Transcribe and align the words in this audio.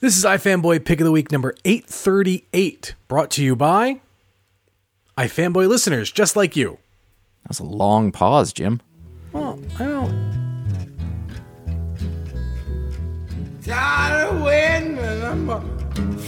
This 0.00 0.16
is 0.16 0.24
iFanboy 0.24 0.84
Pick 0.84 1.00
of 1.00 1.06
the 1.06 1.10
Week 1.10 1.32
number 1.32 1.56
838, 1.64 2.94
brought 3.08 3.32
to 3.32 3.42
you 3.42 3.56
by 3.56 4.00
iFanboy 5.16 5.66
listeners 5.66 6.12
just 6.12 6.36
like 6.36 6.54
you. 6.54 6.78
That 7.42 7.48
was 7.48 7.58
a 7.58 7.64
long 7.64 8.12
pause, 8.12 8.52
Jim. 8.52 8.80
Well, 9.32 9.58
I 9.76 9.84
don't. 9.84 10.38
Tired 13.64 14.28
of 14.28 14.42
waiting 14.42 14.98
and 14.98 15.24
I'm 15.24 15.50
uh, 15.50 15.60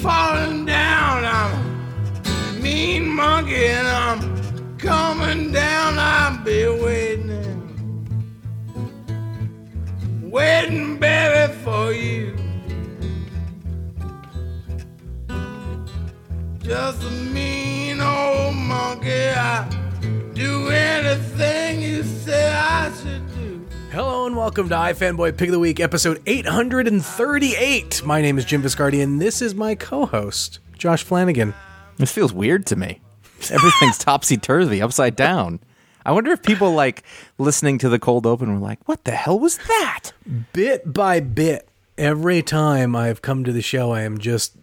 falling 0.03 0.67
down. 0.67 1.25
I'm 1.25 2.27
a 2.27 2.53
mean 2.61 3.09
monkey 3.09 3.67
and 3.67 3.87
I'm 3.87 4.79
coming 4.79 5.53
down. 5.53 5.97
I'll 5.97 6.43
be 6.45 6.67
waiting, 6.67 7.39
waiting, 10.29 10.99
baby, 10.99 11.53
for 11.63 11.93
you. 11.93 12.40
Just 16.71 17.03
a 17.03 17.11
mean 17.11 18.01
old 18.01 18.55
monkey. 18.55 19.31
I 19.31 19.69
do 20.35 20.69
anything 20.69 21.83
you 21.83 22.05
say 22.05 22.49
I 22.49 22.93
should 22.93 23.27
do. 23.35 23.67
Hello 23.91 24.27
and 24.27 24.37
welcome 24.37 24.69
to 24.69 24.77
iFanboy 24.77 25.37
Pick 25.37 25.49
of 25.49 25.53
the 25.53 25.59
Week, 25.59 25.81
episode 25.81 26.23
838. 26.27 28.05
My 28.05 28.23
name 28.23 28.39
is 28.39 28.45
Jim 28.45 28.63
Viscardi, 28.63 29.03
and 29.03 29.21
this 29.21 29.43
is 29.43 29.53
my 29.53 29.75
co 29.75 30.07
host, 30.07 30.61
Josh 30.79 31.03
Flanagan. 31.03 31.55
This 31.97 32.13
feels 32.13 32.33
weird 32.33 32.67
to 32.67 32.77
me. 32.77 33.01
Everything's 33.51 33.99
topsy 34.05 34.37
turvy, 34.37 34.81
upside 34.81 35.17
down. 35.17 35.59
I 36.07 36.13
wonder 36.13 36.31
if 36.31 36.41
people 36.41 36.71
like 36.71 37.03
listening 37.37 37.79
to 37.79 37.89
the 37.89 37.99
cold 37.99 38.27
open 38.27 38.53
were 38.53 38.61
like, 38.61 38.79
"What 38.87 39.03
the 39.03 39.11
hell 39.11 39.41
was 39.41 39.59
that?" 39.59 40.13
Bit 40.53 40.93
by 40.93 41.19
bit, 41.19 41.69
every 41.99 42.43
time 42.43 42.95
I've 42.95 43.23
come 43.23 43.43
to 43.43 43.51
the 43.53 43.61
show, 43.61 43.91
I 43.91 44.03
am 44.03 44.19
just, 44.19 44.55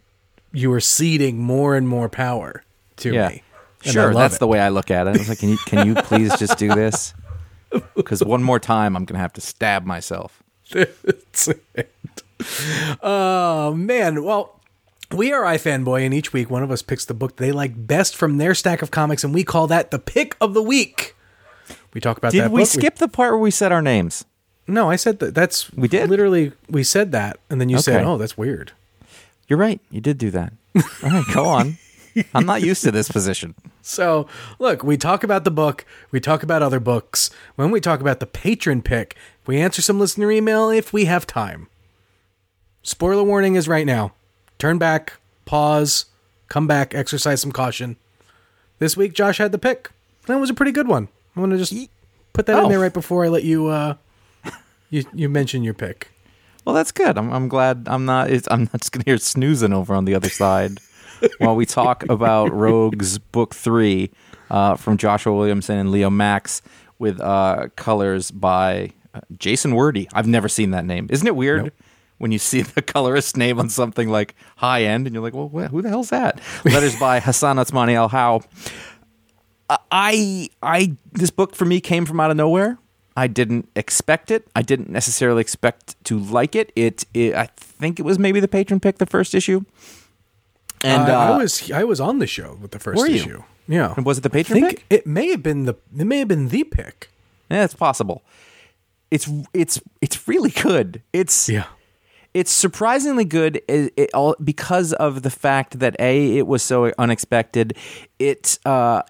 you 0.54 0.72
are 0.74 0.80
ceding 0.80 1.38
more 1.40 1.76
and 1.76 1.88
more 1.88 2.10
power 2.10 2.64
to 2.98 3.14
Yeah, 3.14 3.30
me. 3.30 3.44
Sure. 3.82 4.14
That's 4.14 4.36
it. 4.36 4.40
the 4.40 4.48
way 4.48 4.60
I 4.60 4.70
look 4.70 4.90
at 4.92 5.08
it. 5.08 5.12
I 5.16 5.18
was 5.18 5.30
like, 5.30 5.40
"Can 5.40 5.50
you 5.50 5.58
can 5.66 5.88
you 5.88 5.96
please 5.96 6.38
just 6.38 6.58
do 6.58 6.70
this?" 6.74 7.14
Because 7.96 8.24
one 8.24 8.42
more 8.44 8.60
time, 8.60 8.96
I'm 8.96 9.04
gonna 9.06 9.20
have 9.20 9.34
to 9.34 9.42
stab 9.42 9.86
myself. 9.86 10.42
Oh 13.02 13.74
man, 13.76 14.24
well, 14.24 14.60
we 15.12 15.32
are 15.34 15.44
iFanboy, 15.44 16.06
and 16.06 16.14
each 16.14 16.34
week 16.34 16.50
one 16.50 16.64
of 16.64 16.72
us 16.72 16.82
picks 16.82 17.06
the 17.06 17.14
book 17.14 17.38
they 17.38 17.52
like 17.52 17.88
best 17.88 18.16
from 18.16 18.38
their 18.38 18.54
stack 18.56 18.82
of 18.82 18.92
comics, 18.92 19.24
and 19.24 19.34
we 19.34 19.44
call 19.44 19.68
that 19.68 19.92
the 19.92 20.00
pick 20.00 20.36
of 20.42 20.54
the 20.54 20.62
week. 20.62 21.16
We 21.94 22.02
talk 22.02 22.18
about 22.18 22.32
Did 22.32 22.44
that. 22.46 22.52
we 22.52 22.62
book. 22.62 22.70
skip 22.70 22.96
the 22.96 23.08
part 23.08 23.34
where 23.34 23.40
we 23.40 23.52
said 23.52 23.72
our 23.72 23.82
names? 23.82 24.26
no, 24.70 24.90
I 24.90 24.96
said 24.98 25.20
that. 25.20 25.34
That's 25.34 25.72
We 25.74 25.88
did? 25.88 26.10
literally 26.10 26.52
we 26.70 26.84
said 26.84 27.12
that, 27.14 27.40
and 27.50 27.60
then 27.62 27.70
you 27.70 27.80
said, 27.80 28.04
"Oh, 28.04 28.18
that's 28.18 28.38
weird." 28.38 28.72
You're 29.48 29.60
right. 29.60 29.80
You 29.90 30.02
did 30.02 30.18
do 30.18 30.30
that. 30.32 30.54
All 30.76 31.10
right, 31.10 31.26
go 31.34 31.46
on. 31.46 31.78
I'm 32.34 32.46
not 32.46 32.62
used 32.64 32.84
to 32.84 32.92
this 32.92 33.10
position. 33.10 33.54
So, 33.82 34.28
look, 34.60 34.84
we 34.84 34.98
talk 34.98 35.24
about 35.24 35.44
the 35.44 35.52
book, 35.52 35.86
we 36.12 36.20
talk 36.20 36.42
about 36.44 36.62
other 36.64 36.80
books. 36.80 37.30
When 37.56 37.70
we 37.72 37.80
talk 37.80 38.02
about 38.02 38.20
the 38.20 38.26
patron 38.26 38.82
pick, 38.82 39.16
we 39.46 39.60
answer 39.62 39.82
some 39.82 40.00
listener 40.00 40.32
email 40.32 40.70
if 40.70 40.92
we 40.92 41.06
have 41.06 41.28
time. 41.28 41.68
Spoiler 42.84 43.24
warning 43.24 43.56
is 43.56 43.68
right 43.68 43.86
now. 43.86 44.14
Turn 44.58 44.78
back, 44.78 45.14
pause, 45.46 46.06
come 46.50 46.66
back, 46.68 46.96
exercise 46.96 47.42
some 47.42 47.52
caution. 47.52 47.98
This 48.80 48.98
week, 48.98 49.14
Josh 49.14 49.38
had 49.38 49.52
the 49.52 49.58
pick. 49.60 49.92
That 50.26 50.40
was 50.40 50.50
a 50.50 50.54
pretty 50.56 50.72
good 50.72 50.88
one. 50.88 51.08
I'm 51.36 51.42
going 51.42 51.52
to 51.52 51.58
just 51.58 51.74
put 52.34 52.46
that 52.48 52.58
in 52.58 52.66
Oh. 52.66 52.70
there 52.70 52.80
right 52.80 52.94
before 52.94 53.26
I 53.26 53.28
let 53.28 53.44
you, 53.44 53.68
uh, 53.68 53.96
you, 54.90 55.04
you 55.14 55.30
mention 55.30 55.64
your 55.64 55.74
pick. 55.76 56.10
Well, 56.68 56.74
that's 56.74 56.92
good. 56.92 57.18
I'm, 57.18 57.32
I'm 57.32 57.48
glad 57.48 57.88
I'm 57.90 58.04
not. 58.04 58.30
It's, 58.30 58.46
I'm 58.52 58.64
not 58.66 58.82
just 58.82 58.92
gonna 58.92 59.06
hear 59.06 59.18
snoozing 59.18 59.72
over 59.72 59.96
on 59.96 60.04
the 60.04 60.14
other 60.16 60.28
side 60.28 60.80
while 61.38 61.56
we 61.56 61.66
talk 61.66 62.04
about 62.10 62.52
Rogues 62.52 63.20
Book 63.20 63.56
Three 63.56 64.12
uh, 64.52 64.76
from 64.76 64.98
Joshua 64.98 65.34
Williamson 65.34 65.78
and 65.78 65.92
Leomacs 65.92 66.62
with 67.00 67.22
uh, 67.22 67.70
colors 67.78 68.32
by 68.32 68.92
uh, 69.14 69.22
Jason 69.38 69.72
Wordie. 69.72 70.10
I've 70.12 70.28
never 70.28 70.50
seen 70.50 70.72
that 70.72 70.84
name. 70.84 71.08
Isn't 71.10 71.26
it 71.26 71.38
weird? 71.38 71.64
Nope. 71.64 71.74
When 72.18 72.34
you 72.34 72.38
see 72.38 72.64
the 72.64 72.82
colorist 72.96 73.38
name 73.38 73.60
on 73.60 73.70
something 73.70 74.10
like 74.10 74.36
high 74.58 74.84
end, 74.84 75.08
and 75.08 75.14
you're 75.14 75.24
like, 75.24 75.34
"Well, 75.34 75.48
wh- 75.48 75.72
who 75.72 75.82
the 75.82 75.88
hell's 75.88 76.10
that?" 76.10 76.42
Letters 76.66 77.00
by 77.00 77.20
Hassan 77.22 77.56
Otsmane-Elhaou. 77.56 78.44
I 79.70 80.50
I 80.62 80.98
this 81.14 81.30
book 81.30 81.56
for 81.56 81.64
me 81.64 81.80
came 81.80 82.06
from 82.06 82.20
out 82.20 82.30
of 82.30 82.36
nowhere. 82.36 82.78
I 83.18 83.26
didn't 83.28 83.68
expect 83.76 84.30
it. 84.32 84.48
I 84.56 84.62
didn't 84.62 84.90
necessarily 84.90 85.42
expect 85.42 85.96
to 86.06 86.20
like 86.20 86.56
it. 86.56 86.72
It, 86.76 87.04
it 87.14 87.34
I 87.36 87.48
think 87.58 88.00
it 88.00 88.04
was 88.04 88.20
maybe 88.20 88.40
the 88.40 88.48
patron 88.48 88.80
pick 88.80 89.00
the 89.00 89.06
first 89.08 89.34
issue. 89.34 89.62
And 90.84 91.10
Uh, 91.10 91.14
uh, 91.14 91.18
I 91.34 91.38
was 91.38 91.72
I 91.72 91.84
was 91.84 92.00
on 92.00 92.20
the 92.20 92.28
show 92.28 92.58
with 92.62 92.72
the 92.72 92.80
first 92.80 93.04
issue. 93.10 93.42
Yeah. 93.68 93.94
And 93.98 94.06
was 94.06 94.20
it 94.20 94.22
the 94.22 94.30
I 94.30 94.38
patron 94.44 94.60
think 94.62 94.70
pick? 94.70 94.86
it 94.90 95.08
may 95.08 95.30
have 95.30 95.42
been 95.42 95.66
the 95.66 95.74
it 95.98 96.06
may 96.06 96.20
have 96.20 96.28
been 96.28 96.50
the 96.50 96.64
pick. 96.64 97.10
Yeah, 97.50 97.64
it's 97.64 97.74
possible. 97.74 98.22
It's 99.10 99.28
it's 99.54 99.82
it's 100.02 100.28
really 100.28 100.52
good. 100.52 101.02
It's 101.12 101.50
Yeah. 101.50 101.66
it's 102.36 102.52
surprisingly 102.52 103.26
good 103.26 103.62
it, 103.68 103.94
it 103.98 104.10
all 104.14 104.36
because 104.44 104.94
of 104.94 105.24
the 105.24 105.32
fact 105.32 105.80
that 105.80 105.96
a 106.00 106.38
it 106.38 106.46
was 106.46 106.62
so 106.62 106.92
unexpected. 107.00 107.76
It 108.20 108.60
uh 108.66 109.02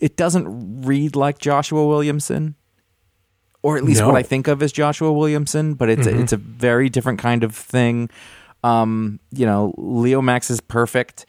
it 0.00 0.16
doesn't 0.16 0.82
read 0.84 1.14
like 1.14 1.38
Joshua 1.38 1.86
Williamson, 1.86 2.54
or 3.66 3.76
at 3.76 3.82
least 3.82 4.00
No. 4.00 4.06
what 4.06 4.16
I 4.16 4.22
think 4.22 4.46
of 4.46 4.62
as 4.62 4.70
Joshua 4.70 5.12
Williamson. 5.12 5.74
But 5.74 5.88
it's 5.90 6.06
a, 6.06 6.16
it's 6.20 6.32
a 6.32 6.36
very 6.36 6.88
different 6.88 7.18
kind 7.18 7.42
of 7.42 7.52
thing. 7.52 8.08
Um, 8.62 9.18
you 9.32 9.44
know, 9.44 9.74
Leomacs 9.76 10.50
is 10.50 10.60
perfect, 10.60 11.26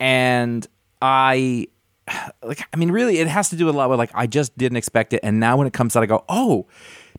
and 0.00 0.66
I 1.02 1.66
like. 2.42 2.62
I 2.72 2.76
mean, 2.76 2.90
really, 2.90 3.18
it 3.18 3.28
has 3.28 3.50
to 3.50 3.56
do 3.56 3.68
a 3.68 3.72
lot 3.72 3.90
with 3.90 3.98
like 3.98 4.10
I 4.14 4.26
just 4.26 4.56
didn't 4.56 4.76
expect 4.76 5.12
it, 5.12 5.20
and 5.22 5.38
now 5.38 5.56
when 5.58 5.66
it 5.66 5.72
comes 5.74 5.94
out, 5.94 6.02
I 6.02 6.06
go, 6.06 6.24
oh, 6.28 6.66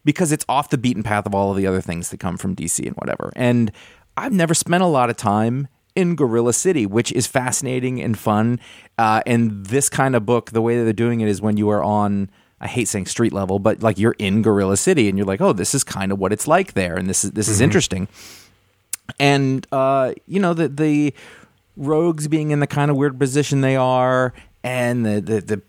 because 0.03 0.31
it's 0.31 0.45
off 0.49 0.69
the 0.71 0.77
beaten 0.77 1.03
path 1.03 1.25
of 1.25 1.35
all 1.35 1.51
of 1.51 1.57
the 1.57 1.67
other 1.67 1.81
things 1.81 2.09
that 2.09 2.19
come 2.19 2.37
from 2.37 2.55
DC 2.55 2.85
and 2.85 2.95
whatever. 2.95 3.31
And 3.35 3.71
I've 4.17 4.33
never 4.33 4.53
spent 4.53 4.81
a 4.83 4.87
lot 4.87 5.09
of 5.09 5.17
time 5.17 5.67
in 5.95 6.15
Gorilla 6.15 6.53
City, 6.53 6.85
which 6.85 7.11
is 7.11 7.27
fascinating 7.27 8.01
and 8.01 8.17
fun. 8.17 8.59
Uh, 8.97 9.21
and 9.25 9.65
this 9.67 9.89
kind 9.89 10.15
of 10.15 10.25
book, 10.25 10.51
the 10.51 10.61
way 10.61 10.77
that 10.77 10.83
they're 10.85 10.93
doing 10.93 11.21
it 11.21 11.27
is 11.27 11.39
when 11.41 11.57
you 11.57 11.69
are 11.69 11.83
on. 11.83 12.29
I 12.61 12.67
hate 12.67 12.87
saying 12.87 13.05
street 13.05 13.33
level, 13.33 13.59
but 13.59 13.81
like 13.81 13.97
you're 13.97 14.15
in 14.19 14.41
Gorilla 14.41 14.77
City 14.77 15.07
and 15.07 15.17
you're 15.17 15.27
like, 15.27 15.41
oh, 15.41 15.53
this 15.53 15.73
is 15.73 15.83
kind 15.83 16.11
of 16.11 16.19
what 16.19 16.33
it's 16.33 16.47
like 16.47 16.73
there, 16.73 16.95
and 16.95 17.09
this 17.09 17.23
is 17.23 17.31
this 17.31 17.47
is 17.47 17.61
interesting 17.61 18.07
and 19.19 19.65
uh, 19.71 20.13
you 20.27 20.39
know 20.39 20.53
the 20.53 20.67
the 20.67 21.13
rogues 21.77 22.27
being 22.27 22.51
in 22.51 22.59
the 22.59 22.67
kind 22.67 22.91
of 22.91 22.97
weird 22.97 23.17
position 23.17 23.61
they 23.61 23.75
are, 23.75 24.33
and 24.63 25.05
the 25.05 25.21
the, 25.21 25.41
the 25.41 25.61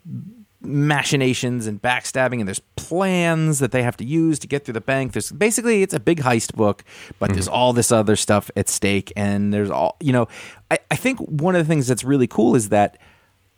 machinations 0.63 1.67
and 1.67 1.81
backstabbing, 1.81 2.41
and 2.41 2.49
there's 2.49 2.61
plans 2.77 3.61
that 3.61 3.73
they 3.73 3.83
have 3.83 3.97
to 3.97 4.05
use 4.05 4.39
to 4.41 4.47
get 4.47 4.65
through 4.65 4.75
the 4.75 4.81
bank. 4.81 5.13
There's 5.13 5.33
basically 5.33 5.83
it's 5.83 5.95
a 5.95 6.01
big 6.01 6.21
heist 6.21 6.55
book, 6.55 6.85
but 7.19 7.33
there's 7.33 7.49
all 7.49 7.73
this 7.73 7.91
other 7.93 8.17
stuff 8.17 8.51
at 8.57 8.69
stake, 8.69 9.13
and 9.17 9.55
there's 9.55 9.71
all 9.71 9.97
you 10.01 10.13
know. 10.13 10.29
I, 10.71 10.79
I 10.91 10.97
think 10.97 11.19
one 11.21 11.55
of 11.55 11.67
the 11.67 11.73
things 11.73 11.87
that's 11.87 12.05
really 12.05 12.27
cool 12.27 12.55
is 12.55 12.69
that 12.71 12.99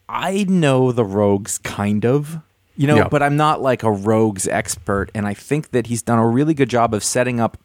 I 0.08 0.44
know 0.44 0.92
the 0.92 1.04
rogues 1.04 1.58
kind 1.58 2.04
of. 2.04 2.38
You 2.76 2.86
know, 2.86 2.96
Yeah. 2.96 3.08
but 3.08 3.22
I'm 3.22 3.36
not 3.36 3.60
like 3.60 3.82
a 3.82 3.90
rogues 3.90 4.48
expert, 4.48 5.10
and 5.14 5.26
I 5.26 5.34
think 5.34 5.70
that 5.72 5.86
he's 5.88 6.02
done 6.02 6.18
a 6.18 6.26
really 6.26 6.54
good 6.54 6.70
job 6.70 6.94
of 6.94 7.04
setting 7.04 7.38
up 7.40 7.58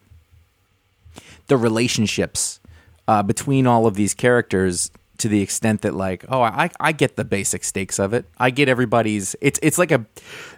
the 1.46 1.56
relationships 1.56 2.60
uh, 3.06 3.22
between 3.22 3.66
all 3.66 3.86
of 3.86 3.94
these 3.94 4.12
characters 4.14 4.90
to 5.16 5.28
the 5.28 5.40
extent 5.42 5.80
that 5.82 5.94
like 5.94 6.24
oh 6.28 6.42
I, 6.42 6.70
I 6.78 6.92
get 6.92 7.16
the 7.16 7.24
basic 7.24 7.64
stakes 7.64 7.98
of 7.98 8.12
it. 8.12 8.26
I 8.38 8.50
get 8.50 8.68
everybody's 8.68 9.34
it's 9.40 9.58
it's 9.62 9.76
like 9.78 9.90
a 9.90 10.06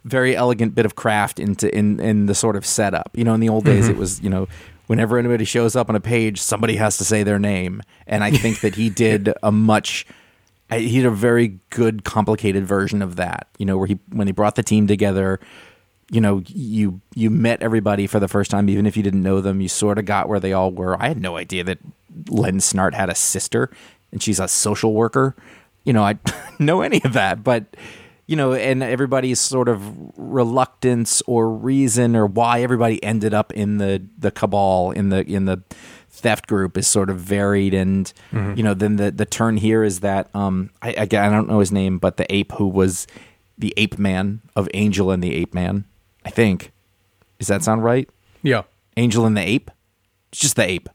very 0.04 0.36
elegant 0.36 0.74
bit 0.74 0.84
of 0.84 0.96
craft 0.96 1.38
into 1.40 1.74
in 1.74 1.98
in 2.00 2.26
the 2.26 2.34
sort 2.34 2.56
of 2.56 2.66
setup. 2.66 3.10
You 3.14 3.24
know 3.24 3.32
in 3.34 3.40
the 3.40 3.48
old 3.48 3.64
days 3.64 3.88
it 3.88 3.96
was 3.96 4.20
you 4.20 4.28
know 4.28 4.48
whenever 4.86 5.16
anybody 5.16 5.44
shows 5.46 5.76
up 5.76 5.88
on 5.88 5.96
a 5.96 6.00
page 6.00 6.40
somebody 6.42 6.76
has 6.76 6.98
to 6.98 7.04
say 7.04 7.22
their 7.22 7.38
name 7.38 7.80
and 8.08 8.24
i 8.24 8.30
think 8.32 8.60
that 8.60 8.74
he 8.74 8.90
did 8.90 9.32
a 9.40 9.52
much 9.52 10.04
I- 10.70 10.78
he 10.80 10.98
did 10.98 11.06
a 11.06 11.10
very 11.10 11.58
good 11.70 12.04
complicated 12.04 12.66
version 12.66 13.02
of 13.02 13.16
that 13.16 13.48
you 13.58 13.66
know 13.66 13.76
where 13.78 13.86
he 13.86 13.98
when 14.10 14.26
he 14.26 14.32
brought 14.32 14.54
the 14.54 14.62
team 14.62 14.86
together 14.86 15.40
you 16.10 16.20
know 16.20 16.42
you 16.46 17.00
you 17.14 17.30
met 17.30 17.62
everybody 17.62 18.06
for 18.06 18.18
the 18.20 18.28
first 18.28 18.50
time 18.50 18.68
even 18.68 18.86
if 18.86 18.96
you 18.96 19.02
didn't 19.02 19.22
know 19.22 19.40
them 19.40 19.60
you 19.60 19.68
sort 19.68 19.98
of 19.98 20.04
got 20.04 20.28
where 20.28 20.40
they 20.40 20.52
all 20.52 20.70
were. 20.70 21.00
I 21.00 21.08
had 21.08 21.20
no 21.20 21.36
idea 21.36 21.64
that 21.64 21.78
len 22.28 22.58
snart 22.58 22.94
had 22.94 23.08
a 23.08 23.14
sister 23.14 23.70
and 24.12 24.22
she's 24.22 24.40
a 24.40 24.48
social 24.48 24.92
worker. 24.92 25.36
You 25.84 25.92
know 25.92 26.02
i 26.02 26.18
know 26.58 26.82
any 26.82 27.00
of 27.04 27.12
that 27.14 27.42
but 27.44 27.76
you 28.26 28.36
know 28.36 28.52
and 28.52 28.82
everybody's 28.82 29.40
sort 29.40 29.68
of 29.68 29.80
reluctance 30.16 31.22
or 31.26 31.50
reason 31.50 32.14
or 32.16 32.26
why 32.26 32.62
everybody 32.62 33.02
ended 33.02 33.34
up 33.34 33.52
in 33.52 33.78
the 33.78 34.02
the 34.18 34.30
cabal 34.30 34.90
in 34.92 35.08
the 35.08 35.24
in 35.26 35.44
the 35.46 35.62
theft 36.20 36.46
group 36.46 36.76
is 36.78 36.86
sort 36.86 37.10
of 37.10 37.18
varied 37.18 37.74
and 37.74 38.12
you 38.56 38.62
know 38.62 38.74
then 38.74 38.96
the 38.96 39.10
the 39.10 39.24
turn 39.26 39.56
here 39.56 39.82
is 39.82 40.00
that 40.00 40.28
um 40.34 40.70
I 40.82 40.90
again 40.92 41.24
I 41.24 41.34
don't 41.34 41.48
know 41.48 41.60
his 41.60 41.72
name 41.72 41.98
but 41.98 42.16
the 42.16 42.30
ape 42.32 42.52
who 42.52 42.68
was 42.68 43.06
the 43.58 43.74
ape 43.76 43.98
man 43.98 44.40
of 44.56 44.68
Angel 44.74 45.10
and 45.10 45.22
the 45.22 45.34
Ape 45.36 45.54
Man 45.54 45.84
I 46.24 46.30
think 46.30 46.72
does 47.38 47.48
that 47.48 47.62
sound 47.64 47.84
right 47.84 48.08
Yeah. 48.42 48.62
Angel 48.96 49.26
and 49.26 49.36
the 49.36 49.42
Ape 49.42 49.70
it's 50.32 50.40
just 50.40 50.56
the 50.56 50.64
ape 50.64 50.88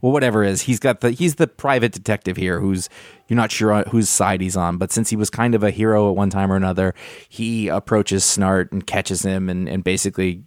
well, 0.00 0.12
whatever 0.12 0.44
it 0.44 0.50
is. 0.50 0.62
He's 0.62 0.78
got 0.78 1.00
the 1.00 1.10
he's 1.10 1.34
the 1.36 1.48
private 1.48 1.90
detective 1.90 2.36
here 2.36 2.60
who's 2.60 2.88
you're 3.26 3.36
not 3.36 3.50
sure 3.50 3.72
on 3.72 3.84
whose 3.90 4.08
side 4.08 4.40
he's 4.40 4.56
on. 4.56 4.78
But 4.78 4.92
since 4.92 5.10
he 5.10 5.16
was 5.16 5.28
kind 5.28 5.56
of 5.56 5.64
a 5.64 5.72
hero 5.72 6.08
at 6.08 6.14
one 6.14 6.30
time 6.30 6.52
or 6.52 6.56
another, 6.56 6.94
he 7.28 7.66
approaches 7.66 8.22
Snart 8.22 8.70
and 8.70 8.86
catches 8.86 9.22
him 9.22 9.48
and, 9.48 9.68
and 9.68 9.82
basically 9.82 10.44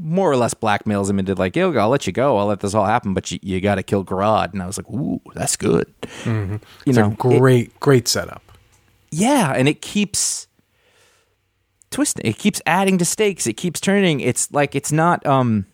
more 0.00 0.30
or 0.30 0.36
less 0.36 0.54
blackmails 0.54 1.10
him 1.10 1.18
into 1.18 1.34
like, 1.34 1.56
yo, 1.56 1.72
I'll 1.74 1.88
let 1.88 2.06
you 2.06 2.12
go. 2.12 2.38
I'll 2.38 2.46
let 2.46 2.60
this 2.60 2.72
all 2.72 2.84
happen, 2.86 3.14
but 3.14 3.30
you, 3.32 3.38
you 3.42 3.60
got 3.60 3.74
to 3.74 3.82
kill 3.82 4.04
Grodd. 4.04 4.52
And 4.52 4.62
I 4.62 4.66
was 4.66 4.78
like, 4.78 4.88
ooh, 4.90 5.20
that's 5.34 5.56
good. 5.56 5.92
You 6.24 6.60
It's 6.86 6.96
know, 6.96 7.06
a 7.06 7.10
it- 7.10 7.18
great, 7.18 7.80
great 7.80 8.06
setup. 8.06 8.42
yeah, 9.10 9.52
and 9.56 9.66
it 9.68 9.82
keeps 9.82 10.46
twisting. 11.90 12.24
It 12.26 12.38
keeps 12.38 12.60
adding 12.66 12.98
to 12.98 13.04
stakes. 13.04 13.46
It 13.46 13.54
keeps 13.54 13.80
turning. 13.80 14.20
It's 14.20 14.50
like 14.52 14.74
it's 14.74 14.92
not 14.92 15.24
um 15.26 15.66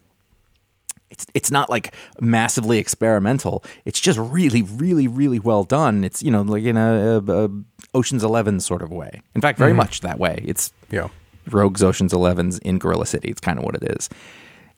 it's 1.11 1.27
it's 1.35 1.50
not 1.50 1.69
like 1.69 1.94
massively 2.20 2.79
experimental. 2.79 3.62
It's 3.85 4.00
just 4.00 4.19
really 4.19 4.62
really 4.62 5.06
really 5.09 5.38
well 5.38 5.65
done. 5.65 6.05
It's 6.05 6.23
you 6.23 6.31
know 6.31 6.43
like 6.43 6.65
in 6.65 6.77
a, 6.77 7.20
a, 7.27 7.44
a 7.47 7.50
Ocean's 7.94 8.25
11 8.25 8.61
sort 8.61 8.82
of 8.82 8.91
way. 8.91 9.23
In 9.35 9.41
fact, 9.41 9.59
very 9.59 9.73
much 9.73 10.00
that 10.00 10.19
way. 10.19 10.43
It's 10.44 10.73
Yeah. 10.91 11.09
Rogue's 11.50 11.82
Ocean's 11.82 12.12
11's 12.12 12.58
in 12.58 12.79
Gorilla 12.79 13.06
City. 13.06 13.29
It's 13.29 13.41
kind 13.41 13.58
of 13.58 13.64
what 13.64 13.75
it 13.75 13.85
is. 13.85 14.08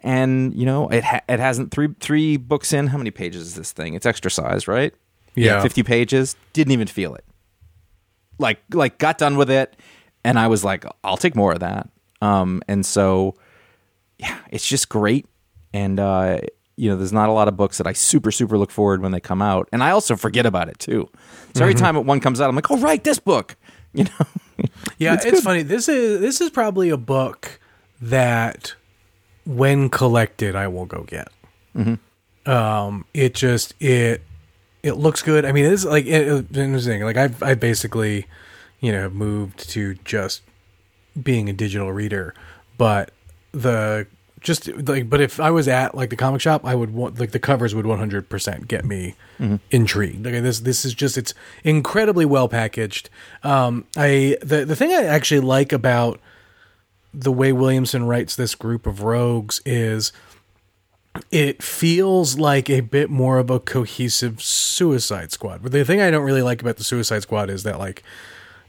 And 0.00 0.54
you 0.54 0.66
know, 0.66 0.88
it 0.88 1.02
ha- 1.04 1.22
it 1.28 1.40
hasn't 1.40 1.70
three 1.72 1.88
three 2.00 2.36
books 2.36 2.72
in. 2.72 2.86
How 2.88 2.98
many 2.98 3.10
pages 3.10 3.42
is 3.42 3.54
this 3.54 3.72
thing? 3.72 3.94
It's 3.94 4.06
extra 4.06 4.30
size, 4.30 4.68
right? 4.68 4.94
Yeah. 5.34 5.62
50 5.62 5.82
pages. 5.82 6.36
Didn't 6.52 6.72
even 6.72 6.86
feel 6.86 7.14
it. 7.14 7.24
Like 8.38 8.58
like 8.72 8.98
got 8.98 9.18
done 9.18 9.36
with 9.36 9.50
it 9.50 9.76
and 10.24 10.38
I 10.38 10.46
was 10.48 10.62
like 10.64 10.84
I'll 11.02 11.16
take 11.16 11.34
more 11.34 11.52
of 11.52 11.60
that. 11.60 11.88
Um 12.20 12.62
and 12.68 12.84
so 12.84 13.34
yeah, 14.18 14.38
it's 14.50 14.66
just 14.66 14.88
great 14.88 15.26
and 15.72 15.98
uh 15.98 16.40
you 16.76 16.90
know, 16.90 16.96
there's 16.96 17.12
not 17.12 17.30
a 17.30 17.32
lot 17.32 17.48
of 17.48 17.56
books 17.56 17.78
that 17.78 17.86
I 17.86 17.94
super 17.94 18.30
super 18.30 18.58
look 18.58 18.70
forward 18.70 19.00
when 19.00 19.12
they 19.12 19.20
come 19.20 19.40
out 19.40 19.68
and 19.72 19.82
I 19.82 19.90
also 19.90 20.14
forget 20.16 20.44
about 20.44 20.68
it 20.68 20.78
too. 20.78 21.08
So 21.54 21.62
every 21.62 21.74
time 21.74 21.96
one 22.04 22.20
comes 22.20 22.40
out 22.40 22.50
I'm 22.50 22.54
like, 22.54 22.70
"Oh, 22.70 22.78
right, 22.78 23.02
this 23.02 23.18
book." 23.18 23.56
You 23.94 24.04
know. 24.04 24.26
Yeah, 24.98 25.18
it's, 25.22 25.42
funny. 25.42 25.62
This 25.62 25.88
is 25.90 26.20
this 26.20 26.40
is 26.40 26.48
probably 26.48 26.88
a 26.88 26.96
book 26.96 27.60
that, 28.00 28.74
when 29.44 29.90
collected, 29.90 30.56
I 30.56 30.68
will 30.68 30.86
go 30.86 31.02
get. 31.02 31.28
Um, 32.46 33.04
it 33.12 33.34
just 33.34 33.74
it 33.78 34.22
it 34.82 34.92
looks 34.92 35.20
good. 35.20 35.44
I 35.44 35.52
mean, 35.52 35.66
it's 35.66 35.84
like 35.84 36.06
it, 36.06 36.26
it's 36.26 36.56
interesting. 36.56 37.02
Like 37.02 37.18
I've 37.18 37.42
I 37.42 37.54
basically, 37.54 38.26
you 38.80 38.90
know, 38.90 39.10
moved 39.10 39.68
to 39.70 39.94
just 40.04 40.42
being 41.20 41.50
a 41.50 41.52
digital 41.52 41.92
reader, 41.92 42.34
but 42.78 43.10
the 43.52 44.06
just 44.46 44.68
like 44.88 45.10
but 45.10 45.20
if 45.20 45.40
I 45.40 45.50
was 45.50 45.66
at 45.66 45.96
like 45.96 46.10
the 46.10 46.16
comic 46.16 46.40
shop, 46.40 46.64
I 46.64 46.76
would 46.76 46.94
want 46.94 47.18
like 47.18 47.32
the 47.32 47.40
covers 47.40 47.74
would 47.74 47.84
100% 47.84 48.68
get 48.68 48.84
me 48.84 49.16
intrigued. 49.72 50.24
Like 50.24 50.34
this 50.34 50.60
this 50.60 50.84
is 50.84 50.94
just 50.94 51.18
it's 51.18 51.34
incredibly 51.64 52.24
well 52.24 52.48
packaged. 52.48 53.10
Um 53.42 53.86
I 53.96 54.36
the 54.40 54.64
the 54.64 54.76
thing 54.76 54.92
I 54.92 55.02
actually 55.02 55.40
like 55.40 55.72
about 55.72 56.20
the 57.12 57.32
way 57.32 57.50
Williamson 57.52 58.06
writes 58.06 58.36
this 58.36 58.54
group 58.54 58.86
of 58.86 59.02
rogues 59.02 59.60
is 59.66 60.12
it 61.32 61.60
feels 61.60 62.38
like 62.38 62.70
a 62.70 62.80
bit 62.82 63.10
more 63.10 63.38
of 63.38 63.50
a 63.50 63.58
cohesive 63.58 64.40
Suicide 64.40 65.32
Squad. 65.32 65.60
But 65.60 65.72
the 65.72 65.84
thing 65.84 66.00
I 66.00 66.12
don't 66.12 66.24
really 66.24 66.42
like 66.42 66.60
about 66.62 66.76
the 66.76 66.84
Suicide 66.84 67.22
Squad 67.22 67.50
is 67.50 67.64
that 67.64 67.80
like 67.80 68.04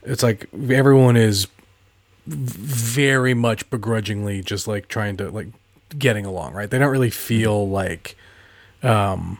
it's 0.01 0.23
like 0.23 0.47
everyone 0.71 1.18
is 1.18 1.45
very 2.25 3.35
much 3.35 3.69
begrudgingly 3.69 4.41
just 4.41 4.68
like 4.68 4.88
trying 4.88 5.18
to 5.18 5.30
like 5.30 5.47
getting 5.97 6.25
along, 6.25 6.53
right? 6.53 6.69
They 6.69 6.79
don't 6.79 6.91
really 6.91 7.09
feel 7.09 7.67
like 7.69 8.15
um 8.83 9.39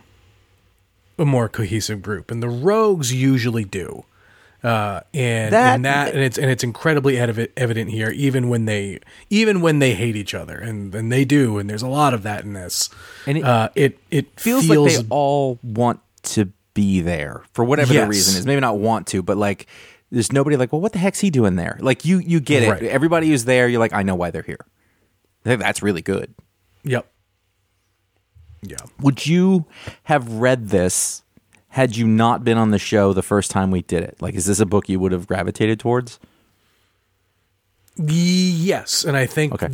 a 1.18 1.24
more 1.24 1.48
cohesive 1.48 2.00
group. 2.02 2.30
And 2.30 2.42
the 2.42 2.48
rogues 2.48 3.12
usually 3.12 3.64
do. 3.64 4.04
Uh 4.62 5.00
and 5.14 5.52
That- 5.52 5.74
and 5.76 5.84
that 5.84 6.12
and 6.14 6.20
it's 6.22 6.36
and 6.38 6.50
it's 6.50 6.64
incredibly 6.64 7.14
evi- 7.14 7.50
evident 7.56 7.90
here 7.90 8.10
even 8.10 8.48
when 8.48 8.64
they 8.64 8.98
even 9.30 9.60
when 9.60 9.78
they 9.78 9.94
hate 9.94 10.16
each 10.16 10.34
other 10.34 10.56
and 10.58 10.92
and 10.94 11.12
they 11.12 11.24
do 11.24 11.58
and 11.58 11.70
there's 11.70 11.82
a 11.82 11.88
lot 11.88 12.12
of 12.14 12.22
that 12.24 12.44
in 12.44 12.52
this. 12.54 12.90
And 13.26 13.38
it- 13.38 13.44
uh 13.44 13.68
it 13.74 13.98
it 14.10 14.26
feels, 14.38 14.66
feels, 14.66 14.96
like 14.96 15.06
they 15.06 15.08
all 15.10 15.58
want 15.62 16.00
to 16.24 16.50
be 16.74 17.00
there 17.00 17.42
for 17.52 17.64
whatever 17.64 17.92
Yes. 17.94 18.02
the 18.04 18.08
reason 18.08 18.38
is. 18.40 18.46
Maybe 18.46 18.60
not 18.60 18.78
want 18.78 19.06
to, 19.08 19.22
but 19.22 19.36
like 19.36 19.66
there's 20.10 20.32
nobody 20.32 20.56
like, 20.56 20.72
well, 20.72 20.80
what 20.80 20.92
the 20.92 20.98
heck's 20.98 21.20
he 21.20 21.28
doing 21.30 21.56
there? 21.56 21.76
Like 21.80 22.04
you, 22.04 22.18
you 22.18 22.40
get 22.40 22.62
it. 22.62 22.70
Right. 22.70 22.82
Everybody 22.84 23.28
who's 23.28 23.44
there, 23.44 23.68
you're 23.68 23.78
like, 23.80 23.92
I 23.92 24.02
know 24.02 24.14
why 24.14 24.30
they're 24.30 24.42
here. 24.42 24.64
I 25.44 25.48
think 25.50 25.60
that's 25.60 25.82
really 25.82 26.02
good. 26.02 26.34
Yep. 26.84 27.06
Yeah. 28.62 28.76
Would 29.00 29.26
you 29.26 29.66
have 30.04 30.28
read 30.34 30.68
this 30.68 31.22
had 31.68 31.96
you 31.96 32.06
not 32.06 32.44
been 32.44 32.58
on 32.58 32.70
the 32.70 32.78
show 32.78 33.12
the 33.12 33.22
first 33.22 33.50
time 33.50 33.70
we 33.70 33.82
did 33.82 34.02
it? 34.02 34.20
Like, 34.20 34.34
is 34.34 34.46
this 34.46 34.58
a 34.58 34.66
book 34.66 34.88
you 34.88 34.98
would 35.00 35.12
have 35.12 35.26
gravitated 35.26 35.78
towards? 35.78 36.18
Yes, 38.00 39.04
and 39.04 39.16
I 39.16 39.26
think 39.26 39.54
Okay. 39.54 39.68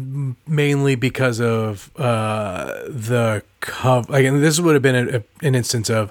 mainly 0.46 0.94
because 0.94 1.40
of 1.40 1.90
uh, 1.96 2.72
the 2.88 3.43
cover. 3.60 4.10
Like, 4.12 4.25
and 4.25 4.43
this 4.43 4.58
would 4.60 4.75
have 4.75 4.82
been 4.82 4.94
a, 4.96 5.19
a, 5.19 5.22
an 5.46 5.55
instance 5.55 5.90
of 5.90 6.10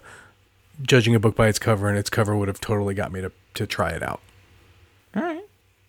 judging 0.83 1.15
a 1.15 1.19
book 1.19 1.35
by 1.35 1.47
its 1.47 1.57
cover, 1.57 1.89
and 1.89 1.97
its 1.97 2.11
cover 2.11 2.35
would 2.37 2.47
have 2.47 2.61
totally 2.61 2.93
got 2.93 3.11
me 3.11 3.21
to 3.21 3.31
to 3.55 3.65
try 3.65 3.89
it 3.91 4.03
out. 4.03 4.21
All 5.15 5.23
right, 5.23 5.43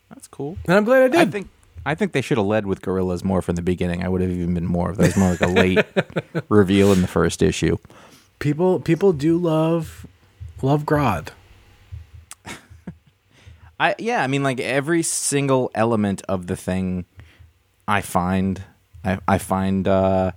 that's 0.09 0.27
cool. 0.27 0.57
And 0.67 0.75
I'm 0.77 0.85
glad 0.85 1.03
I 1.03 1.09
did. 1.09 1.29
I 1.29 1.31
think 1.31 1.49
I 1.87 1.95
think 1.95 2.13
they 2.13 2.21
should 2.21 2.39
have 2.39 2.47
led 2.47 2.67
with 2.67 2.83
gorillas 2.83 3.23
more 3.25 3.43
from 3.43 3.57
the 3.57 3.63
beginning. 3.63 4.03
I 4.05 4.09
would 4.09 4.21
have 4.21 4.31
even 4.31 4.55
been 4.55 4.67
more 4.67 4.91
of 4.91 4.97
that. 4.97 5.07
was 5.07 5.17
more 5.17 5.31
like 5.31 5.41
a 5.41 5.47
late 5.47 5.85
reveal 6.49 6.93
in 6.93 7.03
the 7.03 7.09
first 7.09 7.43
issue. 7.43 7.77
people 8.39 8.81
people 8.81 9.13
do 9.13 9.37
love 9.37 10.07
love 10.63 10.85
Grodd. 10.85 11.29
I 13.81 13.95
yeah, 13.99 14.23
I 14.23 14.27
mean 14.27 14.43
like 14.43 14.61
every 14.61 15.03
single 15.03 15.71
element 15.75 16.23
of 16.29 16.47
the 16.47 16.57
thing 16.57 17.05
I 17.87 18.01
find 18.01 18.63
I, 19.05 19.19
I 19.29 19.39
find 19.39 19.87
uh 19.87 20.33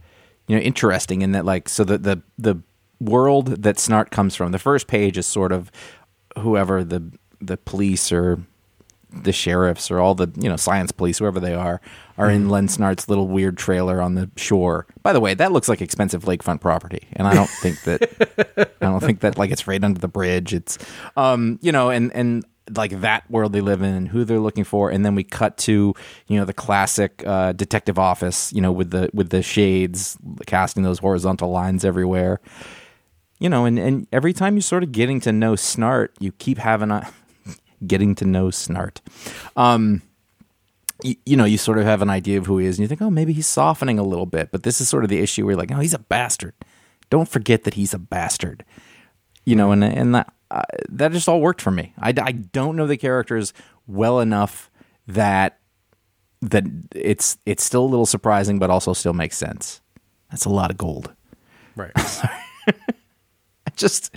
you 0.48 0.56
know 0.56 0.62
interesting 0.62 1.22
in 1.22 1.32
that 1.32 1.46
like 1.46 1.70
so 1.70 1.84
the 1.84 1.98
the 1.98 2.22
the 2.38 2.62
world 3.00 3.48
that 3.64 3.78
Snart 3.78 4.10
comes 4.10 4.36
from, 4.36 4.52
the 4.52 4.60
first 4.60 4.88
page 4.88 5.18
is 5.18 5.26
sort 5.28 5.52
of 5.52 5.72
whoever 6.40 6.84
the 6.84 7.12
the 7.40 7.58
police 7.58 8.12
or 8.12 8.40
the 9.12 9.32
sheriffs 9.32 9.90
or 9.90 10.00
all 10.00 10.16
the 10.16 10.32
you 10.36 10.50
know 10.50 10.58
science 10.58 10.92
police 10.92 11.20
whoever 11.20 11.40
they 11.40 11.54
are 11.54 11.80
are 12.18 12.30
in 12.30 12.50
Len 12.50 12.68
Snart's 12.68 13.08
little 13.08 13.28
weird 13.28 13.58
trailer 13.58 14.02
on 14.02 14.16
the 14.16 14.30
shore. 14.36 14.88
By 15.04 15.14
the 15.14 15.20
way, 15.20 15.34
that 15.36 15.52
looks 15.52 15.70
like 15.70 15.82
expensive 15.82 16.24
lakefront 16.24 16.62
property, 16.62 17.08
and 17.14 17.28
I 17.28 17.34
don't 17.34 17.50
think 17.50 17.82
that 17.84 18.72
I 18.82 18.86
don't 18.86 19.00
think 19.00 19.22
that 19.22 19.38
like 19.38 19.52
it's 19.52 19.68
right 19.68 19.84
under 19.84 20.00
the 20.00 20.08
bridge. 20.08 20.54
It's 20.54 20.78
um 21.16 21.60
you 21.62 21.72
know 21.72 21.90
and 21.90 22.14
and 22.14 22.46
like 22.76 23.00
that 23.00 23.30
world 23.32 23.54
they 23.54 23.62
live 23.62 23.82
in 23.82 23.94
and 23.94 24.10
who 24.10 24.26
they're 24.26 24.40
looking 24.40 24.66
for, 24.66 24.90
and 24.90 25.06
then 25.06 25.16
we 25.16 25.24
cut 25.24 25.58
to 25.60 25.94
you 26.28 26.38
know 26.40 26.46
the 26.46 26.54
classic 26.54 27.24
uh, 27.26 27.54
detective 27.54 27.98
office 27.98 28.52
you 28.52 28.62
know 28.62 28.72
with 28.72 28.92
the 28.92 29.10
with 29.14 29.30
the 29.30 29.42
shades 29.42 30.18
casting 30.46 30.84
those 30.84 31.00
horizontal 31.00 31.50
lines 31.50 31.86
everywhere 31.86 32.42
you 33.40 33.50
know, 33.50 33.66
and, 33.66 33.78
and 33.78 34.08
every 34.12 34.34
time 34.34 34.56
you're 34.56 34.62
sort 34.62 34.84
of 34.84 34.92
getting 34.92 35.20
to 35.22 35.32
know 35.32 35.54
Snart, 35.54 36.10
you 36.20 36.32
keep 36.32 36.58
having 36.58 36.90
a 36.92 37.08
getting 37.86 38.16
to 38.16 38.26
know 38.26 38.48
Snart. 38.48 39.00
Um, 39.56 40.02
you, 41.04 41.16
you 41.26 41.38
know, 41.38 41.46
you 41.46 41.58
sort 41.58 41.78
of 41.78 41.86
have 41.86 42.02
an 42.02 42.10
idea 42.10 42.38
of 42.38 42.46
who 42.46 42.58
he 42.58 42.66
is, 42.66 42.78
and 42.78 42.84
you 42.84 42.88
think, 42.88 43.02
oh, 43.02 43.10
maybe 43.10 43.34
he's 43.34 43.48
softening 43.48 44.00
a 44.00 44.04
little 44.04 44.26
bit. 44.26 44.52
But 44.52 44.64
this 44.64 44.82
is 44.82 44.90
sort 44.90 45.04
of 45.04 45.10
the 45.10 45.20
issue 45.20 45.46
where 45.46 45.52
you're 45.52 45.60
like, 45.60 45.72
oh, 45.72 45.80
he's 45.80 45.94
a 45.94 46.00
bastard. 46.00 46.54
Don't 47.10 47.30
forget 47.30 47.64
that 47.64 47.76
he's 47.76 47.94
a 47.94 48.00
bastard. 48.00 48.66
You 49.46 49.56
know, 49.56 49.72
and 49.72 49.84
and 49.84 50.16
that 50.16 50.34
uh, 50.52 50.64
that 50.90 51.12
just 51.12 51.30
all 51.30 51.40
worked 51.40 51.62
for 51.62 51.72
me. 51.72 51.94
I, 52.00 52.10
I 52.10 52.32
don't 52.32 52.76
know 52.76 52.88
the 52.88 52.98
characters 52.98 53.54
well 53.86 54.20
enough 54.20 54.70
that 55.08 55.60
that 56.42 56.66
it's 56.94 57.38
it's 57.46 57.64
still 57.64 57.84
a 57.84 57.88
little 57.88 58.06
surprising, 58.06 58.60
but 58.60 58.70
also 58.70 58.94
still 58.94 59.14
makes 59.14 59.38
sense. 59.38 59.82
That's 60.30 60.46
a 60.46 60.50
lot 60.50 60.72
of 60.72 60.78
gold 60.78 61.14
Right. 61.78 61.92
just 63.78 64.14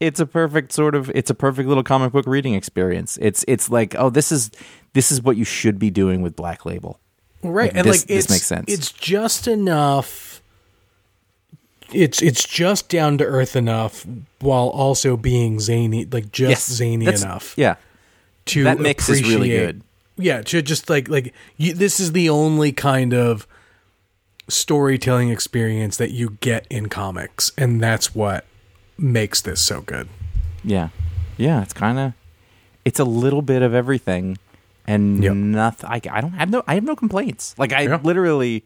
it's 0.00 0.20
a 0.20 0.26
perfect 0.26 0.72
sort 0.72 0.94
of 0.94 1.10
it's 1.14 1.30
a 1.30 1.34
perfect 1.34 1.68
little 1.68 1.82
comic 1.82 2.12
book 2.12 2.26
reading 2.26 2.54
experience. 2.54 3.18
It's 3.20 3.44
it's 3.48 3.70
like 3.70 3.94
oh 3.96 4.10
this 4.10 4.30
is 4.30 4.50
this 4.92 5.10
is 5.10 5.22
what 5.22 5.36
you 5.36 5.44
should 5.44 5.78
be 5.78 5.90
doing 5.90 6.22
with 6.22 6.36
Black 6.36 6.66
Label. 6.66 7.00
right. 7.42 7.72
Like, 7.72 7.76
and 7.76 7.86
this- 7.86 8.02
like 8.02 8.08
this 8.08 8.24
it's, 8.24 8.30
makes 8.30 8.46
sense. 8.46 8.72
It's 8.72 8.92
just 8.92 9.48
enough. 9.48 10.42
It's 11.92 12.22
it's 12.22 12.46
just 12.46 12.88
down 12.88 13.18
to 13.18 13.24
earth 13.24 13.54
enough 13.54 14.06
while 14.40 14.68
also 14.68 15.16
being 15.16 15.60
zany, 15.60 16.04
like 16.04 16.32
just 16.32 16.70
zany 16.70 17.06
enough. 17.06 17.54
Yeah, 17.56 17.76
to 18.46 18.64
That 18.64 18.80
mix 18.80 19.08
is 19.08 19.22
really 19.22 19.50
good. 19.50 19.82
Yeah, 20.16 20.42
to 20.42 20.62
just 20.62 20.90
like 20.90 21.08
like 21.08 21.32
you, 21.56 21.74
this 21.74 22.00
is 22.00 22.12
the 22.12 22.30
only 22.30 22.72
kind 22.72 23.12
of 23.14 23.46
storytelling 24.48 25.28
experience 25.30 25.96
that 25.96 26.10
you 26.10 26.30
get 26.40 26.66
in 26.68 26.88
comics, 26.88 27.52
and 27.56 27.80
that's 27.80 28.14
what 28.14 28.44
makes 28.98 29.40
this 29.40 29.60
so 29.60 29.80
good. 29.80 30.08
yeah, 30.62 30.88
yeah. 31.36 31.62
It's 31.62 31.72
kind 31.72 31.98
of 31.98 32.12
it's 32.84 33.00
a 33.00 33.04
little 33.04 33.42
bit 33.42 33.62
of 33.62 33.74
everything, 33.74 34.38
and 34.86 35.22
Yep. 35.22 35.34
nothing. 35.34 35.90
I, 35.90 36.00
I 36.10 36.20
don't 36.20 36.32
have 36.32 36.50
no 36.50 36.62
I 36.66 36.74
have 36.74 36.84
no 36.84 36.96
complaints. 36.96 37.54
Like 37.58 37.72
I 37.72 37.82
Yeah. 37.82 37.98
literally, 38.02 38.64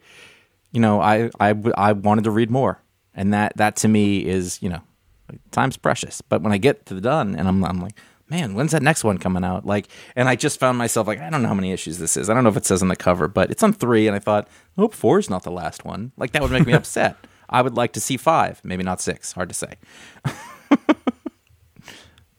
you 0.71 0.79
know, 0.81 1.01
I, 1.01 1.29
I 1.39 1.55
I 1.77 1.93
wanted 1.93 2.23
to 2.25 2.31
read 2.31 2.49
more. 2.51 2.79
and 3.15 3.33
that 3.33 3.53
that 3.57 3.75
to 3.77 3.87
me 3.87 4.25
is 4.25 4.61
you 4.61 4.69
know 4.69 4.81
time's 5.51 5.77
precious. 5.77 6.21
But 6.21 6.41
when 6.41 6.51
I 6.53 6.57
get 6.57 6.85
to 6.87 6.93
the 6.93 7.01
done, 7.01 7.35
and 7.35 7.47
I'm 7.47 7.63
I'm 7.63 7.79
like. 7.81 7.93
Man, 8.31 8.53
when's 8.53 8.73
that 8.73 8.83
next 8.83 9.03
one 9.03 9.17
coming 9.17 9.43
out? 9.43 9.65
Like, 9.65 9.87
and 10.15 10.29
I 10.29 10.35
just 10.35 10.59
found 10.59 10.77
myself 10.77 11.07
like, 11.07 11.17
I 11.19 11.31
don't 11.31 11.41
know 11.41 11.47
how 11.47 11.55
many 11.55 11.71
issues 11.71 11.97
this 11.97 12.15
is. 12.15 12.29
I 12.29 12.35
don't 12.35 12.43
know 12.43 12.51
if 12.51 12.57
it 12.57 12.63
says 12.67 12.83
on 12.83 12.87
the 12.87 12.95
cover, 12.95 13.27
but 13.27 13.49
it's 13.49 13.63
on 13.63 13.73
three, 13.73 14.05
and 14.05 14.15
I 14.15 14.19
thought, 14.19 14.47
I 14.77 14.81
hope 14.81 14.93
four 14.93 15.17
is 15.17 15.31
not 15.31 15.41
the 15.41 15.49
last 15.49 15.83
one. 15.83 16.11
Like, 16.15 16.33
that 16.33 16.43
would 16.43 16.51
make 16.51 16.67
me 16.67 16.73
upset. 16.81 17.15
I 17.49 17.61
would 17.61 17.75
like 17.75 17.93
to 17.93 17.99
see 17.99 18.17
five, 18.17 18.61
maybe 18.63 18.83
not 18.83 19.01
six. 19.01 19.31
Hard 19.33 19.49
to 19.49 19.55
say. 19.55 19.73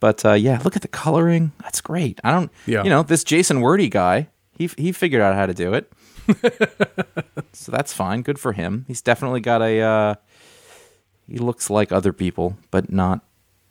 But 0.00 0.24
uh, 0.24 0.32
yeah, 0.32 0.60
look 0.64 0.76
at 0.76 0.82
the 0.82 0.88
coloring. 0.88 1.52
That's 1.62 1.82
great. 1.82 2.20
I 2.24 2.30
don't, 2.32 2.50
Yeah. 2.64 2.82
you 2.84 2.88
know, 2.88 3.02
this 3.02 3.22
Jason 3.22 3.58
Wordie 3.60 3.90
guy, 3.90 4.28
he 4.56 4.70
he 4.78 4.92
figured 4.92 5.20
out 5.20 5.34
how 5.34 5.44
to 5.44 5.52
do 5.52 5.74
it. 5.74 5.92
so 7.52 7.70
that's 7.70 7.92
fine. 7.92 8.22
Good 8.22 8.38
for 8.38 8.54
him. 8.54 8.86
He's 8.88 9.02
definitely 9.02 9.40
got 9.40 9.60
a. 9.60 9.80
Uh, 9.80 10.14
he 11.28 11.36
looks 11.36 11.68
like 11.68 11.92
other 11.92 12.14
people, 12.14 12.56
but 12.70 12.90
not. 12.90 13.20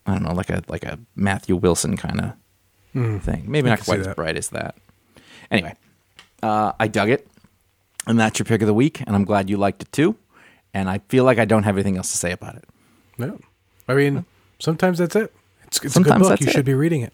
I 0.06 0.14
don't 0.14 0.22
know, 0.24 0.34
like 0.34 0.52
a 0.52 0.62
like 0.68 0.84
a 0.84 1.00
Matthew 1.16 1.56
Wilson 1.56 1.98
kind 1.98 2.22
of 2.94 3.24
thing. 3.24 3.46
Maybe 3.48 3.68
not 3.70 3.82
quite 3.84 4.00
as 4.00 4.14
bright 4.14 4.38
as 4.38 4.50
that. 4.50 4.76
Anyway, 5.50 5.74
uh, 6.44 6.74
I 6.80 6.88
dug 6.90 7.10
it, 7.10 7.28
and 8.06 8.20
that's 8.20 8.38
your 8.38 8.46
pick 8.46 8.62
of 8.62 8.68
the 8.68 8.74
week, 8.76 9.02
and 9.02 9.16
I'm 9.16 9.26
glad 9.26 9.50
you 9.50 9.58
liked 9.58 9.82
it 9.82 9.92
too. 9.92 10.16
And 10.74 10.90
I 10.90 11.00
feel 11.10 11.24
like 11.24 11.40
I 11.40 11.46
don't 11.46 11.64
have 11.64 11.76
anything 11.76 11.98
else 11.98 12.12
to 12.12 12.18
say 12.18 12.32
about 12.32 12.56
it. 12.56 12.64
No, 13.18 13.40
I 13.88 13.94
mean 13.96 14.26
sometimes 14.60 14.98
that's 15.00 15.16
it. 15.16 15.34
It's, 15.68 15.84
it's 15.84 15.96
a 15.98 16.02
good 16.02 16.20
book. 16.20 16.40
You 16.42 16.48
it. 16.48 16.52
should 16.52 16.66
be 16.66 16.74
reading 16.74 17.02
it. 17.02 17.14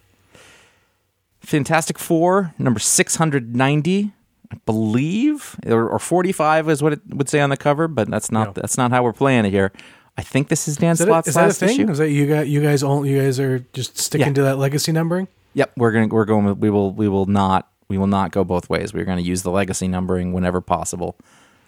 Fantastic 1.41 1.99
Four, 1.99 2.53
number 2.57 2.79
690, 2.79 4.11
I 4.51 4.55
believe, 4.65 5.55
or, 5.65 5.87
or 5.89 5.99
45 5.99 6.69
is 6.69 6.81
what 6.81 6.93
it 6.93 7.01
would 7.09 7.29
say 7.29 7.39
on 7.39 7.49
the 7.49 7.57
cover, 7.57 7.87
but 7.87 8.09
that's 8.09 8.31
not 8.31 8.47
Yeah. 8.47 8.53
that's 8.55 8.77
not 8.77 8.91
how 8.91 9.03
we're 9.03 9.13
playing 9.13 9.45
it 9.45 9.51
here. 9.51 9.71
I 10.17 10.21
think 10.21 10.47
this 10.47 10.67
is 10.67 10.77
Dan 10.77 10.93
Is 10.93 10.99
Slott's 10.99 11.27
is 11.27 11.35
that 11.35 11.43
a 11.43 11.47
last 11.47 11.59
thing? 11.59 11.69
issue. 11.81 11.91
Is 11.91 11.97
that 11.99 12.09
you 12.09 12.27
got 12.27 12.47
you 12.47 12.61
guys 12.61 12.81
all 12.83 13.05
you 13.05 13.19
guys 13.21 13.39
are 13.39 13.59
just 13.73 13.97
sticking 13.97 14.27
Yeah. 14.27 14.33
to 14.33 14.41
that 14.43 14.57
legacy 14.57 14.91
numbering? 14.91 15.27
Yep, 15.53 15.73
we're 15.77 15.91
gonna 15.91 16.07
we're 16.07 16.25
going. 16.25 16.45
With, 16.45 16.57
we 16.57 16.69
will 16.69 16.91
we 16.93 17.07
will 17.07 17.25
not 17.27 17.69
we 17.89 17.97
will 17.97 18.07
not 18.07 18.31
go 18.31 18.43
both 18.43 18.69
ways. 18.69 18.93
We're 18.93 19.05
going 19.05 19.17
to 19.19 19.23
use 19.23 19.43
the 19.43 19.51
legacy 19.51 19.87
numbering 19.87 20.33
whenever 20.33 20.59
possible. 20.61 21.15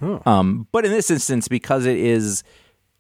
Um, 0.02 0.68
but 0.72 0.86
in 0.86 0.92
this 0.92 1.10
instance, 1.10 1.48
because 1.48 1.86
it 1.86 1.98
is, 1.98 2.44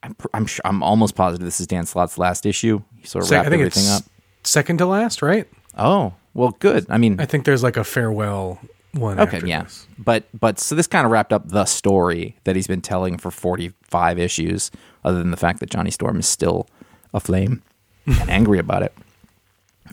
I'm 0.03 0.15
I'm 0.33 0.45
sure, 0.45 0.61
I'm 0.65 0.81
almost 0.81 1.15
positive 1.15 1.45
this 1.45 1.59
is 1.59 1.67
Dan 1.67 1.85
Slott's 1.85 2.17
last 2.17 2.45
issue. 2.45 2.81
He 2.95 3.05
sort 3.07 3.23
of 3.23 3.29
Se- 3.29 3.35
wrapped 3.35 3.47
I 3.47 3.49
think 3.49 3.61
everything 3.61 3.83
it's 3.83 3.97
up. 3.97 4.03
second 4.43 4.77
to 4.79 4.85
last, 4.85 5.21
right? 5.21 5.47
Oh 5.77 6.13
well, 6.33 6.55
good. 6.59 6.85
I 6.89 6.97
mean, 6.97 7.19
I 7.19 7.25
think 7.25 7.45
there's 7.45 7.63
like 7.63 7.77
a 7.77 7.83
farewell 7.83 8.59
one. 8.93 9.19
Okay, 9.19 9.37
after 9.37 9.47
yeah. 9.47 9.63
this. 9.63 9.87
But 9.97 10.25
but 10.39 10.59
so 10.59 10.75
this 10.75 10.87
kind 10.87 11.05
of 11.05 11.11
wrapped 11.11 11.33
up 11.33 11.49
the 11.49 11.65
story 11.65 12.35
that 12.45 12.55
he's 12.55 12.67
been 12.67 12.81
telling 12.81 13.17
for 13.17 13.31
45 13.31 14.19
issues 14.19 14.71
other 15.03 15.19
than 15.19 15.31
the 15.31 15.37
fact 15.37 15.59
that 15.59 15.69
Johnny 15.69 15.91
Storm 15.91 16.19
is 16.19 16.27
still 16.27 16.67
aflame 17.13 17.61
and 18.05 18.29
angry 18.29 18.59
about 18.59 18.83
it. 18.83 18.93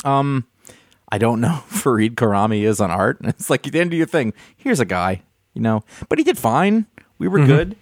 Um 0.04 0.46
I 1.10 1.18
don't 1.18 1.40
know 1.40 1.62
if 1.70 1.82
Farid 1.82 2.16
Karami 2.16 2.62
is 2.62 2.80
on 2.80 2.90
art. 2.90 3.18
It's 3.22 3.50
like 3.50 3.62
the 3.62 3.80
end 3.80 3.92
of 3.92 3.98
your 3.98 4.06
thing, 4.06 4.32
here's 4.56 4.80
a 4.80 4.84
guy, 4.84 5.22
you 5.52 5.60
know. 5.62 5.84
But 6.08 6.18
he 6.18 6.24
did 6.24 6.38
fine. 6.38 6.86
We 7.24 7.28
were 7.40 7.46
good. 7.46 7.76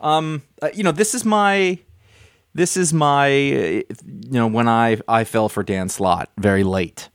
Um 0.00 0.42
uh, 0.62 0.68
you 0.74 0.82
know, 0.82 0.92
this 0.92 1.14
is 1.14 1.24
my 1.24 1.78
this 2.54 2.76
is 2.76 2.92
my 2.94 3.28
you 3.28 3.84
know 4.30 4.46
when 4.46 4.68
I 4.68 4.98
I 5.08 5.24
fell 5.24 5.48
for 5.48 5.62
Dan 5.62 5.88
Slott 5.88 6.30
very 6.38 6.64
late 6.64 7.08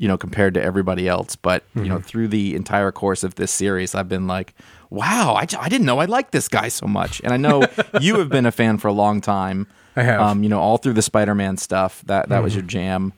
you 0.00 0.06
know, 0.06 0.16
compared 0.16 0.54
to 0.54 0.62
everybody 0.62 1.08
else. 1.08 1.34
But, 1.34 1.64
you 1.74 1.80
Mm-hmm. 1.80 1.90
know, 1.90 1.98
through 1.98 2.28
the 2.28 2.54
entire 2.54 2.92
course 2.92 3.24
of 3.24 3.34
this 3.34 3.50
series, 3.50 3.96
I've 3.96 4.08
been 4.08 4.28
like, 4.28 4.54
wow, 4.90 5.34
I, 5.34 5.40
I 5.58 5.68
didn't 5.68 5.86
know 5.86 5.98
I 5.98 6.04
liked 6.04 6.30
this 6.30 6.46
guy 6.46 6.68
so 6.68 6.86
much. 6.86 7.20
And 7.24 7.32
I 7.32 7.36
know 7.36 7.64
you 8.00 8.16
have 8.20 8.28
been 8.28 8.46
a 8.46 8.52
fan 8.52 8.78
for 8.78 8.86
a 8.86 8.92
long 8.92 9.20
time. 9.20 9.66
I 9.96 10.02
have. 10.04 10.20
Mm-hmm. 10.20 10.30
Um, 10.30 10.42
you 10.44 10.48
know, 10.50 10.60
all 10.60 10.76
through 10.78 10.92
the 10.92 11.02
Spider 11.02 11.34
Man 11.34 11.56
stuff. 11.56 12.00
That 12.06 12.28
that 12.28 12.44
was 12.44 12.54
your 12.54 12.62
jam. 12.62 13.12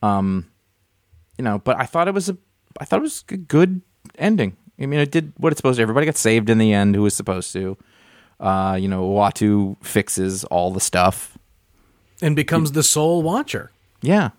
Um, 0.00 0.46
you 1.38 1.42
know, 1.44 1.58
but 1.58 1.76
I 1.76 1.86
thought 1.86 2.06
it 2.06 2.14
was 2.14 2.28
a 2.28 2.36
I 2.80 2.84
thought 2.84 3.00
it 3.00 3.02
was 3.02 3.24
a 3.28 3.36
good 3.36 3.82
ending. 4.16 4.56
I 4.80 4.86
mean, 4.86 5.00
it 5.00 5.10
did 5.10 5.32
what 5.36 5.52
it's 5.52 5.58
supposed 5.58 5.76
to. 5.76 5.82
Everybody 5.82 6.06
got 6.06 6.16
saved 6.16 6.50
in 6.50 6.58
the 6.58 6.72
end 6.72 6.94
who 6.94 7.02
was 7.02 7.14
supposed 7.14 7.52
to. 7.52 7.76
Uh, 8.40 8.76
you 8.80 8.88
know, 8.88 9.04
Uatu 9.08 9.76
fixes 9.84 10.44
all 10.44 10.72
the 10.72 10.80
stuff. 10.80 11.38
and 12.20 12.34
becomes 12.34 12.72
the 12.72 12.82
sole 12.82 13.22
watcher. 13.22 13.70
Yeah. 14.00 14.30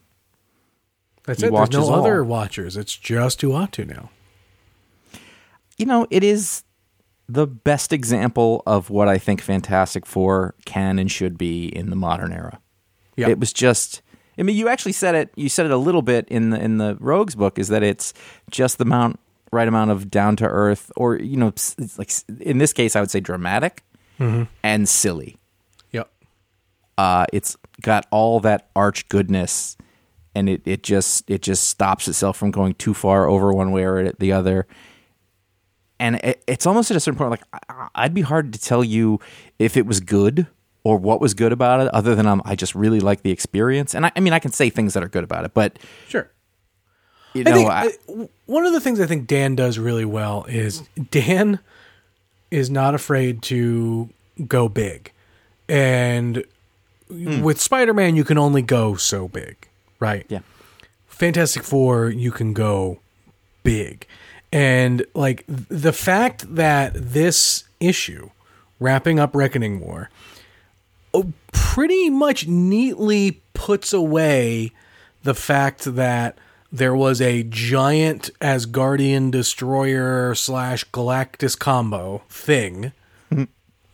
That's 1.25 1.41
He 1.41 1.47
it. 1.47 1.53
There's 1.53 1.69
no 1.71 1.83
all. 1.85 1.93
other 2.01 2.23
watchers. 2.23 2.75
It's 2.75 2.95
just 2.97 3.39
Uatu 3.41 3.87
now. 3.87 4.09
you 5.77 5.85
know, 5.85 6.05
it 6.09 6.23
is 6.23 6.63
the 7.29 7.47
best 7.47 7.93
example 7.93 8.61
of 8.65 8.89
what 8.89 9.07
I 9.07 9.17
think 9.17 9.39
Fantastic 9.41 10.05
Four 10.05 10.55
can 10.65 10.99
and 10.99 11.09
should 11.09 11.37
be 11.37 11.67
in 11.67 11.89
the 11.89 11.95
modern 11.95 12.33
era. 12.33 12.59
Yeah. 13.15 13.29
It 13.29 13.39
was 13.39 13.53
just 13.53 14.01
I 14.37 14.41
mean, 14.43 14.55
you 14.57 14.67
actually 14.67 14.91
said 14.91 15.15
it 15.15 15.29
you 15.35 15.47
said 15.47 15.65
it 15.65 15.71
a 15.71 15.77
little 15.77 16.01
bit 16.01 16.27
in 16.27 16.49
the 16.49 16.59
in 16.59 16.77
the 16.77 16.97
Rogues 16.99 17.35
book 17.35 17.57
is 17.57 17.69
that 17.69 17.83
it's 17.83 18.13
just 18.49 18.77
the 18.77 18.83
amount 18.83 19.19
right 19.53 19.67
amount 19.67 19.91
of 19.91 20.09
down 20.11 20.35
to 20.37 20.45
earth 20.45 20.91
or 20.97 21.15
you 21.17 21.37
know, 21.37 21.53
like 21.97 22.11
in 22.39 22.57
this 22.57 22.73
case 22.73 22.95
I 22.95 22.99
would 22.99 23.11
say 23.11 23.19
dramatic 23.19 23.83
and 24.63 24.87
silly. 24.87 25.35
Yep. 25.91 26.09
Uh, 26.97 27.25
it's 27.33 27.57
got 27.81 28.05
all 28.09 28.39
that 28.39 28.69
arch 28.75 29.09
goodness 29.09 29.75
and 30.35 30.47
it, 30.49 30.61
it 30.65 30.81
just 30.83 31.29
it 31.29 31.41
just 31.41 31.67
stops 31.67 32.07
itself 32.07 32.37
from 32.37 32.49
going 32.51 32.73
too 32.75 32.93
far 32.93 33.27
over 33.27 33.51
one 33.53 33.71
way 33.71 33.83
or 33.83 34.11
the 34.13 34.31
other 34.31 34.65
and 35.99 36.15
it, 36.23 36.43
it's 36.47 36.65
almost 36.65 36.89
at 36.91 36.97
a 36.97 36.99
certain 36.99 37.17
point 37.17 37.31
like 37.31 37.43
I- 37.69 37.87
i'd 37.95 38.13
be 38.13 38.21
hard 38.21 38.53
to 38.53 38.59
tell 38.59 38.83
you 38.83 39.19
if 39.59 39.77
it 39.77 39.85
was 39.85 39.99
good 39.99 40.47
or 40.83 40.97
what 40.97 41.21
was 41.21 41.33
good 41.33 41.51
about 41.51 41.81
it 41.81 41.87
other 41.93 42.15
than 42.15 42.25
um, 42.25 42.41
i 42.45 42.55
just 42.55 42.73
really 42.75 42.99
like 42.99 43.21
the 43.21 43.31
experience 43.31 43.93
and 43.93 44.05
I, 44.07 44.11
I 44.15 44.19
mean 44.21 44.33
i 44.33 44.39
can 44.39 44.51
say 44.51 44.69
things 44.69 44.93
that 44.95 45.03
are 45.03 45.07
good 45.09 45.23
about 45.23 45.45
it 45.45 45.53
but 45.53 45.77
Sure. 46.07 46.31
You 47.33 47.43
I 47.45 47.51
think 47.51 47.69
I- 47.69 48.27
one 48.45 48.65
of 48.65 48.73
the 48.73 48.79
things 48.81 48.99
I 48.99 49.05
think 49.05 49.27
Dan 49.27 49.55
does 49.55 49.77
really 49.79 50.05
well 50.05 50.45
is 50.47 50.81
Dan 51.11 51.59
is 52.51 52.69
not 52.69 52.93
afraid 52.95 53.41
to 53.43 54.09
go 54.47 54.67
big, 54.69 55.11
and 55.69 56.43
Hmm. 57.09 57.41
with 57.41 57.61
Spider-Man 57.61 58.15
you 58.15 58.23
can 58.23 58.37
only 58.37 58.61
go 58.63 58.95
so 58.95 59.27
big, 59.27 59.55
right? 59.99 60.25
yeah 60.29 60.39
Fantastic 61.07 61.63
Four, 61.63 62.09
you 62.09 62.31
can 62.31 62.53
go 62.53 62.99
big. 63.63 64.07
And 64.51 65.05
like 65.13 65.43
the 65.47 65.93
fact 65.93 66.55
that 66.55 66.91
this 66.95 67.63
issue, 67.79 68.29
wrapping 68.79 69.19
up 69.19 69.35
Reckoning 69.35 69.79
War, 69.79 70.09
pretty 71.51 72.09
much 72.09 72.47
neatly 72.47 73.41
puts 73.53 73.93
away 73.93 74.71
the 75.23 75.33
fact 75.35 75.95
that 75.95 76.37
there 76.73 76.95
was 76.95 77.21
a 77.21 77.43
giant 77.43 78.31
Asgardian 78.41 79.29
destroyer 79.29 80.33
slash 80.33 80.83
Galactus 80.85 81.57
combo 81.57 82.23
thing 82.27 82.91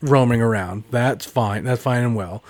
roaming 0.01 0.41
around. 0.41 0.85
That's 0.89 1.25
fine. 1.25 1.65
That's 1.65 1.83
fine 1.83 2.03
and 2.03 2.15
well. 2.15 2.41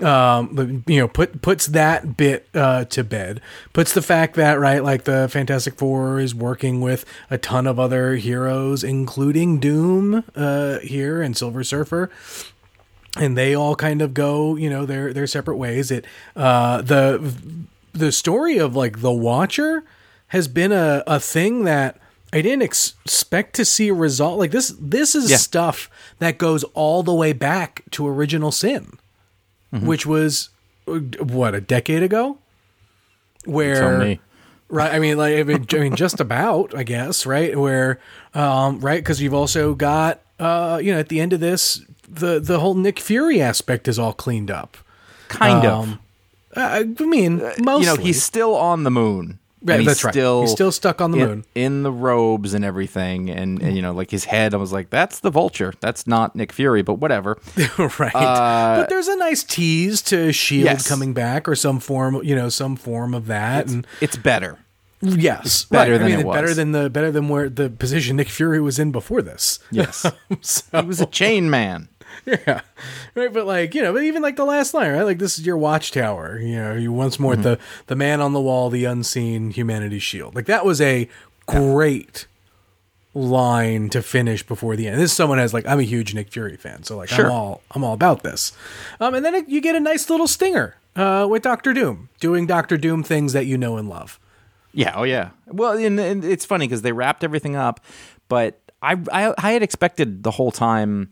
Um, 0.00 0.54
but 0.54 0.90
you 0.90 0.98
know, 0.98 1.06
put 1.06 1.42
puts 1.42 1.66
that 1.66 2.16
bit 2.16 2.48
uh, 2.54 2.86
to 2.86 3.04
bed. 3.04 3.42
Puts 3.74 3.92
the 3.92 4.02
fact 4.02 4.34
that 4.36 4.58
right, 4.58 4.82
like 4.82 5.04
the 5.04 5.28
Fantastic 5.30 5.76
Four 5.76 6.18
is 6.18 6.34
working 6.34 6.80
with 6.80 7.04
a 7.30 7.36
ton 7.36 7.66
of 7.66 7.78
other 7.78 8.16
heroes, 8.16 8.82
including 8.82 9.60
Doom 9.60 10.24
uh, 10.34 10.78
here 10.78 11.20
and 11.20 11.36
Silver 11.36 11.62
Surfer 11.62 12.10
and 13.16 13.38
they 13.38 13.54
all 13.54 13.76
kind 13.76 14.02
of 14.02 14.12
go 14.12 14.56
you 14.56 14.68
know 14.68 14.84
their 14.84 15.12
their 15.12 15.28
separate 15.28 15.56
ways 15.56 15.92
it 15.92 16.04
uh 16.34 16.82
the 16.82 17.32
the 17.94 18.12
story 18.12 18.58
of 18.58 18.76
like 18.76 19.00
the 19.00 19.12
watcher 19.12 19.82
has 20.28 20.46
been 20.48 20.72
a 20.72 21.02
a 21.06 21.18
thing 21.18 21.64
that 21.64 21.98
I 22.32 22.42
didn't 22.42 22.62
ex- 22.62 22.94
expect 23.04 23.54
to 23.56 23.64
see 23.64 23.88
a 23.88 23.94
result 23.94 24.38
like 24.38 24.50
this 24.50 24.74
this 24.80 25.14
is 25.14 25.30
Yeah. 25.30 25.36
stuff 25.38 25.88
that 26.18 26.36
goes 26.38 26.64
all 26.74 27.02
the 27.02 27.14
way 27.14 27.32
back 27.32 27.82
to 27.92 28.06
original 28.06 28.52
sin 28.52 28.98
which 29.70 30.04
was 30.06 30.50
what 30.86 31.54
a 31.54 31.60
decade 31.60 32.02
ago 32.02 32.38
where 33.44 33.74
tell 33.80 33.98
me 33.98 34.20
Right. 34.70 34.92
I 34.94 34.98
mean, 34.98 35.18
like, 35.18 35.36
I 35.38 35.42
mean, 35.44 35.66
I 35.72 35.76
mean, 35.78 35.94
just 35.94 36.20
about, 36.20 36.74
I 36.74 36.82
guess, 36.82 37.26
right? 37.26 37.56
Where, 37.56 38.00
um, 38.32 38.80
right? 38.80 38.96
Because 39.00 39.20
you've 39.20 39.34
also 39.34 39.74
got, 39.74 40.20
uh, 40.40 40.80
you 40.82 40.90
know, 40.92 40.98
at 40.98 41.10
the 41.10 41.20
end 41.20 41.32
of 41.34 41.38
this, 41.40 41.82
the 42.08 42.40
the 42.40 42.58
whole 42.58 42.74
Nick 42.74 42.98
Fury 42.98 43.40
aspect 43.42 43.86
is 43.86 43.98
all 43.98 44.14
cleaned 44.14 44.50
up. 44.50 44.76
kind 45.28 45.64
of 45.66 45.72
Um, 45.84 46.00
I 46.56 46.78
I 46.80 46.84
mean, 47.04 47.38
mostly. 47.58 47.66
Uh, 47.66 47.78
you 47.78 47.86
know 47.86 47.96
he's 47.96 48.22
still 48.22 48.54
on 48.54 48.84
the 48.84 48.90
moon 48.90 49.38
Right, 49.66 49.80
he's 49.80 49.86
that's 49.86 50.04
right. 50.04 50.12
still 50.12 50.42
He's 50.42 50.50
still 50.50 50.70
stuck 50.72 51.00
on 51.00 51.10
the 51.12 51.20
in, 51.20 51.26
moon. 51.28 51.44
in 51.54 51.82
the 51.84 51.90
robes 51.90 52.52
and 52.52 52.66
everything 52.66 53.30
and, 53.30 53.62
and 53.62 53.74
you 53.74 53.80
know 53.80 53.92
like 53.92 54.10
his 54.10 54.26
head 54.26 54.52
i 54.52 54.58
was 54.58 54.72
like 54.74 54.90
that's 54.90 55.20
the 55.20 55.30
vulture 55.30 55.72
that's 55.80 56.06
not 56.06 56.36
nick 56.36 56.52
fury 56.52 56.82
but 56.82 56.94
whatever 56.98 57.38
right. 57.78 58.12
but 58.12 58.90
there's 58.90 59.08
a 59.08 59.16
nice 59.16 59.42
tease 59.42 60.02
to 60.02 60.32
Shield 60.34 60.64
Yes. 60.66 60.86
Coming 60.86 61.14
back 61.14 61.48
or 61.48 61.54
some 61.54 61.80
form, 61.80 62.20
you 62.22 62.34
know, 62.36 62.50
some 62.50 62.76
form 62.76 63.14
of 63.14 63.24
that. 63.28 63.66
and 63.70 63.86
it's 64.02 64.16
better 64.16 64.58
yes, 65.00 65.64
better 65.66 65.92
right. 65.92 65.98
than 65.98 66.06
I 66.06 66.10
mean, 66.10 66.20
it 66.20 66.26
was. 66.26 66.34
better 66.34 66.54
than 66.54 66.72
the 66.72 66.90
better 66.90 67.10
than 67.10 67.28
where 67.28 67.48
the 67.48 67.68
position 67.70 68.16
Nick 68.16 68.28
Fury 68.28 68.60
was 68.60 68.78
in 68.78 68.92
before 68.92 69.22
this. 69.22 69.58
yes 69.70 70.04
So- 70.42 70.80
he 70.82 70.86
was 70.86 71.00
a 71.00 71.06
chain 71.06 71.48
man 71.48 71.88
yeah, 72.26 72.60
right. 73.14 73.32
But 73.32 73.46
like 73.46 73.74
you 73.74 73.82
know, 73.82 73.92
but 73.92 74.02
even 74.02 74.22
like 74.22 74.36
the 74.36 74.44
last 74.44 74.74
line, 74.74 74.92
right? 74.92 75.02
Like 75.02 75.18
this 75.18 75.38
is 75.38 75.46
your 75.46 75.56
watchtower. 75.56 76.38
You 76.38 76.56
know, 76.56 76.74
you 76.74 76.92
once 76.92 77.18
more 77.18 77.36
the 77.36 77.58
the 77.86 77.96
man 77.96 78.20
on 78.20 78.32
the 78.32 78.40
wall, 78.40 78.70
the 78.70 78.84
unseen 78.84 79.50
humanity 79.50 79.98
shield. 79.98 80.34
Like 80.34 80.46
that 80.46 80.64
was 80.64 80.80
a 80.80 81.08
great 81.46 82.26
line 83.14 83.88
to 83.90 84.02
finish 84.02 84.44
before 84.44 84.76
the 84.76 84.88
end. 84.88 85.00
This 85.00 85.10
is 85.10 85.16
someone 85.16 85.38
has 85.38 85.54
like 85.54 85.66
I'm 85.66 85.78
a 85.78 85.84
huge 85.84 86.14
Nick 86.14 86.30
Fury 86.32 86.56
fan, 86.56 86.82
so 86.82 86.96
like 86.96 87.08
Sure. 87.08 87.26
I'm 87.26 87.32
all 87.32 87.62
I'm 87.70 87.84
all 87.84 87.94
about 87.94 88.22
this. 88.22 88.52
Um, 89.00 89.14
and 89.14 89.24
then 89.24 89.34
it, 89.34 89.48
you 89.48 89.60
get 89.60 89.74
a 89.76 89.80
nice 89.80 90.10
little 90.10 90.26
stinger 90.26 90.76
uh, 90.96 91.26
with 91.28 91.42
Doctor 91.42 91.72
Doom 91.72 92.08
doing 92.20 92.46
Doctor 92.46 92.76
Doom 92.76 93.02
things 93.02 93.32
that 93.32 93.46
you 93.46 93.56
know 93.56 93.76
and 93.76 93.88
love. 93.88 94.18
Yeah, 94.72 94.92
oh 94.96 95.04
yeah. 95.04 95.30
Well, 95.46 95.78
and, 95.78 95.98
and 96.00 96.24
it's 96.24 96.44
funny 96.44 96.66
because 96.66 96.82
they 96.82 96.90
wrapped 96.90 97.22
everything 97.22 97.54
up, 97.54 97.78
but 98.28 98.60
I, 98.82 98.96
I 99.12 99.32
I 99.38 99.52
had 99.52 99.62
expected 99.62 100.24
the 100.24 100.32
whole 100.32 100.50
time 100.50 101.10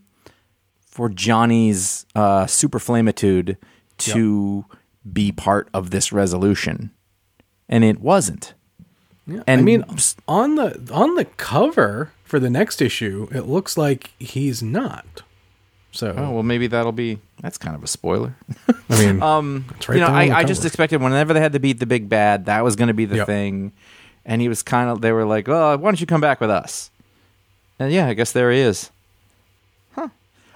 for 0.93 1.09
Johnny's 1.09 2.05
uh, 2.15 2.45
super 2.45 2.77
flamitude 2.77 3.57
to 3.97 4.63
be 5.11 5.31
part 5.31 5.67
of 5.73 5.89
this 5.89 6.11
resolution, 6.13 6.91
and 7.67 7.83
it 7.83 7.99
wasn't. 7.99 8.53
Yeah, 9.25 9.41
And 9.47 9.61
I 9.61 9.63
mean, 9.63 9.83
on 10.27 10.55
the 10.55 10.89
on 10.93 11.15
the 11.15 11.25
cover 11.25 12.11
for 12.23 12.39
the 12.39 12.49
next 12.49 12.79
issue, 12.81 13.27
it 13.31 13.47
looks 13.47 13.75
like 13.75 14.11
he's 14.19 14.61
not. 14.61 15.23
So 15.91 16.13
Oh 16.15 16.31
well, 16.31 16.43
maybe 16.43 16.67
that'll 16.67 16.91
be. 16.91 17.19
That's 17.41 17.57
kind 17.57 17.75
of 17.75 17.83
a 17.83 17.87
spoiler. 17.87 18.35
I 18.89 18.99
mean, 18.99 19.21
Um, 19.23 19.65
It's 19.77 19.89
right 19.89 19.95
you 19.95 20.01
know, 20.01 20.07
there 20.07 20.15
on 20.15 20.27
the 20.27 20.33
I, 20.35 20.39
I 20.39 20.43
just 20.43 20.63
expected 20.65 21.01
whenever 21.01 21.33
they 21.33 21.39
had 21.39 21.53
to 21.53 21.59
beat 21.59 21.79
the 21.79 21.85
big 21.85 22.07
bad, 22.09 22.45
that 22.45 22.63
was 22.63 22.75
going 22.75 22.87
to 22.89 22.93
be 22.93 23.05
the 23.05 23.17
Yep. 23.17 23.25
thing, 23.27 23.71
and 24.25 24.41
he 24.41 24.47
was 24.49 24.61
kind 24.61 24.89
of. 24.89 25.01
They 25.01 25.11
were 25.11 25.25
like, 25.25 25.47
"Oh, 25.49 25.75
why 25.77 25.89
don't 25.89 25.99
you 25.99 26.05
come 26.07 26.21
back 26.21 26.39
with 26.39 26.49
us?" 26.51 26.91
And 27.79 27.91
yeah, 27.91 28.07
I 28.07 28.13
guess 28.13 28.31
there 28.31 28.51
he 28.51 28.59
is. 28.59 28.91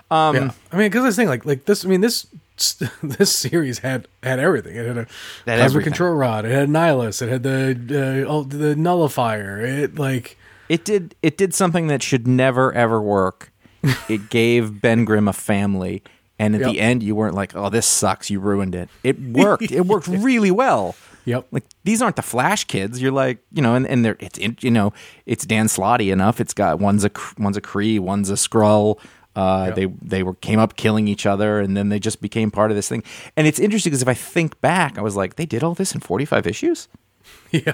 Um, 0.09 0.35
yeah. 0.35 0.51
I 0.71 0.77
mean, 0.77 0.87
because 0.89 1.03
I 1.03 1.07
was 1.07 1.15
thinking 1.15 1.29
like 1.29 1.45
like 1.45 1.65
this. 1.65 1.83
I 1.85 1.87
mean, 1.87 2.01
this 2.01 2.27
this 3.03 3.35
series 3.35 3.79
had 3.79 4.07
had 4.23 4.39
everything. 4.39 4.75
It 4.75 4.85
had 4.87 4.97
a 4.97 5.05
cosmic 5.05 5.59
everything. 5.59 5.83
control 5.91 6.13
rod. 6.15 6.45
It 6.45 6.51
had 6.51 6.69
Nihilus. 6.69 7.21
It 7.21 7.29
had 7.29 7.43
the 7.43 8.25
uh, 8.29 8.43
the 8.47 8.75
nullifier. 8.75 9.59
It 9.61 9.99
like 9.99 10.37
It 10.69 10.85
did. 10.85 11.15
It 11.21 11.37
did 11.37 11.53
something 11.53 11.87
that 11.87 12.01
should 12.01 12.27
never 12.27 12.73
ever 12.73 13.01
work. 13.01 13.51
it 14.09 14.29
gave 14.29 14.81
Ben 14.81 15.05
Grimm 15.05 15.27
a 15.27 15.33
family, 15.33 16.01
and 16.39 16.55
at 16.55 16.61
Yep. 16.61 16.71
the 16.71 16.79
end, 16.79 17.03
you 17.03 17.13
weren't 17.15 17.35
like, 17.35 17.55
"Oh, 17.55 17.69
this 17.69 17.85
sucks. 17.85 18.29
You 18.29 18.39
ruined 18.39 18.75
it." 18.75 18.89
It 19.03 19.19
worked. 19.21 19.71
it 19.71 19.81
worked 19.85 20.07
really 20.07 20.51
well. 20.51 20.95
yep. 21.25 21.45
Like 21.51 21.63
these 21.83 22.01
aren't 22.01 22.15
the 22.15 22.21
Flash 22.23 22.63
kids. 22.63 23.01
You're 23.01 23.11
like, 23.11 23.37
you 23.53 23.61
know, 23.61 23.75
and, 23.75 23.85
and 23.85 24.03
they're 24.03 24.17
it's 24.19 24.39
you 24.63 24.71
know 24.71 24.93
it's 25.27 25.45
Dan 25.45 25.67
Slotty 25.67 26.11
enough. 26.11 26.41
It's 26.41 26.53
got 26.55 26.79
one's 26.79 27.05
a 27.05 27.11
one's 27.37 27.55
a 27.57 27.61
Kree, 27.61 27.99
one's 27.99 28.29
a 28.31 28.33
Skrull. 28.33 28.97
Uh, 29.37 29.65
Yep. 29.67 29.75
They 29.75 29.85
they 30.01 30.23
were 30.23 30.33
came 30.33 30.57
up 30.57 30.75
killing 30.75 31.07
each 31.07 31.27
other, 31.27 31.59
and 31.59 31.77
then 31.77 31.89
they 31.89 31.99
just 31.99 32.21
became 32.21 32.49
part 32.49 32.71
of 32.71 32.75
this 32.75 32.89
thing. 32.89 33.03
And 33.35 33.45
it's 33.45 33.59
interesting 33.59 33.91
because 33.91 34.01
if 34.01 34.07
I 34.07 34.15
think 34.15 34.59
back, 34.61 34.97
I 34.97 35.01
was 35.01 35.15
like, 35.15 35.35
they 35.35 35.45
did 35.45 35.63
all 35.63 35.75
this 35.75 35.93
in 35.93 36.01
45 36.01 36.47
issues. 36.47 36.87
yeah. 37.51 37.73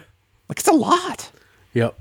Like 0.49 0.59
it's 0.59 0.67
a 0.67 0.73
lot. 0.73 1.31
Yep. 1.73 1.97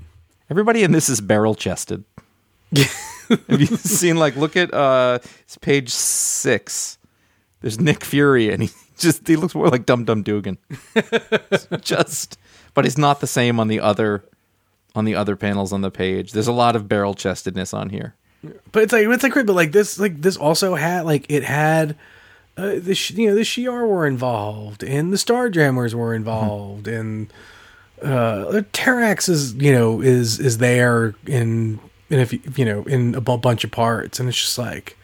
Everybody 0.49 0.83
in 0.83 0.91
this 0.91 1.07
is 1.07 1.21
barrel 1.21 1.55
chested. 1.55 2.03
Have 2.75 3.61
you 3.61 3.67
seen 3.67 4.17
like 4.17 4.35
look 4.35 4.57
at 4.57 4.73
uh 4.73 5.19
it's 5.43 5.57
page 5.57 5.89
six. 5.89 6.97
There's 7.61 7.79
Nick 7.79 8.03
Fury 8.03 8.51
and 8.51 8.63
he 8.63 8.69
just 8.97 9.25
he 9.27 9.37
looks 9.37 9.55
more 9.55 9.69
like 9.69 9.85
Dum 9.85 10.03
Dum 10.03 10.23
Dugan. 10.23 10.57
just 11.81 12.37
but 12.73 12.85
it's 12.85 12.97
not 12.97 13.21
the 13.21 13.27
same 13.27 13.59
on 13.61 13.69
the 13.69 13.79
other 13.79 14.25
on 14.93 15.05
the 15.05 15.15
other 15.15 15.35
panels 15.37 15.71
on 15.71 15.81
the 15.81 15.89
page. 15.91 16.33
There's 16.33 16.47
a 16.47 16.51
lot 16.51 16.75
of 16.75 16.87
barrel 16.89 17.13
chestedness 17.13 17.73
on 17.73 17.89
here. 17.89 18.15
But 18.71 18.83
it's 18.83 18.93
like 18.93 19.07
it's 19.07 19.23
like 19.23 19.31
great, 19.31 19.45
but 19.45 19.53
like 19.53 19.71
this 19.71 19.99
like 19.99 20.21
this 20.21 20.35
also 20.35 20.75
had 20.75 21.05
like 21.05 21.25
it 21.29 21.43
had 21.43 21.95
uh, 22.57 22.75
the 22.75 23.13
you 23.15 23.29
know 23.29 23.35
the 23.35 23.41
Shi'ar 23.41 23.87
were 23.87 24.05
involved 24.05 24.83
and 24.83 25.11
the 25.11 25.17
Starjammers 25.17 25.93
were 25.93 26.13
involved 26.13 26.87
and 26.87 27.31
uh 28.01 28.61
Terrax 28.73 29.29
is 29.29 29.53
you 29.55 29.71
know 29.71 30.01
is 30.01 30.39
is 30.39 30.57
there 30.57 31.15
in 31.25 31.79
in 32.09 32.19
if 32.19 32.57
you 32.57 32.65
know 32.65 32.83
in 32.83 33.15
a 33.15 33.21
bunch 33.21 33.63
of 33.63 33.71
parts 33.71 34.19
and 34.19 34.27
it's 34.27 34.39
just 34.39 34.57
like 34.57 34.97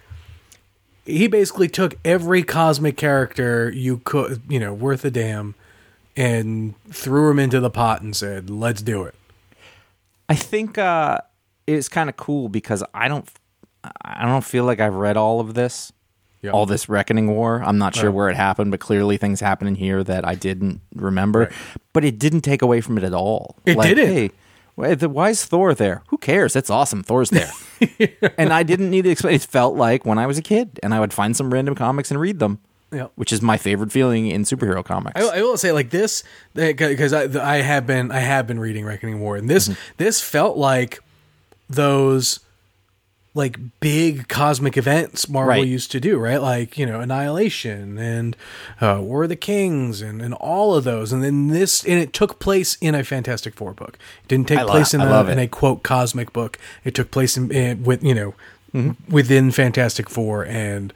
he 1.06 1.28
basically 1.28 1.68
took 1.68 1.98
every 2.06 2.44
cosmic 2.44 2.98
character 2.98 3.72
you 3.72 4.00
could 4.04 4.42
you 4.48 4.60
know 4.60 4.74
worth 4.74 5.04
a 5.06 5.12
damn 5.12 5.56
and 6.16 6.76
threw 6.92 7.32
him 7.32 7.40
into 7.40 7.60
the 7.60 7.70
pot 7.70 8.02
and 8.02 8.16
said 8.16 8.50
let's 8.50 8.82
do 8.82 9.04
it. 9.04 9.16
I 10.28 10.36
think 10.36 10.78
uh 10.78 11.22
it's 11.74 11.90
kind 11.90 12.10
of 12.10 12.18
cool 12.18 12.50
because 12.50 12.84
I 12.94 13.08
don't 13.08 13.28
I 14.02 14.26
don't 14.26 14.44
feel 14.44 14.66
like 14.66 14.80
I've 14.80 14.96
read 14.96 15.18
all 15.18 15.40
of 15.40 15.54
this. 15.54 15.92
Yeah. 16.42 16.52
All 16.52 16.66
this 16.66 16.88
reckoning 16.88 17.28
war. 17.28 17.62
I'm 17.62 17.78
not 17.78 17.96
sure 17.96 18.10
Right. 18.10 18.16
where 18.16 18.30
it 18.30 18.38
happened, 18.38 18.72
but 18.72 18.80
clearly 18.80 19.18
things 19.18 19.42
happen 19.42 19.68
in 19.68 19.76
here 19.76 20.06
that 20.06 20.26
I 20.26 20.36
didn't 20.36 20.80
remember. 20.96 21.40
Right. 21.40 21.52
But 21.92 22.06
it 22.06 22.18
didn't 22.18 22.42
take 22.42 22.62
away 22.62 22.80
from 22.80 22.98
it 22.98 23.04
at 23.04 23.14
all. 23.14 23.58
It 23.66 23.78
didn't. 23.82 24.08
Hey, 24.08 24.32
why 24.76 25.30
is 25.32 25.44
Thor 25.44 25.74
there? 25.74 26.04
Who 26.08 26.18
cares? 26.18 26.56
It's 26.56 26.70
awesome. 26.70 27.04
Thor's 27.04 27.30
there. 27.30 27.52
and 28.38 28.54
I 28.54 28.64
didn't 28.64 28.90
need 28.90 29.02
to 29.02 29.10
explain. 29.10 29.36
It 29.36 29.42
felt 29.42 29.76
like 29.76 30.06
when 30.06 30.18
I 30.18 30.28
was 30.28 30.38
a 30.38 30.42
kid, 30.42 30.80
and 30.82 30.94
I 30.94 31.02
would 31.02 31.12
find 31.12 31.36
some 31.36 31.54
random 31.54 31.76
comics 31.76 32.10
and 32.10 32.20
read 32.20 32.40
them. 32.40 32.60
Yeah. 32.92 33.08
Which 33.16 33.32
is 33.34 33.42
my 33.42 33.58
favorite 33.58 33.92
feeling 33.92 34.28
in 34.28 34.44
superhero 34.44 34.84
comics. 34.84 35.22
I, 35.22 35.40
I 35.40 35.42
will 35.42 35.58
say 35.58 35.72
like 35.72 35.90
this 35.90 36.24
because 36.56 37.14
I, 37.14 37.24
I 37.58 37.58
have 37.58 37.86
been 37.86 38.12
I 38.12 38.20
have 38.20 38.48
been 38.48 38.60
reading 38.60 38.84
Reckoning 38.84 39.20
War 39.20 39.36
and 39.36 39.48
this 39.48 39.68
mm-hmm. 39.68 39.80
this 39.98 40.22
felt 40.22 40.58
like 40.58 41.00
those 41.70 42.40
like 43.36 43.60
big 43.80 44.28
cosmic 44.28 44.76
events 44.76 45.30
Marvel 45.30 45.50
Right. 45.54 45.68
used 45.68 45.92
to 45.92 46.00
do 46.00 46.18
right? 46.18 46.42
Like 46.42 46.78
you 46.80 46.86
know 46.86 47.00
Annihilation 47.00 47.98
and 48.00 48.36
uh, 48.82 48.98
War 49.02 49.24
of 49.24 49.30
the 49.30 49.36
Kings 49.36 50.02
and, 50.02 50.20
and 50.22 50.34
all 50.34 50.74
of 50.76 50.84
those. 50.84 51.14
And 51.14 51.24
then 51.24 51.48
this 51.48 51.84
and 51.86 52.00
it 52.00 52.12
took 52.12 52.40
place 52.40 52.76
in 52.82 52.96
a 52.96 53.04
Fantastic 53.04 53.54
Four 53.54 53.74
book. 53.74 54.00
It 54.24 54.28
didn't 54.28 54.48
take 54.48 54.60
I 54.60 54.64
lo- 54.64 54.72
place 54.72 54.94
in 54.96 55.02
I 55.02 55.06
a, 55.06 55.10
love 55.12 55.30
in 55.30 55.38
a 55.38 55.48
quote 55.48 55.84
cosmic 55.84 56.34
book. 56.34 56.58
It 56.84 56.96
took 56.96 57.12
place 57.12 57.38
in, 57.38 57.52
in 57.52 57.84
with 57.84 58.04
you 58.04 58.16
know 58.16 58.94
within 59.10 59.52
Fantastic 59.52 60.10
Four. 60.10 60.46
And 60.46 60.92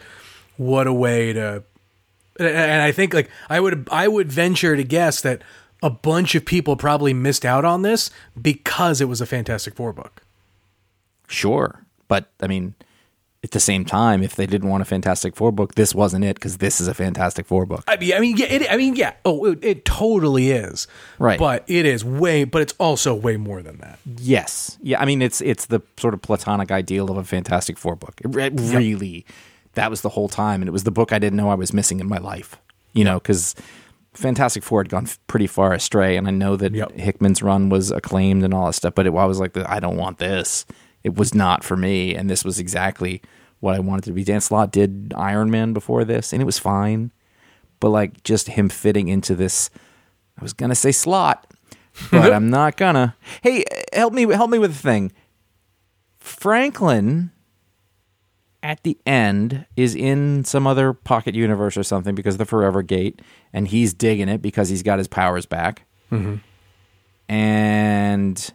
what 0.57 0.88
a 0.88 0.93
way 0.93 1.33
to 1.33 1.63
and 2.39 2.81
I 2.81 2.91
think 2.91 3.13
like 3.13 3.29
I 3.47 3.59
would 3.59 3.88
I 3.91 4.07
would 4.07 4.31
venture 4.31 4.75
to 4.75 4.83
guess 4.83 5.21
that 5.21 5.43
a 5.83 5.89
bunch 5.91 6.33
of 6.33 6.45
people 6.45 6.75
probably 6.75 7.13
missed 7.13 7.45
out 7.45 7.63
on 7.63 7.83
this 7.83 8.09
because 8.41 9.01
it 9.01 9.05
was 9.07 9.21
a 9.21 9.27
Fantastic 9.27 9.75
Four 9.75 9.93
book. 9.93 10.22
Sure. 11.27 11.86
But 12.07 12.29
I 12.41 12.47
mean, 12.47 12.75
at 13.43 13.51
the 13.51 13.59
same 13.59 13.83
time, 13.83 14.23
if 14.23 14.36
they 14.36 14.45
didn't 14.45 14.69
want 14.69 14.81
a 14.81 14.86
Fantastic 14.86 15.36
Four 15.36 15.51
book, 15.51 15.75
this 15.75 15.93
wasn't 15.93 16.23
it 16.23 16.36
because 16.36 16.57
this 16.57 16.79
is 16.79 16.88
a 16.88 16.93
Fantastic 16.93 17.45
Four 17.45 17.65
book. 17.65 17.83
I 17.88 17.97
mean, 17.97 18.13
I 18.13 18.19
mean, 18.19 18.38
yeah, 18.38 18.45
it, 18.45 18.71
I 18.71 18.77
mean, 18.77 18.95
yeah. 18.95 19.13
Oh, 19.25 19.45
it, 19.45 19.59
it 19.63 19.86
totally 19.86 20.51
is. 20.51 20.88
Right. 21.19 21.38
But 21.39 21.63
it 21.67 21.86
is 21.86 22.05
way. 22.05 22.43
But 22.45 22.62
it's 22.62 22.73
also 22.79 23.13
way 23.13 23.36
more 23.38 23.62
than 23.62 23.77
that. 23.79 23.99
Yes. 24.17 24.77
Yeah. 24.81 25.01
I 25.01 25.05
mean, 25.05 25.21
it's 25.21 25.41
it's 25.41 25.65
the 25.65 25.81
sort 25.97 26.13
of 26.13 26.21
platonic 26.21 26.71
ideal 26.71 27.09
of 27.12 27.17
a 27.17 27.23
Fantastic 27.23 27.77
Four 27.77 27.95
book. 27.95 28.21
It, 28.23 28.27
re- 28.27 28.49
really, 28.49 29.25
that 29.73 29.89
was 29.89 30.01
the 30.01 30.09
whole 30.09 30.29
time, 30.29 30.62
and 30.62 30.69
it 30.69 30.71
was 30.71 30.83
the 30.86 30.91
book 30.91 31.12
I 31.12 31.19
didn't 31.19 31.36
know 31.38 31.49
I 31.49 31.55
was 31.55 31.73
missing 31.73 31.99
in 31.99 32.07
my 32.07 32.19
life. 32.19 32.55
You 32.93 33.03
know, 33.03 33.15
because 33.19 33.55
Fantastic 34.13 34.63
Four 34.63 34.81
had 34.81 34.89
gone 34.89 35.05
f- 35.05 35.19
pretty 35.27 35.47
far 35.47 35.73
astray, 35.73 36.15
and 36.15 36.27
I 36.27 36.31
know 36.31 36.55
that 36.55 36.73
Yep. 36.73 36.91
Hickman's 36.93 37.41
run 37.41 37.69
was 37.69 37.89
acclaimed 37.91 38.43
and 38.43 38.53
all 38.53 38.67
that 38.67 38.73
stuff. 38.73 38.93
But 38.95 39.07
it, 39.07 39.13
I 39.13 39.25
was 39.25 39.39
like, 39.39 39.57
I 39.57 39.79
don't 39.81 39.97
want 39.97 40.19
this. 40.19 40.65
It 41.03 41.15
was 41.15 41.33
not 41.33 41.63
for 41.63 41.75
me, 41.75 42.15
and 42.15 42.29
this 42.29 42.45
was 42.45 42.59
exactly 42.59 43.21
what 43.59 43.75
I 43.75 43.79
wanted 43.79 44.05
to 44.05 44.11
be. 44.11 44.23
Dan 44.23 44.41
Slott 44.41 44.71
did 44.71 45.13
Iron 45.15 45.49
Man 45.49 45.73
before 45.73 46.05
this, 46.05 46.33
and 46.33 46.41
it 46.41 46.45
was 46.45 46.59
fine. 46.59 47.11
But 47.79 47.89
like, 47.89 48.23
just 48.23 48.47
him 48.49 48.69
fitting 48.69 49.09
into 49.09 49.35
this, 49.35 49.69
I 50.37 50.41
was 50.41 50.53
gonna 50.53 50.75
say 50.75 50.91
slot, 50.91 51.51
but 52.11 52.31
I'm 52.33 52.49
not 52.49 52.77
gonna. 52.77 53.15
Hey, 53.41 53.65
help 53.93 54.13
me! 54.13 54.23
Help 54.31 54.49
me 54.49 54.59
with 54.59 54.73
the 54.73 54.79
thing. 54.79 55.11
Franklin 56.17 57.31
at 58.63 58.81
the 58.83 58.97
end 59.05 59.65
is 59.75 59.93
in 59.93 60.45
some 60.45 60.65
other 60.65 60.93
pocket 60.93 61.35
universe 61.35 61.75
or 61.75 61.83
something 61.83 62.15
because 62.15 62.35
of 62.35 62.39
the 62.39 62.45
Forever 62.45 62.81
Gate, 62.81 63.21
and 63.51 63.67
he's 63.67 63.93
digging 63.93 64.29
it 64.29 64.41
because 64.41 64.69
he's 64.69 64.81
got 64.81 64.97
his 64.97 65.07
powers 65.07 65.45
back. 65.45 65.85
Mm-hmm. 66.11 66.35
And 67.31 68.53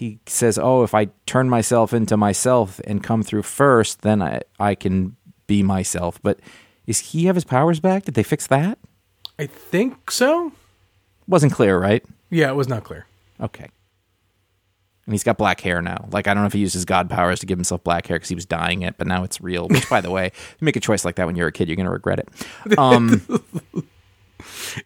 he 0.00 0.18
says, 0.26 0.58
"Oh, 0.58 0.82
if 0.82 0.94
I 0.94 1.08
turn 1.26 1.50
myself 1.50 1.92
into 1.92 2.16
myself 2.16 2.80
and 2.84 3.02
come 3.02 3.22
through 3.22 3.42
first, 3.42 4.00
then 4.02 4.22
I 4.22 4.40
I 4.58 4.74
can 4.74 5.16
be 5.46 5.62
myself." 5.62 6.18
But 6.22 6.40
is 6.86 6.98
he 7.00 7.26
have 7.26 7.34
his 7.34 7.44
powers 7.44 7.80
back? 7.80 8.04
Did 8.04 8.14
they 8.14 8.22
fix 8.22 8.46
that? 8.46 8.78
I 9.38 9.46
think 9.46 10.10
so. 10.10 10.52
Wasn't 11.28 11.52
clear, 11.52 11.78
right? 11.78 12.04
Yeah, 12.30 12.50
it 12.50 12.56
was 12.56 12.66
not 12.68 12.84
clear. 12.84 13.06
Okay. 13.40 13.68
And 15.06 15.14
he's 15.14 15.22
got 15.24 15.38
black 15.38 15.60
hair 15.60 15.82
now. 15.82 16.08
Like 16.10 16.26
I 16.28 16.34
don't 16.34 16.42
know 16.42 16.46
if 16.46 16.52
he 16.52 16.60
used 16.60 16.74
his 16.74 16.84
god 16.84 17.10
powers 17.10 17.40
to 17.40 17.46
give 17.46 17.58
himself 17.58 17.84
black 17.84 18.06
hair 18.06 18.16
because 18.16 18.28
he 18.28 18.34
was 18.34 18.46
dyeing 18.46 18.82
it, 18.82 18.94
but 18.96 19.06
now 19.06 19.22
it's 19.24 19.40
real. 19.40 19.68
Which, 19.68 19.88
by 19.90 20.00
the 20.00 20.10
way, 20.10 20.26
you 20.34 20.56
make 20.64 20.76
a 20.76 20.80
choice 20.80 21.04
like 21.04 21.16
that 21.16 21.26
when 21.26 21.36
you're 21.36 21.48
a 21.48 21.52
kid, 21.52 21.68
you're 21.68 21.76
gonna 21.76 21.90
regret 21.90 22.18
it. 22.20 22.78
Um, 22.78 23.22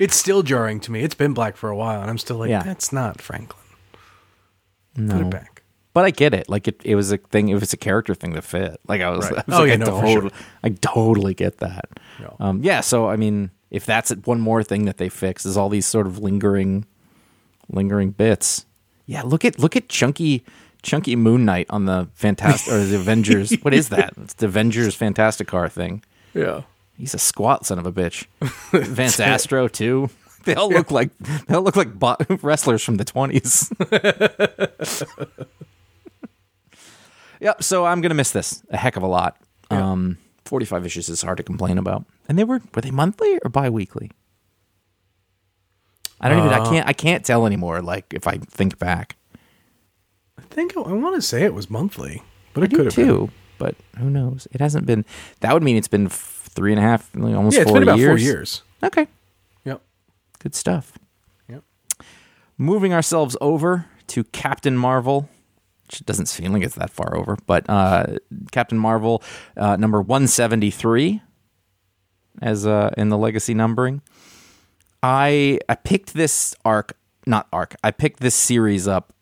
It's 0.00 0.16
still 0.16 0.42
jarring 0.42 0.80
to 0.80 0.90
me. 0.92 1.02
It's 1.02 1.14
been 1.14 1.32
black 1.34 1.56
for 1.56 1.68
a 1.70 1.76
while, 1.76 2.00
and 2.00 2.10
I'm 2.10 2.18
still 2.18 2.36
like, 2.38 2.50
Yeah. 2.50 2.62
that's 2.62 2.92
not 2.92 3.20
Franklin. 3.20 3.63
Put 4.94 5.02
no, 5.04 5.20
it 5.20 5.30
back. 5.30 5.62
But 5.92 6.04
I 6.04 6.10
get 6.10 6.34
it. 6.34 6.48
Like 6.48 6.66
it, 6.66 6.80
it 6.84 6.96
was 6.96 7.12
a 7.12 7.18
thing. 7.18 7.48
It 7.48 7.54
was 7.54 7.72
a 7.72 7.76
character 7.76 8.14
thing 8.14 8.34
to 8.34 8.42
fit. 8.42 8.80
Like 8.88 9.00
I 9.00 9.10
was. 9.10 9.30
Right. 9.30 9.44
I 9.48 9.50
was 9.50 9.54
Oh, 9.54 9.58
like, 9.60 9.68
yeah, 9.68 9.74
I 9.74 9.76
no, 9.76 9.86
totally, 9.86 10.12
sure. 10.12 10.30
I 10.64 10.68
totally 10.70 11.34
get 11.34 11.58
that. 11.58 11.88
Yeah. 12.20 12.30
Um, 12.40 12.62
yeah. 12.62 12.80
So 12.80 13.08
I 13.08 13.16
mean, 13.16 13.50
if 13.70 13.86
that's 13.86 14.10
one 14.24 14.40
more 14.40 14.62
thing 14.64 14.86
that 14.86 14.96
they 14.96 15.08
fix 15.08 15.46
is 15.46 15.56
all 15.56 15.68
these 15.68 15.86
sort 15.86 16.06
of 16.06 16.18
lingering, 16.18 16.84
lingering 17.70 18.10
bits. 18.10 18.66
Yeah. 19.06 19.22
Look 19.22 19.44
at 19.44 19.58
look 19.58 19.76
at 19.76 19.88
chunky. 19.88 20.44
Chunky 20.82 21.16
Moon 21.16 21.46
Knight 21.46 21.66
on 21.70 21.86
the 21.86 22.08
Fantastic 22.12 22.70
or 22.70 22.84
the 22.84 22.96
Avengers. 22.96 23.54
What 23.62 23.72
is 23.72 23.88
that? 23.88 24.12
It's 24.20 24.34
the 24.34 24.44
Avengers 24.44 24.94
Fantastic 24.94 25.46
Car 25.48 25.66
thing. 25.70 26.02
Yeah. 26.34 26.64
He's 26.98 27.14
a 27.14 27.18
squat 27.18 27.64
son 27.64 27.78
of 27.78 27.86
a 27.86 27.92
bitch. 27.92 28.26
Vance 28.70 29.18
Astro 29.18 29.66
too. 29.66 30.10
They 30.46 30.54
all 30.54 30.70
look 30.70 30.90
like 30.90 31.10
they 31.46 31.54
all 31.54 31.62
look 31.62 31.76
like 31.76 31.94
bo- 31.94 32.16
wrestlers 32.42 32.82
from 32.82 32.96
the 32.96 33.04
twenties. 33.04 33.70
yep. 37.40 37.62
So 37.62 37.84
I'm 37.86 38.00
gonna 38.00 38.14
miss 38.14 38.32
this 38.32 38.62
a 38.70 38.76
heck 38.76 38.96
of 38.96 39.02
a 39.02 39.06
lot. 39.06 39.36
Um, 39.70 40.18
45 40.44 40.86
issues 40.86 41.08
is 41.08 41.22
hard 41.22 41.38
to 41.38 41.42
complain 41.42 41.78
about. 41.78 42.04
And 42.28 42.38
they 42.38 42.44
were 42.44 42.60
were 42.74 42.82
they 42.82 42.90
monthly 42.90 43.38
or 43.44 43.50
bi-weekly? 43.50 44.10
I 46.20 46.28
don't 46.28 46.38
even. 46.38 46.50
I 46.52 46.64
can't. 46.64 46.88
I 46.88 46.92
can't 46.92 47.24
tell 47.24 47.46
anymore. 47.46 47.82
Like 47.82 48.12
if 48.14 48.26
I 48.26 48.38
think 48.38 48.78
back, 48.78 49.16
I 50.38 50.42
think 50.42 50.76
I, 50.76 50.80
want 50.80 51.16
to 51.16 51.22
say 51.22 51.42
it 51.42 51.54
was 51.54 51.68
monthly, 51.68 52.22
but 52.54 52.62
it 52.62 52.66
I 52.66 52.70
could 52.70 52.78
do 52.78 52.84
have 52.84 52.96
been. 52.96 53.06
too. 53.06 53.30
But 53.58 53.74
who 53.98 54.10
knows? 54.10 54.46
It 54.52 54.60
hasn't 54.60 54.86
been. 54.86 55.04
That 55.40 55.52
would 55.52 55.62
mean 55.62 55.76
it's 55.76 55.88
been 55.88 56.08
three 56.08 56.72
and 56.72 56.78
a 56.78 56.82
half, 56.82 57.10
almost 57.16 57.56
Yeah, 57.56 57.62
it's 57.62 57.70
four 57.70 57.80
been 57.80 57.88
about 57.88 57.98
years. 57.98 58.10
four 58.10 58.18
years. 58.18 58.62
Okay. 58.82 59.06
Good 60.44 60.54
stuff. 60.54 60.98
Yep. 61.48 61.64
Moving 62.58 62.92
ourselves 62.92 63.36
over 63.40 63.86
to 64.08 64.24
Captain 64.24 64.76
Marvel, 64.76 65.28
which 65.86 66.04
doesn't 66.04 66.26
seem 66.26 66.52
like 66.52 66.62
it's 66.62 66.74
that 66.74 66.90
far 66.90 67.16
over, 67.16 67.36
but 67.46 67.68
uh, 67.68 68.18
Captain 68.52 68.78
Marvel 68.78 69.22
uh, 69.56 69.76
number 69.76 70.00
173 70.02 71.22
as 72.42 72.66
uh, 72.66 72.90
in 72.98 73.08
the 73.08 73.16
legacy 73.16 73.54
numbering. 73.54 74.02
I 75.02 75.58
I 75.68 75.74
picked 75.76 76.12
this 76.14 76.54
arc, 76.64 76.96
not 77.26 77.48
arc. 77.50 77.74
I 77.82 77.90
picked 77.90 78.20
this 78.20 78.34
series 78.34 78.86
up 78.86 79.14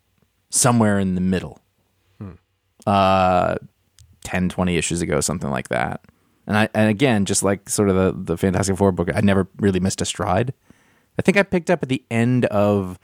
somewhere 0.51 0.99
in 0.99 1.15
the 1.15 1.21
middle. 1.21 1.61
Uh 2.85 3.57
10 4.25 4.49
20 4.49 4.77
issues 4.77 5.03
ago 5.03 5.21
something 5.21 5.51
like 5.51 5.69
that. 5.69 6.01
And 6.49 6.57
I 6.57 6.69
and 6.75 6.91
again 6.91 7.25
just 7.27 7.45
like 7.45 7.69
sort 7.69 7.89
of 7.89 7.95
the 7.95 8.33
the 8.33 8.37
Fantastic 8.37 8.77
Four 8.77 8.91
book 8.91 9.09
I 9.15 9.21
never 9.21 9.47
really 9.59 9.79
missed 9.79 10.01
a 10.01 10.05
stride. 10.05 10.53
I 11.19 11.23
think 11.23 11.37
I 11.37 11.43
picked 11.43 11.71
up 11.71 11.83
at 11.83 11.89
the 11.89 12.05
end 12.11 12.47
of 12.47 12.99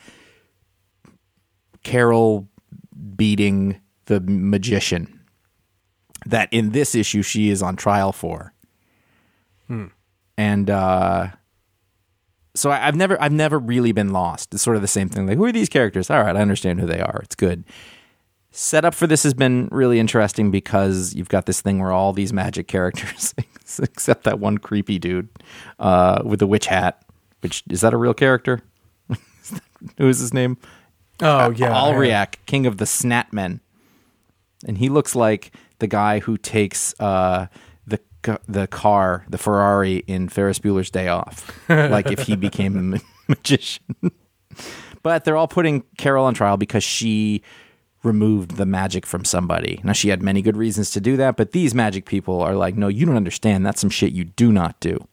Carol 1.83 2.49
beating 3.17 3.81
the 4.07 4.21
magician 4.21 5.21
that 6.27 6.49
in 6.53 6.71
this 6.71 6.95
issue 6.95 7.23
she 7.23 7.51
is 7.51 7.63
on 7.63 7.77
trial 7.77 8.13
for. 8.13 8.53
And 10.37 10.71
uh 10.71 11.29
so 12.55 12.71
I, 12.71 12.89
I've 12.89 12.97
never 12.97 13.21
I've 13.23 13.33
never 13.33 13.59
really 13.59 13.93
been 13.93 14.13
lost. 14.13 14.53
It's 14.55 14.63
sort 14.63 14.77
of 14.77 14.83
the 14.83 14.89
same 14.89 15.09
thing. 15.09 15.27
Like, 15.27 15.37
who 15.37 15.45
are 15.45 15.53
these 15.53 15.69
characters? 15.69 16.11
All 16.11 16.23
right, 16.23 16.37
I 16.37 16.41
understand 16.41 16.81
who 16.81 16.87
they 16.87 17.01
are. 17.01 17.21
It's 17.23 17.37
good. 17.37 17.65
Setup 18.51 18.95
for 18.95 19.07
this 19.07 19.23
has 19.23 19.35
been 19.35 19.69
really 19.71 20.01
interesting 20.01 20.51
because 20.51 21.15
you've 21.15 21.29
got 21.29 21.47
this 21.47 21.61
thing 21.61 21.79
where 21.79 21.93
all 21.93 22.13
these 22.13 22.33
magic 22.33 22.67
characters, 22.67 23.35
except 23.79 24.25
that 24.25 24.41
one 24.41 24.59
creepy 24.59 24.99
dude 24.99 25.29
uh, 25.79 26.23
with 26.25 26.41
the 26.41 26.47
witch 26.47 26.67
hat. 26.67 27.03
Which 27.41 27.63
is 27.71 27.81
that 27.83 27.95
a 27.95 27.97
real 27.97 28.15
character? 28.15 28.63
who 29.99 30.09
is 30.09 30.19
his 30.19 30.35
name? 30.35 30.57
Oh 31.21 31.51
yeah. 31.51 31.73
Alriak, 31.73 32.37
king 32.47 32.67
of 32.67 32.79
the 32.79 32.85
Snatmen, 32.85 33.61
and 34.67 34.79
he 34.79 34.89
looks 34.89 35.15
like 35.15 35.53
the 35.79 35.87
guy 35.87 36.21
who 36.21 36.37
takes 36.37 36.99
uh, 37.01 37.47
the 37.87 38.01
the 38.47 38.67
car, 38.67 39.25
the 39.29 39.39
Ferrari 39.39 39.99
in 40.07 40.29
Ferris 40.29 40.59
Bueller's 40.59 40.91
Day 40.91 41.09
Off, 41.09 41.51
like 41.69 42.11
if 42.11 42.21
he 42.21 42.37
became 42.37 42.77
a 42.77 42.83
ma- 42.83 42.99
magician. 43.29 43.95
but 45.03 45.25
they're 45.25 45.37
all 45.37 45.49
putting 45.49 45.85
Carol 45.97 46.25
on 46.25 46.35
trial 46.35 46.57
because 46.57 46.85
she 46.85 47.43
removed 48.05 48.53
the 48.53 48.67
magic 48.67 49.05
from 49.05 49.25
somebody. 49.25 49.81
Now 49.83 49.93
she 49.93 50.09
had 50.09 50.23
many 50.23 50.41
good 50.41 50.57
reasons 50.57 50.93
to 50.93 51.01
do 51.01 51.17
that, 51.17 51.37
but 51.37 51.51
these 51.51 51.75
magic 51.75 52.07
people 52.07 52.41
are 52.41 52.55
like, 52.55 52.77
no, 52.77 52.87
you 52.87 53.05
don't 53.05 53.17
understand. 53.17 53.67
That's 53.67 53.81
some 53.81 53.91
shit 53.91 54.13
you 54.13 54.25
do 54.25 54.53
not 54.53 54.79
do 54.79 55.07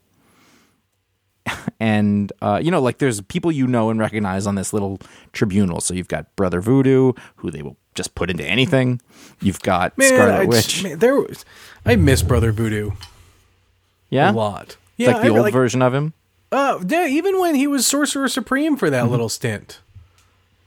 and 1.80 2.32
uh, 2.42 2.60
you 2.62 2.72
know, 2.72 2.82
like 2.82 2.98
there's 2.98 3.22
people 3.22 3.52
you 3.52 3.68
know 3.68 3.90
and 3.90 4.00
recognize 4.00 4.48
on 4.48 4.56
this 4.56 4.74
little 4.74 5.00
tribunal. 5.34 5.82
So 5.82 5.94
you've 5.94 6.08
got 6.08 6.36
Brother 6.36 6.62
Voodoo, 6.62 7.14
who 7.38 7.52
they 7.52 7.62
will 7.62 7.78
just 7.94 8.16
put 8.16 8.30
into 8.30 8.44
anything. 8.46 9.02
You've 9.42 9.62
got 9.62 9.98
Man, 9.98 10.10
Scarlet 10.10 10.42
I, 10.42 10.46
Witch, 10.46 10.84
man, 10.84 11.00
there 11.00 11.16
was, 11.16 11.46
I 11.86 11.96
miss 11.96 12.22
Brother 12.24 12.52
Voodoo 12.52 12.92
yeah, 14.10 14.32
a 14.32 14.34
lot. 14.34 14.78
Yeah, 14.98 15.10
like 15.14 15.22
the 15.22 15.28
I, 15.28 15.32
old 15.32 15.40
like, 15.40 15.54
version 15.54 15.82
of 15.82 15.94
him. 15.94 16.14
Uh, 16.52 16.82
yeah, 16.88 17.08
even 17.08 17.40
when 17.40 17.56
he 17.56 17.68
was 17.68 17.86
Sorcerer 17.86 18.28
Supreme 18.28 18.78
for 18.78 18.90
that 18.90 19.10
little 19.10 19.30
stint, 19.30 19.82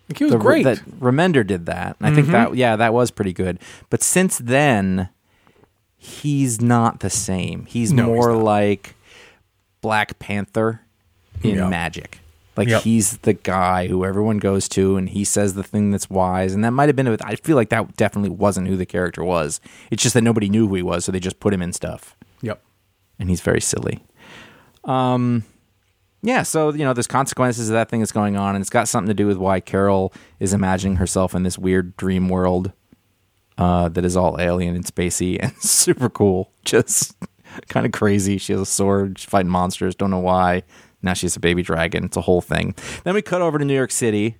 like 0.08 0.18
he 0.18 0.24
was 0.24 0.32
The, 0.32 0.38
great. 0.38 0.64
That 0.64 0.78
Remender 1.00 1.46
did 1.46 1.66
that. 1.66 1.96
And 1.98 2.08
I 2.08 2.14
think 2.14 2.28
that 2.28 2.54
yeah, 2.56 2.76
that 2.76 2.92
was 2.92 3.10
pretty 3.10 3.32
good. 3.32 3.58
But 3.88 4.02
since 4.02 4.38
then, 4.38 5.08
he's 5.96 6.60
not 6.60 7.00
the 7.00 7.10
same. 7.10 7.64
He's 7.66 7.92
No, 7.92 8.06
more 8.06 8.32
not. 8.32 8.42
like 8.42 8.94
Black 9.80 10.18
Panther 10.18 10.82
in 11.42 11.56
Yeah. 11.56 11.68
magic. 11.68 12.20
Like 12.56 12.68
Yep. 12.68 12.82
he's 12.82 13.18
the 13.18 13.34
guy 13.34 13.86
who 13.86 14.04
everyone 14.04 14.38
goes 14.38 14.68
to, 14.70 14.96
and 14.96 15.08
he 15.08 15.22
says 15.24 15.54
the 15.54 15.62
thing 15.62 15.92
that's 15.92 16.10
wise. 16.10 16.54
And 16.54 16.64
that 16.64 16.72
might 16.72 16.88
have 16.88 16.96
been. 16.96 17.06
I 17.22 17.36
feel 17.36 17.54
like 17.54 17.68
that 17.68 17.96
definitely 17.96 18.30
wasn't 18.30 18.66
who 18.66 18.76
the 18.76 18.86
character 18.86 19.22
was. 19.22 19.60
It's 19.92 20.02
just 20.02 20.14
that 20.14 20.22
nobody 20.22 20.48
knew 20.48 20.66
who 20.66 20.74
he 20.74 20.82
was, 20.82 21.04
so 21.04 21.12
they 21.12 21.20
just 21.20 21.38
put 21.38 21.54
him 21.54 21.62
in 21.62 21.72
stuff, 21.72 22.16
yep. 22.42 22.60
and 23.20 23.30
he's 23.30 23.40
very 23.42 23.60
silly. 23.60 24.02
Um, 24.84 25.44
yeah. 26.22 26.42
So 26.42 26.72
you 26.72 26.84
know, 26.84 26.92
there's 26.92 27.06
consequences 27.06 27.68
of 27.68 27.74
that 27.74 27.88
thing 27.90 28.00
that's 28.00 28.10
going 28.12 28.36
on, 28.36 28.56
and 28.56 28.62
it's 28.62 28.70
got 28.70 28.88
something 28.88 29.08
to 29.08 29.14
do 29.14 29.28
with 29.28 29.36
why 29.36 29.60
Carol 29.60 30.12
is 30.40 30.52
imagining 30.52 30.96
herself 30.96 31.34
in 31.36 31.44
this 31.44 31.58
weird 31.58 31.96
dream 31.96 32.28
world 32.28 32.72
uh, 33.56 33.88
that 33.90 34.04
is 34.04 34.16
all 34.16 34.40
alien 34.40 34.74
and 34.74 34.84
spacey 34.84 35.36
and 35.40 35.52
super 35.62 36.08
cool. 36.10 36.50
Just 36.64 37.14
kind 37.68 37.86
of 37.86 37.92
crazy. 37.92 38.38
She 38.38 38.52
has 38.52 38.60
a 38.60 38.66
sword. 38.66 39.18
She's 39.18 39.28
fighting 39.28 39.50
monsters. 39.50 39.94
Don't 39.94 40.10
know 40.10 40.18
why. 40.18 40.62
Now 41.02 41.14
she's 41.14 41.36
a 41.36 41.40
baby 41.40 41.62
dragon. 41.62 42.04
It's 42.04 42.16
a 42.16 42.20
whole 42.20 42.40
thing. 42.40 42.74
Then 43.04 43.14
we 43.14 43.22
cut 43.22 43.40
over 43.40 43.58
to 43.58 43.64
New 43.64 43.74
York 43.74 43.92
City, 43.92 44.36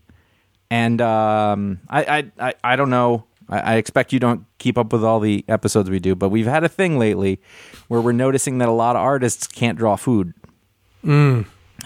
and 0.71 1.01
um, 1.01 1.81
I, 1.89 2.03
I, 2.03 2.49
I, 2.49 2.55
I 2.65 2.77
don't 2.77 2.91
know. 2.91 3.25
I, 3.49 3.59
I 3.59 3.75
expect 3.77 4.13
you 4.13 4.19
don't 4.19 4.45
keep 4.59 4.77
up 4.77 4.93
with 4.93 5.05
all 5.05 5.21
the 5.21 5.45
episodes 5.49 5.89
we 5.89 6.01
do, 6.01 6.15
but 6.15 6.31
we've 6.31 6.47
had 6.47 6.65
a 6.65 6.69
thing 6.69 6.99
lately 6.99 7.41
where 7.87 8.01
we're 8.01 8.13
noticing 8.13 8.59
that 8.59 8.69
a 8.69 8.73
lot 8.73 8.97
of 8.97 9.03
artists 9.03 9.47
can't 9.47 9.79
draw 9.79 9.97
food. 9.97 10.35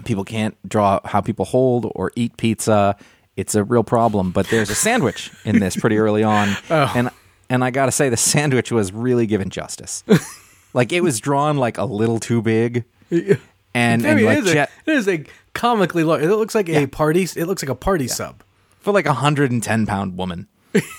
People 0.04 0.24
can't 0.24 0.56
draw 0.68 1.00
how 1.04 1.20
people 1.20 1.44
hold 1.44 1.92
or 1.94 2.12
eat 2.16 2.36
pizza. 2.38 2.96
It's 3.36 3.54
a 3.54 3.62
real 3.62 3.84
problem. 3.84 4.30
But 4.30 4.48
there's 4.48 4.70
a 4.70 4.74
sandwich 4.74 5.30
in 5.44 5.58
this 5.58 5.76
pretty 5.76 5.98
early 5.98 6.22
on, 6.22 6.56
and 6.70 7.10
and 7.50 7.62
I 7.62 7.70
got 7.70 7.86
to 7.86 7.92
say 7.92 8.08
the 8.08 8.16
sandwich 8.16 8.72
was 8.72 8.90
really 8.92 9.26
given 9.26 9.50
justice. 9.50 10.02
like 10.74 10.92
it 10.92 11.02
was 11.02 11.20
drawn 11.20 11.56
like 11.56 11.78
a 11.78 11.84
little 11.84 12.18
too 12.18 12.42
big, 12.42 12.84
and 13.10 13.38
I 13.74 14.08
and 14.08 14.16
mean, 14.16 14.24
like 14.24 14.38
it, 14.38 14.46
is 14.46 14.52
Jet, 14.52 14.70
a, 14.86 14.90
it 14.90 14.96
is 14.96 15.08
a 15.08 15.24
comically 15.54 16.04
large. 16.04 16.22
It 16.22 16.28
looks 16.28 16.54
like 16.54 16.68
a 16.68 16.86
party. 16.86 17.22
It 17.36 17.46
looks 17.46 17.62
like 17.62 17.70
a 17.70 17.74
party 17.74 18.08
sub. 18.08 18.42
for 18.80 18.92
like 18.92 19.06
a 19.06 19.14
hundred 19.14 19.50
and 19.50 19.62
ten 19.62 19.86
pound 19.86 20.16
woman 20.16 20.48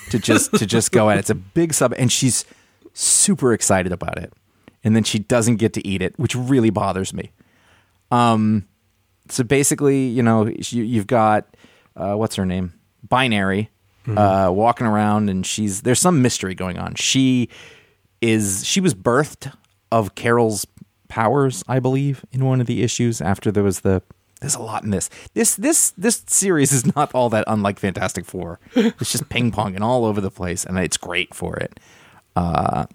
to 0.09 0.19
just 0.19 0.53
to 0.53 0.65
just 0.65 0.91
go 0.91 1.09
at 1.09 1.17
it. 1.17 1.21
It's 1.21 1.29
a 1.29 1.35
big 1.35 1.73
sub, 1.73 1.93
and 1.97 2.11
she's 2.11 2.45
super 2.93 3.53
excited 3.53 3.91
about 3.91 4.17
it, 4.17 4.33
and 4.83 4.95
then 4.95 5.03
she 5.03 5.19
doesn't 5.19 5.57
get 5.57 5.73
to 5.73 5.87
eat 5.87 6.01
it, 6.01 6.17
which 6.17 6.35
really 6.35 6.69
bothers 6.69 7.13
me. 7.13 7.31
Um, 8.11 8.67
so 9.29 9.43
basically, 9.43 10.05
you 10.07 10.21
know, 10.21 10.45
you, 10.47 10.83
you've 10.83 11.07
got 11.07 11.55
uh, 11.95 12.13
what's 12.15 12.35
her 12.35 12.45
name, 12.45 12.73
Binary, 13.07 13.69
uh, 14.07 14.51
walking 14.53 14.85
around, 14.85 15.29
and 15.29 15.45
she's 15.45 15.81
there's 15.81 15.99
some 15.99 16.21
mystery 16.21 16.53
going 16.55 16.77
on. 16.77 16.95
She 16.95 17.49
is 18.21 18.65
she 18.65 18.79
was 18.79 18.93
birthed 18.93 19.51
of 19.93 20.15
Carol's 20.15 20.65
powers, 21.07 21.63
I 21.67 21.79
believe, 21.79 22.25
in 22.31 22.43
one 22.43 22.59
of 22.59 22.65
the 22.65 22.81
issues 22.81 23.21
after 23.21 23.51
there 23.51 23.63
was 23.63 23.81
the. 23.81 24.01
There's 24.41 24.55
a 24.55 24.61
lot 24.61 24.83
in 24.83 24.89
this. 24.89 25.09
This 25.35 25.55
this 25.55 25.91
this 25.91 26.23
series 26.27 26.73
is 26.73 26.95
not 26.95 27.13
all 27.13 27.29
that 27.29 27.45
unlike 27.47 27.79
Fantastic 27.79 28.25
Four. 28.25 28.59
It's 28.75 29.11
just 29.11 29.29
ping 29.29 29.51
ponging 29.51 29.81
all 29.81 30.03
over 30.03 30.19
the 30.19 30.31
place, 30.31 30.65
and 30.65 30.77
it's 30.79 30.97
great 30.97 31.33
for 31.33 31.55
it. 31.55 31.79
Uh, 32.35 32.87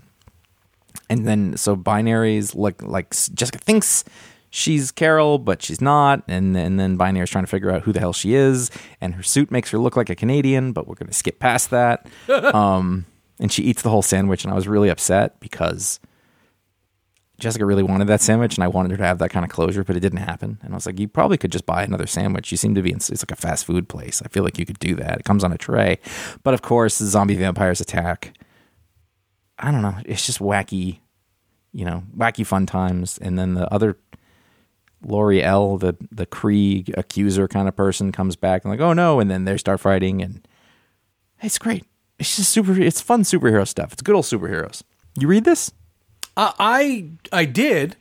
and 1.09 1.27
then 1.27 1.57
so 1.57 1.77
binaries 1.77 2.55
like 2.55 2.83
like 2.83 3.15
Jessica 3.33 3.59
thinks 3.59 4.05
she's 4.51 4.91
Carol, 4.91 5.39
but 5.39 5.63
she's 5.63 5.81
not, 5.81 6.23
and 6.29 6.57
and 6.57 6.79
then 6.79 6.97
binary's 6.97 7.31
trying 7.31 7.45
to 7.45 7.51
figure 7.51 7.71
out 7.71 7.83
who 7.83 7.93
the 7.93 8.01
hell 8.01 8.13
she 8.13 8.35
is, 8.35 8.71
and 9.01 9.15
her 9.15 9.23
suit 9.23 9.51
makes 9.51 9.71
her 9.71 9.79
look 9.79 9.97
like 9.97 10.11
a 10.11 10.17
Canadian, 10.17 10.73
but 10.73 10.89
we're 10.89 10.97
gonna 10.97 11.13
skip 11.13 11.39
past 11.39 11.71
that. 11.71 12.07
um, 12.29 13.07
and 13.41 13.53
she 13.53 13.63
eats 13.63 13.83
the 13.83 13.91
whole 13.91 14.03
sandwich, 14.03 14.45
and 14.45 14.53
I 14.53 14.57
was 14.57 14.67
really 14.67 14.89
upset 14.89 15.39
because 15.41 16.01
Jessica 17.39 17.65
really 17.65 17.85
wanted 17.85 18.09
that 18.09 18.21
sandwich, 18.21 18.57
and 18.57 18.65
I 18.65 18.69
wanted 18.69 18.91
her 18.91 18.97
to 18.97 19.05
have 19.05 19.19
that 19.19 19.31
kind 19.31 19.45
of 19.45 19.51
closure, 19.51 19.85
but 19.85 19.97
it 19.97 20.01
didn't 20.01 20.19
happen. 20.19 20.59
And 20.63 20.73
I 20.73 20.75
was 20.75 20.87
like, 20.87 20.99
you 20.99 21.07
probably 21.07 21.39
could 21.39 21.53
just 21.53 21.67
buy 21.67 21.85
another 21.85 22.07
sandwich. 22.07 22.51
You 22.51 22.57
seem 22.57 22.75
to 22.75 22.83
be 22.83 22.91
in 22.91 22.97
it's 22.97 23.11
like 23.11 23.31
a 23.31 23.37
fast 23.37 23.65
food 23.65 23.89
place. 23.89 24.21
I 24.25 24.29
feel 24.29 24.43
like 24.43 24.59
you 24.59 24.67
could 24.67 24.81
do 24.81 24.97
that. 24.97 25.21
It 25.21 25.25
comes 25.25 25.45
on 25.45 25.53
a 25.53 25.59
tray, 25.59 26.01
but 26.43 26.53
of 26.53 26.63
course, 26.63 26.99
the 26.99 27.07
zombie 27.07 27.37
vampires 27.37 27.81
attack. 27.81 28.37
I 29.59 29.71
don't 29.71 29.83
know. 29.83 29.97
It's 30.05 30.27
just 30.27 30.41
wacky, 30.41 30.99
you 31.73 31.85
know, 31.85 32.03
wacky 32.17 32.45
fun 32.45 32.67
times. 32.67 33.19
And 33.19 33.39
then 33.39 33.55
the 33.55 33.73
other 33.73 33.99
Lauri-Ell, 35.03 35.79
the 35.79 35.97
the 36.11 36.27
Kree 36.27 36.93
accuser 36.97 37.47
kind 37.47 37.69
of 37.69 37.77
person, 37.77 38.11
comes 38.11 38.35
back 38.35 38.65
and 38.65 38.73
like, 38.73 38.81
oh 38.81 38.93
no, 38.93 39.21
and 39.21 39.31
then 39.31 39.45
they 39.45 39.57
start 39.59 39.79
fighting, 39.79 40.23
and 40.23 40.47
it's 41.41 41.59
great. 41.59 41.85
It's 42.19 42.37
just 42.37 42.51
super. 42.51 42.81
It's 42.81 43.01
fun 43.01 43.23
superhero 43.23 43.67
stuff. 43.67 43.93
It's 43.93 44.03
good 44.03 44.17
old 44.17 44.25
superheroes. 44.25 44.83
You 45.17 45.29
read 45.29 45.45
this? 45.45 45.73
Uh, 46.39 46.53
I 46.59 47.11
I 47.33 47.45
did. 47.45 47.97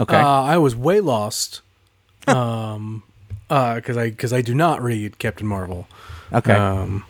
Okay. 0.00 0.16
Uh, 0.16 0.42
I 0.42 0.56
was 0.58 0.74
way 0.74 1.00
lost. 1.00 1.60
Um, 2.26 3.02
because 3.48 3.98
I 3.98 4.08
because 4.08 4.32
I 4.32 4.40
do 4.40 4.54
not 4.54 4.82
read 4.82 5.18
Captain 5.18 5.46
Marvel, 5.46 5.86
okay. 6.32 6.54
um, 6.54 7.04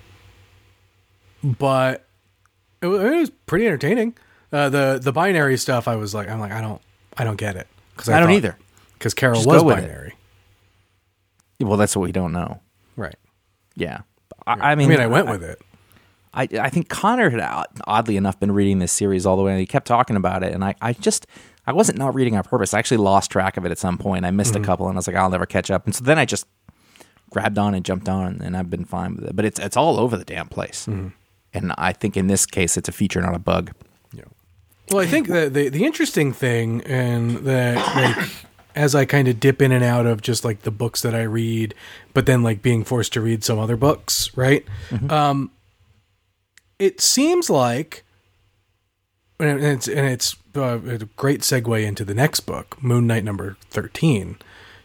but 1.45 2.05
it, 2.83 2.89
wa- 2.89 2.95
it 2.97 3.17
was 3.21 3.31
pretty 3.47 3.65
entertaining. 3.67 4.17
Uh, 4.53 4.69
the 4.71 4.99
the 5.01 5.13
binary 5.13 5.57
stuff, 5.57 5.87
I 5.87 5.95
was 5.95 6.15
like, 6.15 6.29
I'm 6.29 6.41
like, 6.41 6.51
I 6.51 6.61
don't 6.61 6.83
I 7.17 7.23
don't 7.23 7.37
get 7.37 7.55
it 7.55 7.69
because 7.95 8.09
I 8.09 8.19
don't 8.19 8.33
either. 8.33 8.57
because 8.95 9.15
Carol 9.15 9.37
Just 9.37 9.47
was 9.47 9.63
with 9.63 9.79
it. 9.79 9.83
binary, 9.83 10.15
well, 11.61 11.77
that's 11.77 11.95
what 11.97 12.03
we 12.03 12.11
don't 12.13 12.33
know. 12.33 12.61
right? 12.97 13.15
Yeah. 13.77 14.01
I, 14.47 14.55
I 14.55 14.71
I 14.73 14.75
mean, 14.75 14.89
mean, 14.89 14.99
I 15.01 15.07
went 15.07 15.29
with 15.29 15.45
it. 15.45 15.63
I, 16.35 16.49
I 16.61 16.69
think 16.69 16.89
Conor 16.89 17.31
had 17.31 17.67
oddly 17.87 18.17
enough 18.17 18.39
been 18.41 18.53
reading 18.53 18.81
this 18.81 18.93
series 18.93 19.25
all 19.25 19.37
the 19.37 19.43
way, 19.43 19.53
and 19.53 19.61
he 19.61 19.67
kept 19.67 19.87
talking 19.87 20.17
about 20.17 20.43
it, 20.43 20.53
and 20.53 20.65
I, 20.65 20.75
I 20.81 20.93
just 20.93 21.27
I 21.67 21.73
wasn't 21.73 21.99
not 21.99 22.15
reading 22.15 22.37
on 22.37 22.43
purpose. 22.43 22.75
I 22.75 22.79
actually 22.79 22.99
lost 22.99 23.31
track 23.31 23.57
of 23.57 23.65
it 23.65 23.71
at 23.71 23.79
some 23.79 23.97
point. 23.97 24.27
I 24.27 24.31
missed 24.31 24.55
a 24.55 24.59
mm-hmm. 24.59 24.65
couple, 24.65 24.89
and 24.89 24.97
I 24.97 24.99
was 24.99 25.07
like, 25.07 25.17
I'll 25.17 25.31
never 25.31 25.47
catch 25.47 25.71
up. 25.71 25.87
And 25.87 25.95
so 25.95 26.05
then 26.05 26.19
I 26.19 26.25
just 26.25 26.47
grabbed 27.31 27.57
on 27.57 27.75
and 27.75 27.85
jumped 27.85 28.09
on, 28.09 28.41
and 28.43 28.57
I've 28.57 28.69
been 28.69 28.85
fine 28.85 29.15
with 29.17 29.27
it. 29.27 29.37
But 29.37 29.45
it's 29.45 29.61
it's 29.61 29.77
all 29.77 29.99
over 29.99 30.17
the 30.17 30.25
damn 30.25 30.49
place, 30.49 30.87
mm-hmm. 30.87 31.09
and 31.53 31.73
I 31.79 31.93
think 31.93 32.17
in 32.17 32.27
this 32.27 32.47
case, 32.47 32.77
it's 32.77 32.89
a 32.89 32.93
feature, 32.93 33.23
not 33.23 33.35
a 33.35 33.39
bug. 33.39 33.73
Yeah. 34.13 34.25
Well, 34.91 35.01
I 35.01 35.07
think 35.07 35.29
that 35.29 35.55
the 35.55 35.69
the 35.69 35.85
interesting 35.85 36.33
thing, 36.33 36.83
and 36.83 37.39
that 37.39 37.77
like 37.97 38.29
as 38.75 38.95
I 38.95 39.05
kind 39.05 39.29
of 39.29 39.39
dip 39.39 39.63
in 39.63 39.71
and 39.71 39.85
out 39.85 40.05
of 40.05 40.21
just 40.21 40.45
like 40.45 40.63
the 40.63 40.73
books 40.73 41.03
that 41.03 41.15
I 41.15 41.23
read, 41.23 41.75
but 42.13 42.27
then 42.27 42.43
like 42.43 42.61
being 42.61 42.83
forced 42.83 43.13
to 43.13 43.21
read 43.21 43.45
some 43.45 43.59
other 43.59 43.77
books, 43.77 44.37
right? 44.37 44.65
Mm-hmm. 44.91 45.11
Um, 45.11 45.51
it 46.79 47.01
seems 47.01 47.51
like, 47.51 48.05
and 49.39 49.63
it's 49.63 49.89
and 49.89 50.07
it's 50.07 50.37
uh, 50.57 50.81
a 50.87 50.99
great 51.17 51.41
segue 51.41 51.85
into 51.85 52.05
the 52.05 52.15
next 52.15 52.41
book, 52.41 52.83
Moon 52.83 53.07
Knight 53.07 53.25
number 53.25 53.57
thirteen, 53.71 54.39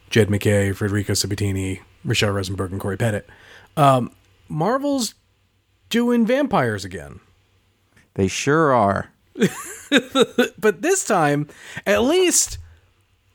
Jed 0.10 0.30
MacKay, 0.30 0.74
Federico 0.74 1.14
Sabbatini, 1.14 1.82
Rachelle 2.06 2.34
Rosenberg, 2.34 2.72
and 2.72 2.82
Cory 2.82 2.98
Petit. 2.98 3.26
Um, 3.78 4.12
Marvel's 4.48 5.14
doing 5.90 6.26
vampires 6.26 6.86
again. 6.86 7.20
They 8.16 8.28
sure 8.28 8.74
are. 8.74 9.12
but 10.60 10.82
this 10.82 11.06
time, 11.06 11.48
at 11.86 12.04
least 12.04 12.58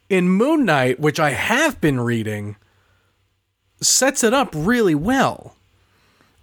in 0.08 0.28
Moon 0.28 0.64
Knight, 0.64 1.00
which 1.00 1.18
I 1.18 1.30
have 1.30 1.80
been 1.80 2.00
reading, 2.00 2.56
sets 3.80 4.22
it 4.22 4.34
up 4.34 4.50
really 4.54 4.94
well. 4.94 5.56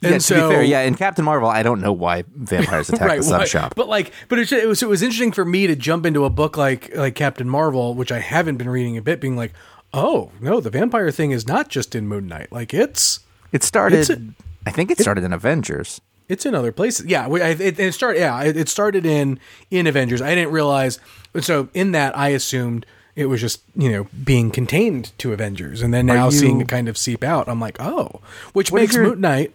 Yeah, 0.02 0.18
to 0.18 0.34
be 0.34 0.40
fair, 0.40 0.64
yeah. 0.64 0.82
In 0.82 0.96
Captain 0.96 1.24
Marvel, 1.24 1.48
I 1.48 1.62
don't 1.64 1.80
know 1.80 1.94
why 1.94 2.24
vampires 2.36 2.90
attack 2.94 3.18
the 3.18 3.24
sub 3.24 3.46
shop. 3.48 3.74
But 3.76 3.88
like, 3.88 4.12
but 4.30 4.40
it, 4.40 4.52
it 4.52 4.68
was 4.68 4.82
it 4.82 4.90
was 4.90 5.02
interesting 5.02 5.32
for 5.32 5.46
me 5.46 5.68
to 5.68 5.76
jump 5.76 6.06
into 6.06 6.26
a 6.26 6.30
book 6.30 6.58
like 6.58 6.96
like 6.96 7.16
Captain 7.16 7.48
Marvel, 7.48 7.94
which 7.94 8.12
I 8.12 8.20
haven't 8.20 8.58
been 8.58 8.70
reading 8.70 8.98
a 8.98 9.02
bit, 9.02 9.22
being 9.22 9.36
like, 9.36 9.54
oh 9.94 10.32
no, 10.42 10.60
the 10.60 10.70
vampire 10.72 11.12
thing 11.12 11.32
is 11.32 11.48
not 11.48 11.70
just 11.70 11.94
in 11.96 12.08
Moon 12.08 12.28
Knight. 12.28 12.52
Like 12.52 12.74
it's 12.74 13.20
It 13.52 13.64
started. 13.64 14.00
It's 14.00 14.10
a- 14.10 14.22
I 14.66 14.72
think 14.72 14.90
it 14.92 15.00
started 15.00 15.24
in 15.24 15.34
Avengers. 15.34 16.02
It's 16.30 16.46
in 16.46 16.56
other 16.56 16.72
places. 16.72 17.06
Yeah, 17.08 17.28
it, 17.32 17.80
it 17.80 17.94
started. 17.94 18.20
Yeah, 18.20 18.42
it, 18.44 18.56
it 18.58 18.70
started 18.70 19.06
in 19.06 19.40
in 19.70 19.86
Avengers. 19.86 20.22
I 20.22 20.34
didn't 20.34 20.52
realize. 20.54 21.00
So 21.42 21.68
in 21.74 21.92
that, 21.92 22.18
I 22.18 22.30
assumed 22.30 22.86
it 23.16 23.26
was 23.26 23.42
just 23.42 23.62
you 23.76 23.92
know 23.92 24.08
being 24.24 24.50
contained 24.50 25.12
to 25.20 25.34
Avengers, 25.34 25.82
and 25.82 25.94
then 25.94 26.06
now 26.08 26.26
you- 26.26 26.32
seeing 26.32 26.62
it 26.62 26.68
kind 26.70 26.88
of 26.88 26.98
seep 26.98 27.24
out, 27.24 27.48
I'm 27.50 27.60
like, 27.60 27.78
oh, 27.82 28.22
which 28.54 28.72
makes 28.72 28.96
your- 28.96 29.04
Moon 29.04 29.22
Knight. 29.22 29.54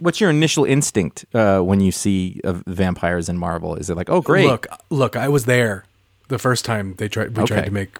What's 0.00 0.20
your 0.20 0.30
initial 0.30 0.64
instinct 0.64 1.24
uh, 1.34 1.60
when 1.60 1.80
you 1.80 1.92
see 1.92 2.40
uh, 2.44 2.54
vampires 2.66 3.28
in 3.28 3.38
Marvel? 3.38 3.76
Is 3.76 3.88
it 3.90 3.96
like, 3.96 4.10
oh, 4.10 4.20
great? 4.20 4.46
Look, 4.46 4.66
look, 4.90 5.14
I 5.16 5.28
was 5.28 5.44
there 5.44 5.84
the 6.28 6.38
first 6.38 6.64
time 6.64 6.94
they 6.98 7.08
tried. 7.08 7.36
We 7.36 7.42
Okay. 7.44 7.54
tried 7.54 7.64
to 7.66 7.70
make 7.70 7.98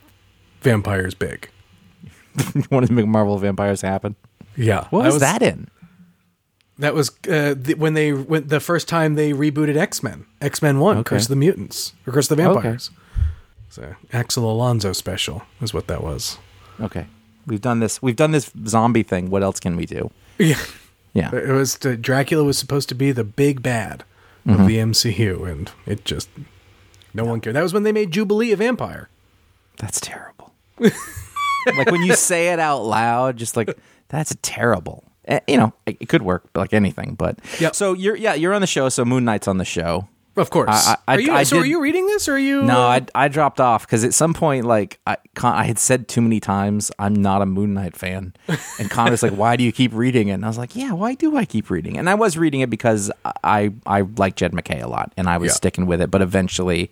vampires 0.60 1.14
big. 1.14 1.48
you 2.54 2.64
want 2.70 2.86
to 2.86 2.92
make 2.92 3.06
Marvel 3.06 3.38
vampires 3.38 3.80
happen? 3.80 4.16
Yeah, 4.56 4.88
What 4.90 5.04
I 5.04 5.08
was, 5.08 5.20
that 5.20 5.40
in? 5.40 5.68
That 6.80 6.94
was 6.94 7.10
uh, 7.28 7.54
the, 7.56 7.74
when 7.74 7.94
they 7.94 8.12
went 8.12 8.48
the 8.48 8.58
first 8.60 8.88
time 8.88 9.14
they 9.14 9.32
rebooted 9.32 9.76
X 9.76 10.02
Men, 10.02 10.26
X 10.40 10.60
Men 10.62 10.80
One, 10.80 10.98
Okay. 10.98 11.10
Curse 11.16 11.24
of 11.24 11.28
the 11.30 11.36
Mutants, 11.36 11.92
or 12.06 12.12
Curse 12.12 12.30
of 12.30 12.36
the 12.36 12.42
Vampires. 12.42 12.90
So 13.68 13.94
Axel 14.12 14.50
Alonso 14.50 14.92
special 14.92 15.42
is 15.60 15.72
what 15.74 15.86
that 15.88 16.02
was. 16.02 16.38
Okay, 16.80 17.06
we've 17.46 17.60
done 17.60 17.78
this. 17.80 18.00
We've 18.02 18.16
done 18.16 18.30
this 18.32 18.50
zombie 18.66 19.02
thing. 19.04 19.30
What 19.30 19.42
else 19.44 19.60
can 19.60 19.76
we 19.76 19.86
do? 19.86 20.10
Yeah. 20.38 20.56
Yeah, 21.14 21.34
It 21.34 21.48
was 21.52 21.78
uh, 21.84 21.96
Dracula 22.00 22.44
was 22.44 22.58
supposed 22.58 22.88
to 22.90 22.94
be 22.94 23.12
the 23.12 23.24
big 23.24 23.62
bad 23.62 24.04
Mm-hmm. 24.46 24.60
of 24.62 24.66
the 24.68 24.76
MCU, 24.78 25.50
and 25.50 25.70
it 25.84 26.06
just 26.06 26.30
no 27.12 27.24
one 27.26 27.40
cared. 27.40 27.54
That 27.56 27.62
was 27.62 27.74
when 27.74 27.82
they 27.82 27.92
made 27.92 28.10
Jubilee 28.12 28.52
a 28.52 28.56
vampire. 28.56 29.10
that's 29.76 30.00
terrible. 30.00 30.54
like 30.78 31.90
when 31.90 32.02
you 32.02 32.14
say 32.14 32.48
it 32.52 32.58
out 32.58 32.82
loud, 32.84 33.36
just 33.36 33.56
like 33.56 33.76
that's 34.08 34.34
terrible. 34.40 35.04
Eh, 35.26 35.40
You 35.48 35.58
know, 35.58 35.72
it, 35.84 35.98
it 36.00 36.08
could 36.08 36.22
work 36.22 36.44
like 36.54 36.72
anything, 36.72 37.14
but 37.14 37.38
yeah. 37.60 37.72
So 37.72 37.92
you're 37.92 38.16
yeah 38.16 38.34
you're 38.34 38.54
on 38.54 38.62
the 38.62 38.66
show. 38.66 38.88
So 38.88 39.04
Moon 39.04 39.24
Knight's 39.24 39.48
on 39.48 39.58
the 39.58 39.66
show. 39.66 40.08
Of 40.38 40.51
course. 40.51 40.68
I- 40.70 40.96
I- 41.07 41.14
are 41.16 41.20
you, 41.20 41.33
I 41.33 41.42
so 41.42 41.59
are 41.59 41.66
you 41.66 41.81
reading 41.81 42.07
this, 42.07 42.29
or 42.29 42.35
are 42.35 42.38
you? 42.38 42.62
No, 42.62 42.81
uh, 42.81 43.01
I, 43.14 43.24
I 43.24 43.29
dropped 43.29 43.61
off 43.61 43.87
because 43.87 44.05
at 44.05 44.14
some 44.14 44.33
point, 44.35 44.64
like 44.66 44.98
I, 45.07 45.16
Con- 45.35 45.55
I 45.55 45.64
had 45.64 45.79
said 45.79 46.09
too 46.09 46.20
many 46.20 46.40
times, 46.40 46.90
I'm 46.98 47.14
not 47.14 47.42
a 47.42 47.46
Moon 47.46 47.74
Knight 47.74 47.96
fan, 47.96 48.33
and 48.79 48.90
Conor's 48.90 49.22
like, 49.22 49.33
"Why 49.33 49.57
do 49.57 49.64
you 49.64 49.72
keep 49.72 49.92
reading 49.92 50.29
it?" 50.29 50.33
And 50.35 50.44
I 50.44 50.48
was 50.48 50.59
like, 50.59 50.77
"Yeah, 50.77 50.92
why 50.92 51.14
do 51.14 51.37
I 51.37 51.44
keep 51.44 51.70
reading?" 51.70 51.96
it? 51.96 51.98
And 51.98 52.09
I 52.09 52.14
was 52.14 52.38
reading 52.38 52.61
it 52.61 52.70
because 52.70 53.11
I 53.44 53.72
I 53.87 54.03
like 54.16 54.37
Jed 54.37 54.55
MacKay 54.55 54.81
a 54.81 54.88
lot, 54.88 55.12
and 55.16 55.29
I 55.29 55.38
was 55.38 55.48
Yeah. 55.51 55.55
sticking 55.55 55.87
with 55.87 56.01
it. 56.01 56.11
But 56.11 56.22
eventually, 56.22 56.90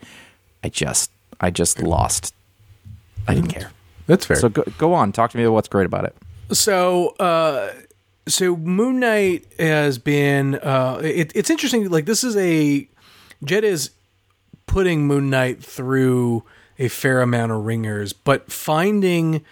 I 0.65 0.69
just 0.69 1.11
I 1.41 1.51
just 1.51 1.81
lost. 1.81 2.35
I 3.29 3.35
didn't 3.35 3.51
care. 3.51 3.71
that's 4.07 4.25
fair. 4.27 4.37
So 4.37 4.49
go, 4.49 4.65
go 4.79 4.95
on, 4.95 5.13
talk 5.13 5.31
to 5.33 5.37
me 5.39 5.45
about 5.45 5.53
what's 5.55 5.69
great 5.69 5.87
about 5.87 6.05
it. 6.05 6.15
so 6.53 7.09
uh 7.21 7.73
so 8.29 8.57
moon 8.57 8.99
knight 9.01 9.45
has 9.59 9.99
been 9.99 10.57
uh 10.57 11.01
it, 11.03 11.31
it's 11.35 11.51
interesting 11.51 11.89
like 11.91 12.07
this 12.07 12.23
is 12.25 12.37
a 12.37 12.87
jed 13.45 13.65
is 13.65 13.91
putting 14.67 15.07
moon 15.07 15.31
knight 15.31 15.63
through 15.63 16.43
a 16.79 16.89
fair 16.89 17.21
amount 17.23 17.53
of 17.53 17.65
ringers 17.65 18.13
but 18.13 18.51
finding 18.51 19.45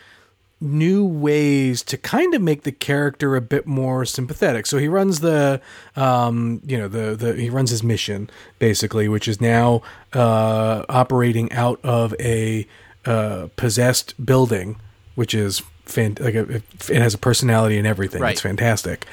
new 0.61 1.05
ways 1.05 1.83
to 1.83 1.99
kind 1.99 2.33
of 2.35 2.41
make 2.41 2.63
the 2.63 2.73
character 2.73 3.37
a 3.37 3.41
bit 3.41 3.67
more 3.67 4.05
sympathetic. 4.07 4.65
So 4.67 4.79
he 4.79 4.89
runs 4.89 5.21
the 5.21 5.61
um 5.95 6.63
you 6.65 6.79
know 6.79 6.89
the 6.89 7.15
the 7.15 7.35
he 7.35 7.51
runs 7.51 7.71
his 7.71 7.83
mission 7.83 8.31
basically 8.59 9.09
which 9.09 9.29
is 9.29 9.41
now 9.41 9.83
uh 10.15 10.85
operating 10.89 11.53
out 11.53 11.81
of 11.85 12.15
a 12.19 12.67
uh 13.05 13.49
possessed 13.57 14.15
building 14.25 14.77
which 15.17 15.35
is 15.35 15.61
fan- 15.85 16.17
like 16.19 16.35
a, 16.35 16.55
it 16.55 16.63
has 17.03 17.13
a 17.15 17.19
personality 17.19 17.77
and 17.77 17.87
everything. 17.87 18.23
Right. 18.23 18.33
it's 18.33 18.41
fantastic. 18.41 19.07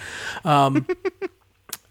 Um 0.46 0.88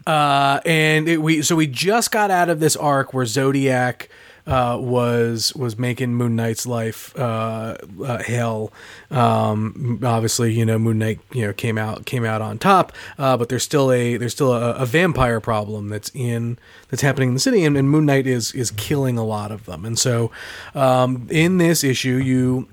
uh 0.07 0.59
and 0.65 1.07
it, 1.07 1.21
we 1.21 1.41
so 1.41 1.55
we 1.55 1.67
just 1.67 2.11
got 2.11 2.31
out 2.31 2.49
of 2.49 2.59
this 2.59 2.75
arc 2.75 3.13
where 3.13 3.25
zodiac 3.25 4.09
uh, 4.47 4.77
was 4.79 5.53
was 5.55 5.77
making 5.77 6.13
Moon 6.13 6.35
Knight's 6.35 6.65
life 6.65 7.17
uh, 7.17 7.77
uh, 8.03 8.23
hell. 8.23 8.71
Um, 9.09 9.99
obviously, 10.03 10.53
you 10.53 10.65
know 10.65 10.79
Moon 10.79 10.99
Knight, 10.99 11.19
you 11.31 11.45
know 11.45 11.53
came 11.53 11.77
out 11.77 12.05
came 12.05 12.25
out 12.25 12.41
on 12.41 12.57
top, 12.57 12.93
uh, 13.17 13.37
but 13.37 13.49
there's 13.49 13.63
still 13.63 13.91
a 13.91 14.17
there's 14.17 14.33
still 14.33 14.53
a, 14.53 14.73
a 14.73 14.85
vampire 14.85 15.39
problem 15.39 15.89
that's 15.89 16.11
in 16.13 16.57
that's 16.89 17.01
happening 17.01 17.29
in 17.29 17.33
the 17.33 17.39
city, 17.39 17.63
and, 17.63 17.77
and 17.77 17.89
Moon 17.89 18.05
Knight 18.05 18.27
is 18.27 18.53
is 18.53 18.71
killing 18.71 19.17
a 19.17 19.23
lot 19.23 19.51
of 19.51 19.65
them. 19.65 19.85
And 19.85 19.97
so, 19.97 20.31
um, 20.73 21.27
in 21.29 21.57
this 21.57 21.83
issue, 21.83 22.15
you 22.15 22.67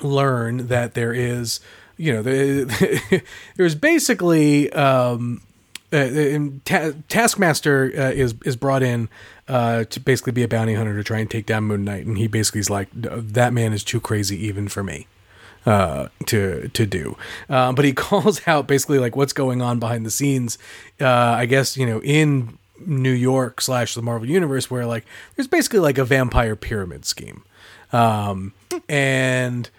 learn 0.00 0.68
that 0.68 0.94
there 0.94 1.12
is, 1.12 1.60
you 1.96 2.12
know, 2.12 2.22
the, 2.22 3.22
there's 3.56 3.74
basically 3.74 4.72
um, 4.72 5.40
uh, 5.92 6.38
Ta- 6.64 6.92
Taskmaster 7.08 7.92
uh, 7.96 8.10
is 8.10 8.34
is 8.44 8.56
brought 8.56 8.82
in 8.82 9.08
uh, 9.48 9.84
to 9.84 10.00
basically 10.00 10.32
be 10.32 10.42
a 10.42 10.48
bounty 10.48 10.74
hunter 10.74 10.94
to 10.94 11.04
try 11.04 11.18
and 11.18 11.30
take 11.30 11.46
down 11.46 11.64
Moon 11.64 11.84
Knight, 11.84 12.06
and 12.06 12.18
he 12.18 12.26
basically 12.26 12.60
is 12.60 12.70
like, 12.70 12.88
that 12.92 13.52
man 13.52 13.72
is 13.72 13.82
too 13.82 14.00
crazy 14.00 14.36
even 14.46 14.68
for 14.68 14.82
me 14.82 15.06
uh, 15.66 16.08
to 16.26 16.68
to 16.68 16.86
do. 16.86 17.16
Um, 17.48 17.74
but 17.74 17.84
he 17.84 17.92
calls 17.94 18.46
out 18.46 18.66
basically 18.66 18.98
like 18.98 19.16
what's 19.16 19.32
going 19.32 19.62
on 19.62 19.78
behind 19.78 20.04
the 20.04 20.10
scenes. 20.10 20.58
Uh, 21.00 21.06
I 21.08 21.46
guess 21.46 21.76
you 21.76 21.86
know 21.86 22.00
in 22.02 22.58
New 22.86 23.12
York 23.12 23.60
slash 23.60 23.94
the 23.94 24.02
Marvel 24.02 24.28
universe, 24.28 24.70
where 24.70 24.86
like 24.86 25.04
there's 25.36 25.48
basically 25.48 25.80
like 25.80 25.98
a 25.98 26.04
vampire 26.04 26.56
pyramid 26.56 27.04
scheme. 27.04 27.42
Um, 27.92 28.52
and 28.88 29.70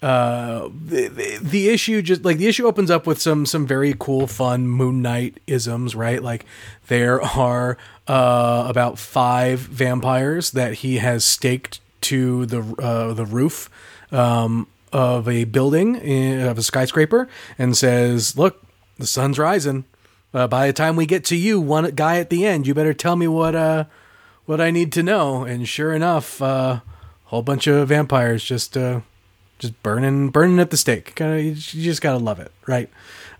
uh, 0.00 0.68
the, 0.86 1.38
the 1.42 1.68
issue 1.68 2.02
just 2.02 2.24
like 2.24 2.36
the 2.36 2.46
issue 2.46 2.66
opens 2.66 2.90
up 2.90 3.06
with 3.06 3.20
some 3.20 3.44
some 3.44 3.66
very 3.66 3.94
cool, 3.98 4.28
fun 4.28 4.68
Moon 4.68 5.02
Knight 5.02 5.40
isms, 5.46 5.96
right? 5.96 6.22
Like 6.22 6.46
there 6.86 7.20
are 7.20 7.76
uh, 8.06 8.66
about 8.68 8.98
five 8.98 9.58
vampires 9.58 10.52
that 10.52 10.74
he 10.74 10.98
has 10.98 11.24
staked 11.24 11.80
to 12.02 12.46
the 12.46 12.62
uh, 12.80 13.12
the 13.12 13.26
roof 13.26 13.68
um, 14.12 14.68
of 14.92 15.28
a 15.28 15.44
building 15.44 15.96
in, 15.96 16.40
of 16.46 16.58
a 16.58 16.62
skyscraper, 16.62 17.28
and 17.58 17.76
says, 17.76 18.38
"Look, 18.38 18.62
the 18.98 19.06
sun's 19.06 19.38
rising." 19.38 19.84
Uh, 20.32 20.46
by 20.46 20.68
the 20.68 20.72
time 20.72 20.94
we 20.94 21.06
get 21.06 21.24
to 21.24 21.36
you, 21.36 21.58
one 21.60 21.90
guy 21.92 22.18
at 22.18 22.30
the 22.30 22.46
end, 22.46 22.66
you 22.66 22.74
better 22.74 22.94
tell 22.94 23.16
me 23.16 23.26
what 23.26 23.56
uh 23.56 23.84
what 24.44 24.60
I 24.60 24.70
need 24.70 24.92
to 24.92 25.02
know. 25.02 25.42
And 25.42 25.66
sure 25.68 25.92
enough, 25.92 26.40
uh, 26.40 26.80
whole 27.24 27.42
bunch 27.42 27.66
of 27.66 27.88
vampires 27.88 28.44
just 28.44 28.76
uh 28.76 29.00
just 29.58 29.80
burning 29.82 30.30
burning 30.30 30.58
at 30.58 30.70
the 30.70 30.76
stake. 30.76 31.14
Kind 31.14 31.38
of, 31.38 31.44
you 31.74 31.82
just 31.84 32.02
gotta 32.02 32.18
love 32.18 32.40
it, 32.40 32.52
right? 32.66 32.88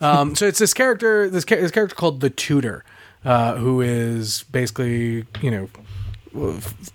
Um, 0.00 0.34
so 0.36 0.46
it's 0.46 0.58
this 0.58 0.74
character, 0.74 1.28
this, 1.28 1.44
this 1.44 1.70
character 1.70 1.94
called 1.94 2.20
the 2.20 2.30
Tutor, 2.30 2.84
uh, 3.24 3.56
who 3.56 3.80
is 3.80 4.44
basically 4.44 5.26
you 5.40 5.50
know 5.50 5.68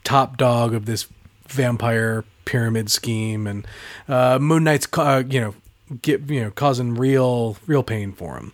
top 0.03 0.37
dog 0.37 0.73
of 0.73 0.85
this 0.85 1.07
vampire 1.47 2.23
pyramid 2.45 2.89
scheme, 2.89 3.47
and 3.47 3.67
uh, 4.07 4.39
Moon 4.39 4.63
Knight's 4.63 4.87
uh, 4.97 5.23
you 5.27 5.41
know 5.41 5.55
get 6.01 6.29
you 6.29 6.41
know 6.41 6.51
causing 6.51 6.95
real 6.95 7.57
real 7.67 7.83
pain 7.83 8.11
for 8.13 8.37
him 8.37 8.53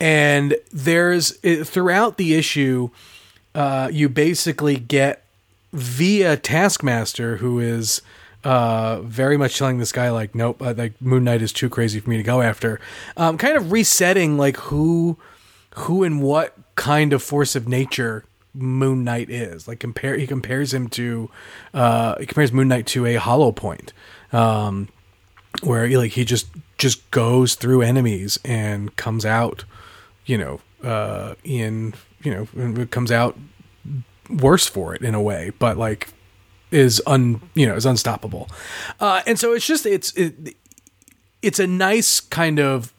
and 0.00 0.56
there's 0.72 1.36
throughout 1.68 2.16
the 2.16 2.34
issue 2.34 2.88
uh 3.54 3.88
you 3.92 4.08
basically 4.08 4.76
get 4.76 5.24
via 5.72 6.36
taskmaster 6.36 7.36
who 7.36 7.60
is 7.60 8.02
uh 8.44 9.00
very 9.02 9.36
much 9.36 9.58
telling 9.58 9.78
this 9.78 9.92
guy 9.92 10.10
like 10.10 10.34
nope 10.34 10.62
uh, 10.62 10.74
like 10.76 11.00
moon 11.00 11.24
knight 11.24 11.42
is 11.42 11.52
too 11.52 11.68
crazy 11.68 12.00
for 12.00 12.10
me 12.10 12.16
to 12.16 12.22
go 12.22 12.40
after. 12.40 12.80
Um 13.16 13.38
kind 13.38 13.56
of 13.56 13.72
resetting 13.72 14.36
like 14.36 14.56
who 14.56 15.18
who 15.76 16.02
and 16.02 16.22
what 16.22 16.56
kind 16.74 17.12
of 17.12 17.22
force 17.22 17.54
of 17.54 17.68
nature 17.68 18.24
moon 18.54 19.04
knight 19.04 19.30
is. 19.30 19.68
Like 19.68 19.80
compare 19.80 20.16
he 20.16 20.26
compares 20.26 20.72
him 20.72 20.88
to 20.90 21.30
uh 21.74 22.18
he 22.18 22.26
compares 22.26 22.52
moon 22.52 22.68
knight 22.68 22.86
to 22.88 23.06
a 23.06 23.14
hollow 23.16 23.52
point 23.52 23.92
um 24.32 24.88
where 25.62 25.86
he, 25.86 25.96
like 25.96 26.12
he 26.12 26.24
just 26.24 26.48
just 26.78 27.10
goes 27.10 27.54
through 27.54 27.82
enemies 27.82 28.38
and 28.44 28.94
comes 28.96 29.26
out 29.26 29.64
you 30.24 30.38
know 30.38 30.60
uh 30.82 31.34
in 31.44 31.92
you 32.22 32.48
know 32.54 32.86
comes 32.86 33.12
out 33.12 33.36
worse 34.30 34.66
for 34.66 34.94
it 34.94 35.02
in 35.02 35.14
a 35.14 35.22
way. 35.22 35.50
But 35.58 35.76
like 35.76 36.08
is 36.70 37.02
un 37.06 37.40
you 37.54 37.66
know 37.66 37.74
is 37.74 37.86
unstoppable. 37.86 38.48
Uh 38.98 39.22
and 39.26 39.38
so 39.38 39.52
it's 39.52 39.66
just 39.66 39.86
it's 39.86 40.12
it, 40.14 40.56
it's 41.42 41.58
a 41.58 41.66
nice 41.66 42.20
kind 42.20 42.58
of 42.58 42.92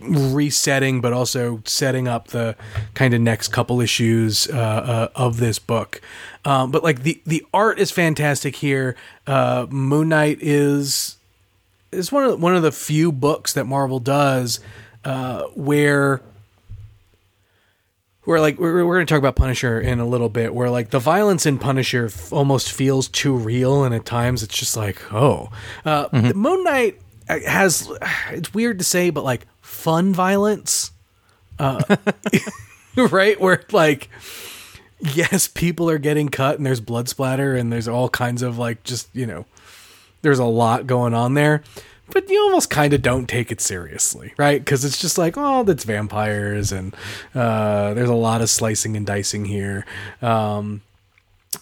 resetting 0.00 1.00
but 1.00 1.12
also 1.12 1.62
setting 1.64 2.08
up 2.08 2.28
the 2.28 2.56
kind 2.94 3.14
of 3.14 3.20
next 3.20 3.48
couple 3.48 3.80
issues 3.80 4.48
uh, 4.48 4.54
uh, 4.54 5.08
of 5.14 5.36
this 5.36 5.58
book. 5.58 6.00
Um, 6.44 6.70
but 6.70 6.82
like 6.82 7.02
the 7.02 7.20
the 7.26 7.44
art 7.52 7.78
is 7.78 7.90
fantastic 7.90 8.56
here. 8.56 8.96
Uh, 9.26 9.66
moon 9.70 10.08
knight 10.08 10.38
is 10.40 11.16
is 11.92 12.10
one 12.10 12.24
of 12.24 12.40
one 12.40 12.56
of 12.56 12.62
the 12.62 12.72
few 12.72 13.12
books 13.12 13.52
that 13.52 13.64
marvel 13.64 14.00
does 14.00 14.60
uh, 15.04 15.42
where 15.54 16.22
where 18.30 18.40
like 18.40 18.58
we're, 18.58 18.86
we're 18.86 18.94
going 18.94 19.06
to 19.06 19.12
talk 19.12 19.18
about 19.18 19.34
punisher 19.34 19.80
in 19.80 19.98
a 19.98 20.06
little 20.06 20.28
bit 20.28 20.54
where 20.54 20.70
like 20.70 20.90
the 20.90 21.00
violence 21.00 21.46
in 21.46 21.58
punisher 21.58 22.06
f- 22.06 22.32
almost 22.32 22.70
feels 22.70 23.08
too 23.08 23.34
real 23.34 23.82
and 23.82 23.94
at 23.94 24.04
times 24.04 24.42
it's 24.42 24.56
just 24.56 24.76
like 24.76 25.12
oh. 25.12 25.50
Uh, 25.84 26.08
moon 26.34 26.64
knight 26.64 27.00
has 27.28 27.90
it's 28.30 28.54
weird 28.54 28.78
to 28.78 28.84
say 28.84 29.10
but 29.10 29.24
like 29.24 29.46
fun 29.60 30.12
violence 30.14 30.92
uh, 31.60 31.96
right? 32.96 33.40
Where 33.40 33.62
like 33.70 34.08
yes 34.98 35.48
people 35.48 35.88
are 35.88 35.98
getting 35.98 36.28
cut 36.28 36.56
and 36.56 36.66
there's 36.66 36.80
blood 36.80 37.08
splatter 37.08 37.54
and 37.54 37.72
there's 37.72 37.88
all 37.88 38.08
kinds 38.08 38.42
of 38.42 38.58
like 38.58 38.82
just 38.82 39.08
you 39.14 39.26
know 39.26 39.46
there's 40.22 40.38
a 40.38 40.44
lot 40.44 40.86
going 40.86 41.14
on 41.14 41.34
there 41.34 41.62
but 42.12 42.28
you 42.28 42.40
almost 42.42 42.70
kind 42.70 42.92
of 42.92 43.02
don't 43.02 43.28
take 43.28 43.50
it 43.50 43.60
seriously 43.60 44.32
right 44.36 44.64
because 44.64 44.84
it's 44.84 45.00
just 45.00 45.18
like 45.18 45.34
oh 45.36 45.62
that's 45.64 45.84
vampires 45.84 46.72
and 46.72 46.94
uh, 47.34 47.94
there's 47.94 48.08
a 48.08 48.14
lot 48.14 48.40
of 48.40 48.50
slicing 48.50 48.96
and 48.96 49.06
dicing 49.06 49.44
here 49.44 49.84
um, 50.22 50.82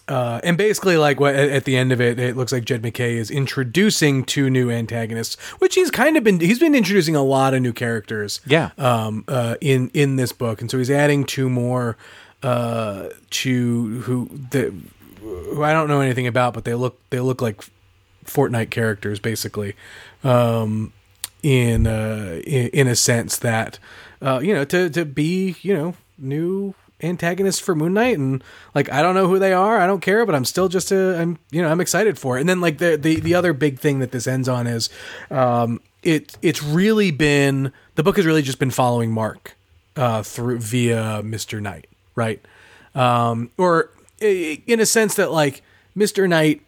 uh, 0.07 0.39
and 0.43 0.57
basically, 0.57 0.97
like 0.97 1.19
what 1.19 1.35
at, 1.35 1.65
the 1.65 1.75
end 1.75 1.91
of 1.91 1.99
it, 1.99 2.19
it 2.19 2.37
looks 2.37 2.51
like 2.51 2.63
Jed 2.63 2.83
MacKay 2.83 3.17
is 3.17 3.31
introducing 3.31 4.23
two 4.23 4.49
new 4.49 4.69
antagonists, 4.69 5.35
which 5.59 5.75
he's 5.75 5.89
kind 5.89 6.15
of 6.15 6.23
been. 6.23 6.39
He's 6.39 6.59
been 6.59 6.75
introducing 6.75 7.15
a 7.15 7.23
lot 7.23 7.53
of 7.55 7.61
new 7.61 7.73
characters. 7.73 8.39
Yeah. 8.45 8.69
Um. 8.77 9.23
Uh. 9.27 9.55
In 9.61 9.89
in 9.95 10.15
this 10.15 10.31
book, 10.31 10.61
and 10.61 10.69
so 10.69 10.77
he's 10.77 10.91
adding 10.91 11.25
two 11.25 11.49
more. 11.49 11.97
Uh. 12.43 13.09
To 13.31 14.01
who 14.01 14.29
the 14.51 14.73
who 15.21 15.63
I 15.63 15.73
don't 15.73 15.87
know 15.87 16.01
anything 16.01 16.27
about, 16.27 16.53
but 16.53 16.65
they 16.65 16.75
look 16.75 16.99
they 17.09 17.19
look 17.19 17.41
like 17.41 17.63
Fortnite 18.25 18.69
characters, 18.69 19.19
basically. 19.19 19.75
Um. 20.23 20.93
In 21.41 21.87
uh. 21.87 22.41
In, 22.45 22.87
a 22.87 22.95
sense 22.95 23.37
that, 23.37 23.79
uh. 24.21 24.39
You 24.39 24.53
know, 24.53 24.65
to 24.65 24.89
to 24.89 25.05
be 25.05 25.55
you 25.61 25.73
know 25.73 25.95
new 26.17 26.73
antagonists 27.01 27.59
for 27.59 27.75
Moon 27.75 27.93
Knight 27.93 28.17
and 28.17 28.43
like 28.75 28.91
I 28.91 29.01
don't 29.01 29.15
know 29.15 29.27
who 29.27 29.39
they 29.39 29.53
are, 29.53 29.79
I 29.79 29.87
don't 29.87 30.01
care, 30.01 30.25
but 30.25 30.35
I'm 30.35 30.45
still 30.45 30.67
just 30.67 30.91
uh, 30.91 31.15
I'm 31.15 31.39
you 31.51 31.61
know, 31.61 31.69
I'm 31.69 31.81
excited 31.81 32.19
for 32.19 32.37
it. 32.37 32.41
And 32.41 32.49
then 32.49 32.61
like 32.61 32.77
the 32.77 32.97
the 32.97 33.19
the 33.19 33.35
other 33.35 33.53
big 33.53 33.79
thing 33.79 33.99
that 33.99 34.11
this 34.11 34.27
ends 34.27 34.49
on 34.49 34.67
is 34.67 34.89
um 35.31 35.81
it 36.03 36.37
it's 36.41 36.61
really 36.61 37.11
been 37.11 37.71
the 37.95 38.03
book 38.03 38.17
has 38.17 38.25
really 38.25 38.41
just 38.41 38.59
been 38.59 38.71
following 38.71 39.11
Marc 39.11 39.55
uh 39.95 40.23
through 40.23 40.59
via 40.59 41.21
Mr. 41.23 41.61
Knight, 41.61 41.87
right? 42.15 42.43
Um 42.95 43.51
or 43.57 43.91
in 44.19 44.79
a 44.79 44.85
sense 44.85 45.15
that 45.15 45.31
like 45.31 45.63
Mr. 45.95 46.27
Knight 46.27 46.61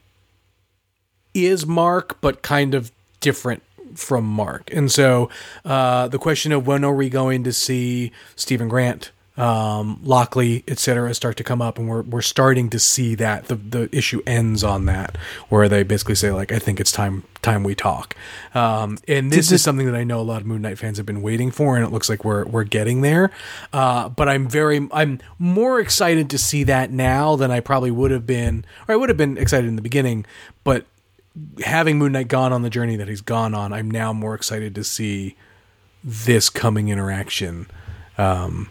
is 1.33 1.65
Marc 1.65 2.19
but 2.21 2.41
kind 2.41 2.73
of 2.73 2.91
different 3.21 3.63
from 3.95 4.25
Marc. 4.25 4.71
And 4.73 4.91
so 4.91 5.29
uh 5.65 6.07
the 6.07 6.19
question 6.19 6.51
of 6.51 6.67
when 6.67 6.83
are 6.83 6.93
we 6.93 7.09
going 7.09 7.43
to 7.43 7.53
see 7.53 8.11
Steven 8.35 8.67
Grant 8.67 9.11
um, 9.37 9.99
Lockley, 10.03 10.63
etc., 10.67 11.13
start 11.13 11.37
to 11.37 11.43
come 11.43 11.61
up, 11.61 11.79
and 11.79 11.87
we're 11.87 12.01
we're 12.01 12.21
starting 12.21 12.69
to 12.69 12.79
see 12.79 13.15
that 13.15 13.45
the 13.45 13.55
the 13.55 13.89
issue 13.95 14.21
ends 14.27 14.63
on 14.63 14.85
that, 14.85 15.17
where 15.47 15.69
they 15.69 15.83
basically 15.83 16.15
say 16.15 16.31
like, 16.31 16.51
I 16.51 16.59
think 16.59 16.79
it's 16.79 16.91
time 16.91 17.23
time 17.41 17.63
we 17.63 17.73
talk. 17.73 18.15
Um, 18.53 18.97
and 19.07 19.31
this 19.31 19.51
is 19.51 19.63
something 19.63 19.85
that 19.85 19.95
I 19.95 20.03
know 20.03 20.19
a 20.19 20.21
lot 20.21 20.41
of 20.41 20.47
Moon 20.47 20.61
Knight 20.61 20.77
fans 20.77 20.97
have 20.97 21.05
been 21.05 21.21
waiting 21.21 21.49
for, 21.49 21.77
and 21.77 21.85
it 21.85 21.91
looks 21.91 22.09
like 22.09 22.25
we're 22.25 22.45
we're 22.45 22.65
getting 22.65 23.01
there. 23.01 23.31
Uh, 23.71 24.09
but 24.09 24.27
I'm 24.27 24.49
very 24.49 24.87
I'm 24.91 25.19
more 25.39 25.79
excited 25.79 26.29
to 26.31 26.37
see 26.37 26.65
that 26.65 26.91
now 26.91 27.37
than 27.37 27.51
I 27.51 27.61
probably 27.61 27.91
would 27.91 28.11
have 28.11 28.27
been, 28.27 28.65
or 28.87 28.93
I 28.93 28.95
would 28.97 29.09
have 29.09 29.17
been 29.17 29.37
excited 29.37 29.67
in 29.67 29.77
the 29.77 29.81
beginning, 29.81 30.25
but 30.65 30.85
having 31.63 31.97
Moon 31.97 32.11
Knight 32.11 32.27
gone 32.27 32.53
on 32.53 32.61
the 32.61 32.69
journey 32.69 32.95
that 32.95 33.07
he's 33.07 33.21
gone 33.21 33.53
on, 33.53 33.73
I'm 33.73 33.89
now 33.89 34.13
more 34.13 34.35
excited 34.35 34.75
to 34.75 34.83
see 34.83 35.35
this 36.03 36.49
coming 36.49 36.89
interaction. 36.89 37.67
Um, 38.17 38.69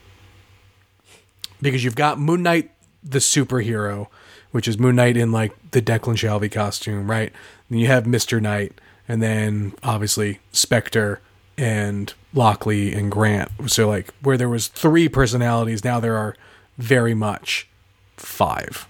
because 1.62 1.84
you've 1.84 1.96
got 1.96 2.18
Moon 2.18 2.42
Knight, 2.42 2.70
the 3.02 3.18
superhero, 3.18 4.08
which 4.50 4.68
is 4.68 4.78
Moon 4.78 4.96
Knight 4.96 5.16
in 5.16 5.32
like 5.32 5.52
the 5.70 5.80
Declan 5.80 6.16
Shalvey 6.16 6.50
costume, 6.50 7.10
right? 7.10 7.32
Then 7.68 7.78
you 7.78 7.86
have 7.86 8.06
Mister 8.06 8.40
Knight, 8.40 8.80
and 9.08 9.22
then 9.22 9.74
obviously 9.82 10.40
Spector 10.52 11.18
and 11.56 12.12
Lockley 12.34 12.92
and 12.92 13.10
Grant. 13.10 13.50
So 13.66 13.88
like 13.88 14.12
where 14.22 14.36
there 14.36 14.48
was 14.48 14.68
three 14.68 15.08
personalities, 15.08 15.84
now 15.84 16.00
there 16.00 16.16
are 16.16 16.36
very 16.78 17.14
much 17.14 17.68
five, 18.16 18.88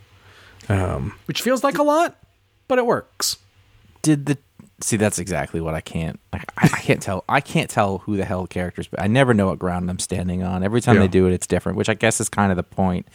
um, 0.69 1.15
which 1.27 1.43
feels 1.43 1.63
like 1.63 1.79
a 1.79 1.83
lot, 1.83 2.17
but 2.69 2.79
it 2.79 2.87
works. 2.87 3.37
Did 4.03 4.27
the 4.27 4.39
see? 4.81 4.97
That's 4.97 5.19
exactly 5.19 5.61
what 5.61 5.75
I 5.75 5.81
can't. 5.81 6.19
I, 6.33 6.43
I 6.57 6.69
can't 6.69 7.03
tell. 7.03 7.25
I 7.29 7.41
can't 7.41 7.69
tell 7.71 7.99
who 7.99 8.17
the 8.17 8.25
hell 8.25 8.43
the 8.43 8.49
characters. 8.49 8.89
But 8.89 9.01
I 9.03 9.07
never 9.07 9.35
know 9.35 9.47
what 9.49 9.59
ground 9.59 9.91
I'm 9.91 9.99
standing 9.99 10.43
on. 10.43 10.63
Every 10.63 10.81
time 10.81 10.97
Yeah. 10.97 11.03
they 11.03 11.09
do 11.09 11.27
it, 11.27 11.33
it's 11.33 11.47
different, 11.47 11.77
which 11.79 11.89
I 11.89 11.95
guess 11.95 12.21
is 12.21 12.29
kind 12.29 12.51
of 12.51 12.57
the 12.57 12.63
point. 12.63 13.07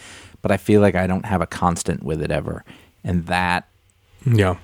But 0.42 0.52
I 0.52 0.58
feel 0.58 0.82
like 0.82 0.96
I 0.96 1.08
don't 1.08 1.26
have 1.26 1.42
a 1.42 1.48
constant 1.48 2.04
with 2.04 2.22
it 2.22 2.30
ever, 2.32 2.64
and 3.04 3.26
that 3.28 3.68
Yeah. 4.26 4.58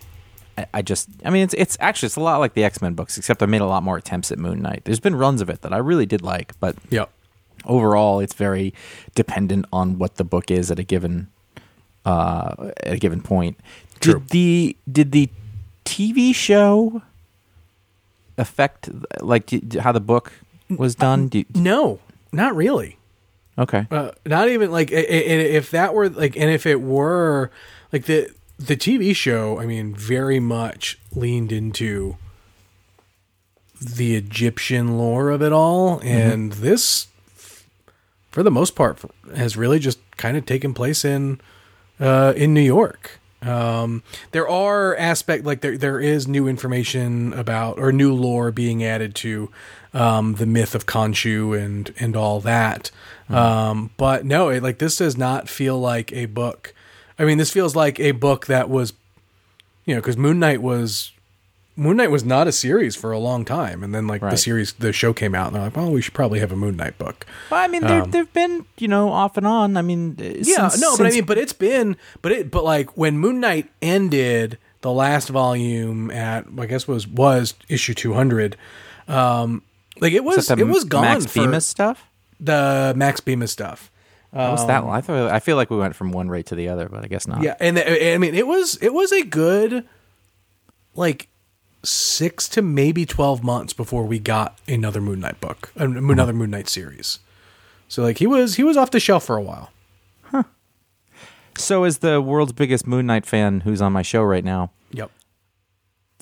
I, 0.58 0.66
I 0.76 0.82
just. 0.84 1.10
I 1.26 1.30
mean, 1.32 1.44
it's 1.44 1.56
it's 1.56 1.78
actually 1.80 2.08
it's 2.08 2.18
a 2.18 2.22
lot 2.22 2.38
like 2.38 2.54
the 2.54 2.64
X 2.64 2.82
Men 2.82 2.94
books, 2.94 3.18
except 3.18 3.42
I 3.42 3.48
made 3.48 3.62
a 3.62 3.66
lot 3.66 3.82
more 3.84 3.98
attempts 3.98 4.32
at 4.32 4.38
Moon 4.38 4.62
Knight. 4.62 4.82
There's 4.86 5.00
been 5.00 5.16
runs 5.16 5.42
of 5.42 5.50
it 5.50 5.62
that 5.62 5.74
I 5.74 5.78
really 5.78 6.06
did 6.06 6.22
like, 6.22 6.54
but 6.60 6.76
Yeah. 6.92 7.06
overall 7.66 8.20
it's 8.20 8.34
very 8.36 8.74
dependent 9.16 9.66
on 9.74 9.98
what 9.98 10.16
the 10.16 10.24
book 10.24 10.52
is 10.52 10.70
at 10.72 10.78
a 10.80 10.84
given 10.84 11.30
uh 12.06 12.72
at 12.84 12.94
a 12.94 12.98
given 12.98 13.22
point 13.22 13.56
True. 14.00 14.16
did 14.16 14.30
the 14.30 14.78
did 14.92 15.12
the 15.12 15.30
tv 15.92 16.34
show 16.34 17.02
affect 18.38 18.90
like 19.22 19.46
how 19.76 19.92
the 19.92 20.00
book 20.00 20.32
was 20.70 20.96
done 20.96 21.28
Do 21.28 21.40
you- 21.40 21.46
No, 21.54 22.00
not 22.32 22.56
really. 22.56 22.98
okay 23.58 23.88
Uh, 23.92 24.12
not 24.26 24.48
even 24.50 24.72
like 24.72 24.90
if 24.92 25.72
that 25.72 25.94
were 25.94 26.10
like, 26.10 26.36
and 26.38 26.50
if 26.50 26.66
it 26.66 26.82
were 26.82 27.52
like 27.94 28.06
the 28.06 28.30
the 28.58 28.78
TV 28.78 29.16
show, 29.16 29.60
I 29.60 29.66
mean, 29.66 29.96
very 29.96 30.40
much 30.40 31.00
leaned 31.16 31.52
into 31.52 32.16
the 33.82 34.16
Egyptian 34.16 35.00
lore 35.00 35.32
of 35.32 35.42
it 35.42 35.52
all, 35.52 36.00
and 36.04 36.52
this, 36.54 37.08
for 38.30 38.44
the 38.44 38.52
most 38.52 38.76
part, 38.76 39.00
has 39.36 39.58
really 39.58 39.80
just 39.80 39.98
kind 40.18 40.38
of 40.38 40.46
taken 40.46 40.76
place 40.76 41.04
in 41.04 41.42
uh, 42.00 42.34
in 42.38 42.54
New 42.54 42.62
York. 42.62 43.20
Um, 43.42 44.04
there 44.32 44.48
are 44.48 44.96
aspect 44.96 45.46
like 45.46 45.62
there 45.62 45.78
there 45.78 46.00
is 46.00 46.28
new 46.28 46.48
information 46.48 47.34
about 47.34 47.80
or 47.80 47.92
new 47.92 48.14
lore 48.14 48.52
being 48.52 48.84
added 48.84 49.16
to 49.16 49.50
um, 49.94 50.36
the 50.36 50.46
myth 50.46 50.76
of 50.76 50.86
Khonshu 50.86 51.60
and 51.60 51.94
and 52.00 52.16
all 52.16 52.40
that. 52.42 52.92
Um, 53.30 53.92
but 53.98 54.26
no, 54.26 54.50
it, 54.50 54.62
like 54.62 54.78
this 54.80 54.98
does 54.98 55.18
not 55.18 55.48
feel 55.50 55.80
like 55.80 56.12
a 56.14 56.26
book. 56.26 56.74
I 57.18 57.26
mean, 57.26 57.38
this 57.38 57.52
feels 57.52 57.76
like 57.76 58.00
a 58.00 58.12
book 58.12 58.48
that 58.48 58.70
was, 58.70 58.94
you 59.86 59.96
know, 59.96 60.02
because 60.02 60.18
Moon 60.18 60.40
Knight 60.40 60.62
was 60.62 61.12
Moon 61.78 61.98
Knight 61.98 62.12
was 62.12 62.24
not 62.26 62.48
a 62.48 62.52
series 62.52 62.96
for 62.96 63.12
a 63.12 63.18
long 63.20 63.46
time, 63.46 63.82
and 63.84 63.96
then 63.96 64.06
like 64.06 64.22
the 64.22 64.36
series, 64.38 64.74
the 64.74 64.92
show 64.92 65.14
came 65.14 65.34
out, 65.34 65.48
and 65.48 65.56
they're 65.56 65.64
like, 65.64 65.76
well, 65.76 65.92
we 65.92 66.02
should 66.02 66.14
probably 66.14 66.40
have 66.40 66.52
a 66.52 66.56
Moon 66.56 66.76
Knight 66.76 66.98
book. 66.98 67.26
Well, 67.50 67.64
I 67.64 67.68
mean, 67.68 67.82
there, 67.82 68.06
there've 68.06 68.34
been 68.34 68.66
you 68.78 68.88
know 68.88 69.10
off 69.10 69.38
and 69.38 69.48
on. 69.48 69.78
I 69.78 69.82
mean, 69.82 70.18
uh, 70.20 70.24
Yeah, 70.24 70.68
since- 70.68 70.82
no, 70.82 70.98
but 70.98 71.08
I 71.08 71.12
mean, 71.12 71.26
but 71.26 71.38
it's 71.38 71.54
been, 71.54 71.96
but 72.22 72.32
it, 72.34 72.52
but 72.52 72.64
like 72.64 72.98
when 72.98 73.18
Moon 73.18 73.40
Knight 73.40 73.70
ended 73.82 74.58
the 74.82 74.92
last 74.92 75.30
volume 75.30 76.12
at, 76.12 76.46
I 76.60 76.66
guess 76.66 76.88
was 76.88 77.08
was 77.08 77.54
issue 77.70 77.94
two 77.94 78.14
hundred. 78.14 78.58
Um, 79.08 79.64
like 80.00 80.14
it 80.14 80.24
was, 80.24 80.50
it 80.52 80.68
was 80.68 80.84
gone 80.84 81.04
Max 81.04 81.34
Bemis 81.34 81.66
stuff. 81.66 82.06
the 82.40 82.94
Max 82.98 83.22
Bemis 83.22 83.52
stuff. 83.52 83.90
How 84.34 84.52
was 84.52 84.66
that? 84.68 84.86
one? 84.86 84.96
I 84.96 85.02
thought 85.02 85.32
I 85.32 85.40
feel 85.40 85.56
like 85.58 85.70
we 85.70 85.78
went 85.78 85.96
from 85.96 86.12
one 86.12 86.30
rate 86.30 86.46
to 86.48 86.56
the 86.56 86.70
other, 86.70 86.88
but 86.90 87.04
I 87.04 87.08
guess 87.08 87.28
not. 87.28 87.44
Yeah, 87.44 87.56
and 87.60 87.78
uh, 87.78 87.82
I 87.86 88.18
mean, 88.18 88.34
it 88.36 88.48
was 88.48 88.78
it 88.82 88.94
was 88.94 89.12
a 89.12 89.24
good 89.24 89.86
like 90.96 91.28
six 91.84 92.48
to 92.50 92.62
maybe 92.62 93.06
twelve 93.06 93.44
months 93.44 93.74
before 93.74 94.04
we 94.06 94.20
got 94.20 94.58
another 94.68 95.02
Moon 95.02 95.20
Knight 95.20 95.40
book, 95.42 95.72
uh, 95.80 95.86
another 95.86 96.34
Moon 96.34 96.52
Knight 96.52 96.70
series. 96.70 97.20
So 97.88 98.04
like 98.04 98.20
he 98.20 98.28
was 98.28 98.56
he 98.56 98.64
was 98.64 98.78
off 98.78 98.92
the 98.92 99.00
shelf 99.00 99.26
for 99.26 99.36
a 99.38 99.42
while. 99.42 99.72
Huh. 100.24 100.44
So, 101.58 101.84
as 101.84 101.98
the 102.00 102.22
world's 102.22 102.54
biggest 102.54 102.88
Moon 102.88 103.06
Knight 103.06 103.26
fan, 103.26 103.62
who's 103.62 103.82
on 103.82 103.92
my 103.92 104.02
show 104.02 104.24
right 104.24 104.44
now, 104.44 104.72
Yep. 104.92 105.12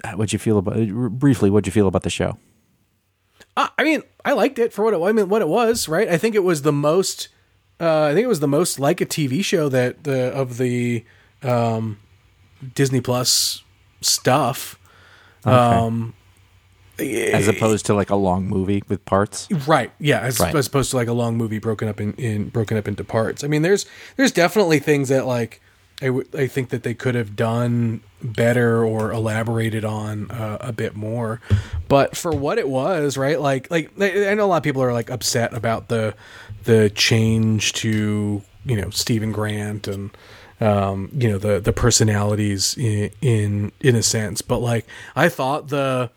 uh, 0.04 0.12
what'd 0.14 0.34
you 0.34 0.40
feel 0.40 0.58
about 0.58 0.76
briefly? 1.20 1.50
What'd 1.52 1.68
you 1.68 1.72
feel 1.72 1.88
about 1.88 2.02
the 2.04 2.10
show? 2.10 2.38
Uh, 3.56 3.68
I 3.78 3.84
mean, 3.84 4.02
I 4.26 4.34
liked 4.34 4.58
it 4.58 4.74
for 4.74 4.84
what 4.84 4.94
it. 4.94 5.02
I 5.02 5.12
mean, 5.12 5.30
what 5.30 5.42
it 5.44 5.48
was, 5.48 5.88
right? 5.88 6.08
I 6.10 6.18
think 6.18 6.34
it 6.34 6.44
was 6.44 6.64
the 6.64 6.72
most. 6.72 7.28
Uh, 7.80 8.06
I 8.06 8.14
think 8.14 8.26
it 8.26 8.30
was 8.30 8.40
the 8.40 8.48
most 8.48 8.80
like 8.80 9.00
a 9.02 9.06
TV 9.06 9.44
show 9.46 9.70
that 9.70 10.04
the 10.04 10.34
of 10.34 10.58
the 10.58 11.06
um, 11.44 12.00
Disney 12.74 13.00
Plus 13.02 13.64
stuff. 14.02 14.79
Um, 15.54 16.14
As 17.00 17.48
opposed 17.48 17.86
to 17.86 17.94
like 17.94 18.10
a 18.10 18.16
long 18.16 18.48
movie 18.48 18.84
with 18.90 19.04
parts. 19.06 19.48
right? 19.68 19.92
Yeah, 20.00 20.20
as, 20.20 20.40
Right. 20.40 20.54
as 20.54 20.68
opposed 20.68 20.92
to 20.92 20.98
like 20.98 21.08
a 21.08 21.14
long 21.14 21.38
movie 21.38 21.60
broken 21.60 21.88
up 21.88 22.02
in, 22.02 22.14
in 22.16 22.50
broken 22.50 22.78
up 22.78 22.88
into 22.88 23.04
parts. 23.06 23.44
I 23.44 23.48
mean, 23.48 23.62
there's 23.62 23.86
there's 24.18 24.32
definitely 24.34 24.80
things 24.80 25.08
that 25.10 25.26
like 25.26 25.62
I, 26.02 26.08
w- 26.08 26.28
I 26.34 26.48
think 26.48 26.70
that 26.70 26.84
they 26.84 26.94
could 26.94 27.16
have 27.16 27.36
done 27.36 28.02
better 28.22 28.84
or 28.86 29.12
elaborated 29.12 29.84
on 29.86 30.30
uh, 30.32 30.58
a 30.62 30.72
bit 30.74 30.96
more. 30.96 31.40
But 31.88 32.18
for 32.18 32.32
what 32.32 32.58
it 32.58 32.68
was, 32.68 33.18
right? 33.18 33.40
Like 33.40 33.72
like 33.72 33.92
I 34.00 34.32
I 34.32 34.34
know 34.34 34.46
a 34.46 34.48
lot 34.48 34.58
of 34.58 34.64
people 34.64 34.82
are 34.84 34.92
like 34.94 35.10
upset 35.10 35.54
about 35.54 35.88
the 35.88 36.16
the 36.66 36.90
change 36.90 37.72
to 37.74 38.42
you 38.66 38.76
know 38.76 38.90
Steven 38.90 39.32
Grant 39.32 39.88
and 39.88 40.12
um, 40.60 41.10
you 41.14 41.30
know 41.30 41.38
the 41.38 41.60
the 41.60 41.74
personalities 41.74 42.78
in, 42.78 43.12
in 43.22 43.72
in 43.80 43.96
a 43.96 44.04
sense. 44.04 44.42
But 44.42 44.60
like 44.60 44.86
I 45.16 45.30
thought 45.30 45.70
the 45.70 46.12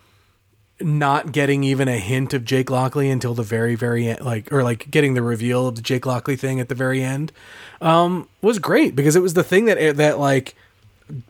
not 0.80 1.32
getting 1.32 1.64
even 1.64 1.88
a 1.88 1.98
hint 1.98 2.34
of 2.34 2.44
Jake 2.44 2.70
Lockley 2.70 3.10
until 3.10 3.34
the 3.34 3.42
very, 3.42 3.74
very 3.74 4.08
end, 4.08 4.20
like, 4.20 4.52
or 4.52 4.62
like 4.62 4.90
getting 4.90 5.14
the 5.14 5.22
reveal 5.22 5.68
of 5.68 5.76
the 5.76 5.82
Jake 5.82 6.06
Lockley 6.06 6.36
thing 6.36 6.60
at 6.60 6.68
the 6.68 6.74
very 6.74 7.02
end, 7.02 7.32
um, 7.80 8.28
was 8.40 8.58
great 8.58 8.96
because 8.96 9.16
it 9.16 9.20
was 9.20 9.34
the 9.34 9.44
thing 9.44 9.66
that 9.66 9.96
that 9.96 10.18
like 10.18 10.54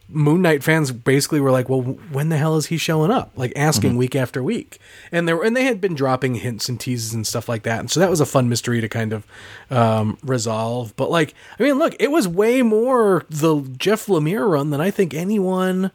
Moon 0.08 0.42
Knight 0.42 0.62
fans 0.62 0.92
basically 0.92 1.40
were 1.40 1.50
like, 1.50 1.68
well, 1.68 1.80
when 1.80 2.28
the 2.28 2.36
hell 2.36 2.56
is 2.56 2.66
he 2.66 2.76
showing 2.76 3.10
up? 3.10 3.30
Like 3.36 3.52
asking 3.56 3.96
week 3.96 4.14
after 4.14 4.42
week, 4.42 4.78
and 5.10 5.26
there 5.26 5.42
and 5.42 5.56
they 5.56 5.64
had 5.64 5.80
been 5.80 5.94
dropping 5.94 6.36
hints 6.36 6.68
and 6.68 6.78
teases 6.78 7.14
and 7.14 7.26
stuff 7.26 7.48
like 7.48 7.62
that, 7.64 7.80
and 7.80 7.90
so 7.90 8.00
that 8.00 8.10
was 8.10 8.20
a 8.20 8.26
fun 8.26 8.48
mystery 8.48 8.80
to 8.80 8.88
kind 8.88 9.12
of 9.12 9.26
um, 9.70 10.18
resolve. 10.22 10.94
But 10.96 11.10
like, 11.10 11.34
I 11.58 11.62
mean, 11.62 11.78
look, 11.78 11.94
it 11.98 12.10
was 12.10 12.28
way 12.28 12.62
more 12.62 13.24
the 13.28 13.62
Jeff 13.76 14.06
Lemire 14.06 14.48
run 14.50 14.70
than 14.70 14.80
I 14.80 14.90
think 14.90 15.14
anyone 15.14 15.90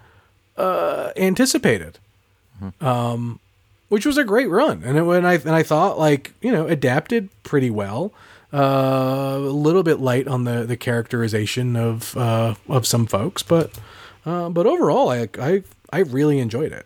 uh, 0.57 1.11
anticipated 1.15 1.99
which 3.89 4.05
was 4.05 4.17
a 4.17 4.23
great 4.23 4.49
run. 4.49 4.83
And 4.83 4.97
it, 4.97 5.03
when 5.03 5.25
I 5.25 5.35
and 5.35 5.49
I 5.51 5.63
thought 5.63 5.99
like 5.99 6.33
you 6.41 6.51
know 6.51 6.67
adapted 6.67 7.29
pretty 7.43 7.69
well. 7.69 8.11
Uh, 8.53 9.35
a 9.37 9.39
little 9.39 9.83
bit 9.83 9.99
light 9.99 10.27
on 10.27 10.45
the 10.45 10.63
the 10.63 10.77
characterization 10.77 11.75
of 11.75 12.15
uh, 12.15 12.55
of 12.69 12.87
some 12.87 13.05
folks, 13.05 13.43
but 13.43 13.77
uh, 14.25 14.49
but 14.49 14.65
overall, 14.65 15.09
I 15.09 15.27
I 15.39 15.63
I 15.91 15.99
really 15.99 16.39
enjoyed 16.39 16.71
it. 16.71 16.85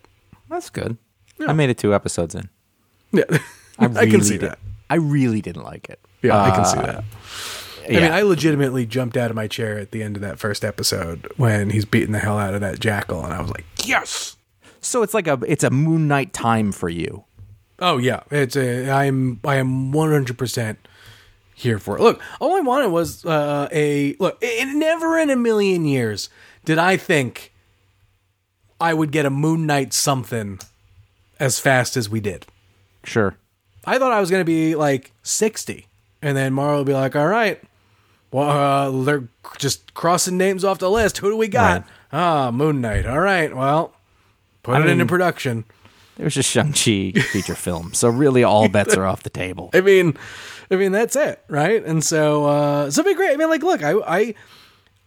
That's 0.49 0.70
good. 0.72 0.97
I 1.47 1.53
made 1.53 1.70
it 1.70 1.78
two 1.78 1.93
episodes 1.93 2.34
in. 2.36 2.49
Yeah, 3.12 3.24
I, 3.80 3.86
I, 3.86 4.05
can 4.09 4.22
see 4.22 4.38
did- 4.38 4.49
that. 4.49 4.59
I 4.89 4.95
really 4.95 5.41
didn't 5.41 5.64
like 5.64 5.88
it. 5.89 5.99
Yeah, 6.24 6.41
I 6.41 6.51
can 6.51 6.66
see 6.66 6.78
Uh, 6.80 6.82
that. 6.86 7.03
yeah. 7.89 7.97
I 7.97 8.01
mean, 8.01 8.12
I 8.12 8.22
legitimately 8.24 8.86
jumped 8.86 9.16
out 9.18 9.30
of 9.32 9.36
my 9.36 9.47
chair 9.47 9.78
at 9.80 9.91
the 9.91 10.01
end 10.03 10.16
of 10.16 10.22
that 10.22 10.39
first 10.39 10.64
episode 10.66 11.32
when 11.38 11.70
he's 11.72 11.86
beating 11.86 12.12
the 12.12 12.20
hell 12.20 12.38
out 12.38 12.53
of 12.53 12.62
that 12.62 12.80
jackal, 12.80 13.24
and 13.24 13.34
I 13.34 13.41
was 13.41 13.49
like, 13.51 13.66
yes. 13.86 14.36
so 14.82 15.03
it's 15.03 15.14
like 15.14 15.28
a 15.28 15.39
it's 15.47 15.64
a 15.64 15.70
Moon 15.70 16.07
Knight 16.07 16.34
time 16.34 16.72
for 16.72 16.89
you. 16.89 17.24
Oh 17.80 17.97
yeah, 17.97 18.22
it's 18.32 18.55
a 18.55 18.89
I'm 18.91 19.39
I 19.45 19.55
am 19.55 19.91
100% 19.93 20.78
here 21.62 21.80
for 21.80 21.97
it. 21.97 22.01
Look, 22.01 22.22
all 22.39 22.55
I 22.55 22.59
wanted 22.59 22.89
was 22.89 23.26
uh, 23.26 23.70
a 23.72 24.16
look. 24.20 24.38
It, 24.41 24.68
never 24.76 25.18
in 25.18 25.30
a 25.30 25.36
million 25.36 25.86
years 25.86 26.30
did 26.66 26.78
I 26.78 26.97
think 26.97 27.53
I 28.80 28.93
would 28.93 29.12
get 29.12 29.26
a 29.26 29.30
Moon 29.30 29.66
Knight 29.66 29.93
something 29.93 30.59
as 31.39 31.59
fast 31.59 31.95
as 31.95 32.09
we 32.09 32.20
did. 32.20 32.45
Sure. 33.03 33.36
I 33.86 33.97
thought 33.97 34.12
I 34.12 34.20
was 34.20 34.30
going 34.30 34.41
to 34.41 34.45
be 34.45 34.76
like 34.76 35.12
60, 35.24 35.88
and 36.22 36.38
then 36.38 36.53
Marvel 36.53 36.80
would 36.80 36.88
be 36.88 36.93
like, 36.93 37.16
"All 37.16 37.28
right, 37.28 37.62
well, 38.32 38.49
uh, 38.49 39.03
they're 39.03 39.28
just 39.57 39.93
crossing 39.93 40.38
names 40.38 40.64
off 40.64 40.78
the 40.78 40.89
list. 40.89 41.18
Who 41.20 41.32
do 41.32 41.38
we 41.38 41.47
got? 41.47 41.82
Right. 41.82 41.91
Ah, 42.14 42.51
Moon 42.51 42.82
Knight. 42.82 43.05
All 43.05 43.20
right, 43.20 43.55
well, 43.55 43.93
put 44.64 44.82
it 44.82 44.88
into 44.88 45.05
production." 45.05 45.66
There 46.18 46.26
was 46.26 46.36
just 46.36 46.51
Shang 46.51 46.74
Chi 46.74 47.20
feature 47.20 47.55
film, 47.55 47.93
so 47.93 48.07
really 48.09 48.43
all 48.43 48.70
bets 48.70 48.95
are 48.95 49.05
off 49.05 49.24
the 49.24 49.32
table. 49.32 49.72
I 49.74 49.82
mean, 49.82 50.16
I 50.72 50.78
mean 50.78 50.93
that's 50.93 51.17
it, 51.17 51.43
right? 51.49 51.86
And 51.86 52.03
so, 52.03 52.45
uh, 52.45 52.89
so 52.89 53.01
it'd 53.01 53.11
be 53.11 53.15
great. 53.15 53.34
I 53.34 53.36
mean, 53.36 53.49
like, 53.49 53.61
look, 53.61 53.84
I, 53.84 53.91
I, 54.07 54.36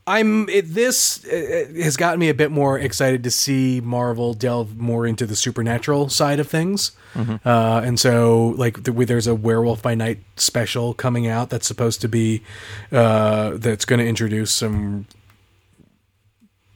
I'm 0.06 0.46
it, 0.50 0.74
this 0.74 1.24
uh, 1.24 1.72
has 1.82 1.96
gotten 1.96 2.20
me 2.20 2.28
a 2.28 2.34
bit 2.34 2.50
more 2.50 2.78
excited 2.78 3.24
to 3.24 3.30
see 3.30 3.80
Marvel 3.80 4.34
delve 4.34 4.76
more 4.76 5.06
into 5.06 5.24
the 5.24 5.34
supernatural 5.34 6.10
side 6.10 6.38
of 6.38 6.48
things. 6.48 6.92
Uh, 7.16 7.80
and 7.82 7.98
so, 7.98 8.48
like, 8.58 8.82
the, 8.82 8.92
there's 8.92 9.26
a 9.26 9.34
Werewolf 9.34 9.80
by 9.80 9.94
Night 9.94 10.18
special 10.36 10.92
coming 10.92 11.26
out 11.26 11.48
that's 11.48 11.66
supposed 11.66 12.02
to 12.02 12.08
be 12.08 12.42
uh, 12.92 13.52
that's 13.54 13.86
going 13.86 14.00
to 14.00 14.06
introduce 14.06 14.52
some 14.52 15.06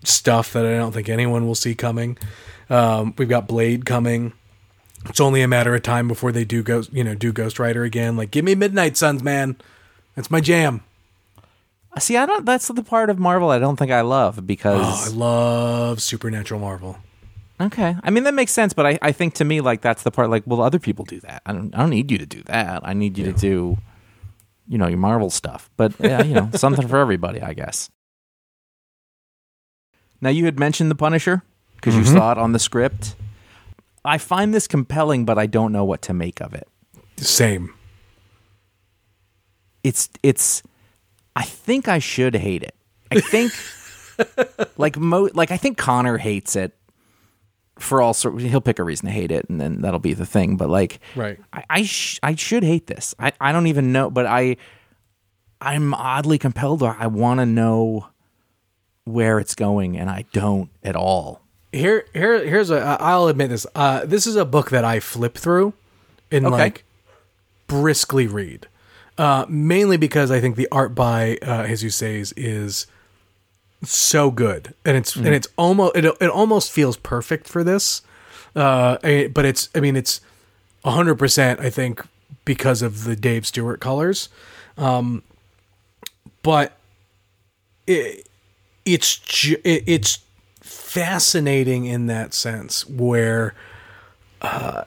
stuff 0.04 0.54
that 0.54 0.64
I 0.64 0.76
don't 0.76 0.92
think 0.92 1.10
anyone 1.10 1.46
will 1.46 1.56
see 1.56 1.74
coming. 1.74 2.16
Um, 2.70 3.14
we've 3.18 3.28
got 3.28 3.46
Blade 3.46 3.84
coming. 3.84 4.32
It's 5.06 5.20
only 5.20 5.42
a 5.42 5.48
matter 5.48 5.74
of 5.74 5.82
time 5.82 6.08
before 6.08 6.32
they 6.32 6.44
do 6.44 6.62
ghost, 6.62 6.92
you 6.92 7.04
know, 7.04 7.14
do 7.14 7.32
Ghost 7.32 7.58
Rider 7.58 7.84
again. 7.84 8.16
Like, 8.16 8.30
give 8.30 8.44
me 8.44 8.54
Midnight 8.54 8.96
Suns, 8.96 9.22
man. 9.22 9.56
That's 10.14 10.30
my 10.30 10.40
jam. 10.40 10.82
Uh, 11.92 12.00
see, 12.00 12.16
I 12.16 12.26
don't. 12.26 12.44
That's 12.44 12.68
the 12.68 12.82
part 12.82 13.08
of 13.10 13.18
Marvel 13.18 13.50
I 13.50 13.58
don't 13.58 13.76
think 13.76 13.90
I 13.90 14.02
love 14.02 14.38
Oh, 14.64 15.04
I 15.06 15.08
love 15.08 16.02
Supernatural 16.02 16.60
Marvel. 16.60 16.98
okay, 17.60 17.96
I 18.02 18.10
mean 18.10 18.24
that 18.24 18.34
makes 18.34 18.52
sense, 18.52 18.72
but 18.72 18.86
I, 18.86 18.98
I 19.00 19.12
think 19.12 19.34
to 19.34 19.44
me 19.44 19.60
like 19.60 19.80
that's 19.80 20.02
the 20.02 20.10
part 20.10 20.30
like 20.30 20.42
well 20.46 20.60
other 20.60 20.78
people 20.78 21.04
do 21.04 21.20
that. 21.20 21.42
I 21.46 21.52
don't 21.52 21.74
I 21.74 21.78
don't 21.78 21.90
need 21.90 22.10
you 22.10 22.18
to 22.18 22.26
do 22.26 22.42
that. 22.44 22.86
I 22.86 22.92
need 22.92 23.16
you 23.16 23.24
to 23.24 23.32
do, 23.32 23.78
you 24.68 24.78
know, 24.78 24.86
your 24.86 24.98
Marvel 24.98 25.30
stuff. 25.30 25.70
But 25.76 25.94
yeah, 25.98 26.22
you 26.22 26.34
know, 26.34 26.50
something 26.54 26.86
for 26.86 26.98
everybody, 26.98 27.40
I 27.40 27.54
guess. 27.54 27.90
Now 30.20 30.30
you 30.30 30.44
had 30.44 30.58
mentioned 30.58 30.90
the 30.90 30.96
Punisher 30.96 31.42
because 31.76 31.94
you 31.94 32.02
mm-hmm. 32.02 32.14
saw 32.14 32.32
it 32.32 32.38
on 32.38 32.52
the 32.52 32.58
script. 32.58 33.14
I 34.08 34.18
find 34.18 34.52
this 34.54 34.66
compelling, 34.66 35.24
but 35.24 35.38
I 35.38 35.46
don't 35.46 35.72
know 35.72 35.84
what 35.84 36.02
to 36.02 36.14
make 36.14 36.40
of 36.40 36.54
it. 36.54 36.66
Same. 37.18 37.74
it's 39.84 40.08
it's 40.22 40.62
I 41.36 41.42
think 41.44 41.88
I 41.88 41.98
should 41.98 42.34
hate 42.34 42.62
it. 42.62 42.74
I 43.10 43.20
think 43.20 43.52
like 44.78 44.96
mo 44.98 45.28
like 45.34 45.50
I 45.50 45.56
think 45.56 45.78
Conor 45.78 46.18
hates 46.18 46.56
it 46.56 46.74
for 47.78 48.02
all 48.02 48.12
sorts. 48.14 48.42
he'll 48.42 48.60
pick 48.60 48.78
a 48.78 48.84
reason 48.84 49.06
to 49.06 49.12
hate 49.12 49.30
it 49.30 49.48
and 49.48 49.60
then 49.60 49.80
that'll 49.82 50.00
be 50.00 50.12
the 50.14 50.26
thing 50.26 50.56
but 50.56 50.68
like 50.68 50.98
Right. 51.14 51.38
I 51.52 51.64
I, 51.70 51.82
sh- 51.84 52.18
I 52.22 52.34
should 52.34 52.64
hate 52.64 52.86
this. 52.88 53.14
I 53.18 53.32
I 53.40 53.52
don't 53.52 53.66
even 53.68 53.92
know 53.92 54.10
but 54.10 54.26
I 54.26 54.56
I'm 55.60 55.94
oddly 55.94 56.38
compelled 56.38 56.82
I 56.82 57.06
want 57.08 57.40
to 57.40 57.46
know 57.46 58.08
where 59.04 59.38
it's 59.38 59.54
going, 59.54 59.96
and 59.96 60.10
I 60.10 60.26
don't 60.34 60.68
at 60.82 60.94
all. 60.94 61.40
Here, 61.72 62.06
here, 62.14 62.44
here's 62.46 62.70
a. 62.70 62.96
I'll 63.00 63.28
admit 63.28 63.50
this. 63.50 63.66
Uh, 63.74 64.04
this 64.06 64.26
is 64.26 64.36
a 64.36 64.44
book 64.44 64.70
that 64.70 64.84
I 64.84 65.00
flip 65.00 65.36
through 65.36 65.74
and 66.30 66.46
Okay. 66.46 66.56
like 66.56 66.84
briskly 67.66 68.26
read, 68.26 68.66
uh, 69.18 69.44
mainly 69.48 69.98
because 69.98 70.30
I 70.30 70.40
think 70.40 70.56
the 70.56 70.68
art 70.72 70.94
by 70.94 71.36
uh, 71.42 71.64
Jesús 71.64 71.92
Saiz 71.92 72.32
is 72.36 72.86
so 73.84 74.30
good, 74.30 74.74
and 74.86 74.96
it's 74.96 75.14
and 75.14 75.28
it's 75.28 75.48
almost 75.58 75.94
it, 75.96 76.04
it 76.06 76.30
almost 76.30 76.72
feels 76.72 76.96
perfect 76.96 77.46
for 77.46 77.62
this. 77.62 78.00
Uh, 78.56 78.96
but 79.28 79.44
it's 79.44 79.68
I 79.74 79.80
mean 79.80 79.94
it's 79.94 80.22
hundred 80.84 81.16
percent 81.16 81.60
I 81.60 81.68
think 81.68 82.02
because 82.46 82.80
of 82.80 83.04
the 83.04 83.14
Dave 83.14 83.46
Stewart 83.46 83.78
colors, 83.78 84.30
um, 84.78 85.22
but 86.42 86.72
it, 87.86 88.26
it's 88.86 89.16
ju- 89.18 89.60
it, 89.64 89.84
it's 89.86 90.20
fascinating 90.88 91.84
in 91.84 92.06
that 92.06 92.32
sense 92.32 92.88
where 92.88 93.54
uh 94.40 94.84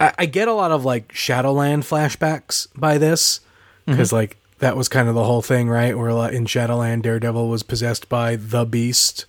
I, 0.00 0.12
I 0.18 0.26
get 0.26 0.48
a 0.48 0.52
lot 0.52 0.72
of 0.72 0.84
like 0.84 1.12
Shadowland 1.12 1.84
flashbacks 1.84 2.66
by 2.74 2.98
this 2.98 3.40
because 3.86 4.12
like 4.12 4.36
that 4.58 4.76
was 4.76 4.88
kind 4.88 5.08
of 5.08 5.14
the 5.14 5.24
whole 5.24 5.42
thing, 5.42 5.68
right? 5.68 5.96
Where 5.96 6.12
like, 6.12 6.32
in 6.32 6.46
Shadowland, 6.46 7.02
Daredevil 7.02 7.48
was 7.48 7.62
possessed 7.62 8.08
by 8.08 8.36
the 8.36 8.64
Beast, 8.64 9.26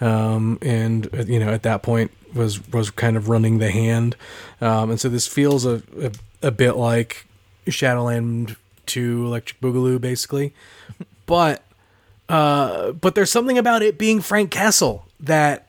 um, 0.00 0.58
and 0.60 1.08
uh, 1.14 1.24
you 1.24 1.38
know 1.38 1.50
at 1.50 1.62
that 1.62 1.82
point 1.82 2.10
was 2.34 2.66
was 2.68 2.90
kind 2.90 3.16
of 3.16 3.28
running 3.28 3.58
the 3.58 3.70
hand, 3.70 4.16
um, 4.60 4.90
and 4.90 5.00
so 5.00 5.08
this 5.08 5.26
feels 5.26 5.66
a, 5.66 5.82
a 6.00 6.12
a 6.42 6.50
bit 6.50 6.76
like 6.76 7.26
Shadowland 7.68 8.56
to 8.86 9.26
Electric 9.26 9.60
Boogaloo, 9.60 10.00
basically, 10.00 10.52
but 11.26 11.62
uh, 12.32 12.92
but 12.92 13.14
there's 13.14 13.30
something 13.30 13.58
about 13.58 13.82
it 13.82 13.98
being 13.98 14.20
Frank 14.20 14.50
Castle 14.50 15.04
that 15.20 15.68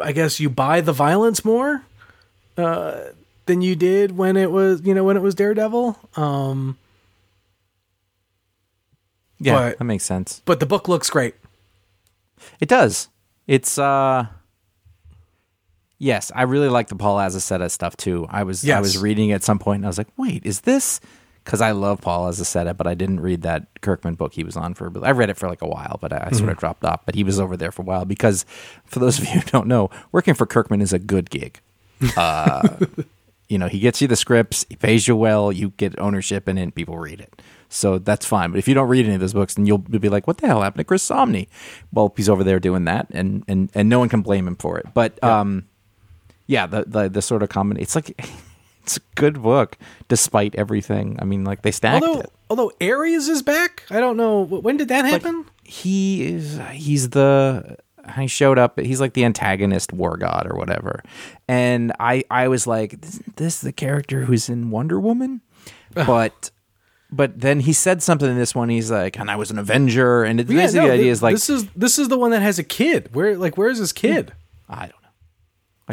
I 0.00 0.12
guess 0.12 0.40
you 0.40 0.48
buy 0.50 0.80
the 0.80 0.92
violence 0.92 1.44
more 1.44 1.84
uh, 2.56 3.00
than 3.46 3.60
you 3.60 3.76
did 3.76 4.16
when 4.16 4.36
it 4.36 4.50
was 4.50 4.80
you 4.84 4.94
know 4.94 5.04
when 5.04 5.16
it 5.16 5.22
was 5.22 5.34
Daredevil. 5.34 5.98
Um, 6.16 6.78
Yeah, 9.38 9.54
But- 9.54 9.78
that 9.78 9.84
makes 9.84 10.04
sense. 10.04 10.40
but 10.44 10.60
the 10.60 10.66
book 10.66 10.88
looks 10.88 11.10
great. 11.10 11.34
It 12.60 12.68
does. 12.68 13.08
It's 13.46 13.76
uh 13.78 14.26
Yes, 15.98 16.32
I 16.34 16.42
really 16.42 16.68
like 16.68 16.88
the 16.88 16.96
Paul 16.96 17.18
Azaceta 17.18 17.70
stuff 17.70 17.96
too. 17.96 18.26
I 18.28 18.42
was 18.42 18.68
I 18.68 18.80
was 18.80 18.98
reading 18.98 19.30
it 19.30 19.34
at 19.34 19.44
some 19.44 19.58
point 19.60 19.78
and 19.78 19.86
I 19.86 19.88
was 19.88 19.98
like, 19.98 20.08
"Wait, 20.16 20.44
is 20.44 20.62
this 20.62 21.00
cuz 21.44 21.60
I 21.60 21.72
love 21.72 22.00
Paul 22.00 22.30
Azaceta, 22.30 22.76
but 22.76 22.86
I 22.86 22.94
didn't 22.94 23.20
read 23.20 23.42
that 23.42 23.66
Kirkman 23.80 24.14
book 24.14 24.34
he 24.34 24.44
was 24.44 24.56
on 24.56 24.74
for 24.74 24.90
I 25.04 25.10
read 25.10 25.30
it 25.30 25.36
for 25.36 25.48
like 25.48 25.62
a 25.62 25.68
while, 25.68 25.98
but 26.00 26.12
I, 26.12 26.28
I 26.30 26.32
sort 26.32 26.50
of 26.50 26.58
dropped 26.58 26.84
off, 26.84 27.04
but 27.04 27.14
he 27.14 27.24
was 27.24 27.40
over 27.40 27.56
there 27.56 27.72
for 27.72 27.82
a 27.82 27.84
while 27.84 28.04
because 28.04 28.44
for 28.84 28.98
those 28.98 29.18
of 29.18 29.26
you 29.26 29.40
who 29.40 29.40
don't 29.42 29.66
know, 29.66 29.90
working 30.12 30.34
for 30.34 30.46
Kirkman 30.46 30.80
is 30.80 30.92
a 30.92 30.98
good 30.98 31.30
gig. 31.30 31.60
Uh 32.16 32.76
you 33.48 33.58
know, 33.58 33.68
he 33.68 33.78
gets 33.78 34.00
you 34.00 34.08
the 34.08 34.16
scripts, 34.16 34.64
he 34.68 34.76
pays 34.76 35.06
you 35.06 35.14
well, 35.14 35.52
you 35.52 35.70
get 35.76 35.98
ownership 35.98 36.48
in 36.48 36.56
it, 36.56 36.74
people 36.74 36.96
read 36.96 37.20
it. 37.20 37.42
So 37.68 37.98
that's 37.98 38.26
fine. 38.26 38.50
But 38.50 38.58
if 38.58 38.68
you 38.68 38.74
don't 38.74 38.88
read 38.88 39.06
any 39.06 39.14
of 39.14 39.20
those 39.20 39.32
books, 39.32 39.54
then 39.54 39.66
you'll, 39.66 39.84
you'll 39.90 40.00
be 40.00 40.08
like, 40.10 40.26
what 40.26 40.38
the 40.38 40.46
hell 40.46 40.62
happened 40.62 40.80
to 40.80 40.84
Chris 40.84 41.08
Samnee? 41.08 41.48
Well, 41.92 42.12
he's 42.16 42.28
over 42.28 42.44
there 42.44 42.60
doing 42.60 42.84
that, 42.84 43.06
and 43.10 43.44
and, 43.48 43.70
and 43.74 43.88
no 43.88 43.98
one 43.98 44.08
can 44.08 44.20
blame 44.22 44.46
him 44.46 44.56
for 44.56 44.78
it. 44.78 44.86
But 44.94 45.22
um, 45.24 45.64
yeah, 46.46 46.66
the, 46.66 46.84
the 46.86 47.08
the 47.08 47.22
sort 47.22 47.42
of 47.42 47.48
combination, 47.48 47.82
it's 47.82 47.94
like 47.94 48.26
it's 48.82 48.96
a 48.96 49.00
good 49.14 49.42
book 49.42 49.78
despite 50.08 50.54
everything. 50.54 51.16
I 51.20 51.24
mean, 51.24 51.44
like 51.44 51.62
they 51.62 51.70
stacked 51.70 52.04
Although 52.04 52.20
it. 52.20 52.32
although 52.50 52.72
Ares 52.80 53.28
is 53.28 53.42
back, 53.42 53.84
I 53.90 54.00
don't 54.00 54.16
know 54.16 54.42
when 54.42 54.76
did 54.76 54.88
that 54.88 55.04
happen. 55.04 55.46
He 55.64 56.26
is 56.26 56.60
he's 56.72 57.10
the 57.10 57.76
he 58.16 58.26
showed 58.26 58.58
up 58.58 58.78
he's 58.80 59.00
like 59.00 59.12
the 59.14 59.24
antagonist 59.24 59.92
war 59.92 60.16
god 60.16 60.46
or 60.50 60.56
whatever 60.56 61.02
and 61.46 61.92
i 62.00 62.24
i 62.32 62.48
was 62.48 62.66
like 62.66 62.94
isn't 63.00 63.36
this 63.36 63.60
the 63.60 63.72
character 63.72 64.24
who's 64.24 64.48
in 64.48 64.70
wonder 64.70 64.98
woman 64.98 65.40
but 65.94 66.50
but 67.12 67.38
then 67.38 67.60
he 67.60 67.72
said 67.72 68.02
something 68.02 68.28
in 68.28 68.36
this 68.36 68.54
one 68.54 68.68
he's 68.68 68.90
like 68.90 69.18
and 69.18 69.30
i 69.30 69.36
was 69.36 69.50
an 69.50 69.58
avenger 69.58 70.24
and 70.24 70.40
it, 70.40 70.48
Yeah, 70.48 70.62
basically 70.62 70.80
no, 70.80 70.86
the 70.88 70.94
idea 70.94 71.12
is 71.12 71.22
like 71.22 71.34
this 71.34 71.50
is 71.50 71.66
this 71.76 71.98
is 71.98 72.08
the 72.08 72.18
one 72.18 72.30
that 72.32 72.42
has 72.42 72.58
a 72.58 72.64
kid. 72.64 73.14
Where 73.14 73.36
like 73.36 73.56
where's 73.56 73.78
his 73.78 73.92
hmm. 73.92 73.96
kid? 73.96 74.32
I 74.68 74.86
don't 74.86 75.01
know. 75.01 75.01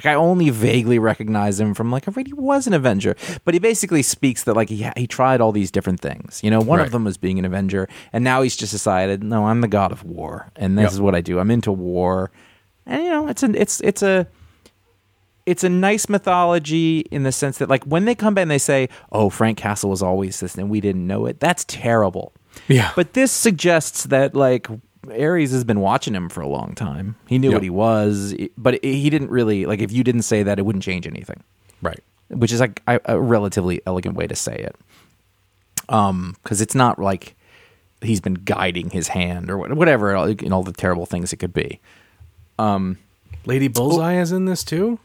Like 0.06 0.14
I 0.14 0.16
only 0.16 0.50
vaguely 0.50 0.97
recognize 1.00 1.60
him 1.60 1.74
from 1.74 1.91
like 1.91 2.08
I 2.08 2.12
read 2.12 2.28
he 2.28 2.34
was 2.34 2.68
an 2.68 2.74
Avenger, 2.74 3.16
but 3.45 3.54
he 3.54 3.60
basically 3.60 4.02
speaks 4.04 4.43
that 4.45 4.56
like 4.56 4.70
he 4.70 4.89
he 4.95 5.08
tried 5.08 5.41
all 5.41 5.52
these 5.52 5.72
different 5.72 6.00
things. 6.00 6.39
You 6.43 6.50
know, 6.52 6.60
one 6.62 6.80
Right. 6.80 6.86
of 6.86 6.91
them 6.91 7.04
was 7.04 7.18
being 7.18 7.38
an 7.39 7.45
Avenger, 7.45 7.88
and 8.14 8.24
now 8.24 8.41
he's 8.41 8.56
just 8.56 8.72
decided, 8.72 9.24
no, 9.24 9.47
I'm 9.47 9.62
the 9.62 9.68
god 9.68 9.91
of 9.91 10.04
war, 10.04 10.47
and 10.56 10.78
this 10.78 10.84
Yep. 10.84 10.91
is 10.93 11.02
what 11.02 11.16
I 11.16 11.22
do. 11.22 11.39
I'm 11.39 11.52
into 11.52 11.72
war, 11.72 12.32
and 12.86 13.04
you 13.04 13.10
know, 13.10 13.28
it's 13.28 13.43
an 13.43 13.56
it's 13.56 13.82
it's 13.82 14.02
a 14.02 14.28
it's 15.45 15.64
a 15.64 15.70
nice 15.70 16.08
mythology 16.08 17.00
in 17.12 17.24
the 17.24 17.32
sense 17.32 17.58
that 17.58 17.70
like 17.70 17.84
when 17.86 18.06
they 18.06 18.14
come 18.16 18.34
back 18.36 18.43
and 18.43 18.52
they 18.52 18.58
say, 18.60 18.88
oh, 19.12 19.30
Frank 19.30 19.58
Castle 19.58 19.89
was 19.89 20.02
always 20.04 20.39
this, 20.39 20.56
and 20.56 20.70
we 20.70 20.80
didn't 20.80 21.06
know 21.08 21.26
it. 21.26 21.39
That's 21.39 21.66
terrible. 21.66 22.34
Yeah, 22.68 22.91
But 22.95 23.14
this 23.14 23.32
suggests 23.32 24.04
that 24.06 24.36
like 24.36 24.68
Ares 25.08 25.52
has 25.52 25.64
been 25.64 25.80
watching 25.80 26.14
him 26.14 26.28
for 26.30 26.41
a 26.41 26.47
long 26.47 26.74
time. 26.76 27.16
He 27.28 27.38
knew 27.39 27.50
Yep. 27.50 27.56
what 27.56 27.64
he 27.64 27.70
was, 27.70 28.36
but 28.58 28.84
he 28.84 29.10
didn't 29.10 29.30
really 29.32 29.66
like. 29.66 29.80
If 29.82 29.91
you 29.91 30.04
didn't 30.04 30.24
say 30.24 30.43
that, 30.43 30.60
it 30.60 30.64
wouldn't 30.66 30.84
change 30.84 31.08
anything. 31.08 31.41
right. 31.82 32.00
Which 32.30 32.52
is 32.52 32.60
like 32.60 32.82
a, 32.88 33.00
a 33.06 33.20
relatively 33.20 33.82
elegant 33.88 34.16
way 34.16 34.28
to 34.28 34.36
say 34.36 34.56
it. 34.56 34.76
Um, 35.89 36.36
because 36.43 36.62
it's 36.62 36.76
not 36.76 37.00
like 37.00 37.36
he's 38.02 38.22
been 38.22 38.36
guiding 38.36 38.91
his 38.91 39.08
hand 39.08 39.50
or 39.50 39.58
whatever, 39.58 40.16
and 40.16 40.54
all 40.54 40.62
the 40.64 40.72
terrible 40.74 41.08
things 41.08 41.34
it 41.34 41.38
could 41.38 41.54
be. 41.54 41.80
Lady 43.45 43.68
Bullseye 43.68 44.20
is 44.20 44.32
in 44.32 44.45
this 44.45 44.64
too. 44.64 45.00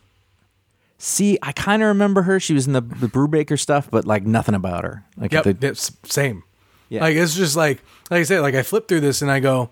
See, 0.98 1.38
I 1.42 1.52
kind 1.52 1.82
of 1.82 1.88
remember 1.88 2.22
her. 2.22 2.38
She 2.40 2.52
was 2.54 2.66
in 2.66 2.72
the 2.72 2.80
the 2.80 3.06
Brubaker 3.08 3.58
stuff, 3.58 3.88
but 3.90 4.04
like 4.06 4.24
nothing 4.24 4.54
about 4.54 4.84
her. 4.84 5.04
Like 5.16 5.32
Yep, 5.32 5.44
the, 5.60 5.68
it's 5.68 5.92
same. 6.04 6.42
Yeah. 6.88 7.00
Like 7.02 7.16
it's 7.16 7.34
just 7.34 7.56
like 7.56 7.80
like 8.10 8.20
I 8.20 8.22
said, 8.24 8.40
like 8.40 8.54
I 8.54 8.62
flip 8.62 8.86
through 8.88 9.00
this 9.00 9.22
and 9.22 9.30
I 9.30 9.40
go, 9.40 9.70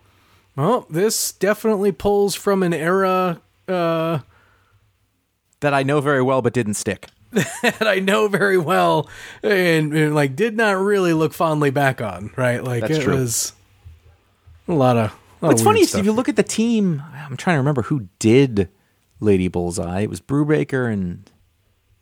well, 0.57 0.87
this 0.91 1.33
definitely 1.33 1.93
pulls 1.93 2.35
from 2.35 2.63
an 2.63 2.75
era 2.75 3.41
uh, 3.69 4.19
that 5.61 5.75
I 5.75 5.83
know 5.83 6.01
very 6.01 6.23
well, 6.23 6.43
but 6.43 6.53
didn't 6.53 6.75
stick. 6.75 7.09
that 7.33 7.87
I 7.87 7.95
know 7.99 8.29
very 8.29 8.59
well, 8.59 9.09
and, 9.43 9.95
and, 9.95 10.15
like 10.15 10.37
did 10.37 10.55
not 10.57 10.73
really 10.77 11.15
look 11.15 11.33
fondly 11.33 11.71
back 11.71 12.03
on. 12.03 12.31
Right, 12.37 12.63
like 12.63 12.83
That's 12.83 12.99
it 12.99 13.03
true. 13.03 13.15
was 13.15 13.55
a 14.69 14.75
lot 14.75 14.99
of. 14.99 15.11
lot 15.41 15.49
What's 15.49 15.63
of 15.63 15.65
funny 15.65 15.81
if 15.81 15.95
you 16.05 16.13
look 16.13 16.29
at 16.29 16.37
the 16.37 16.43
team, 16.43 17.03
I'm 17.15 17.39
trying 17.39 17.55
to 17.55 17.59
remember 17.61 17.83
who 17.83 18.09
did 18.19 18.69
Lady 19.19 19.49
Bullseye. 19.49 20.01
It 20.01 20.11
was 20.11 20.21
Brubaker 20.21 20.93
and 20.93 21.31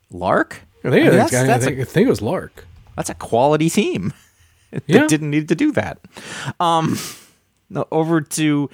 Lark. 0.09 0.63
I 0.83 0.89
think, 0.89 1.05
I 1.05 1.09
mean, 1.09 1.17
that's, 1.17 1.33
I, 1.33 1.43
that's, 1.47 1.65
think, 1.65 1.77
a, 1.77 1.81
I 1.81 1.85
think 1.85 2.07
it 2.07 2.09
was 2.09 2.21
Lark. 2.21 2.65
that's 2.97 3.09
a 3.09 3.13
quality 3.15 3.69
team 3.69 4.13
that 4.71 4.83
Yeah. 4.87 5.07
didn't 5.07 5.29
need 5.29 5.47
to 5.47 5.55
do 5.55 5.71
that. 5.73 5.99
Um, 6.59 6.97
over 7.91 8.21
to 8.21 8.69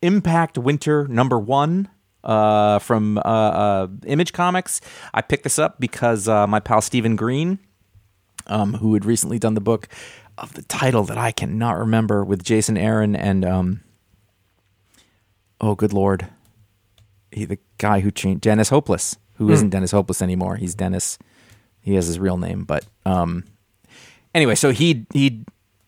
Impact 0.00 0.58
Winter 0.58 1.06
number 1.08 1.38
one 1.38 1.88
uh, 2.24 2.78
from 2.78 3.18
uh, 3.18 3.20
uh, 3.20 3.88
Image 4.06 4.32
Comics. 4.32 4.80
I 5.12 5.22
picked 5.22 5.44
this 5.44 5.58
up 5.58 5.80
because 5.80 6.28
uh, 6.28 6.46
my 6.46 6.60
pal 6.60 6.80
Stephen 6.80 7.16
Green, 7.16 7.58
um, 8.46 8.74
who 8.74 8.94
had 8.94 9.04
recently 9.04 9.38
done 9.38 9.54
the 9.54 9.60
book 9.60 9.88
of 10.38 10.54
the 10.54 10.62
title 10.62 11.04
that 11.04 11.18
I 11.18 11.30
cannot 11.32 11.78
remember 11.78 12.24
with 12.24 12.42
Jason 12.42 12.76
Aaron 12.76 13.14
and 13.14 13.44
um, 13.44 13.80
oh, 15.60 15.74
good 15.74 15.92
lord, 15.92 16.28
he 17.30 17.44
the 17.44 17.58
guy 17.78 18.00
who 18.00 18.10
changed 18.10 18.40
Dennis 18.42 18.68
Hopeless, 18.68 19.16
who 19.34 19.48
not 19.48 19.70
Dennis 19.70 19.92
Hopeless 19.92 20.22
anymore. 20.22 20.56
He's 20.56 20.74
Dennis. 20.74 21.18
He 21.80 21.94
has 21.94 22.06
his 22.06 22.18
real 22.18 22.36
name, 22.36 22.64
but 22.64 22.84
um, 23.04 23.44
anyway, 24.34 24.54
so 24.54 24.70
he 24.70 25.06
he 25.12 25.44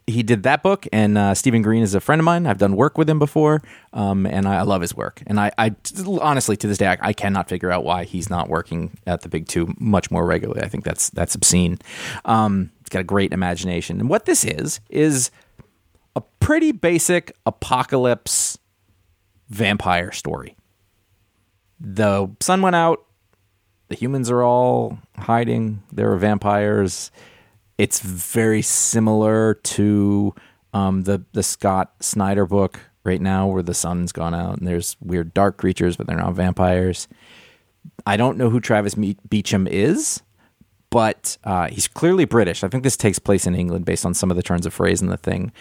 he 0.06 0.22
did 0.22 0.42
that 0.42 0.62
book, 0.62 0.86
and 0.92 1.16
uh, 1.16 1.34
Stephen 1.34 1.62
Green 1.62 1.82
is 1.82 1.94
a 1.94 2.00
friend 2.00 2.20
of 2.20 2.24
mine. 2.24 2.46
I've 2.46 2.58
done 2.58 2.76
work 2.76 2.98
with 2.98 3.08
him 3.08 3.18
before, 3.18 3.62
um, 3.94 4.26
and 4.26 4.46
I, 4.46 4.56
I 4.56 4.62
love 4.62 4.82
his 4.82 4.94
work. 4.94 5.22
And 5.26 5.40
I, 5.40 5.50
I 5.56 5.74
honestly, 6.20 6.56
to 6.58 6.66
this 6.66 6.76
day, 6.78 6.88
I, 6.88 6.98
I 7.00 7.12
cannot 7.14 7.48
figure 7.48 7.70
out 7.70 7.84
why 7.84 8.04
he's 8.04 8.28
not 8.28 8.48
working 8.48 8.98
at 9.06 9.22
the 9.22 9.30
Big 9.30 9.48
Two 9.48 9.74
much 9.78 10.10
more 10.10 10.26
regularly. 10.26 10.62
I 10.62 10.68
think 10.68 10.84
that's 10.84 11.08
that's 11.10 11.34
obscene. 11.34 11.78
Um, 12.26 12.70
he's 12.80 12.90
got 12.90 13.00
a 13.00 13.04
great 13.04 13.32
imagination, 13.32 13.98
and 13.98 14.10
what 14.10 14.26
this 14.26 14.44
is 14.44 14.80
is 14.90 15.30
a 16.14 16.20
pretty 16.20 16.72
basic 16.72 17.34
apocalypse 17.46 18.58
vampire 19.48 20.12
story. 20.12 20.54
The 21.80 22.30
sun 22.40 22.60
went 22.60 22.76
out. 22.76 23.04
The 23.88 23.96
humans 23.96 24.30
are 24.30 24.42
all 24.42 24.98
hiding. 25.16 25.82
There 25.92 26.12
are 26.12 26.16
vampires. 26.16 27.10
It's 27.78 28.00
very 28.00 28.62
similar 28.62 29.54
to 29.54 30.34
um, 30.72 31.02
the 31.02 31.24
the 31.32 31.42
Scott 31.42 31.92
Snyder 32.00 32.46
book 32.46 32.80
right 33.04 33.20
now, 33.20 33.46
where 33.46 33.62
the 33.62 33.74
sun's 33.74 34.12
gone 34.12 34.34
out 34.34 34.58
and 34.58 34.66
there's 34.66 34.96
weird 35.00 35.34
dark 35.34 35.56
creatures, 35.56 35.96
but 35.96 36.06
they're 36.06 36.16
not 36.16 36.34
vampires. 36.34 37.08
I 38.06 38.16
don't 38.16 38.38
know 38.38 38.48
who 38.48 38.60
Travis 38.60 38.96
Me- 38.96 39.16
Beacham 39.28 39.66
is, 39.68 40.22
but 40.90 41.36
uh, 41.44 41.68
he's 41.68 41.86
clearly 41.86 42.24
British. 42.24 42.64
I 42.64 42.68
think 42.68 42.82
this 42.82 42.96
takes 42.96 43.18
place 43.18 43.46
in 43.46 43.54
England 43.54 43.84
based 43.84 44.06
on 44.06 44.14
some 44.14 44.30
of 44.30 44.36
the 44.36 44.42
turns 44.42 44.64
of 44.64 44.72
phrase 44.72 45.02
in 45.02 45.08
the 45.08 45.16
thing. 45.16 45.52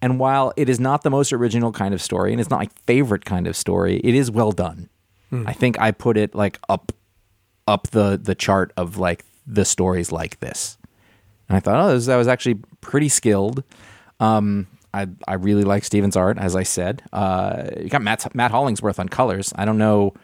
And 0.00 0.18
while 0.18 0.52
it 0.56 0.68
is 0.68 0.78
not 0.78 1.02
the 1.02 1.10
most 1.10 1.32
original 1.32 1.72
kind 1.72 1.92
of 1.92 2.00
story, 2.00 2.32
and 2.32 2.40
it's 2.40 2.50
not 2.50 2.60
my 2.60 2.68
favorite 2.86 3.24
kind 3.24 3.46
of 3.46 3.56
story, 3.56 4.00
it 4.04 4.14
is 4.14 4.30
well 4.30 4.52
done. 4.52 4.88
I 5.32 5.52
think 5.52 5.78
I 5.80 5.90
put 5.90 6.16
it 6.16 6.34
like 6.34 6.58
up 6.68 6.92
up 7.66 7.88
the 7.88 8.16
the 8.16 8.34
chart 8.34 8.72
of 8.76 8.96
like 8.96 9.24
the 9.46 9.64
stories 9.66 10.12
like 10.12 10.38
this. 10.40 10.78
And 11.48 11.56
I 11.56 11.60
thought, 11.60 11.80
oh, 11.80 11.94
this, 11.94 12.06
that 12.06 12.16
was 12.16 12.28
actually 12.28 12.56
pretty 12.80 13.08
skilled. 13.08 13.62
Um, 14.20 14.66
I 14.92 15.06
I 15.28 15.34
really 15.34 15.64
like 15.64 15.84
Steven's 15.84 16.16
art, 16.16 16.38
as 16.38 16.56
I 16.56 16.62
said. 16.62 17.02
Uh, 17.12 17.68
you 17.80 17.88
got 17.88 18.02
Matt 18.02 18.34
Matt 18.34 18.50
Hollingsworth 18.50 18.98
on 18.98 19.08
colors. 19.08 19.52
I 19.56 19.64
don't 19.64 19.78
know 19.78 20.14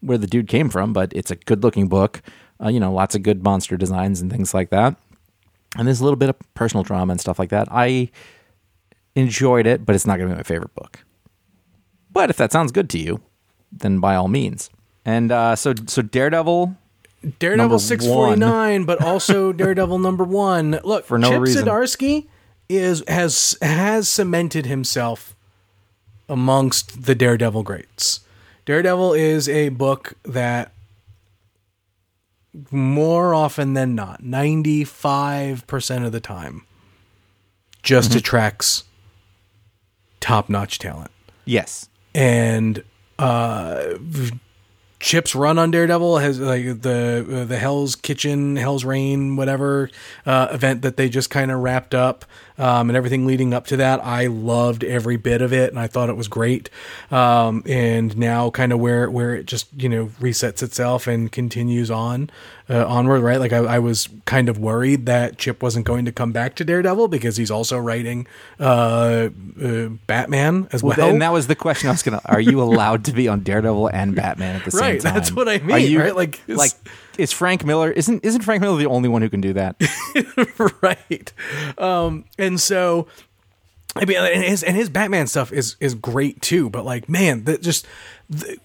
where 0.00 0.18
the 0.18 0.26
dude 0.26 0.48
came 0.48 0.68
from, 0.68 0.92
but 0.92 1.12
it's 1.12 1.30
a 1.30 1.36
good 1.36 1.62
looking 1.62 1.88
book. 1.88 2.22
Uh, 2.62 2.68
you 2.68 2.80
know, 2.80 2.92
lots 2.92 3.14
of 3.14 3.22
good 3.22 3.42
monster 3.42 3.76
designs 3.76 4.20
and 4.20 4.30
things 4.30 4.54
like 4.54 4.70
that. 4.70 4.96
And 5.76 5.86
there's 5.86 6.00
a 6.00 6.04
little 6.04 6.16
bit 6.16 6.28
of 6.28 6.36
personal 6.54 6.84
drama 6.84 7.12
and 7.12 7.20
stuff 7.20 7.38
like 7.38 7.50
that. 7.50 7.68
I 7.70 8.10
enjoyed 9.14 9.66
it, 9.66 9.84
but 9.84 9.94
it's 9.94 10.06
not 10.06 10.18
going 10.18 10.28
to 10.28 10.34
be 10.34 10.38
my 10.38 10.42
favorite 10.42 10.74
book. 10.74 11.04
But 12.10 12.30
if 12.30 12.36
that 12.36 12.52
sounds 12.52 12.72
good 12.72 12.90
to 12.90 12.98
you, 12.98 13.20
then 13.70 13.98
by 13.98 14.14
all 14.14 14.28
means. 14.28 14.70
And 15.04 15.32
uh, 15.32 15.56
so, 15.56 15.74
so 15.86 16.02
Daredevil 16.02 16.76
Daredevil 17.38 17.78
six 17.78 18.04
forty 18.06 18.38
nine, 18.38 18.84
but 18.84 19.02
also 19.02 19.52
Daredevil 19.52 19.98
number 19.98 20.24
one. 20.24 20.80
Look, 20.84 21.04
For 21.06 21.18
no 21.18 21.30
Chip 21.30 21.40
reason. 21.40 21.64
Zdarsky 21.66 22.26
is 22.68 23.02
has 23.08 23.56
has 23.62 24.08
cemented 24.08 24.66
himself 24.66 25.36
amongst 26.28 27.04
the 27.04 27.14
Daredevil 27.14 27.62
greats. 27.62 28.20
Daredevil 28.64 29.12
is 29.14 29.48
a 29.48 29.68
book 29.70 30.14
that 30.24 30.72
more 32.70 33.34
often 33.34 33.74
than 33.74 33.94
not, 33.94 34.22
ninety 34.22 34.84
five 34.84 35.66
percent 35.66 36.04
of 36.04 36.12
the 36.12 36.20
time, 36.20 36.66
just 37.82 38.10
Mm-hmm. 38.10 38.18
attracts 38.18 38.84
top 40.20 40.48
notch 40.48 40.78
talent 40.78 41.10
yes, 41.44 41.88
and 42.14 42.84
uh 43.18 43.94
Chip's 45.02 45.34
run 45.34 45.58
on 45.58 45.72
Daredevil 45.72 46.18
has 46.18 46.38
like 46.38 46.82
the 46.82 47.26
uh, 47.28 47.44
the 47.44 47.58
Hell's 47.58 47.96
Kitchen, 47.96 48.54
Hell's 48.54 48.84
Rain, 48.84 49.34
whatever 49.34 49.90
uh, 50.24 50.46
event 50.52 50.82
that 50.82 50.96
they 50.96 51.08
just 51.08 51.28
kind 51.28 51.50
of 51.50 51.58
wrapped 51.58 51.92
up, 51.92 52.24
um, 52.58 52.90
and 52.90 52.96
everything 52.96 53.26
leading 53.26 53.52
up 53.54 53.66
to 53.68 53.76
that. 53.78 54.04
I 54.04 54.26
loved 54.26 54.84
every 54.84 55.16
bit 55.16 55.42
of 55.42 55.52
it, 55.52 55.70
and 55.70 55.78
I 55.78 55.86
thought 55.86 56.08
it 56.08 56.16
was 56.16 56.28
great. 56.28 56.70
Um, 57.10 57.62
and 57.66 58.16
now, 58.16 58.50
kind 58.50 58.72
of 58.72 58.80
where 58.80 59.10
where 59.10 59.34
it 59.34 59.46
just 59.46 59.66
you 59.76 59.88
know 59.88 60.06
resets 60.20 60.62
itself 60.62 61.06
and 61.06 61.30
continues 61.32 61.90
on 61.90 62.30
uh, 62.70 62.86
onward, 62.86 63.22
right? 63.22 63.38
Like 63.40 63.52
I, 63.52 63.58
I 63.58 63.78
was 63.78 64.08
kind 64.24 64.48
of 64.48 64.58
worried 64.58 65.06
that 65.06 65.38
Chip 65.38 65.62
wasn't 65.62 65.84
going 65.86 66.04
to 66.04 66.12
come 66.12 66.32
back 66.32 66.54
to 66.56 66.64
Daredevil 66.64 67.08
because 67.08 67.36
he's 67.36 67.50
also 67.50 67.78
writing 67.78 68.26
uh, 68.60 69.28
uh, 69.62 69.88
Batman 70.06 70.68
as 70.72 70.82
well. 70.82 70.96
Well, 70.96 71.10
and 71.10 71.22
that 71.22 71.32
was 71.32 71.46
the 71.46 71.54
question 71.56 71.88
I 71.88 71.92
was 71.92 72.02
gonna. 72.02 72.20
Are 72.24 72.40
you 72.40 72.62
allowed 72.62 73.04
to 73.06 73.12
be 73.12 73.28
on 73.28 73.40
Daredevil 73.40 73.88
and 73.88 74.14
Batman 74.14 74.56
at 74.56 74.64
the 74.64 74.70
same 74.70 74.80
Right, 74.80 75.00
time? 75.00 75.14
that's 75.14 75.32
what 75.32 75.48
I 75.48 75.56
Are 75.56 75.60
mean, 75.60 75.90
you- 75.90 76.00
right? 76.00 76.14
Like, 76.14 76.40
like 76.46 76.72
is 77.18 77.32
Frank 77.32 77.64
Miller? 77.64 77.90
Isn't 77.90 78.24
isn't 78.24 78.42
Frank 78.42 78.60
Miller 78.62 78.78
the 78.78 78.86
only 78.86 79.08
one 79.08 79.22
who 79.22 79.28
can 79.30 79.40
do 79.40 79.52
that? 79.54 79.76
right. 80.82 81.32
Um, 81.78 82.24
and 82.38 82.60
so, 82.60 83.06
I 83.96 84.04
mean, 84.04 84.16
and 84.18 84.42
his 84.44 84.62
and 84.62 84.76
his 84.76 84.88
Batman 84.88 85.26
stuff 85.26 85.52
is 85.52 85.76
is 85.80 85.94
great 85.94 86.40
too. 86.42 86.70
But 86.70 86.84
like, 86.84 87.08
man, 87.08 87.44
that 87.44 87.62
just 87.62 87.86
th- 88.36 88.58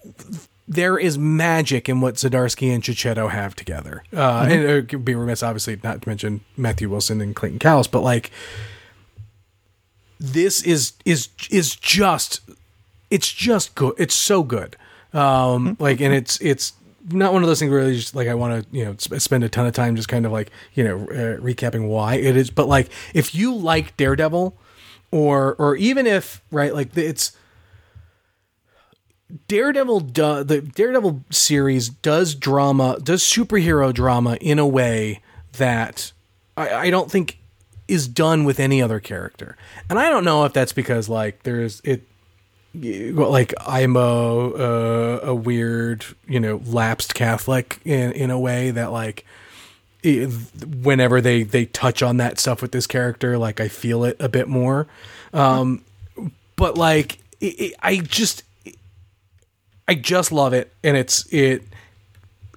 there 0.66 0.98
is 0.98 1.16
magic 1.16 1.88
in 1.88 2.00
what 2.02 2.16
Zdarsky 2.16 2.72
and 2.74 2.82
Checchetto 2.82 3.28
have 3.30 3.54
together. 3.56 4.02
Uh, 4.14 4.46
And 4.50 4.52
it 4.52 4.92
would 4.92 5.04
be 5.04 5.14
remiss, 5.14 5.42
obviously, 5.42 5.80
not 5.82 6.02
to 6.02 6.08
mention 6.08 6.42
Matthew 6.58 6.90
Wilson 6.90 7.20
and 7.22 7.34
Clayton 7.34 7.58
Cowles, 7.58 7.88
but 7.88 8.02
like, 8.02 8.30
this 10.20 10.62
is 10.62 10.92
is 11.04 11.28
is 11.50 11.74
just 11.76 12.40
it's 13.10 13.32
just 13.32 13.74
good. 13.74 13.94
It's 13.98 14.14
so 14.14 14.42
good. 14.42 14.76
Um, 15.14 15.76
like, 15.80 16.00
and 16.00 16.12
it's 16.12 16.38
it's 16.40 16.72
not 17.10 17.32
one 17.32 17.42
of 17.42 17.48
those 17.48 17.58
things 17.58 17.70
where 17.70 17.92
just 17.92 18.14
like 18.14 18.28
I 18.28 18.34
want 18.34 18.62
to 18.62 18.76
you 18.76 18.84
know 18.84 18.94
sp- 18.98 19.18
spend 19.18 19.44
a 19.44 19.48
ton 19.48 19.66
of 19.66 19.72
time 19.72 19.96
just 19.96 20.08
kind 20.08 20.26
of 20.26 20.32
like 20.32 20.50
you 20.74 20.84
know 20.84 20.98
uh, 20.98 21.40
recapping 21.40 21.88
why 21.88 22.16
it 22.16 22.36
is. 22.36 22.50
But 22.50 22.68
like, 22.68 22.90
if 23.14 23.34
you 23.34 23.54
like 23.54 23.96
Daredevil, 23.96 24.56
or 25.10 25.54
or 25.58 25.76
even 25.76 26.06
if 26.06 26.42
right, 26.50 26.74
like 26.74 26.96
it's 26.96 27.36
Daredevil 29.46 30.00
do, 30.00 30.44
the 30.44 30.60
Daredevil 30.62 31.24
series 31.30 31.88
does 31.88 32.34
drama, 32.34 32.98
does 33.02 33.22
superhero 33.22 33.92
drama 33.92 34.36
in 34.40 34.58
a 34.58 34.66
way 34.66 35.20
that 35.52 36.12
I, 36.56 36.72
I 36.72 36.90
don't 36.90 37.10
think 37.10 37.38
is 37.86 38.08
done 38.08 38.44
with 38.44 38.60
any 38.60 38.82
other 38.82 39.00
character. 39.00 39.56
And 39.88 39.98
I 39.98 40.08
don't 40.08 40.24
know 40.24 40.44
if 40.44 40.52
that's 40.52 40.72
because 40.72 41.08
like 41.08 41.42
there's 41.42 41.80
it 41.84 42.06
well, 42.74 43.30
like 43.30 43.54
I'm 43.66 43.96
a, 43.96 44.00
a 44.00 45.18
a 45.28 45.34
weird, 45.34 46.04
you 46.26 46.40
know, 46.40 46.60
lapsed 46.64 47.14
Catholic 47.14 47.80
in 47.84 48.12
in 48.12 48.30
a 48.30 48.38
way 48.38 48.70
that 48.70 48.92
like 48.92 49.24
whenever 50.04 51.20
they 51.20 51.42
they 51.42 51.66
touch 51.66 52.02
on 52.02 52.18
that 52.18 52.38
stuff 52.38 52.62
with 52.62 52.72
this 52.72 52.86
character, 52.86 53.38
like 53.38 53.60
I 53.60 53.68
feel 53.68 54.04
it 54.04 54.16
a 54.20 54.28
bit 54.28 54.48
more. 54.48 54.86
Um, 55.32 55.84
but 56.56 56.76
like 56.76 57.18
it, 57.40 57.60
it, 57.60 57.74
I 57.82 57.98
just 57.98 58.42
I 59.86 59.94
just 59.94 60.30
love 60.30 60.52
it, 60.52 60.72
and 60.84 60.96
it's 60.96 61.26
it 61.32 61.62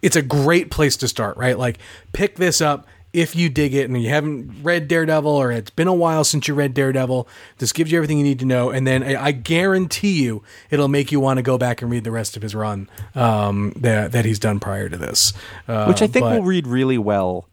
it's 0.01 0.16
a 0.16 0.22
great 0.22 0.70
place 0.70 0.97
to 0.97 1.07
start, 1.07 1.38
right? 1.38 1.57
Like 1.57 1.78
pick 2.14 2.36
this 2.36 2.62
up 2.62 2.88
if 3.14 3.36
you 3.36 3.49
dig 3.49 3.74
it 3.74 3.89
and 3.89 4.01
you 4.01 4.09
haven't 4.09 4.64
read 4.64 4.88
Daredevil 4.88 5.32
or 5.32 5.51
it's 5.51 5.70
been 5.70 5.88
a 5.88 5.93
while 5.93 6.24
since 6.24 6.47
you 6.47 6.53
read 6.53 6.74
Daredevil. 6.74 7.28
This 7.57 7.74
gives 7.74 7.91
you 7.91 7.97
everything 7.97 8.18
you 8.18 8.24
need 8.24 8.39
to 8.39 8.45
know, 8.45 8.70
and 8.70 8.88
then 8.88 9.03
I, 9.03 9.26
I 9.26 9.32
guarantee 9.32 10.24
you 10.24 10.43
it'll 10.70 10.88
make 10.88 11.12
you 11.12 11.20
want 11.20 11.38
to 11.38 11.43
go 11.43 11.57
back 11.57 11.82
and 11.82 11.91
read 11.91 12.03
the 12.05 12.12
rest 12.12 12.36
of 12.38 12.41
his 12.43 12.55
run 12.55 12.89
um, 13.16 13.74
that 13.76 14.12
that 14.14 14.26
he's 14.26 14.39
done 14.39 14.59
prior 14.59 14.88
to 14.89 14.97
this, 14.97 15.34
uh, 15.68 15.86
Which 15.86 16.01
I 16.01 16.07
think 16.07 16.24
but- 16.24 16.38
will 16.39 16.43
read 16.45 16.68
really 16.68 16.97
well, 16.97 17.47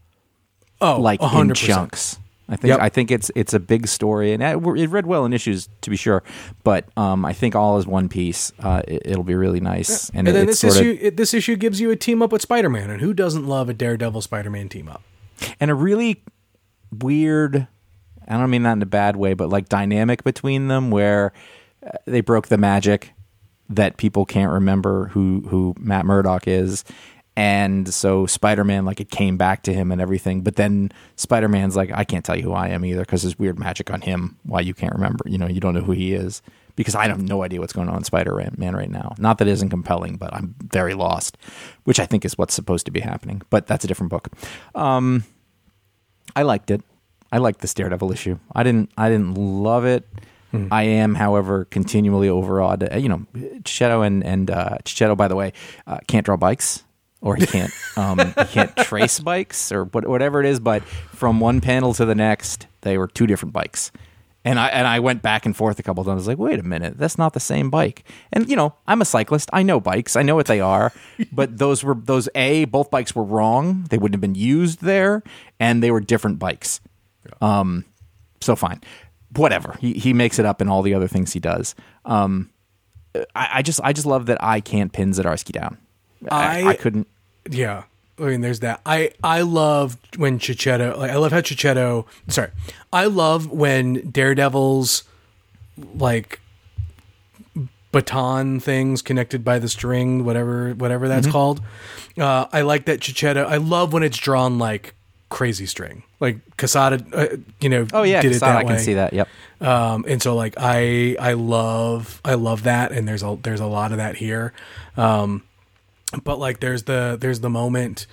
oh 0.81 0.99
like 0.99 1.21
in 1.21 1.27
100%. 1.27 1.55
chunks. 1.55 2.17
I 2.51 2.55
think 2.55 2.69
Yep. 2.69 2.79
I 2.79 2.89
think 2.89 3.11
it's 3.11 3.29
it's 3.35 3.53
a 3.53 3.59
big 3.59 3.87
story, 3.87 4.33
and 4.33 4.41
it, 4.41 4.57
it 4.57 4.89
read 4.89 5.05
well 5.05 5.23
in 5.25 5.33
issues 5.33 5.69
to 5.81 5.89
be 5.91 5.95
sure. 5.95 6.23
But 6.63 6.85
um, 6.97 7.23
I 7.23 7.31
think 7.33 7.55
all 7.55 7.77
is 7.77 7.85
one 7.85 8.09
piece, 8.09 8.51
uh, 8.59 8.81
it, 8.87 9.03
it'll 9.05 9.23
be 9.23 9.35
really 9.35 9.59
nice. 9.59 10.09
And, 10.09 10.27
And 10.27 10.35
then 10.35 10.49
it's 10.49 10.61
this 10.61 10.77
issue, 10.77 10.97
it, 10.99 11.15
this 11.15 11.35
issue 11.35 11.55
gives 11.57 11.79
you 11.79 11.91
a 11.91 11.95
team 11.95 12.23
up 12.23 12.31
with 12.31 12.41
Spider 12.41 12.69
Man, 12.69 12.89
and 12.89 13.01
who 13.01 13.13
doesn't 13.13 13.45
love 13.45 13.69
a 13.69 13.73
Daredevil 13.75 14.21
Spider 14.21 14.49
Man 14.49 14.67
team 14.67 14.87
up? 14.89 15.03
And 15.59 15.71
a 15.71 15.75
really 15.75 16.23
weird. 16.91 17.67
I 18.27 18.37
don't 18.37 18.49
mean 18.49 18.63
that 18.63 18.73
in 18.73 18.81
a 18.81 18.87
bad 18.87 19.15
way, 19.15 19.33
but 19.33 19.49
like 19.49 19.69
dynamic 19.69 20.23
between 20.23 20.67
them, 20.67 20.91
where 20.91 21.33
uh, 21.85 21.91
they 22.05 22.21
broke 22.21 22.47
the 22.47 22.57
magic 22.57 23.13
that 23.69 23.97
people 23.97 24.25
can't 24.25 24.51
remember 24.51 25.07
who 25.07 25.43
who 25.47 25.75
Matt 25.79 26.05
Murdock 26.05 26.47
is. 26.47 26.83
And 27.35 27.93
so 27.93 28.25
Spider 28.25 28.65
Man, 28.65 28.83
like, 28.83 28.99
it 28.99 29.09
came 29.09 29.37
back 29.37 29.63
to 29.63 29.73
him 29.73 29.93
and 29.93 30.01
everything. 30.01 30.41
But 30.41 30.57
then 30.57 30.91
Spider 31.15 31.47
Man's 31.47 31.75
like, 31.75 31.89
I 31.93 32.03
can't 32.03 32.25
tell 32.25 32.35
you 32.35 32.43
who 32.43 32.51
I 32.51 32.67
am 32.67 32.83
either 32.83 33.01
because 33.01 33.21
there's 33.21 33.39
weird 33.39 33.57
magic 33.57 33.89
on 33.89 34.01
him. 34.01 34.37
Why 34.43 34.59
you 34.59 34.73
can't 34.73 34.93
remember? 34.93 35.23
You 35.25 35.37
know, 35.37 35.47
you 35.47 35.61
don't 35.61 35.73
know 35.73 35.81
who 35.81 35.93
he 35.93 36.13
is 36.13 36.41
because 36.79 36.95
I 36.95 37.09
have 37.09 37.21
no 37.21 37.43
idea 37.43 37.59
what's 37.59 37.73
going 37.73 37.89
on 37.89 37.97
in 37.97 38.03
Spider 38.05 38.41
Man 38.55 38.73
right 38.73 38.89
now. 38.89 39.13
Not 39.17 39.37
that 39.39 39.49
it 39.49 39.51
isn't 39.51 39.67
compelling, 39.67 40.15
but 40.15 40.33
I'm 40.33 40.55
very 40.63 40.93
lost, 40.93 41.37
which 41.83 41.99
I 41.99 42.05
think 42.05 42.23
is 42.23 42.37
what's 42.37 42.53
supposed 42.53 42.85
to 42.85 42.91
be 42.91 43.01
happening. 43.01 43.41
But 43.49 43.67
that's 43.67 43.83
a 43.83 43.87
different 43.87 44.11
book. 44.11 44.29
Um, 44.75 45.25
I 46.37 46.43
liked 46.43 46.71
it. 46.71 46.81
I 47.33 47.39
liked 47.39 47.59
this 47.59 47.73
Daredevil 47.73 48.13
issue. 48.13 48.39
I 48.55 48.63
didn't. 48.63 48.91
I 48.97 49.09
didn't 49.09 49.33
love 49.35 49.83
it. 49.83 50.07
I 50.71 50.83
am, 50.83 51.15
however, 51.15 51.65
continually 51.65 52.29
overawed. 52.29 52.91
Uh, 52.93 52.95
You 52.97 53.09
know, 53.09 53.25
Checchetto 53.65 54.01
and 54.07 54.23
and 54.23 54.49
uh, 54.49 54.77
Checchetto, 54.85 55.17
by 55.17 55.27
the 55.27 55.35
way, 55.35 55.51
uh, 55.85 55.97
can't 56.07 56.25
draw 56.25 56.37
bikes, 56.37 56.83
or 57.19 57.35
he 57.35 57.45
can't 57.45 57.71
um, 57.97 58.19
he 58.19 58.45
can't 58.45 58.73
trace 58.77 59.19
bikes, 59.19 59.69
or 59.69 59.83
whatever 59.83 60.39
it 60.39 60.45
is. 60.45 60.61
But 60.61 60.83
from 60.83 61.41
one 61.41 61.59
panel 61.59 61.93
to 61.95 62.05
the 62.05 62.15
next, 62.15 62.67
they 62.81 62.97
were 62.97 63.07
two 63.07 63.27
different 63.27 63.51
bikes. 63.51 63.91
And 64.45 64.57
I 64.57 64.67
and 64.69 64.87
I 64.87 64.99
went 64.99 65.21
back 65.21 65.45
and 65.45 65.55
forth 65.55 65.79
a 65.79 65.83
couple 65.83 66.03
times. 66.05 66.13
I 66.13 66.15
was 66.15 66.27
like, 66.27 66.37
wait 66.37 66.59
a 66.59 66.63
minute, 66.63 66.97
that's 66.97 67.17
not 67.17 67.33
the 67.33 67.41
same 67.41 67.69
bike. 67.69 68.05
And 68.31 68.49
you 68.49 68.55
know, 68.55 68.73
I'm 68.87 69.01
a 69.01 69.05
cyclist. 69.05 69.49
I 69.51 69.63
know 69.63 69.79
bikes. 69.81 70.15
I 70.15 70.21
know 70.21 70.35
what 70.35 70.45
they 70.45 70.61
are. 70.61 70.93
but 71.33 71.57
those 71.57 71.83
were 71.83 71.93
those 71.95 72.29
a 72.35 72.63
both 72.65 72.89
bikes 72.89 73.13
were 73.13 73.23
wrong. 73.23 73.85
They 73.89 73.97
wouldn't 73.97 74.13
have 74.15 74.21
been 74.21 74.35
used 74.35 74.81
there, 74.81 75.23
and 75.59 75.83
they 75.83 75.91
were 75.91 75.99
different 75.99 76.39
bikes. 76.39 76.79
Um, 77.41 77.83
so 78.39 78.55
fine, 78.55 78.79
whatever. 79.35 79.75
He 79.81 79.93
he 79.93 80.13
makes 80.13 80.39
it 80.39 80.45
up 80.45 80.61
in 80.61 80.69
all 80.69 80.83
the 80.83 80.93
other 80.93 81.07
things 81.09 81.33
he 81.33 81.41
does. 81.41 81.75
Um, 82.05 82.49
I, 83.35 83.49
I 83.55 83.61
just 83.61 83.81
I 83.83 83.91
just 83.91 84.07
love 84.07 84.27
that 84.27 84.41
I 84.41 84.61
can't 84.61 84.93
pin 84.93 85.11
Zadarsky 85.11 85.51
down. 85.51 85.77
I, 86.31 86.61
I- 86.61 86.67
I 86.69 86.75
couldn't. 86.75 87.07
Yeah. 87.49 87.83
I 88.19 88.23
mean, 88.25 88.41
there's 88.41 88.59
that. 88.61 88.81
I 88.85 89.11
I 89.23 89.41
love 89.41 89.97
when 90.17 90.39
Checchetto. 90.39 90.97
Like, 90.97 91.11
I 91.11 91.15
love 91.17 91.31
how 91.31 91.41
Checchetto. 91.41 92.05
Sorry, 92.27 92.49
I 92.91 93.05
love 93.05 93.49
when 93.51 94.09
Daredevil's 94.11 95.03
like 95.95 96.39
baton 97.91 98.59
things 98.59 99.01
connected 99.01 99.43
by 99.43 99.59
the 99.59 99.69
string, 99.69 100.23
whatever 100.25 100.71
whatever 100.73 101.07
that's 101.07 101.27
called. 101.27 101.61
Uh, 102.17 102.45
I 102.51 102.61
like 102.61 102.85
that 102.85 102.99
Checchetto. 102.99 103.45
I 103.45 103.57
love 103.57 103.93
when 103.93 104.03
it's 104.03 104.17
drawn 104.17 104.57
like 104.59 104.93
crazy 105.29 105.65
string. 105.65 106.03
Like 106.19 106.37
Quesada, 106.57 107.03
uh, 107.13 107.37
you 107.61 107.69
know, 107.69 107.87
Oh 107.93 108.03
yeah, 108.03 108.21
did 108.21 108.31
it 108.31 108.39
Quesada, 108.39 108.53
that 108.53 108.57
I 108.59 108.63
can 108.63 108.73
way. 108.73 108.79
see 108.79 108.93
that. 108.95 109.13
Yep. 109.13 109.27
Um, 109.61 110.05
and 110.07 110.21
so 110.21 110.35
like 110.35 110.55
I 110.57 111.15
I 111.19 111.33
love 111.33 112.21
I 112.25 112.33
love 112.33 112.63
that, 112.63 112.91
and 112.91 113.07
there's 113.07 113.23
a 113.23 113.37
there's 113.41 113.61
a 113.61 113.65
lot 113.65 113.91
of 113.91 113.97
that 113.97 114.15
here. 114.15 114.53
Um, 114.97 115.43
but 116.23 116.39
like 116.39 116.59
there's 116.59 116.83
the 116.83 117.17
there's 117.19 117.41
the 117.41 117.49
moment, 117.49 118.07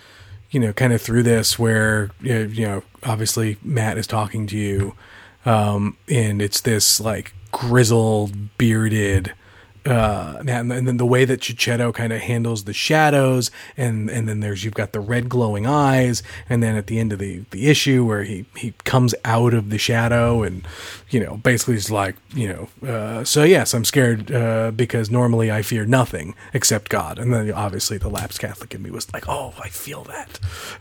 you 0.51 0.61
know, 0.61 0.73
kind 0.73 0.93
of 0.93 1.01
through 1.01 1.23
this 1.23 1.59
where 1.59 2.11
you 2.21 2.67
know, 2.67 2.83
obviously 3.05 3.57
Matt 3.63 3.99
is 3.99 4.07
talking 4.07 4.47
to 4.49 4.57
you, 4.57 4.95
um, 5.45 5.97
and 6.09 6.43
it's 6.43 6.61
this 6.61 7.01
like 7.01 7.35
grizzled 7.53 8.57
bearded. 8.59 9.33
Uh, 9.87 10.43
and 10.49 10.73
and 10.73 10.89
then 10.89 10.97
the 10.97 11.07
way 11.07 11.25
that 11.25 11.41
Checchetto 11.41 11.93
kind 11.95 12.13
of 12.13 12.21
handles 12.21 12.65
the 12.65 12.73
shadows, 12.73 13.51
and 13.77 14.11
and 14.11 14.29
then 14.29 14.41
there's 14.41 14.65
you've 14.65 14.75
got 14.75 14.93
the 14.93 15.01
red 15.01 15.29
glowing 15.29 15.67
eyes, 15.67 16.23
and 16.49 16.63
then 16.63 16.77
at 16.77 16.89
the 16.89 16.99
end 16.99 17.13
of 17.13 17.19
the 17.19 17.45
the 17.51 17.69
issue 17.69 18.05
where 18.05 18.25
he 18.25 18.47
he 18.57 18.75
comes 18.85 19.15
out 19.25 19.55
of 19.55 19.71
the 19.71 19.79
shadow, 19.79 20.43
and 20.43 20.67
you 21.11 21.21
know 21.21 21.37
basically 21.37 21.75
is 21.77 21.91
like 21.91 22.17
you 22.35 22.49
know, 22.83 22.89
uh, 22.89 23.25
so 23.25 23.45
yes, 23.45 23.75
I'm 23.75 23.85
scared 23.85 24.33
uh, 24.33 24.73
because 24.73 25.11
normally 25.11 25.51
I 25.51 25.63
fear 25.63 25.85
nothing 25.87 26.35
except 26.53 26.89
God, 26.89 27.19
and 27.19 27.33
then 27.33 27.53
obviously 27.53 27.99
the 27.99 28.09
lapsed 28.09 28.41
Catholic 28.41 28.75
in 28.75 28.83
me 28.83 28.91
was 28.91 29.13
like, 29.13 29.29
oh, 29.29 29.55
I 29.63 29.69
feel 29.69 30.05
that, 30.05 30.41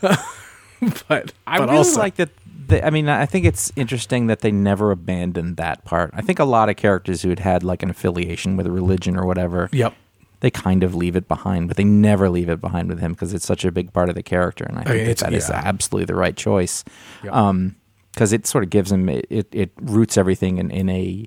but 1.08 1.32
I 1.46 1.58
but 1.58 1.68
really 1.68 1.78
also, 1.78 2.00
like 2.00 2.16
that. 2.16 2.30
They, 2.66 2.82
I 2.82 2.90
mean, 2.90 3.08
I 3.08 3.26
think 3.26 3.44
it's 3.46 3.72
interesting 3.76 4.26
that 4.26 4.40
they 4.40 4.50
never 4.50 4.90
abandoned 4.90 5.56
that 5.56 5.84
part. 5.84 6.10
I 6.14 6.20
think 6.22 6.38
a 6.38 6.44
lot 6.44 6.68
of 6.68 6.76
characters 6.76 7.22
who 7.22 7.28
had 7.28 7.38
had 7.38 7.62
like 7.62 7.82
an 7.82 7.90
affiliation 7.90 8.56
with 8.56 8.66
a 8.66 8.70
religion 8.72 9.16
or 9.16 9.24
whatever, 9.26 9.68
Yep. 9.72 9.94
they 10.40 10.50
kind 10.50 10.82
of 10.82 10.94
leave 10.94 11.14
it 11.16 11.28
behind, 11.28 11.68
but 11.68 11.76
they 11.76 11.84
never 11.84 12.28
leave 12.28 12.48
it 12.48 12.60
behind 12.60 12.88
with 12.88 12.98
him 12.98 13.12
because 13.12 13.32
it's 13.32 13.46
such 13.46 13.64
a 13.64 13.70
big 13.70 13.92
part 13.92 14.08
of 14.08 14.14
the 14.16 14.22
character, 14.22 14.64
and 14.64 14.78
I 14.78 14.82
think 14.82 14.96
that 14.96 15.10
it's- 15.10 15.20
that 15.20 15.32
is 15.32 15.48
yeah. 15.48 15.62
absolutely 15.64 16.06
the 16.06 16.16
right 16.16 16.36
choice. 16.36 16.82
Yep. 17.24 17.32
Um, 17.32 17.76
because 18.12 18.32
it 18.32 18.46
sort 18.46 18.64
of 18.64 18.70
gives 18.70 18.90
him 18.90 19.08
it, 19.10 19.26
it, 19.28 19.46
it 19.52 19.70
roots 19.80 20.16
everything 20.16 20.56
in 20.58 20.70
in 20.70 20.88
a 20.88 21.26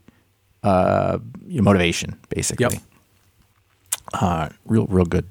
uh 0.64 1.20
motivation 1.46 2.18
basically. 2.30 2.66
Yep. 2.66 2.82
Uh, 4.14 4.50
real 4.66 4.88
real 4.88 5.06
good. 5.06 5.28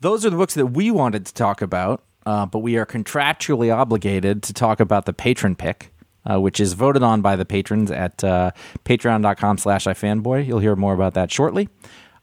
Those 0.00 0.24
are 0.26 0.30
the 0.30 0.36
books 0.36 0.54
that 0.54 0.66
we 0.66 0.90
wanted 0.90 1.26
to 1.26 1.34
talk 1.34 1.62
about, 1.62 2.02
uh, 2.26 2.46
but 2.46 2.58
we 2.60 2.76
are 2.76 2.86
contractually 2.86 3.74
obligated 3.74 4.42
to 4.44 4.52
talk 4.52 4.80
about 4.80 5.06
the 5.06 5.12
patron 5.12 5.54
pick, 5.56 5.92
uh, 6.30 6.40
which 6.40 6.60
is 6.60 6.72
voted 6.74 7.02
on 7.02 7.20
by 7.22 7.36
the 7.36 7.44
patrons 7.44 7.90
at 7.90 8.22
uh, 8.24 8.50
patreon.com 8.84 9.58
slash 9.58 9.84
ifanboy. 9.86 10.46
You'll 10.46 10.58
hear 10.58 10.76
more 10.76 10.94
about 10.94 11.14
that 11.14 11.30
shortly. 11.32 11.68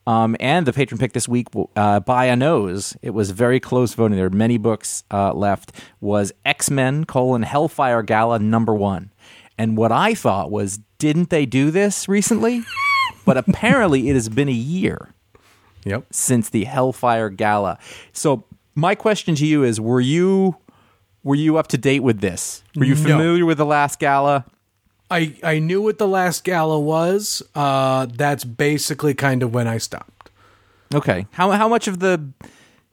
Um, 0.08 0.36
and 0.40 0.68
the 0.68 0.74
patron 0.74 1.00
pick 1.00 1.14
this 1.14 1.28
week, 1.28 1.48
uh, 1.76 2.00
by 2.02 2.26
a 2.26 2.36
nose, 2.36 2.96
it 3.02 3.10
was 3.10 3.32
very 3.32 3.60
close 3.60 3.96
voting. 3.96 4.16
There 4.18 4.28
are 4.28 4.30
many 4.30 4.60
books 4.60 5.04
uh, 5.10 5.34
left. 5.34 5.72
Was 6.00 6.32
X 6.46 6.70
Men 6.70 7.06
colon 7.06 7.42
Hellfire 7.42 8.04
Gala 8.04 8.38
number 8.38 8.76
one, 8.76 9.12
and 9.58 9.76
what 9.76 9.92
I 9.92 10.14
thought 10.14 10.52
was, 10.52 10.78
didn't 11.00 11.32
they 11.32 11.48
do 11.48 11.72
this 11.72 12.08
recently? 12.08 12.64
but 13.26 13.36
apparently, 13.38 14.08
it 14.10 14.14
has 14.14 14.30
been 14.30 14.48
a 14.48 14.52
year 14.52 15.10
Yep. 15.86 16.06
since 16.12 16.50
the 16.50 16.66
Hellfire 16.66 17.30
Gala. 17.32 17.80
So 18.14 18.44
my 18.76 18.94
question 18.96 19.36
to 19.36 19.46
you 19.46 19.64
is: 19.64 19.80
Were 19.82 20.02
you 20.02 20.58
were 21.24 21.36
you 21.36 21.58
up 21.58 21.68
to 21.68 21.78
date 21.78 22.02
with 22.04 22.20
this? 22.22 22.64
Were 22.76 22.86
you 22.86 22.96
No. 22.96 23.02
familiar 23.02 23.46
with 23.46 23.58
the 23.58 23.66
last 23.66 24.00
gala? 24.00 24.46
I 25.10 25.36
I 25.44 25.60
knew 25.60 25.82
what 25.82 25.98
the 25.98 26.08
last 26.08 26.44
gala 26.44 26.80
was. 26.80 27.42
Uh, 27.56 28.08
that's 28.14 28.44
basically 28.44 29.14
kind 29.14 29.44
of 29.44 29.54
when 29.54 29.68
I 29.68 29.78
stopped. 29.78 30.30
Okay, 30.94 31.26
how 31.32 31.52
how 31.52 31.68
much 31.68 31.88
of 31.88 32.00
the 32.00 32.24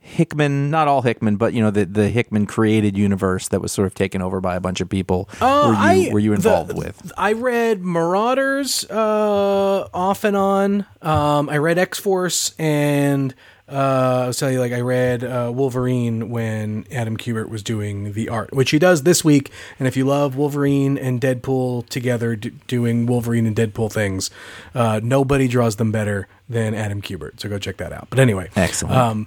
Hickman, 0.05 0.69
not 0.71 0.89
all 0.89 1.03
Hickman, 1.03 1.37
but 1.37 1.53
you 1.53 1.63
know 1.63 1.71
the 1.71 1.85
the 1.87 2.09
Hickman 2.09 2.47
created 2.47 2.97
universe 2.99 3.49
that 3.49 3.61
was 3.61 3.71
sort 3.71 3.87
of 3.87 3.95
taken 3.95 4.21
over 4.21 4.41
by 4.41 4.57
a 4.57 4.61
bunch 4.61 4.81
of 4.81 4.89
people. 4.89 5.29
Uh, 5.41 5.65
were 5.69 5.73
you 5.95 6.09
I- 6.09 6.13
were 6.13 6.19
you 6.19 6.31
the- 6.31 6.37
involved 6.37 6.77
with? 6.77 7.13
I 7.17 7.33
read 7.35 7.83
Marauders 7.85 8.85
uh, 8.91 9.89
off 9.95 10.25
and 10.25 10.37
on. 10.37 10.87
Um, 11.03 11.49
I 11.49 11.59
read 11.59 11.79
X 11.79 11.99
Force 12.01 12.53
and 12.59 13.33
uh, 13.73 14.25
I'll 14.27 14.33
tell 14.35 14.51
you, 14.51 14.61
like 14.61 14.73
I 14.73 14.81
read 14.81 15.25
uh, 15.25 15.51
Wolverine 15.55 16.29
when 16.29 16.85
Adam 16.93 17.17
Kubert 17.17 17.49
was 17.49 17.63
doing 17.63 18.13
the 18.13 18.29
art, 18.29 18.53
which 18.53 18.71
he 18.71 18.79
does 18.79 19.05
this 19.05 19.25
week. 19.25 19.51
And 19.79 19.89
if 19.89 19.97
you 19.97 20.05
love 20.05 20.37
Wolverine 20.37 20.99
and 20.99 21.21
Deadpool 21.21 21.89
together 21.89 22.37
d- 22.37 22.53
doing 22.67 23.07
Wolverine 23.07 23.47
and 23.47 23.57
Deadpool 23.57 23.91
things, 23.91 24.31
uh, 24.75 25.01
nobody 25.03 25.49
draws 25.49 25.77
them 25.77 25.91
better 25.91 26.29
than 26.49 26.75
Adam 26.75 27.01
Kubert. 27.01 27.41
So 27.41 27.49
go 27.49 27.59
check 27.59 27.79
that 27.79 27.93
out. 27.93 28.09
But 28.11 28.19
anyway, 28.19 28.51
Excellent. 28.55 28.95
Um, 28.95 29.27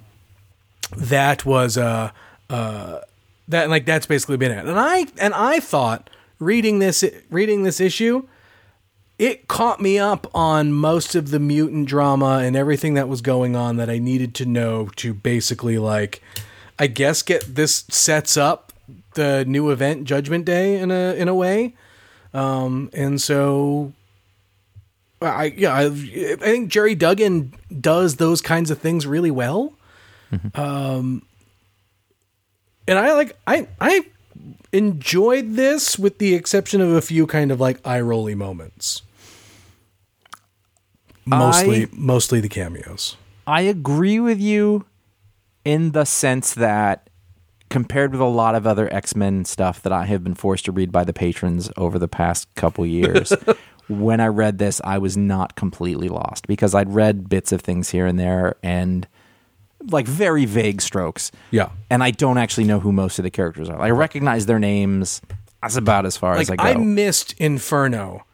that 0.96 1.44
was 1.44 1.76
uh 1.76 2.10
uh 2.48 3.00
that 3.48 3.68
like 3.68 3.84
that's 3.86 4.06
basically 4.06 4.36
been 4.36 4.52
it 4.52 4.66
and 4.66 4.78
i 4.78 5.04
and 5.18 5.34
i 5.34 5.58
thought 5.58 6.08
reading 6.38 6.78
this 6.78 7.04
reading 7.28 7.64
this 7.64 7.80
issue 7.80 8.24
it 9.18 9.48
caught 9.48 9.80
me 9.80 9.98
up 9.98 10.26
on 10.34 10.72
most 10.72 11.14
of 11.14 11.30
the 11.30 11.38
mutant 11.38 11.88
drama 11.88 12.38
and 12.38 12.54
everything 12.54 12.94
that 12.94 13.08
was 13.08 13.20
going 13.20 13.56
on 13.56 13.76
that 13.76 13.88
i 13.88 13.98
needed 13.98 14.34
to 14.34 14.46
know 14.46 14.88
to 14.96 15.14
basically 15.14 15.78
like 15.78 16.22
i 16.78 16.86
guess 16.86 17.22
get 17.22 17.54
this 17.54 17.84
sets 17.88 18.36
up 18.36 18.72
the 19.14 19.44
new 19.46 19.70
event 19.70 20.04
judgment 20.04 20.44
day 20.44 20.78
in 20.78 20.90
a 20.90 21.14
in 21.14 21.28
a 21.28 21.34
way 21.34 21.74
um 22.34 22.90
and 22.92 23.20
so 23.20 23.92
I 25.22 25.44
yeah 25.56 25.72
I, 25.74 25.86
I 25.86 26.36
think 26.36 26.70
Gerry 26.70 26.94
Duggan 26.94 27.54
does 27.80 28.16
those 28.16 28.42
kinds 28.42 28.70
of 28.70 28.78
things 28.78 29.06
really 29.06 29.30
well. 29.30 29.72
Um, 30.54 31.22
and 32.86 32.98
I 32.98 33.14
like 33.14 33.36
I 33.46 33.68
I 33.80 34.06
enjoyed 34.72 35.54
this 35.54 35.98
with 35.98 36.18
the 36.18 36.34
exception 36.34 36.80
of 36.80 36.90
a 36.90 37.00
few 37.00 37.26
kind 37.26 37.50
of 37.50 37.60
like 37.60 37.84
eye 37.86 38.00
rolly 38.00 38.34
moments. 38.34 39.02
Mostly, 41.26 41.84
I- 41.84 41.88
mostly 41.92 42.40
the 42.40 42.48
cameos. 42.48 43.16
I 43.46 43.62
agree 43.62 44.18
with 44.20 44.40
you 44.40 44.86
in 45.64 45.92
the 45.92 46.04
sense 46.04 46.54
that 46.54 47.08
compared 47.68 48.12
with 48.12 48.20
a 48.20 48.24
lot 48.24 48.54
of 48.54 48.66
other 48.66 48.92
X-Men 48.92 49.44
stuff 49.44 49.82
that 49.82 49.92
I 49.92 50.04
have 50.06 50.22
been 50.22 50.34
forced 50.34 50.64
to 50.66 50.72
read 50.72 50.92
by 50.92 51.04
the 51.04 51.12
patrons 51.12 51.70
over 51.76 51.98
the 51.98 52.08
past 52.08 52.52
couple 52.54 52.86
years, 52.86 53.32
when 53.88 54.20
I 54.20 54.26
read 54.28 54.58
this 54.58 54.80
I 54.84 54.98
was 54.98 55.16
not 55.16 55.56
completely 55.56 56.08
lost 56.08 56.46
because 56.46 56.74
I'd 56.74 56.92
read 56.92 57.28
bits 57.28 57.50
of 57.52 57.60
things 57.60 57.90
here 57.90 58.06
and 58.06 58.18
there 58.18 58.56
and 58.62 59.06
like 59.90 60.06
very 60.06 60.44
vague 60.44 60.80
strokes. 60.80 61.30
Yeah. 61.50 61.70
And 61.90 62.02
I 62.02 62.10
don't 62.12 62.38
actually 62.38 62.64
know 62.64 62.80
who 62.80 62.92
most 62.92 63.18
of 63.18 63.22
the 63.24 63.30
characters 63.30 63.68
are. 63.68 63.80
I 63.80 63.90
recognize 63.90 64.46
their 64.46 64.58
names. 64.58 65.20
That's 65.62 65.76
about 65.76 66.06
as 66.06 66.16
far 66.16 66.36
as 66.36 66.50
I 66.50 66.56
go. 66.56 66.64
I 66.64 66.74
missed 66.74 67.34
Inferno, 67.38 68.24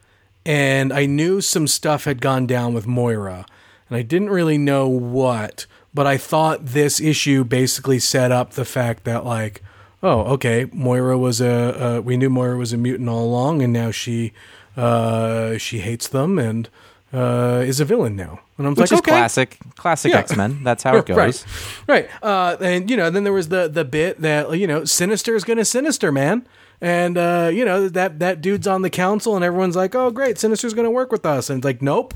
and 0.44 0.92
I 0.92 1.06
knew 1.06 1.40
some 1.40 1.66
stuff 1.66 2.04
had 2.04 2.20
gone 2.20 2.46
down 2.46 2.74
with 2.74 2.86
Moira, 2.86 3.46
and 3.88 3.96
I 3.96 4.02
didn't 4.02 4.30
really 4.30 4.58
know 4.58 4.88
what. 4.88 5.66
But 5.94 6.06
I 6.06 6.16
thought 6.16 6.64
this 6.66 7.00
issue 7.00 7.44
basically 7.44 7.98
set 7.98 8.32
up 8.32 8.52
the 8.52 8.64
fact 8.64 9.04
that 9.04 9.26
like, 9.26 9.62
oh, 10.02 10.20
okay, 10.34 10.66
Moira 10.72 11.18
was 11.18 11.40
a 11.40 11.98
uh, 11.98 12.00
we 12.00 12.16
knew 12.16 12.30
Moira 12.30 12.56
was 12.56 12.72
a 12.72 12.78
mutant 12.78 13.08
all 13.08 13.24
along, 13.24 13.60
and 13.62 13.72
now 13.72 13.90
she 13.90 14.32
uh, 14.76 15.58
she 15.58 15.80
hates 15.80 16.08
them 16.08 16.38
and 16.38 16.68
uh, 17.12 17.62
is 17.64 17.78
a 17.78 17.84
villain 17.84 18.16
now. 18.16 18.40
And 18.56 18.66
I'm 18.66 18.74
Which 18.74 18.90
like, 18.90 18.92
is 18.92 18.98
okay. 19.00 19.10
classic, 19.10 19.58
classic 19.76 20.12
Yeah. 20.12 20.20
X 20.20 20.34
Men. 20.36 20.64
That's 20.64 20.82
how 20.82 20.96
it 20.96 21.04
goes. 21.06 21.16
Right, 21.16 21.44
right. 21.86 22.08
Uh, 22.22 22.56
and 22.60 22.88
you 22.90 22.96
know, 22.96 23.10
then 23.10 23.24
there 23.24 23.32
was 23.32 23.48
the 23.50 23.68
the 23.68 23.84
bit 23.84 24.20
that 24.22 24.56
you 24.58 24.66
know, 24.66 24.84
Sinister 24.84 25.34
is 25.34 25.44
gonna 25.44 25.64
Sinister, 25.64 26.10
man. 26.10 26.46
And 26.82 27.16
uh, 27.16 27.48
you 27.54 27.64
know 27.64 27.88
that 27.88 28.18
that 28.18 28.40
dude's 28.40 28.66
on 28.66 28.82
the 28.82 28.90
council, 28.90 29.36
and 29.36 29.44
everyone's 29.44 29.76
like, 29.76 29.94
"Oh, 29.94 30.10
great, 30.10 30.36
Sinister's 30.36 30.74
gonna 30.74 30.90
work 30.90 31.12
with 31.12 31.24
us." 31.24 31.48
And 31.48 31.58
it's 31.58 31.64
like, 31.64 31.80
"Nope, 31.80 32.12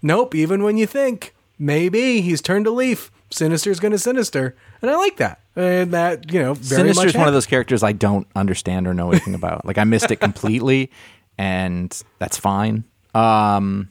nope." 0.00 0.36
Even 0.36 0.62
when 0.62 0.76
you 0.76 0.86
think 0.86 1.34
maybe 1.58 2.20
he's 2.20 2.40
turned 2.40 2.68
a 2.68 2.70
leaf, 2.70 3.10
Sinister's 3.30 3.80
gonna 3.80 3.98
Sinister, 3.98 4.54
and 4.80 4.88
I 4.88 4.94
like 4.94 5.16
that. 5.16 5.40
And 5.56 5.92
that 5.92 6.32
you 6.32 6.40
know, 6.40 6.54
very 6.54 6.82
Sinister's 6.82 7.14
much 7.14 7.18
one 7.18 7.26
of 7.26 7.34
those 7.34 7.46
characters 7.46 7.82
I 7.82 7.90
don't 7.90 8.28
understand 8.36 8.86
or 8.86 8.94
know 8.94 9.10
anything 9.10 9.34
about. 9.34 9.66
Like 9.66 9.78
I 9.78 9.84
missed 9.84 10.12
it 10.12 10.20
completely, 10.20 10.92
and 11.36 12.00
that's 12.20 12.38
fine. 12.38 12.84
Um, 13.16 13.88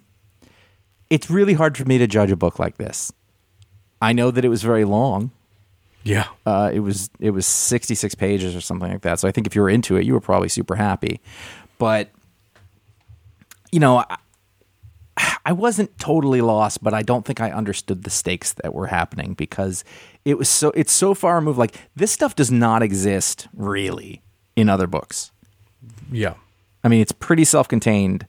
it's 1.10 1.30
really 1.30 1.54
hard 1.54 1.78
for 1.78 1.84
me 1.84 1.98
to 1.98 2.08
judge 2.08 2.32
a 2.32 2.38
book 2.38 2.60
like 2.60 2.78
this. 2.78 3.12
I 4.02 4.14
know 4.14 4.32
that 4.32 4.46
it 4.46 4.50
was 4.50 4.64
very 4.64 4.86
long. 4.86 5.32
Yeah, 6.08 6.28
Uh, 6.46 6.72
it 6.74 6.80
was 6.80 7.10
it 7.20 7.32
was 7.32 7.46
sixty 7.46 7.94
six 7.96 8.16
pages 8.16 8.56
or 8.56 8.62
something 8.62 8.90
like 8.90 9.02
that. 9.02 9.20
So 9.20 9.28
I 9.28 9.32
think 9.32 9.46
if 9.46 9.56
you 9.56 9.62
were 9.62 9.70
into 9.70 9.98
it, 9.98 10.06
you 10.06 10.14
were 10.14 10.22
probably 10.22 10.48
super 10.50 10.76
happy. 10.76 11.20
But 11.78 12.12
you 13.72 13.80
know, 13.82 13.98
I, 14.10 14.18
I 15.46 15.52
wasn't 15.52 15.98
totally 16.00 16.40
lost, 16.42 16.82
but 16.82 16.94
I 16.94 17.02
don't 17.02 17.26
think 17.26 17.42
I 17.42 17.52
understood 17.52 18.04
the 18.04 18.10
stakes 18.10 18.54
that 18.54 18.74
were 18.74 18.88
happening 18.88 19.34
because 19.34 19.84
it 20.24 20.38
was 20.38 20.48
so 20.48 20.72
it's 20.76 20.94
so 20.94 21.14
far 21.14 21.36
removed. 21.36 21.60
Like 21.60 21.76
this 21.96 22.12
stuff 22.12 22.36
does 22.36 22.52
not 22.52 22.82
exist 22.82 23.48
really 23.54 24.22
in 24.56 24.70
other 24.70 24.88
books. 24.88 25.32
yeah, 26.12 26.36
I 26.84 26.88
mean, 26.88 27.02
it's 27.02 27.12
pretty 27.12 27.44
self 27.44 27.68
contained. 27.68 28.26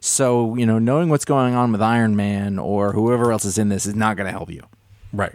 So 0.00 0.56
you 0.56 0.66
know, 0.66 0.78
knowing 0.78 1.10
what's 1.10 1.24
going 1.24 1.54
on 1.54 1.70
with 1.70 1.82
Iron 1.82 2.16
Man 2.16 2.58
or 2.58 2.92
whoever 2.92 3.30
else 3.30 3.44
is 3.44 3.56
in 3.56 3.68
this 3.68 3.86
is 3.86 3.94
not 3.94 4.16
going 4.16 4.26
to 4.26 4.32
help 4.32 4.50
you. 4.50 4.62
right. 5.12 5.34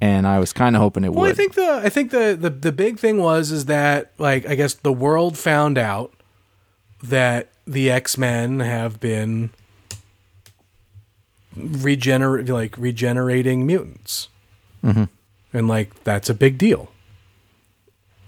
And 0.00 0.26
I 0.26 0.38
was 0.38 0.52
kind 0.52 0.76
of 0.76 0.82
hoping 0.82 1.04
it 1.04 1.12
Well, 1.12 1.22
would. 1.22 1.30
I 1.30 1.34
think 1.34 1.54
the 1.54 1.80
I 1.84 1.88
think 1.88 2.10
the, 2.10 2.36
the 2.38 2.50
the 2.50 2.72
big 2.72 2.98
thing 2.98 3.18
was 3.18 3.50
is 3.50 3.66
that 3.66 4.12
like 4.18 4.46
I 4.46 4.54
guess 4.54 4.74
the 4.74 4.92
world 4.92 5.36
found 5.36 5.78
out 5.78 6.12
that 7.02 7.48
the 7.66 7.90
X 7.90 8.16
Men 8.16 8.60
have 8.60 9.00
been 9.00 9.50
regenerate 11.56 12.48
like 12.48 12.76
regenerating 12.78 13.66
mutants, 13.66 14.28
mm-hmm. 14.84 15.04
and 15.52 15.68
like 15.68 16.04
that's 16.04 16.30
a 16.30 16.34
big 16.34 16.58
deal. 16.58 16.90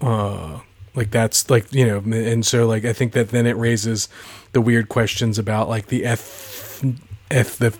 Uh, 0.01 0.59
like 0.95 1.11
that's 1.11 1.49
like 1.49 1.71
you 1.73 1.87
know, 1.87 1.99
and 1.99 2.45
so 2.45 2.67
like 2.67 2.85
I 2.85 2.93
think 2.93 3.13
that 3.13 3.29
then 3.29 3.45
it 3.45 3.55
raises 3.55 4.09
the 4.51 4.61
weird 4.61 4.89
questions 4.89 5.39
about 5.39 5.69
like 5.69 5.87
the 5.87 6.03
eth, 6.05 6.83
eth 7.29 7.57
the 7.59 7.73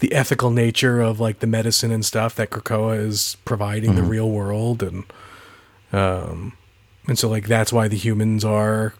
the 0.00 0.12
ethical 0.12 0.50
nature 0.50 1.00
of 1.00 1.18
like 1.20 1.40
the 1.40 1.46
medicine 1.46 1.90
and 1.90 2.04
stuff 2.04 2.34
that 2.36 2.50
Krakoa 2.50 2.98
is 2.98 3.36
providing 3.44 3.94
the 3.96 4.02
real 4.02 4.30
world 4.30 4.82
and 4.82 5.04
um 5.92 6.52
and 7.06 7.18
so 7.18 7.28
like 7.28 7.46
that's 7.48 7.72
why 7.72 7.88
the 7.88 7.96
humans 7.96 8.44
are 8.44 8.94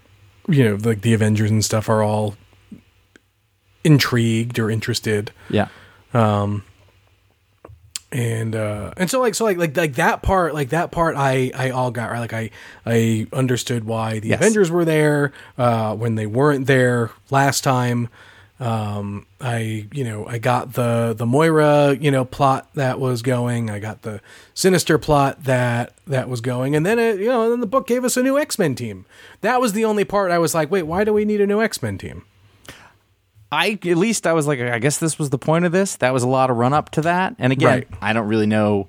you 0.48 0.64
know 0.64 0.74
like 0.82 1.02
the 1.02 1.14
Avengers 1.14 1.50
and 1.50 1.64
stuff 1.64 1.88
are 1.88 2.02
all 2.02 2.34
intrigued 3.84 4.58
or 4.58 4.70
interested 4.70 5.30
yeah. 5.50 5.68
Um 6.12 6.64
and 8.10 8.56
uh 8.56 8.90
and 8.96 9.10
so 9.10 9.20
like 9.20 9.34
so 9.34 9.44
like 9.44 9.58
like 9.58 9.76
like 9.76 9.94
that 9.96 10.22
part 10.22 10.54
like 10.54 10.70
that 10.70 10.90
part 10.90 11.14
i 11.14 11.50
i 11.54 11.68
all 11.68 11.90
got 11.90 12.10
right 12.10 12.20
like 12.20 12.32
i 12.32 12.48
i 12.86 13.26
understood 13.34 13.84
why 13.84 14.18
the 14.18 14.28
Yes. 14.28 14.40
avengers 14.40 14.70
were 14.70 14.86
there 14.86 15.30
uh 15.58 15.94
when 15.94 16.14
they 16.14 16.24
weren't 16.24 16.66
there 16.66 17.10
last 17.30 17.62
time 17.62 18.08
um 18.60 19.24
i 19.40 19.86
you 19.92 20.02
know 20.02 20.26
i 20.26 20.36
got 20.36 20.72
the 20.72 21.14
the 21.16 21.24
moira 21.24 21.96
you 22.00 22.10
know 22.10 22.24
plot 22.24 22.68
that 22.74 22.98
was 22.98 23.22
going 23.22 23.70
i 23.70 23.78
got 23.78 24.02
the 24.02 24.20
sinister 24.52 24.98
plot 24.98 25.44
that 25.44 25.92
that 26.06 26.28
was 26.28 26.40
going 26.40 26.74
and 26.74 26.84
then 26.84 26.98
it 26.98 27.20
you 27.20 27.26
know 27.28 27.50
then 27.50 27.60
the 27.60 27.66
book 27.66 27.86
gave 27.86 28.04
us 28.04 28.16
a 28.16 28.22
new 28.22 28.36
x-men 28.36 28.74
team 28.74 29.06
that 29.42 29.60
was 29.60 29.74
the 29.74 29.84
only 29.84 30.04
part 30.04 30.30
i 30.32 30.38
was 30.38 30.54
like 30.54 30.70
wait 30.70 30.82
why 30.82 31.04
do 31.04 31.12
we 31.12 31.24
need 31.24 31.40
a 31.40 31.46
new 31.46 31.62
x-men 31.62 31.96
team 31.98 32.24
I 33.50 33.78
at 33.86 33.96
least 33.96 34.26
I 34.26 34.34
was 34.34 34.46
like, 34.46 34.60
I 34.60 34.78
guess 34.78 34.98
this 34.98 35.18
was 35.18 35.30
the 35.30 35.38
point 35.38 35.64
of 35.64 35.72
this. 35.72 35.96
That 35.96 36.12
was 36.12 36.22
a 36.22 36.28
lot 36.28 36.50
of 36.50 36.58
run 36.58 36.74
up 36.74 36.90
to 36.90 37.00
that. 37.00 37.34
And 37.38 37.50
again, 37.50 37.66
Right. 37.66 37.88
I 38.02 38.12
don't 38.12 38.28
really 38.28 38.44
know. 38.44 38.88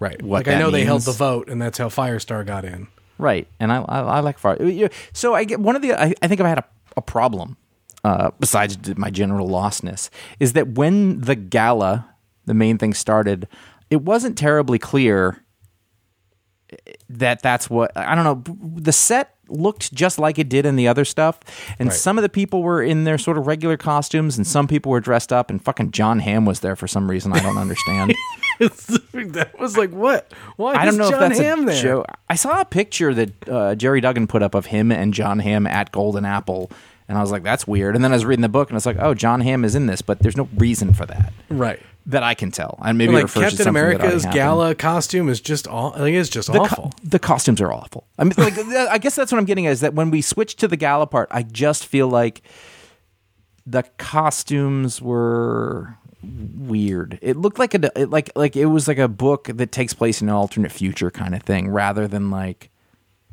right 0.00 0.20
What 0.20 0.46
like 0.46 0.56
i 0.56 0.58
know 0.58 0.72
they 0.72 0.84
held 0.84 1.02
the 1.02 1.12
vote 1.12 1.48
and 1.48 1.62
that's 1.62 1.78
how 1.78 1.88
firestar 1.88 2.44
got 2.44 2.64
in 2.64 2.88
Right, 3.20 3.46
and 3.60 3.70
I 3.70 3.82
I, 3.82 4.00
I 4.00 4.20
like 4.20 4.38
Fire. 4.38 4.90
So 5.12 5.34
I 5.34 5.44
get 5.44 5.60
one 5.60 5.76
of 5.76 5.82
the. 5.82 5.92
I, 5.92 6.14
I 6.22 6.26
think 6.26 6.40
I've 6.40 6.46
had 6.46 6.58
a, 6.58 6.64
a 6.96 7.02
problem. 7.02 7.58
Uh, 8.02 8.30
besides 8.40 8.78
my 8.96 9.10
general 9.10 9.46
lostness, 9.48 10.08
is 10.38 10.54
that 10.54 10.68
when 10.68 11.20
the 11.20 11.34
gala, 11.36 12.08
the 12.46 12.54
main 12.54 12.78
thing 12.78 12.94
started, 12.94 13.46
it 13.90 14.00
wasn't 14.02 14.38
terribly 14.38 14.78
clear 14.78 15.44
that 17.08 17.42
that's 17.42 17.68
what 17.68 17.94
I 17.96 18.14
don't 18.14 18.24
know. 18.24 18.54
The 18.80 18.92
set 18.92 19.34
looked 19.48 19.92
just 19.92 20.18
like 20.18 20.38
it 20.38 20.48
did 20.48 20.64
in 20.64 20.76
the 20.76 20.86
other 20.86 21.04
stuff, 21.04 21.40
and 21.78 21.88
Right. 21.88 21.94
some 21.98 22.16
of 22.16 22.22
the 22.22 22.28
people 22.28 22.62
were 22.62 22.80
in 22.82 23.02
their 23.04 23.18
sort 23.18 23.36
of 23.36 23.46
regular 23.48 23.76
costumes, 23.76 24.36
and 24.38 24.46
some 24.46 24.68
people 24.68 24.92
were 24.92 25.00
dressed 25.00 25.32
up. 25.32 25.50
And 25.50 25.62
fucking 25.62 25.90
John 25.90 26.20
Hamm 26.20 26.46
was 26.46 26.60
there 26.60 26.76
for 26.76 26.86
some 26.86 27.10
reason 27.10 27.32
I 27.32 27.40
don't 27.40 27.58
understand. 27.58 28.14
that 28.60 29.50
was 29.58 29.76
like 29.76 29.90
what? 29.90 30.32
Why 30.56 30.74
I 30.74 30.84
don't 30.84 30.94
is 30.94 30.98
know 30.98 31.10
John 31.10 31.22
if 31.24 31.28
that's 31.30 31.40
Hamm 31.40 31.62
a 31.62 31.66
there? 31.72 31.82
joke. 31.82 32.06
I 32.28 32.36
saw 32.36 32.60
a 32.60 32.64
picture 32.64 33.12
that 33.14 33.48
uh, 33.48 33.74
Gerry 33.74 34.00
Duggan 34.00 34.26
put 34.28 34.42
up 34.42 34.54
of 34.54 34.66
him 34.66 34.92
and 34.92 35.12
John 35.12 35.40
Hamm 35.40 35.66
at 35.66 35.90
Golden 35.90 36.24
Apple, 36.24 36.70
and 37.10 37.18
I 37.18 37.20
was 37.20 37.30
like, 37.30 37.42
"That's 37.42 37.66
weird." 37.66 37.94
And 37.94 38.02
then 38.02 38.12
I 38.12 38.14
was 38.14 38.24
reading 38.24 38.40
the 38.40 38.48
book, 38.48 38.70
and 38.70 38.76
it's 38.76 38.86
like, 38.86 38.96
"Oh, 38.98 39.12
John 39.12 39.42
Hamm 39.42 39.64
is 39.64 39.74
in 39.74 39.84
this," 39.86 40.00
but 40.00 40.20
there's 40.20 40.36
no 40.36 40.48
reason 40.56 40.94
for 40.94 41.04
that 41.06 41.32
Right. 41.50 41.80
that 42.06 42.22
I 42.22 42.32
can 42.34 42.50
tell. 42.50 42.78
And 42.82 42.96
maybe 42.96 43.12
it 43.12 43.16
like 43.16 43.22
refers 43.24 43.34
to 43.34 43.40
Captain 43.50 43.56
something 43.64 43.74
that 43.74 43.80
already 43.80 43.96
America's 43.98 44.24
happened. 44.24 44.38
gala 44.38 44.74
costume 44.74 45.28
is 45.28 45.40
just 45.42 45.66
all. 45.68 45.90
Like, 45.98 46.14
it's 46.14 46.30
just 46.30 46.46
The, 46.52 46.58
co- 46.58 46.64
awful. 46.64 46.92
the 47.04 47.18
costumes 47.18 47.60
are 47.60 47.72
awful. 47.72 48.06
I 48.18 48.24
mean, 48.24 48.32
like, 48.38 48.56
I 48.58 48.96
guess 48.98 49.14
that's 49.16 49.30
what 49.32 49.38
I'm 49.38 49.44
getting 49.44 49.66
at 49.66 49.72
is 49.72 49.80
that 49.80 49.92
when 49.94 50.10
we 50.10 50.22
switch 50.22 50.56
to 50.56 50.68
the 50.68 50.76
gala 50.78 51.06
part, 51.06 51.28
I 51.30 51.42
just 51.42 51.84
feel 51.84 52.08
like 52.08 52.42
the 53.66 53.82
costumes 53.98 55.02
were 55.02 55.96
weird. 56.22 57.18
It 57.22 57.36
looked 57.36 57.58
like 57.58 57.74
a 57.74 57.90
it, 58.00 58.10
like 58.10 58.30
like 58.36 58.56
it 58.56 58.66
was 58.66 58.86
like 58.88 58.98
a 58.98 59.08
book 59.08 59.48
that 59.52 59.72
takes 59.72 59.94
place 59.94 60.22
in 60.22 60.28
an 60.28 60.34
alternate 60.34 60.72
future 60.72 61.10
kind 61.10 61.34
of 61.34 61.42
thing, 61.42 61.68
rather 61.68 62.06
than 62.08 62.30
like 62.30 62.70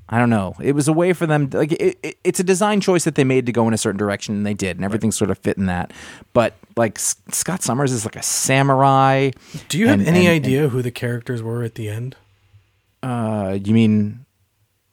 I 0.10 0.20
don't 0.20 0.30
know. 0.30 0.56
It 0.62 0.72
was 0.74 0.88
a 0.88 0.94
way 0.94 1.12
for 1.14 1.26
them 1.28 1.50
like 1.52 1.74
it, 1.74 2.00
it, 2.02 2.18
it's 2.24 2.40
a 2.40 2.44
design 2.44 2.80
choice 2.80 3.04
that 3.04 3.16
they 3.16 3.24
made 3.26 3.46
to 3.48 3.52
go 3.52 3.68
in 3.68 3.74
a 3.74 3.78
certain 3.78 3.98
direction, 3.98 4.36
and 4.36 4.46
they 4.46 4.54
did, 4.54 4.78
and 4.78 4.86
everything 4.86 5.12
sort 5.12 5.30
of 5.32 5.38
fit 5.40 5.58
in 5.58 5.66
that. 5.66 5.92
But 6.34 6.56
like 6.78 6.98
S- 6.98 7.16
Scott 7.32 7.62
Summers 7.62 7.92
is 7.92 8.06
like 8.06 8.16
a 8.16 8.24
samurai. 8.24 9.32
Do 9.68 9.78
you 9.78 9.88
have 9.88 10.00
and- 10.00 10.08
any 10.08 10.28
and- 10.28 10.36
idea 10.46 10.70
who 10.70 10.82
the 10.82 10.92
characters 10.92 11.44
were 11.44 11.62
at 11.64 11.76
the 11.76 11.90
end? 11.90 12.16
Uh, 13.04 13.58
you 13.64 13.74
mean 13.74 14.26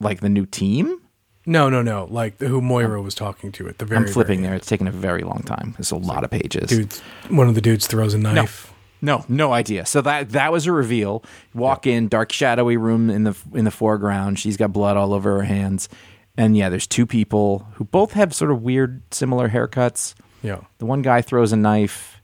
like 0.01 0.21
the 0.21 0.29
new 0.29 0.47
team? 0.47 1.01
No, 1.47 1.69
no, 1.69 1.83
no. 1.83 2.07
Like 2.11 2.39
who 2.41 2.61
Moira 2.61 3.01
was 3.03 3.15
talking 3.15 3.53
to 3.53 3.69
at 3.69 3.79
the 3.79 3.85
very. 3.85 4.05
I'm 4.07 4.13
flipping 4.13 4.41
very 4.41 4.49
there. 4.51 4.57
It's 4.57 4.67
taken 4.67 4.89
a 4.89 4.91
very 4.93 5.23
long 5.23 5.43
time. 5.43 5.77
It's 5.79 5.91
a 5.91 5.97
lot 5.97 6.25
of 6.25 6.31
pages. 6.31 6.69
Dude, 6.71 6.93
one 7.29 7.49
of 7.49 7.55
the 7.55 7.61
dudes 7.61 7.87
throws 7.87 8.15
a 8.15 8.19
knife. 8.19 8.69
No, 8.69 8.74
no 9.05 9.25
no 9.29 9.53
idea. 9.53 9.87
So 9.87 10.01
that 10.03 10.31
that 10.31 10.51
was 10.53 10.67
a 10.67 10.73
reveal. 10.73 11.23
Walk 11.55 11.87
in, 11.87 12.09
dark 12.09 12.33
shadowy 12.33 12.77
room 12.77 13.11
in 13.11 13.25
the 13.25 13.37
in 13.53 13.65
the 13.65 13.71
foreground. 13.71 14.39
She's 14.39 14.57
got 14.57 14.73
blood 14.73 14.97
all 14.97 15.13
over 15.13 15.37
her 15.37 15.43
hands, 15.45 15.89
and 16.37 16.57
yeah, 16.57 16.69
there's 16.69 16.87
two 16.87 17.07
people 17.07 17.69
who 17.75 17.85
both 17.85 18.13
have 18.13 18.35
sort 18.35 18.51
of 18.51 18.63
weird, 18.63 19.03
similar 19.13 19.49
haircuts. 19.51 20.15
Yeah. 20.43 20.61
The 20.79 20.87
one 20.87 21.03
guy 21.03 21.21
throws 21.23 21.53
a 21.53 21.57
knife. 21.57 22.21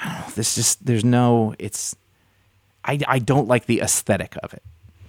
I 0.00 0.04
don't 0.08 0.18
know. 0.28 0.32
This 0.34 0.54
just 0.54 0.86
there's 0.86 1.04
no. 1.04 1.54
It's 1.58 1.94
I 2.84 2.98
I 3.06 3.18
don't 3.18 3.48
like 3.48 3.66
the 3.66 3.80
aesthetic 3.80 4.36
of 4.42 4.54
it. 4.54 4.62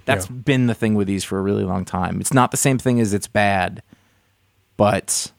That's 0.05 0.27
Yeah. 0.29 0.35
been 0.35 0.67
the 0.67 0.73
thing 0.75 0.95
with 0.95 1.07
these 1.07 1.23
for 1.23 1.37
a 1.39 1.41
really 1.41 1.63
long 1.63 1.85
time. 1.85 2.19
It's 2.19 2.33
not 2.33 2.51
the 2.51 2.57
same 2.57 2.77
thing 2.77 2.99
as 2.99 3.13
it's 3.13 3.27
bad, 3.27 3.81
but 4.77 5.31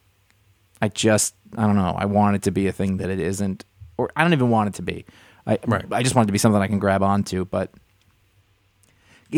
I 0.80 0.88
just 0.88 1.34
I 1.56 1.66
don't 1.66 1.76
know. 1.76 1.94
I 1.98 2.06
want 2.06 2.36
it 2.36 2.42
to 2.42 2.50
be 2.50 2.66
a 2.66 2.72
thing 2.72 2.96
that 2.96 3.10
it 3.10 3.20
isn't, 3.20 3.64
or 3.98 4.10
I 4.16 4.22
don't 4.22 4.32
even 4.32 4.48
want 4.50 4.68
it 4.68 4.74
to 4.74 4.82
be. 4.82 5.04
I 5.46 5.58
Right. 5.66 5.84
I 5.90 6.02
just 6.02 6.14
want 6.14 6.26
it 6.26 6.28
to 6.28 6.32
be 6.32 6.38
something 6.38 6.60
I 6.60 6.68
can 6.68 6.78
grab 6.78 7.02
onto. 7.02 7.44
But 7.44 7.70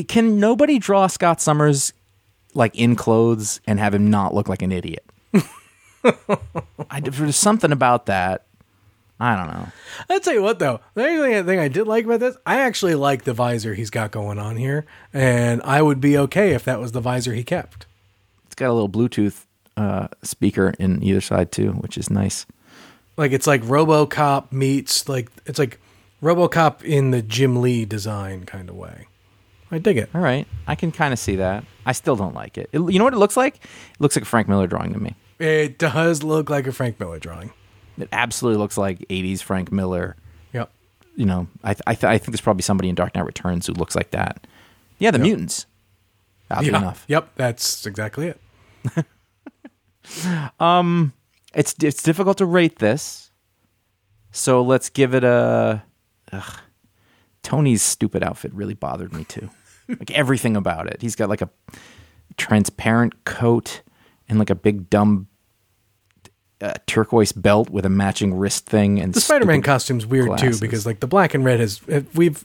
can 0.09 0.39
nobody 0.39 0.79
draw 0.79 1.07
Scott 1.07 1.41
Summers 1.41 1.93
like 2.55 2.75
in 2.77 2.97
clothes 2.97 3.61
and 3.67 3.79
have 3.79 3.95
him 3.95 4.11
not 4.11 4.35
look 4.35 4.49
like 4.49 4.63
an 4.63 4.73
idiot? 4.73 5.05
I, 6.91 7.01
there's 7.01 7.37
something 7.37 7.73
about 7.73 8.07
that. 8.07 8.45
I 9.21 9.37
don't 9.37 9.47
know. 9.47 9.69
I'll 10.11 10.21
tell 10.21 10.35
you 10.35 10.43
what 10.43 10.59
though. 10.59 10.81
The 10.95 11.07
only 11.07 11.43
thing 11.43 11.59
I 11.59 11.69
did 11.69 11.87
like 11.87 12.05
about 12.05 12.21
this, 12.21 12.37
I 12.45 12.61
actually 12.61 12.97
like 12.97 13.25
the 13.25 13.33
visor 13.33 13.75
he's 13.75 13.91
got 13.91 14.11
going 14.11 14.39
on 14.39 14.57
here, 14.57 14.85
and 15.13 15.63
I 15.63 15.83
would 15.83 16.01
be 16.01 16.19
okay 16.19 16.53
if 16.53 16.65
that 16.65 16.81
was 16.81 16.93
the 16.93 17.01
visor 17.01 17.33
he 17.33 17.45
kept. 17.45 17.87
It's 18.47 18.57
got 18.57 18.71
a 18.71 18.75
little 18.75 18.89
Bluetooth 18.89 19.47
uh, 19.77 20.09
speaker 20.23 20.75
in 20.79 21.03
either 21.03 21.21
side 21.21 21.53
too, 21.53 21.73
which 21.73 21.97
is 21.97 22.11
nice. 22.11 22.45
Like 23.17 23.33
it's 23.33 23.47
like 23.47 23.63
RoboCop 23.63 24.51
meets 24.51 25.09
like 25.09 25.31
it's 25.47 25.59
like 25.59 25.81
RoboCop 26.25 26.83
in 26.83 27.11
the 27.11 27.21
Jim 27.23 27.61
Lee 27.61 27.85
design 27.85 28.45
kind 28.47 28.69
of 28.71 28.75
way. 28.77 29.07
I 29.71 29.79
dig 29.79 29.97
it. 29.99 30.09
All 30.15 30.21
right, 30.21 30.47
I 30.67 30.75
can 30.75 30.91
kind 30.91 31.13
of 31.13 31.19
see 31.19 31.37
that. 31.37 31.65
I 31.85 31.93
still 31.93 32.17
don't 32.17 32.35
like 32.35 32.57
it. 32.57 32.71
it. 32.73 32.79
You 32.79 32.99
know 32.99 33.05
what 33.05 33.13
it 33.15 33.19
looks 33.19 33.37
like? 33.37 33.57
It 33.57 34.01
looks 34.01 34.17
like 34.17 34.23
a 34.23 34.27
Frank 34.27 34.49
Miller 34.49 34.67
drawing 34.67 34.93
to 34.95 34.99
me. 34.99 35.15
It 35.39 35.79
does 35.79 36.23
look 36.23 36.49
like 36.49 36.67
a 36.67 36.73
Frank 36.73 36.99
Miller 36.99 37.19
drawing. 37.19 37.53
It 37.99 38.09
absolutely 38.13 38.59
looks 38.59 38.79
like 38.79 39.01
'80s 39.11 39.43
Frank 39.43 39.71
Miller. 39.71 40.17
Yep. 40.53 40.71
You 41.17 41.27
know, 41.27 41.47
I 41.63 41.75
th- 41.75 41.83
I, 41.87 41.95
th- 41.95 42.05
I 42.05 42.19
think 42.19 42.31
there's 42.33 42.41
probably 42.41 42.63
somebody 42.63 42.89
in 42.89 42.95
Dark 42.95 43.15
Knight 43.15 43.27
Returns 43.27 43.67
who 43.67 43.73
looks 43.75 43.95
like 43.95 44.11
that. 44.13 44.47
Yeah, 44.99 45.11
the 45.11 45.19
mutants. 45.19 45.67
Oddly 46.51 46.71
Yeah. 46.71 46.79
enough, 46.79 47.05
Yep. 47.09 47.31
That's 47.37 47.85
exactly 47.87 48.29
it. 48.29 48.41
um, 50.61 51.13
it's 51.55 51.75
it's 51.83 52.03
difficult 52.03 52.39
to 52.39 52.47
rate 52.47 52.79
this. 52.79 53.31
So 54.31 54.63
let's 54.63 54.89
give 54.89 55.15
it 55.15 55.25
a. 55.25 55.83
Ugh. 56.35 56.59
Tony's 57.43 57.83
stupid 57.83 58.23
outfit 58.23 58.53
really 58.55 58.75
bothered 58.75 59.13
me 59.13 59.25
too. 59.25 59.51
like 59.89 60.11
everything 60.13 60.57
about 60.57 60.87
it. 60.87 61.03
He's 61.03 61.15
got 61.17 61.29
like 61.29 61.43
a 61.43 61.51
transparent 62.37 63.25
coat 63.25 63.83
and 64.29 64.39
like 64.39 64.51
a 64.51 64.55
big 64.55 64.89
dumb 64.89 65.29
uh, 66.61 66.73
turquoise 66.87 67.33
belt 67.33 67.69
with 67.69 67.85
a 67.85 67.91
matching 67.91 68.33
wrist 68.35 68.67
thing. 68.67 68.99
And 69.01 69.13
The 69.13 69.21
Spider-Man 69.21 69.61
costume's 69.63 70.07
weird 70.07 70.27
glasses. 70.27 70.59
too 70.59 70.65
because 70.67 70.87
like 70.87 71.01
the 71.01 71.07
black 71.07 71.35
and 71.35 71.45
red 71.45 71.61
has 71.61 71.81
uh, 71.93 72.01
we've 72.15 72.43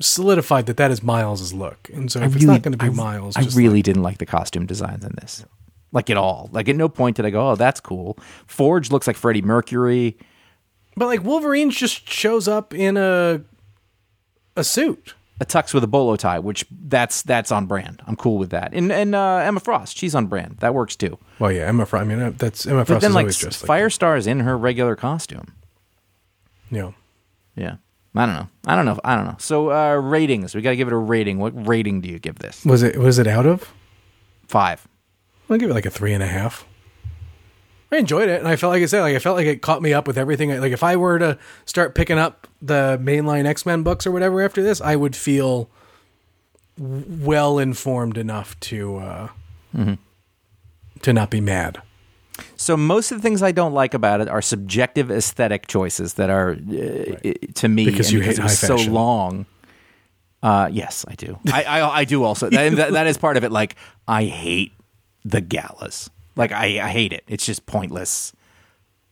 solidified 0.00 0.66
that 0.66 0.76
that 0.76 0.90
is 0.90 1.02
Miles's 1.02 1.52
look, 1.52 1.90
and 1.92 2.10
so 2.10 2.20
if 2.20 2.32
I 2.32 2.36
it's 2.36 2.44
not 2.44 2.62
going 2.62 2.72
to 2.72 2.78
be 2.78 2.86
I, 2.86 2.90
Miles, 2.90 3.36
I 3.36 3.42
really 3.56 3.76
like- 3.78 3.84
didn't 3.84 4.02
like 4.02 4.18
the 4.18 4.26
costume 4.26 4.66
designs 4.66 5.04
in 5.04 5.12
this, 5.20 5.44
like 5.92 6.10
at 6.10 6.16
all. 6.16 6.48
Like 6.52 6.68
at 6.68 6.76
no 6.76 6.88
point 6.88 7.16
did 7.16 7.26
I 7.26 7.30
go, 7.30 7.50
"Oh, 7.50 7.56
that's 7.56 7.80
cool." 7.80 8.18
Forge 8.46 8.90
looks 8.90 9.06
like 9.06 9.16
Freddie 9.16 9.42
Mercury. 9.42 10.16
But 10.96 11.06
like 11.06 11.22
Wolverine 11.24 11.70
just 11.70 12.08
shows 12.08 12.48
up 12.48 12.74
in 12.74 12.96
a 12.96 13.42
a 14.56 14.64
suit. 14.64 15.14
a 15.40 15.44
tux 15.44 15.72
with 15.74 15.82
a 15.82 15.86
bolo 15.88 16.14
tie, 16.16 16.38
which 16.38 16.64
that's 16.70 17.22
that's 17.22 17.50
on 17.50 17.66
brand. 17.66 18.02
I'm 18.06 18.16
cool 18.16 18.38
with 18.38 18.50
that. 18.50 18.72
And 18.74 18.92
and 18.92 19.14
uh, 19.14 19.36
Emma 19.38 19.60
Frost, 19.60 19.96
she's 19.96 20.14
on 20.14 20.26
brand. 20.26 20.58
That 20.58 20.74
works 20.74 20.94
too. 20.96 21.18
Well, 21.38 21.50
yeah, 21.50 21.66
Emma 21.66 21.86
Frost. 21.86 22.02
I 22.02 22.06
mean, 22.06 22.20
uh, 22.20 22.32
that's 22.36 22.66
Emma 22.66 22.84
Frost. 22.84 22.88
But 22.88 23.00
then 23.00 23.10
is 23.10 23.14
like 23.14 23.22
always 23.24 23.38
dressed 23.38 23.66
like 23.68 23.80
Firestar 23.80 24.16
is 24.18 24.26
in 24.26 24.40
her 24.40 24.56
regular 24.56 24.94
costume. 24.94 25.54
Yeah. 26.70 26.92
Yeah. 27.56 27.76
I 28.14 28.26
don't 28.26 28.34
know. 28.34 28.48
I 28.66 28.76
don't 28.76 28.84
know. 28.84 29.00
I 29.04 29.16
don't 29.16 29.24
know. 29.24 29.36
So 29.38 29.72
uh, 29.72 29.94
ratings. 29.96 30.54
We 30.54 30.60
got 30.60 30.70
to 30.70 30.76
give 30.76 30.86
it 30.88 30.92
a 30.92 30.98
rating. 30.98 31.38
What 31.38 31.66
rating 31.66 32.02
do 32.02 32.10
you 32.10 32.18
give 32.18 32.38
this? 32.38 32.62
Was 32.64 32.82
it 32.82 32.98
was 32.98 33.18
it 33.18 33.26
out 33.26 33.46
of? 33.46 33.72
Five. 34.46 34.86
I'll 35.48 35.56
give 35.56 35.70
it 35.70 35.74
like 35.74 35.86
a 35.86 35.90
three 35.90 36.12
and 36.12 36.22
a 36.22 36.26
half. 36.26 36.66
I 37.92 37.98
enjoyed 37.98 38.28
it, 38.30 38.38
and 38.40 38.48
I 38.48 38.56
felt 38.56 38.72
like 38.72 38.82
I 38.82 38.86
said, 38.86 39.02
like 39.02 39.14
I 39.14 39.18
felt 39.18 39.36
like 39.36 39.46
it 39.46 39.60
caught 39.62 39.82
me 39.82 39.92
up 39.92 40.06
with 40.06 40.16
everything. 40.16 40.58
Like 40.60 40.72
if 40.72 40.82
I 40.82 40.96
were 40.96 41.18
to 41.18 41.38
start 41.66 41.94
picking 41.94 42.18
up 42.18 42.46
the 42.62 42.98
mainline 43.02 43.44
X 43.44 43.66
Men 43.66 43.82
books 43.82 44.06
or 44.06 44.10
whatever 44.12 44.40
after 44.40 44.62
this, 44.62 44.80
I 44.80 44.96
would 44.96 45.14
feel 45.14 45.68
well 46.78 47.58
informed 47.58 48.16
enough 48.16 48.58
to 48.60 48.96
uh, 48.96 49.28
to 51.02 51.12
not 51.12 51.30
be 51.30 51.40
mad. 51.40 51.82
So 52.56 52.76
most 52.76 53.12
of 53.12 53.18
the 53.18 53.22
things 53.22 53.42
I 53.42 53.52
don't 53.52 53.74
like 53.74 53.92
about 53.94 54.20
it 54.22 54.28
are 54.28 54.40
subjective 54.40 55.10
aesthetic 55.10 55.66
choices 55.66 56.14
that 56.14 56.30
are 56.30 56.52
uh, 56.52 57.16
i- 57.24 57.36
to 57.56 57.68
me 57.68 57.84
Because 57.84 58.06
and 58.06 58.14
you 58.14 58.20
hate 58.22 58.38
it 58.38 58.48
so 58.48 58.76
long. 58.90 59.46
Uh, 60.42 60.68
yes, 60.72 61.04
I 61.06 61.14
do. 61.14 61.38
I, 61.52 61.62
I 61.64 61.98
I 62.00 62.04
do 62.04 62.24
also. 62.24 62.48
That, 62.50 62.74
that, 62.76 62.92
that 62.92 63.06
is 63.06 63.18
part 63.18 63.36
of 63.36 63.44
it. 63.44 63.52
Like 63.52 63.76
I 64.08 64.24
hate 64.24 64.72
the 65.24 65.40
galas. 65.40 66.08
Like 66.36 66.52
I, 66.52 66.80
I 66.84 66.88
hate 66.88 67.12
it. 67.12 67.24
It's 67.28 67.44
just 67.44 67.66
pointless. 67.66 68.32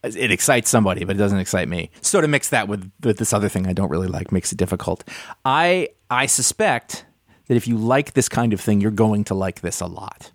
It 0.03 0.31
excites 0.31 0.71
somebody, 0.71 1.05
but 1.05 1.16
it 1.16 1.18
doesn't 1.18 1.39
excite 1.39 1.68
me. 1.68 1.91
So 2.01 2.23
to 2.23 2.29
mix 2.29 2.49
that 2.51 2.68
with, 2.68 2.91
with 3.03 3.18
this 3.18 3.35
other 3.35 3.51
thing 3.51 3.66
I 3.66 3.75
don't 3.75 3.91
really 3.91 4.09
like 4.09 4.33
makes 4.33 4.51
it 4.51 4.57
difficult. 4.57 5.05
I 5.45 5.89
I 6.09 6.27
suspect 6.27 7.05
that 7.49 7.57
if 7.57 7.68
you 7.68 7.77
like 7.77 8.14
this 8.14 8.29
kind 8.29 8.53
of 8.53 8.61
thing, 8.61 8.81
you're 8.81 8.91
going 8.91 9.25
to 9.25 9.35
like 9.35 9.61
this 9.61 9.81
a 9.81 9.87
lot. 9.87 10.33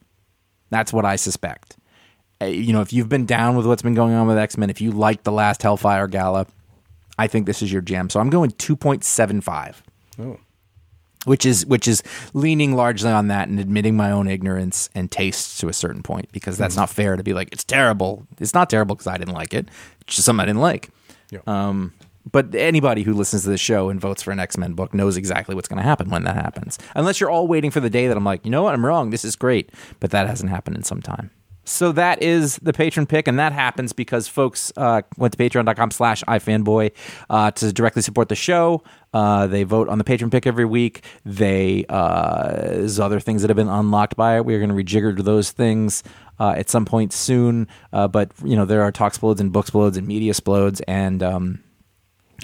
That's 0.69 0.93
what 0.93 1.05
I 1.05 1.15
suspect. 1.15 1.77
Uh, 2.41 2.45
you 2.45 2.73
know, 2.73 2.81
if 2.81 2.91
you've 2.91 3.09
been 3.09 3.25
down 3.25 3.55
with 3.55 3.65
what's 3.65 3.81
been 3.81 3.95
going 3.95 4.13
on 4.13 4.27
with 4.27 4.37
X 4.37 4.57
Men, 4.57 4.69
if 4.69 4.81
you 4.81 4.91
liked 4.91 5.23
the 5.23 5.31
last 5.31 5.61
Hellfire 5.63 6.07
Gala, 6.07 6.45
I 7.17 7.27
think 7.27 7.45
this 7.45 7.61
is 7.61 7.71
your 7.71 7.81
jam. 7.81 8.09
So 8.09 8.19
I'm 8.19 8.29
going 8.29 8.51
2.75 8.51 9.75
Oh, 10.19 10.37
which 11.25 11.45
is 11.45 11.65
which 11.65 11.87
is 11.87 12.01
leaning 12.33 12.75
largely 12.75 13.11
on 13.11 13.27
that 13.27 13.47
and 13.47 13.59
admitting 13.59 13.95
my 13.95 14.11
own 14.11 14.27
ignorance 14.27 14.89
and 14.95 15.11
taste 15.11 15.59
to 15.59 15.67
a 15.67 15.73
certain 15.73 16.01
point 16.01 16.31
because 16.31 16.57
that's 16.57 16.75
not 16.75 16.89
fair 16.89 17.15
to 17.17 17.23
be 17.23 17.33
like 17.33 17.49
it's 17.51 17.63
terrible. 17.63 18.25
It's 18.39 18.53
not 18.53 18.69
terrible 18.69 18.95
because 18.95 19.07
I 19.07 19.17
didn't 19.17 19.33
like 19.33 19.53
it. 19.53 19.69
It's 20.01 20.15
just 20.15 20.25
something 20.25 20.41
I 20.41 20.45
didn't 20.45 20.61
like. 20.61 20.89
yeah. 21.31 21.39
Um, 21.47 21.93
but 22.31 22.55
anybody 22.55 23.03
who 23.03 23.13
listens 23.13 23.43
to 23.43 23.49
the 23.49 23.57
show 23.57 23.89
and 23.89 24.01
votes 24.01 24.23
for 24.23 24.31
an 24.31 24.39
X 24.39 24.57
Men 24.57 24.73
book 24.73 24.93
knows 24.93 25.15
exactly 25.17 25.53
what's 25.53 25.67
going 25.67 25.77
to 25.77 25.83
happen 25.83 26.09
when 26.09 26.23
that 26.23 26.35
happens. 26.35 26.79
Unless 26.95 27.19
you're 27.19 27.29
all 27.29 27.47
waiting 27.47 27.69
for 27.69 27.79
the 27.79 27.89
day 27.89 28.07
that 28.07 28.17
I'm 28.17 28.23
like, 28.23 28.43
you 28.45 28.51
know 28.51 28.63
what, 28.63 28.73
I'm 28.73 28.85
wrong. 28.85 29.11
This 29.11 29.23
is 29.23 29.35
great, 29.35 29.71
but 29.99 30.09
that 30.11 30.27
hasn't 30.27 30.49
happened 30.49 30.75
in 30.77 30.83
some 30.83 31.01
time. 31.01 31.29
So 31.65 31.91
that 31.93 32.21
is 32.21 32.57
the 32.57 32.73
patron 32.73 33.07
pick, 33.07 33.27
and 33.27 33.39
that 33.39 33.51
happens 33.51 33.91
because 33.91 34.27
folks 34.27 34.71
uh, 34.77 35.01
went 35.17 35.33
to 35.33 35.37
patreon.com 35.37 35.91
slash 35.91 36.23
ifanboy 36.23 36.91
uh, 37.29 37.51
to 37.51 37.73
directly 37.73 38.03
support 38.03 38.29
the 38.29 38.35
show. 38.35 38.83
Uh, 39.13 39.47
they 39.47 39.63
vote 39.63 39.89
on 39.89 39.97
the 39.97 40.03
patron 40.03 40.29
pick 40.29 40.45
every 40.45 40.65
week. 40.65 41.03
They 41.25 41.85
uh, 41.89 42.51
there's 42.51 42.99
other 42.99 43.19
things 43.19 43.41
that 43.41 43.49
have 43.49 43.57
been 43.57 43.67
unlocked 43.67 44.15
by 44.15 44.37
it. 44.37 44.45
We're 44.45 44.59
going 44.59 44.69
to 44.69 44.75
rejigger 44.75 45.17
those 45.23 45.51
things 45.51 46.03
uh, 46.39 46.51
at 46.51 46.69
some 46.69 46.85
point 46.85 47.13
soon. 47.13 47.67
Uh, 47.91 48.07
but 48.07 48.31
you 48.43 48.55
know 48.55 48.65
there 48.65 48.83
are 48.83 48.91
talk 48.91 49.13
explodes 49.13 49.41
and 49.41 49.51
book 49.51 49.65
explodes 49.65 49.97
and 49.97 50.07
media 50.07 50.31
explodes 50.31 50.81
and 50.81 51.23
um, 51.23 51.63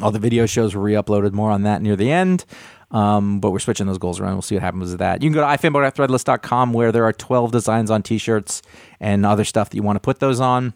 all 0.02 0.12
the 0.12 0.20
video 0.20 0.46
shows 0.46 0.74
were 0.74 0.82
re-uploaded. 0.82 1.34
More 1.34 1.52
on 1.52 1.64
that 1.64 1.82
near 1.82 1.96
the 1.96 2.12
end. 2.12 2.46
Um, 2.92 3.40
but 3.40 3.52
we're 3.52 3.60
switching 3.60 3.88
those 3.88 3.98
goals 3.98 4.20
around. 4.20 4.34
We'll 4.34 4.42
see 4.42 4.56
what 4.56 4.64
happens 4.64 4.90
with 4.92 5.00
that. 5.00 5.22
You 5.22 5.30
can 5.30 5.34
go 5.34 5.42
to 5.42 5.48
ifanboy.threadless.com 5.48 6.74
where 6.74 6.92
there 6.92 7.06
are 7.06 7.14
12 7.14 7.52
designs 7.52 7.90
on 7.90 8.04
t-shirts 8.04 8.62
and 9.00 9.26
other 9.26 9.46
stuff 9.46 9.70
that 9.70 9.76
you 9.76 9.84
want 9.84 9.96
to 9.96 10.02
put 10.02 10.20
those 10.20 10.40
on. 10.40 10.74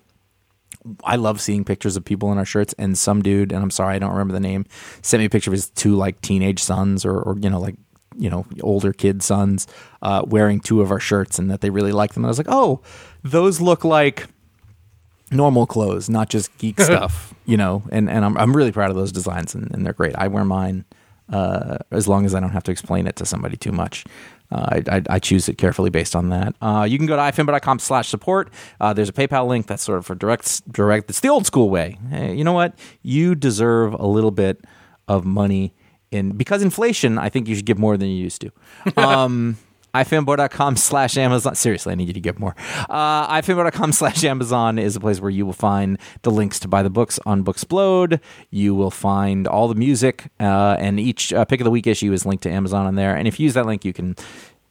I 1.03 1.16
love 1.18 1.41
seeing 1.41 1.66
pictures 1.66 1.97
of 1.97 2.05
people 2.05 2.32
in 2.32 2.38
our 2.38 2.45
shirts. 2.45 2.74
And 2.78 2.97
some 2.97 3.22
dude, 3.22 3.51
and 3.51 3.61
I'm 3.61 3.72
sorry, 3.72 3.95
I 3.95 3.99
don't 3.99 4.11
remember 4.11 4.34
the 4.34 4.39
name, 4.39 4.66
sent 5.01 5.20
me 5.20 5.26
a 5.26 5.30
picture 5.30 5.49
of 5.49 5.53
his 5.53 5.70
two 5.70 5.95
like 5.95 6.22
teenage 6.22 6.63
sons 6.63 7.05
or, 7.05 7.20
or 7.20 7.38
you 7.38 7.49
know, 7.49 7.59
like, 7.59 7.76
you 8.18 8.30
know, 8.30 8.45
older 8.61 8.93
kid 8.93 9.22
sons 9.22 9.68
uh, 10.01 10.24
wearing 10.26 10.61
two 10.61 10.82
of 10.82 10.91
our 10.91 11.01
shirts 11.01 11.38
and 11.38 11.51
that 11.51 11.59
they 11.59 11.70
really 11.70 11.91
like 11.91 12.13
them. 12.13 12.24
And 12.24 12.28
I 12.28 12.30
was 12.30 12.38
like, 12.38 12.47
oh, 12.49 12.82
those 13.24 13.59
look 13.59 13.84
like 13.84 14.28
normal 15.32 15.66
clothes, 15.66 16.09
not 16.09 16.30
just 16.30 16.55
geek 16.59 16.80
stuff, 16.82 17.34
you 17.45 17.57
know. 17.57 17.84
And 17.91 18.09
and 18.09 18.24
I'm 18.24 18.38
I'm 18.38 18.55
really 18.55 18.72
proud 18.72 18.89
of 18.89 18.95
those 18.95 19.11
designs, 19.11 19.53
and, 19.53 19.70
and 19.74 19.86
they're 19.86 19.93
great. 19.93 20.16
I 20.16 20.28
wear 20.28 20.45
mine 20.45 20.86
uh, 21.32 21.78
as 21.91 22.07
long 22.07 22.26
as 22.26 22.36
I 22.36 22.39
don't 22.39 22.51
have 22.51 22.63
to 22.63 22.71
explain 22.71 23.07
it 23.07 23.15
to 23.17 23.26
somebody 23.26 23.57
too 23.57 23.71
much. 23.71 24.05
Uh, 24.51 24.80
I, 24.88 24.97
I, 24.97 25.01
I 25.09 25.19
choose 25.19 25.49
it 25.49 25.57
carefully 25.57 25.89
based 25.89 26.15
on 26.15 26.30
that. 26.30 26.55
Uh, 26.61 26.86
you 26.88 26.97
can 26.97 27.07
go 27.07 27.15
to 27.15 27.21
ifanboy.com 27.21 27.80
slash 27.80 28.07
support. 28.07 28.51
Uh, 28.80 28.93
there's 28.93 29.09
a 29.09 29.13
PayPal 29.13 29.47
link 29.47 29.65
that's 29.65 29.84
sort 29.84 29.97
of 29.97 30.05
for 30.05 30.13
direct, 30.13 30.71
direct. 30.71 31.09
It's 31.09 31.19
the 31.19 31.30
old 31.30 31.45
school 31.47 31.69
way. 31.69 31.97
Hey, 32.09 32.36
you 32.36 32.43
know 32.43 32.53
what? 32.53 32.78
You 33.01 33.34
deserve 33.34 33.93
a 33.93 34.05
little 34.05 34.32
bit 34.32 34.63
of 35.07 35.26
money 35.26 35.73
in 36.11 36.32
because 36.32 36.61
inflation. 36.61 37.17
I 37.17 37.30
think 37.30 37.47
you 37.47 37.55
should 37.55 37.65
give 37.65 37.80
more 37.80 37.97
than 37.97 38.09
you 38.09 38.15
used 38.15 38.41
to. 38.41 38.51
Um, 38.97 39.57
ifanboy.com 40.03 40.75
slash 40.75 41.17
Amazon. 41.17 41.55
Seriously, 41.55 41.91
I 41.91 41.95
need 41.95 42.07
you 42.07 42.13
to 42.13 42.19
give 42.19 42.39
more. 42.39 42.55
Uh, 42.89 43.27
ifanboy.com 43.41 43.91
slash 43.91 44.23
Amazon 44.23 44.77
is 44.77 44.95
a 44.95 44.99
place 44.99 45.19
where 45.19 45.31
you 45.31 45.45
will 45.45 45.53
find 45.53 45.97
the 46.23 46.31
links 46.31 46.59
to 46.61 46.67
buy 46.67 46.83
the 46.83 46.89
books 46.89 47.19
on 47.25 47.43
Booksplode. 47.43 48.19
You 48.49 48.75
will 48.75 48.91
find 48.91 49.47
all 49.47 49.67
the 49.67 49.75
music, 49.75 50.31
uh, 50.39 50.75
and 50.79 50.99
each 50.99 51.31
uh, 51.33 51.45
pick 51.45 51.61
of 51.61 51.65
the 51.65 51.71
week 51.71 51.87
issue 51.87 52.11
is 52.11 52.25
linked 52.25 52.43
to 52.43 52.51
Amazon 52.51 52.85
on 52.85 52.95
there. 52.95 53.15
And 53.15 53.27
if 53.27 53.39
you 53.39 53.45
use 53.45 53.53
that 53.53 53.65
link, 53.65 53.85
you 53.85 53.93
can. 53.93 54.15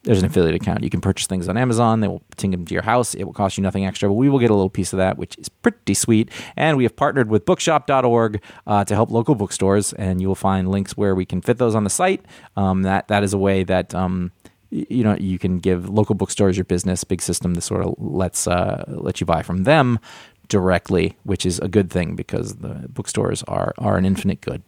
There's 0.03 0.19
an 0.19 0.25
affiliate 0.25 0.53
account. 0.53 0.83
You 0.83 0.91
can 0.91 1.01
purchase 1.01 1.25
things 1.25 1.49
on 1.49 1.57
Amazon. 1.57 1.99
They 1.99 2.07
will 2.07 2.21
ting 2.37 2.51
them 2.51 2.63
to 2.65 2.73
your 2.75 2.83
house. 2.83 3.15
It 3.15 3.23
will 3.23 3.33
cost 3.33 3.57
you 3.57 3.63
nothing 3.63 3.87
extra, 3.87 4.07
but 4.07 4.13
we 4.13 4.29
will 4.29 4.37
get 4.37 4.51
a 4.51 4.53
little 4.53 4.69
piece 4.69 4.93
of 4.93 4.97
that, 4.97 5.17
which 5.17 5.35
is 5.39 5.49
pretty 5.49 5.95
sweet. 5.95 6.29
And 6.55 6.77
we 6.77 6.83
have 6.83 6.95
partnered 6.95 7.27
with 7.27 7.43
bookshop.org 7.43 8.39
uh, 8.67 8.85
to 8.85 8.93
help 8.93 9.09
local 9.09 9.33
bookstores, 9.33 9.93
and 9.93 10.21
you 10.21 10.27
will 10.27 10.35
find 10.35 10.69
links 10.69 10.95
where 10.95 11.15
we 11.15 11.25
can 11.25 11.41
fit 11.41 11.57
those 11.57 11.73
on 11.73 11.85
the 11.85 11.89
site. 11.89 12.23
Um, 12.55 12.83
that 12.83 13.07
that 13.07 13.23
is 13.23 13.33
a 13.33 13.39
way 13.39 13.63
that 13.63 13.95
um, 13.95 14.31
you 14.69 15.03
know 15.03 15.15
you 15.15 15.39
can 15.39 15.59
give 15.59 15.89
local 15.89 16.15
bookstores 16.15 16.57
your 16.57 16.65
business 16.65 17.03
big 17.03 17.21
system 17.21 17.53
that 17.53 17.61
sort 17.61 17.85
of 17.85 17.95
lets 17.97 18.47
uh, 18.47 18.83
let 18.87 19.19
you 19.21 19.25
buy 19.25 19.41
from 19.41 19.63
them 19.63 19.99
directly, 20.47 21.17
which 21.23 21.45
is 21.45 21.59
a 21.59 21.67
good 21.67 21.89
thing 21.89 22.15
because 22.15 22.57
the 22.57 22.85
bookstores 22.89 23.43
are 23.43 23.73
are 23.77 23.97
an 23.97 24.05
infinite 24.05 24.41
good. 24.41 24.61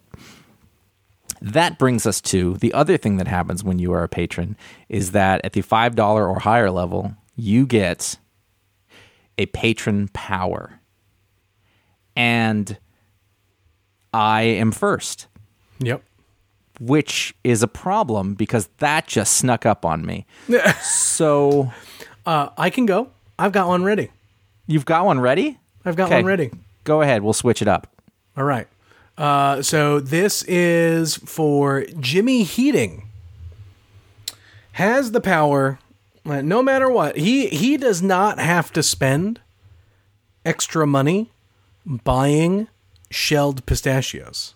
That 1.40 1.78
brings 1.78 2.06
us 2.06 2.20
to 2.22 2.54
the 2.54 2.72
other 2.72 2.96
thing 2.96 3.16
that 3.18 3.28
happens 3.28 3.62
when 3.62 3.78
you 3.78 3.92
are 3.92 4.02
a 4.02 4.08
patron 4.08 4.56
is 4.88 5.12
that 5.12 5.40
at 5.44 5.52
the 5.52 5.62
$5 5.62 5.98
or 5.98 6.40
higher 6.40 6.70
level, 6.70 7.14
you 7.36 7.64
get 7.64 8.18
a 9.36 9.46
patron 9.46 10.08
power. 10.12 10.80
And 12.16 12.76
I 14.12 14.42
am 14.42 14.72
first, 14.72 15.28
Yep. 15.78 16.02
Which 16.80 17.34
is 17.44 17.62
a 17.62 17.68
problem 17.68 18.34
because 18.34 18.68
that 18.78 19.06
just 19.06 19.36
snuck 19.36 19.66
up 19.66 19.84
on 19.84 20.04
me. 20.06 20.26
so 20.82 21.72
Uh, 22.26 22.50
I 22.58 22.68
can 22.68 22.84
go. 22.84 23.08
I've 23.38 23.52
got 23.52 23.68
one 23.68 23.84
ready. 23.84 24.10
you've 24.66 24.84
got 24.84 25.06
one 25.06 25.18
ready? 25.18 25.58
I've 25.84 25.96
got 25.96 26.06
Okay. 26.06 26.16
one 26.16 26.26
ready. 26.26 26.50
Go 26.84 27.00
ahead. 27.00 27.22
We'll 27.22 27.32
switch 27.32 27.62
it 27.62 27.68
up. 27.68 27.86
All 28.36 28.44
right. 28.44 28.66
Uh, 29.16 29.62
so 29.62 29.98
this 29.98 30.42
is 30.42 31.16
for 31.16 31.86
Jimmy 31.98 32.42
Heating. 32.42 33.04
Has 34.72 35.12
the 35.12 35.20
power, 35.20 35.78
uh, 36.26 36.42
no 36.42 36.62
matter 36.62 36.90
what. 36.90 37.16
He 37.16 37.48
he 37.48 37.76
does 37.76 38.02
not 38.02 38.38
have 38.38 38.72
to 38.74 38.82
spend 38.82 39.40
extra 40.44 40.86
money 40.86 41.30
buying 41.86 42.68
shelled 43.10 43.64
pistachios 43.66 44.54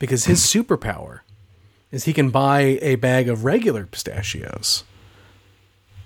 because 0.00 0.24
his 0.24 0.40
superpower 0.40 1.20
is 1.92 2.04
he 2.04 2.12
can 2.12 2.30
buy 2.30 2.78
a 2.82 2.96
bag 2.96 3.28
of 3.28 3.44
regular 3.44 3.86
pistachios 3.86 4.82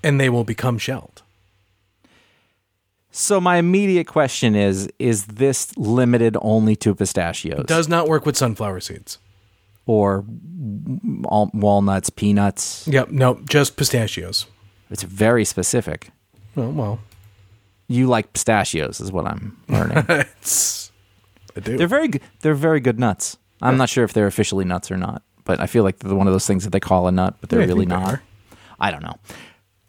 and 0.03 0.21
they 0.21 0.29
will 0.29 0.45
become 0.45 0.77
shelled. 0.77 1.23
So 3.11 3.41
my 3.41 3.57
immediate 3.59 4.07
question 4.09 4.55
is: 4.57 4.89
Is 4.99 5.27
this 5.27 5.75
limited 5.79 6.37
only 6.43 6.75
to 6.77 6.95
pistachios, 6.95 7.61
It 7.61 7.67
Does 7.69 7.89
not 7.89 8.09
work 8.09 8.27
with 8.27 8.37
sunflower 8.37 8.81
seeds. 8.81 9.19
or 9.87 10.25
walnuts, 10.29 12.11
peanuts? 12.11 12.87
Yep, 12.89 13.11
no, 13.11 13.41
just 13.49 13.77
pistachios. 13.77 14.47
It's 14.91 15.03
very 15.05 15.45
specific. 15.45 16.11
Oh 16.57 16.69
well, 16.71 16.99
You 17.87 18.09
like 18.09 18.33
pistachios, 18.33 19.01
is 19.01 19.13
what 19.13 19.27
I'm 19.27 19.57
learning. 19.69 19.97
I 21.57 21.61
do. 21.61 21.77
they're 21.79 21.87
very, 21.87 22.09
good. 22.09 22.23
they're 22.41 22.55
very 22.55 22.81
good 22.81 22.99
nuts. 22.99 23.37
I'm 23.65 23.77
not 23.77 23.89
sure 23.89 24.05
if 24.05 24.13
they're 24.13 24.27
officially 24.27 24.65
nuts 24.65 24.91
or 24.91 24.97
not, 24.97 25.23
but 25.45 25.61
I 25.61 25.67
feel 25.67 25.83
like 25.85 25.99
they're 25.99 26.15
one 26.15 26.27
of 26.27 26.33
those 26.33 26.47
things 26.47 26.65
that 26.65 26.71
they 26.71 26.81
call 26.81 27.09
a 27.09 27.13
nut, 27.13 27.37
but 27.41 27.51
they're 27.51 27.61
Yeah, 27.61 27.65
I 27.67 27.69
really 27.69 27.87
think 27.87 27.91
they 27.91 27.97
not. 28.05 28.13
are. 28.15 28.23
I 28.79 28.91
don't 28.91 29.03
know. 29.03 29.15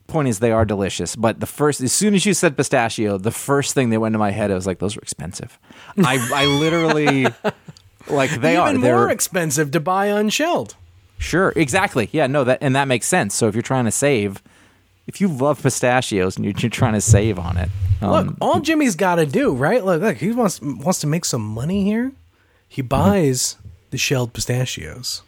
Point 0.08 0.28
is, 0.28 0.40
they 0.40 0.52
are 0.52 0.66
delicious. 0.66 1.16
But 1.16 1.40
the 1.40 1.48
first, 1.48 1.82
as 1.82 1.92
soon 1.92 2.14
as 2.14 2.26
you 2.26 2.34
said 2.36 2.56
pistachio, 2.56 3.18
the 3.18 3.32
first 3.32 3.74
thing 3.74 3.90
that 3.90 4.00
went 4.00 4.14
to 4.14 4.20
my 4.20 4.32
head, 4.32 4.52
I 4.52 4.54
was 4.56 4.68
like, 4.68 4.80
those 4.80 4.96
are 4.96 5.02
expensive. 5.02 5.58
I, 5.98 6.26
I 6.34 6.46
literally, 6.46 7.26
like, 8.10 8.30
they 8.40 8.54
Even 8.54 8.60
are. 8.60 8.74
more 8.74 8.82
They're 8.82 9.10
expensive 9.10 9.72
to 9.72 9.80
buy 9.80 10.06
unshelled. 10.08 10.76
sure, 11.18 11.52
exactly. 11.56 12.10
Yeah, 12.12 12.28
no, 12.28 12.44
that 12.44 12.60
and 12.62 12.76
that 12.76 12.88
makes 12.88 13.08
sense. 13.08 13.34
So 13.36 13.48
if 13.48 13.56
you're 13.56 13.62
trying 13.64 13.86
to 13.86 13.92
save, 13.92 14.44
if 15.08 15.20
you 15.20 15.28
love 15.28 15.62
pistachios 15.64 16.36
and 16.36 16.46
you're, 16.46 16.54
you're 16.60 16.70
trying 16.70 16.94
to 16.94 17.02
save 17.02 17.40
on 17.40 17.58
it, 17.58 17.70
um, 18.02 18.12
Look, 18.28 18.36
all 18.42 18.60
Jimmy's 18.60 18.96
got 18.96 19.16
to 19.16 19.26
do, 19.26 19.54
right? 19.56 19.84
Look, 19.84 20.02
look, 20.04 20.18
he 20.18 20.32
wants 20.34 20.62
wants 20.62 21.00
to 21.00 21.08
make 21.08 21.26
some 21.26 21.42
money 21.42 21.84
here. 21.84 22.12
He 22.68 22.82
buys 22.84 23.58
the 23.96 24.00
shelled 24.00 24.34
pistachios, 24.34 25.22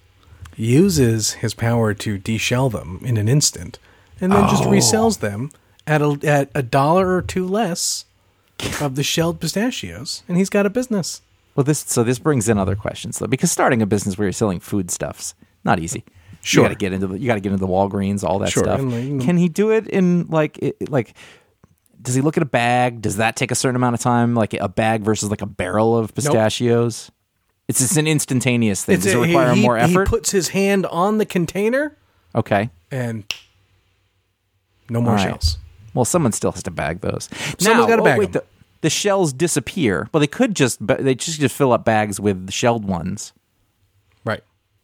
uses 0.58 1.34
his 1.36 1.54
power 1.54 1.94
to 1.94 2.20
deshell 2.20 2.70
them 2.70 3.00
in 3.06 3.16
an 3.16 3.30
instant, 3.30 3.80
and 4.20 4.34
then 4.34 4.50
just 4.50 4.64
oh. 4.64 4.68
resells 4.68 5.20
them 5.20 5.52
at 5.86 6.02
a, 6.02 6.20
at 6.24 6.52
a 6.54 6.62
dollar 6.62 7.16
or 7.16 7.22
two 7.22 7.48
less 7.48 8.04
of 8.82 8.96
the 8.96 9.04
shelled 9.04 9.40
pistachios, 9.40 10.24
and 10.28 10.36
he's 10.36 10.50
got 10.50 10.66
a 10.66 10.70
business. 10.70 11.22
Well, 11.56 11.64
this 11.64 11.80
so 11.80 12.04
this 12.04 12.20
brings 12.20 12.50
in 12.50 12.58
other 12.58 12.76
questions 12.76 13.20
though, 13.20 13.28
because 13.28 13.52
starting 13.52 13.82
a 13.82 13.86
business 13.86 14.18
where 14.18 14.26
you're 14.26 14.34
selling 14.34 14.60
foodstuffs 14.60 15.34
not 15.64 15.80
easy. 15.80 16.04
Sure. 16.42 16.64
you 16.64 16.68
got 16.68 16.74
to 16.74 16.78
get 16.78 16.92
into 16.92 17.08
the 17.08 17.18
you 17.18 17.28
got 17.28 17.36
to 17.36 17.40
get 17.40 17.54
into 17.54 17.66
the 17.66 17.72
Walgreens, 17.72 18.22
all 18.22 18.40
that 18.40 18.52
Sure, 18.52 18.64
stuff. 18.64 18.82
like, 18.82 19.22
Can 19.22 19.38
he 19.38 19.48
do 19.48 19.72
it 19.72 19.88
in 19.88 20.28
like 20.28 20.58
it, 20.58 20.90
like? 20.90 21.14
Does 22.02 22.16
he 22.16 22.22
look 22.22 22.36
at 22.36 22.44
a 22.44 22.48
bag? 22.48 23.02
Does 23.02 23.18
that 23.18 23.38
take 23.38 23.50
a 23.50 23.56
certain 23.56 23.78
amount 23.78 23.96
of 23.96 24.02
time? 24.02 24.36
Like 24.36 24.54
a 24.54 24.70
bag 24.70 25.04
versus 25.04 25.30
like 25.30 25.42
a 25.42 25.48
barrel 25.48 25.98
of 25.98 26.14
pistachios? 26.14 27.12
It's 27.68 27.80
just 27.80 27.98
an 27.98 28.08
instantaneous 28.08 28.86
thing. 28.86 28.96
Does 28.96 29.08
it 29.08 29.16
a- 29.16 29.20
require 29.20 29.54
he, 29.54 29.62
more 29.62 29.78
effort? 29.78 30.08
He 30.08 30.10
puts 30.10 30.32
his 30.32 30.50
hand 30.50 30.86
on 30.86 31.18
the 31.18 31.26
container 31.26 31.96
okay. 32.34 32.70
and 32.92 33.24
no 34.90 35.02
more 35.02 35.16
right. 35.16 35.24
shells. 35.24 35.58
Well, 35.94 36.06
someone 36.06 36.32
still 36.32 36.52
has 36.52 36.64
to 36.64 36.72
bag 36.72 37.02
those. 37.02 37.30
Someone's 37.60 37.64
now, 37.64 37.88
gotta 37.88 38.02
oh, 38.02 38.06
bag 38.06 38.20
wait, 38.20 38.26
'em. 38.28 38.32
the, 38.34 38.44
the 38.82 38.90
shells 38.90 39.34
disappear. 39.34 40.08
Well, 40.14 40.22
they 40.22 40.28
could 40.28 40.56
just 40.56 40.86
but 40.86 41.04
they 41.04 41.16
just 41.16 41.40
just 41.40 41.56
fill 41.56 41.74
up 41.74 41.84
bags 41.84 42.20
with 42.20 42.52
shelled 42.52 42.86
ones. 42.86 43.34
Right. 44.24 44.44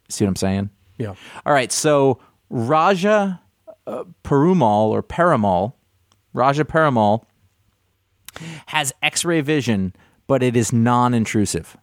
See 0.10 0.26
what 0.26 0.30
I'm 0.30 0.36
saying? 0.36 0.70
Yeah. 0.98 1.16
All 1.46 1.54
right, 1.54 1.72
so 1.72 2.20
Raja 2.50 3.42
uh, 3.88 4.04
Perumal 4.24 4.90
or 4.90 5.04
Paramal, 5.04 5.74
Raja 6.34 6.66
Paramal 6.66 7.24
has 8.68 8.94
X-ray 9.02 9.42
vision, 9.42 9.94
but 10.28 10.42
it 10.44 10.56
is 10.56 10.74
non-intrusive. 10.74 11.78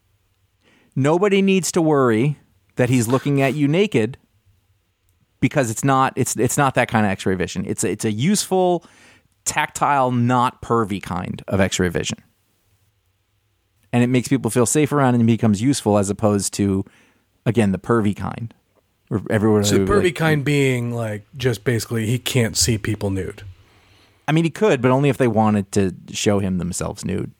Nobody 0.96 1.42
needs 1.42 1.70
to 1.72 1.82
worry 1.82 2.38
that 2.76 2.88
he's 2.88 3.08
looking 3.08 3.40
at 3.40 3.54
you 3.54 3.68
naked 3.68 4.18
because 5.40 5.70
it's 5.70 5.84
not 5.84 6.12
it's 6.16 6.36
it's 6.36 6.58
not 6.58 6.74
that 6.74 6.88
kind 6.88 7.06
of 7.06 7.12
X-ray 7.12 7.34
vision. 7.34 7.64
It's 7.66 7.84
a, 7.84 7.90
it's 7.90 8.04
a 8.04 8.12
useful, 8.12 8.84
tactile, 9.44 10.10
not 10.10 10.60
pervy 10.62 11.02
kind 11.02 11.42
of 11.48 11.60
X-ray 11.60 11.88
vision, 11.88 12.18
and 13.92 14.02
it 14.02 14.08
makes 14.08 14.28
people 14.28 14.50
feel 14.50 14.66
safe 14.66 14.92
around 14.92 15.14
and 15.14 15.26
becomes 15.26 15.62
useful 15.62 15.98
as 15.98 16.10
opposed 16.10 16.52
to, 16.54 16.84
again, 17.46 17.72
the 17.72 17.78
pervy 17.78 18.14
kind. 18.14 18.52
Where 19.08 19.20
everyone 19.30 19.64
So 19.64 19.78
the 19.78 19.84
pervy 19.84 20.04
like- 20.04 20.14
kind 20.16 20.44
being 20.44 20.92
like 20.94 21.24
just 21.36 21.64
basically 21.64 22.06
he 22.06 22.18
can't 22.18 22.56
see 22.56 22.78
people 22.78 23.10
nude. 23.10 23.42
I 24.28 24.32
mean, 24.32 24.44
he 24.44 24.50
could, 24.50 24.80
but 24.80 24.92
only 24.92 25.08
if 25.08 25.16
they 25.16 25.26
wanted 25.26 25.72
to 25.72 25.92
show 26.12 26.38
him 26.38 26.58
themselves 26.58 27.04
nude. 27.04 27.32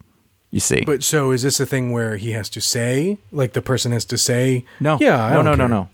You 0.51 0.61
see? 0.61 0.83
But 0.85 1.03
so 1.05 1.31
is 1.31 1.43
this 1.43 1.61
a 1.61 1.67
thing 1.67 1.93
where 1.93 2.17
he 2.17 2.33
has 2.33 2.49
to 2.51 2.61
say, 2.61 3.19
like 3.31 3.53
the 3.53 3.63
person 3.63 3.93
has 3.93 4.05
to 4.07 4.19
say, 4.19 4.65
no, 4.81 4.99
yeah, 5.01 5.25
I 5.25 5.33
no, 5.35 5.43
no, 5.43 5.51
no, 5.53 5.57
care." 5.57 5.69
no. 5.69 5.89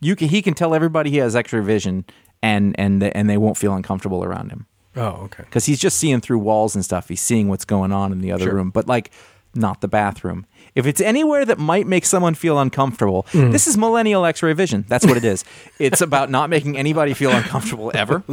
You 0.00 0.16
can, 0.16 0.28
he 0.28 0.40
can 0.42 0.54
tell 0.54 0.74
everybody 0.74 1.10
he 1.10 1.16
has 1.18 1.34
X-ray 1.36 1.60
vision, 1.60 2.04
and 2.42 2.74
and 2.78 3.02
they, 3.02 3.10
and 3.12 3.28
they 3.28 3.36
won't 3.36 3.56
feel 3.58 3.74
uncomfortable 3.74 4.22
around 4.24 4.50
him 4.50 4.66
Oh, 4.96 5.24
okay. 5.24 5.42
because 5.44 5.66
he's 5.66 5.78
just 5.80 5.98
seeing 5.98 6.20
through 6.20 6.38
walls 6.38 6.74
and 6.74 6.84
stuff. 6.84 7.08
He's 7.08 7.20
seeing 7.20 7.48
what's 7.48 7.64
going 7.66 7.92
on 7.92 8.12
in 8.12 8.20
the 8.20 8.32
other 8.32 8.44
Sure. 8.44 8.54
room, 8.54 8.70
but 8.70 8.86
like 8.86 9.10
not 9.54 9.80
the 9.80 9.88
bathroom. 9.88 10.46
If 10.76 10.86
it's 10.86 11.00
anywhere 11.00 11.44
that 11.44 11.58
might 11.58 11.86
make 11.88 12.06
someone 12.06 12.34
feel 12.34 12.58
uncomfortable, 12.60 13.26
Mm. 13.32 13.50
this 13.50 13.66
is 13.66 13.76
millennial 13.76 14.24
X-ray 14.24 14.52
vision. 14.52 14.84
That's 14.88 15.04
what 15.04 15.16
it 15.16 15.24
is. 15.24 15.44
it's 15.80 16.00
about 16.00 16.30
not 16.30 16.48
making 16.48 16.78
anybody 16.78 17.12
feel 17.12 17.32
uncomfortable 17.32 17.90
ever. 17.94 18.22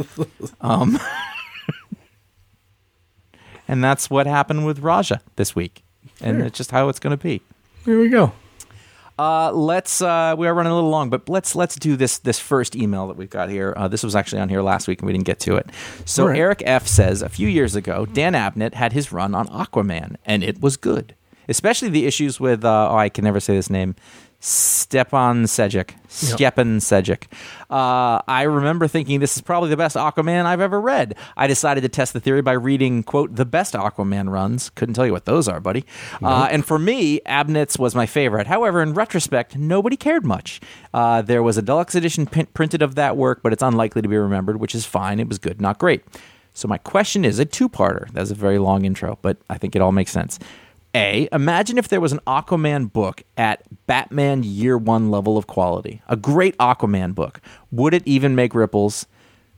Um, 0.60 0.98
and 3.68 3.84
that's 3.84 4.10
what 4.10 4.26
happened 4.26 4.66
with 4.66 4.80
Raja 4.80 5.20
this 5.36 5.54
week, 5.54 5.84
and 6.20 6.42
it's 6.42 6.56
just 6.56 6.70
how 6.70 6.88
it's 6.88 6.98
going 6.98 7.16
to 7.16 7.22
be. 7.22 7.42
Here 7.84 8.00
we 8.00 8.08
go. 8.08 8.32
Uh, 9.18 9.50
let's. 9.52 10.00
Uh, 10.00 10.34
we 10.38 10.46
are 10.46 10.54
running 10.54 10.70
a 10.70 10.74
little 10.74 10.90
long, 10.90 11.10
but 11.10 11.28
let's 11.28 11.56
let's 11.56 11.74
do 11.74 11.96
this 11.96 12.18
this 12.18 12.38
first 12.38 12.76
email 12.76 13.08
that 13.08 13.16
we've 13.16 13.30
got 13.30 13.50
here. 13.50 13.74
Uh, 13.76 13.88
this 13.88 14.04
was 14.04 14.14
actually 14.14 14.40
on 14.40 14.48
here 14.48 14.62
last 14.62 14.86
week, 14.86 15.00
and 15.00 15.06
we 15.06 15.12
didn't 15.12 15.26
get 15.26 15.40
to 15.40 15.56
it. 15.56 15.68
So 16.04 16.26
right. 16.26 16.38
Eric 16.38 16.62
F 16.64 16.86
says 16.86 17.20
a 17.20 17.28
few 17.28 17.48
years 17.48 17.74
ago, 17.74 18.06
Dan 18.06 18.34
Abnett 18.34 18.74
had 18.74 18.92
his 18.92 19.10
run 19.10 19.34
on 19.34 19.48
Aquaman, 19.48 20.16
and 20.24 20.44
it 20.44 20.60
was 20.60 20.76
good, 20.76 21.16
especially 21.48 21.88
the 21.88 22.06
issues 22.06 22.38
with. 22.38 22.64
Uh, 22.64 22.90
oh, 22.92 22.96
I 22.96 23.08
can 23.08 23.24
never 23.24 23.40
say 23.40 23.56
this 23.56 23.68
name. 23.68 23.96
Stjepan 24.40 25.46
Sejic. 25.46 25.94
Stjepan 26.08 26.78
Sejic. 26.78 27.24
Uh, 27.68 28.22
I 28.28 28.42
remember 28.42 28.86
thinking 28.86 29.18
this 29.18 29.34
is 29.36 29.42
probably 29.42 29.68
the 29.68 29.76
best 29.76 29.96
Aquaman 29.96 30.44
I've 30.44 30.60
ever 30.60 30.80
read. 30.80 31.16
I 31.36 31.48
decided 31.48 31.80
to 31.80 31.88
test 31.88 32.12
the 32.12 32.20
theory 32.20 32.40
by 32.40 32.52
reading, 32.52 33.02
quote, 33.02 33.34
the 33.34 33.44
best 33.44 33.74
Aquaman 33.74 34.30
runs. 34.30 34.70
Couldn't 34.70 34.94
tell 34.94 35.04
you 35.04 35.12
what 35.12 35.24
those 35.24 35.48
are, 35.48 35.58
buddy. 35.58 35.84
Uh, 36.22 36.46
and 36.50 36.64
for 36.64 36.78
me, 36.78 37.20
Abnett's 37.26 37.78
was 37.80 37.96
my 37.96 38.06
favorite. 38.06 38.46
However, 38.46 38.80
in 38.80 38.94
retrospect, 38.94 39.56
nobody 39.56 39.96
cared 39.96 40.24
much. 40.24 40.60
Uh, 40.94 41.20
there 41.20 41.42
was 41.42 41.58
a 41.58 41.62
deluxe 41.62 41.96
edition 41.96 42.26
pin- 42.26 42.46
printed 42.46 42.80
of 42.80 42.94
that 42.94 43.16
work, 43.16 43.40
but 43.42 43.52
it's 43.52 43.62
unlikely 43.62 44.02
to 44.02 44.08
be 44.08 44.16
remembered, 44.16 44.58
which 44.60 44.74
is 44.74 44.86
fine. 44.86 45.18
It 45.18 45.28
was 45.28 45.38
good, 45.38 45.60
not 45.60 45.78
great. 45.78 46.04
So 46.54 46.68
my 46.68 46.78
question 46.78 47.24
is 47.24 47.40
a 47.40 47.44
two-parter. 47.44 48.08
That's 48.12 48.30
a 48.30 48.34
very 48.36 48.58
long 48.58 48.84
intro, 48.84 49.18
but 49.20 49.38
I 49.50 49.58
think 49.58 49.74
it 49.74 49.82
all 49.82 49.92
makes 49.92 50.12
sense. 50.12 50.38
A, 50.94 51.28
imagine 51.32 51.78
if 51.78 51.88
there 51.88 52.00
was 52.00 52.12
an 52.12 52.20
Aquaman 52.26 52.92
book 52.92 53.22
at 53.36 53.62
Batman 53.86 54.42
Year 54.42 54.78
One 54.78 55.10
level 55.10 55.36
of 55.36 55.46
quality. 55.46 56.02
A 56.08 56.16
great 56.16 56.56
Aquaman 56.58 57.14
book. 57.14 57.40
Would 57.70 57.94
it 57.94 58.02
even 58.06 58.34
make 58.34 58.54
ripples? 58.54 59.06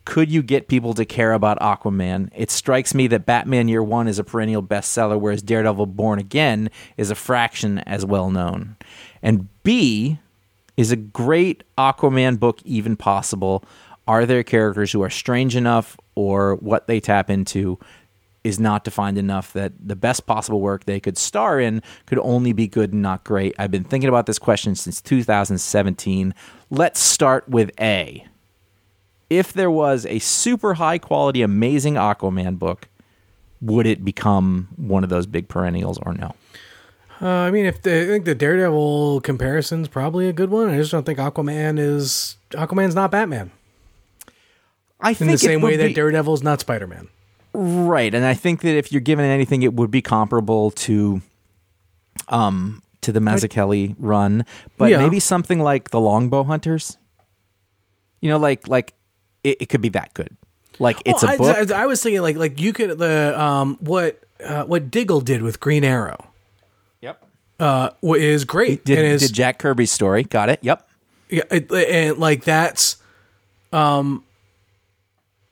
Could 0.05 0.31
you 0.31 0.43
get 0.43 0.69
people 0.69 0.93
to 0.95 1.05
care 1.05 1.33
about 1.33 1.61
Aquaman? 1.61 2.31
It 2.35 2.51
strikes 2.51 2.95
me 2.95 3.07
that 3.09 3.27
Batman 3.27 3.69
Year 3.69 3.83
One 3.83 4.09
is 4.09 4.19
a 4.19 4.25
perennial 4.25 4.63
bestseller, 4.63 5.21
whereas 5.21 5.43
Daredevil 5.43 5.87
Born 5.87 6.19
Again 6.19 6.69
is 6.97 7.11
a 7.11 7.15
fraction 7.15 7.79
as 7.81 8.05
well 8.05 8.31
known. 8.31 8.77
And 9.23 9.49
B, 9.63 10.19
is 10.81 10.91
a 10.91 10.97
great 10.97 11.63
Aquaman 11.77 12.41
book 12.41 12.61
even 12.65 12.97
possible? 12.97 13.63
Are 14.09 14.25
there 14.25 14.43
characters 14.43 14.91
who 14.91 15.03
are 15.03 15.11
strange 15.11 15.55
enough 15.55 15.99
or 16.15 16.55
what 16.57 16.87
they 16.87 17.01
tap 17.01 17.29
into 17.29 17.79
is 18.43 18.59
not 18.59 18.85
defined 18.85 19.19
enough 19.19 19.53
that 19.53 19.73
the 19.81 19.97
best 19.97 20.27
possible 20.27 20.61
work 20.61 20.85
they 20.85 21.01
could 21.01 21.19
star 21.19 21.61
in 21.61 21.83
could 22.07 22.19
only 22.21 22.53
be 22.53 22.67
good 22.67 22.93
and 22.93 23.03
not 23.03 23.25
great? 23.25 23.55
I've 23.59 23.71
been 23.71 23.85
thinking 23.85 24.09
about 24.09 24.27
this 24.27 24.39
question 24.39 24.75
since 24.75 25.01
2017. 25.01 26.35
Let's 26.71 27.01
start 27.01 27.49
with 27.49 27.71
A. 27.81 28.27
If 29.29 29.53
there 29.53 29.71
was 29.71 30.07
a 30.07 30.19
super 30.19 30.75
high 30.75 30.99
quality, 30.99 31.43
amazing 31.43 31.95
Aquaman 31.95 32.59
book, 32.59 32.89
would 33.61 33.87
it 33.87 34.05
become 34.05 34.69
one 34.77 35.05
of 35.05 35.11
those 35.11 35.27
big 35.27 35.49
perennials 35.49 35.99
or 35.99 36.15
no? 36.15 36.35
Uh, 37.23 37.29
I 37.29 37.51
mean, 37.51 37.67
if 37.67 37.83
the, 37.83 38.03
I 38.03 38.07
think 38.07 38.25
the 38.25 38.35
Daredevil 38.35 39.21
comparison's 39.21 39.89
probably 39.89 40.29
a 40.29 40.33
good 40.33 40.51
one. 40.51 40.71
I 40.71 40.79
just 40.79 40.91
don't 40.91 41.05
think 41.05 41.19
Aquaman 41.19 41.79
is 41.79 42.37
Aquaman's 42.53 42.95
not 42.95 43.11
Batman 43.11 43.51
I 45.01 45.11
in 45.11 45.15
think 45.17 45.31
the 45.33 45.39
same 45.39 45.63
way 45.63 45.73
would 45.73 45.81
that 45.81 45.89
be- 45.89 45.95
Daredevil's 45.95 46.43
not 46.43 46.61
Spider 46.61 46.87
Man. 46.87 47.09
Right, 47.53 48.15
and 48.15 48.25
I 48.25 48.35
think 48.35 48.61
that 48.63 48.77
if 48.77 48.93
you're 48.93 49.01
given 49.01 49.25
anything, 49.25 49.63
it 49.63 49.75
would 49.75 49.91
be 49.91 50.03
comparable 50.03 50.71
to, 50.73 51.21
um, 52.29 52.83
to 53.01 53.13
the 53.13 53.21
Mazzucchelli 53.21 53.95
run, 53.99 54.45
but 54.77 54.91
Yeah. 54.91 54.99
maybe 54.99 55.19
something 55.21 55.59
like 55.61 55.91
the 55.91 56.01
Longbow 56.01 56.45
Hunters. 56.45 56.97
You 58.21 58.29
know, 58.29 58.37
like 58.39 58.69
like 58.69 58.93
it, 59.43 59.57
it 59.63 59.69
could 59.71 59.81
be 59.81 59.89
that 59.91 60.13
good. 60.15 60.37
Like 60.79 61.01
it's 61.05 61.23
Well, 61.23 61.31
a 61.31 61.35
I, 61.35 61.37
book. 61.39 61.71
I, 61.73 61.83
I 61.83 61.87
was 61.87 62.03
thinking 62.03 62.21
like 62.23 62.37
like 62.37 62.61
you 62.61 62.73
could 62.73 62.99
the 62.99 63.41
um 63.41 63.79
what 63.81 64.21
uh, 64.45 64.65
what 64.65 64.91
Diggle 64.91 65.21
did 65.23 65.43
with 65.43 65.59
Green 65.61 65.85
Arrow 65.85 66.27
yep. 67.01 67.23
uh 67.59 67.91
is 68.03 68.45
great 68.45 68.85
Did, 68.85 68.99
and 68.99 69.07
is 69.09 69.23
did 69.23 69.33
Jack 69.35 69.59
Kirby's 69.59 69.91
story? 69.91 70.23
Got 70.25 70.51
it. 70.51 70.61
Yep. 70.63 70.87
Yeah, 71.31 71.43
it, 71.51 71.71
and 71.73 72.19
like 72.19 72.45
that's, 72.45 72.97
um, 73.73 74.25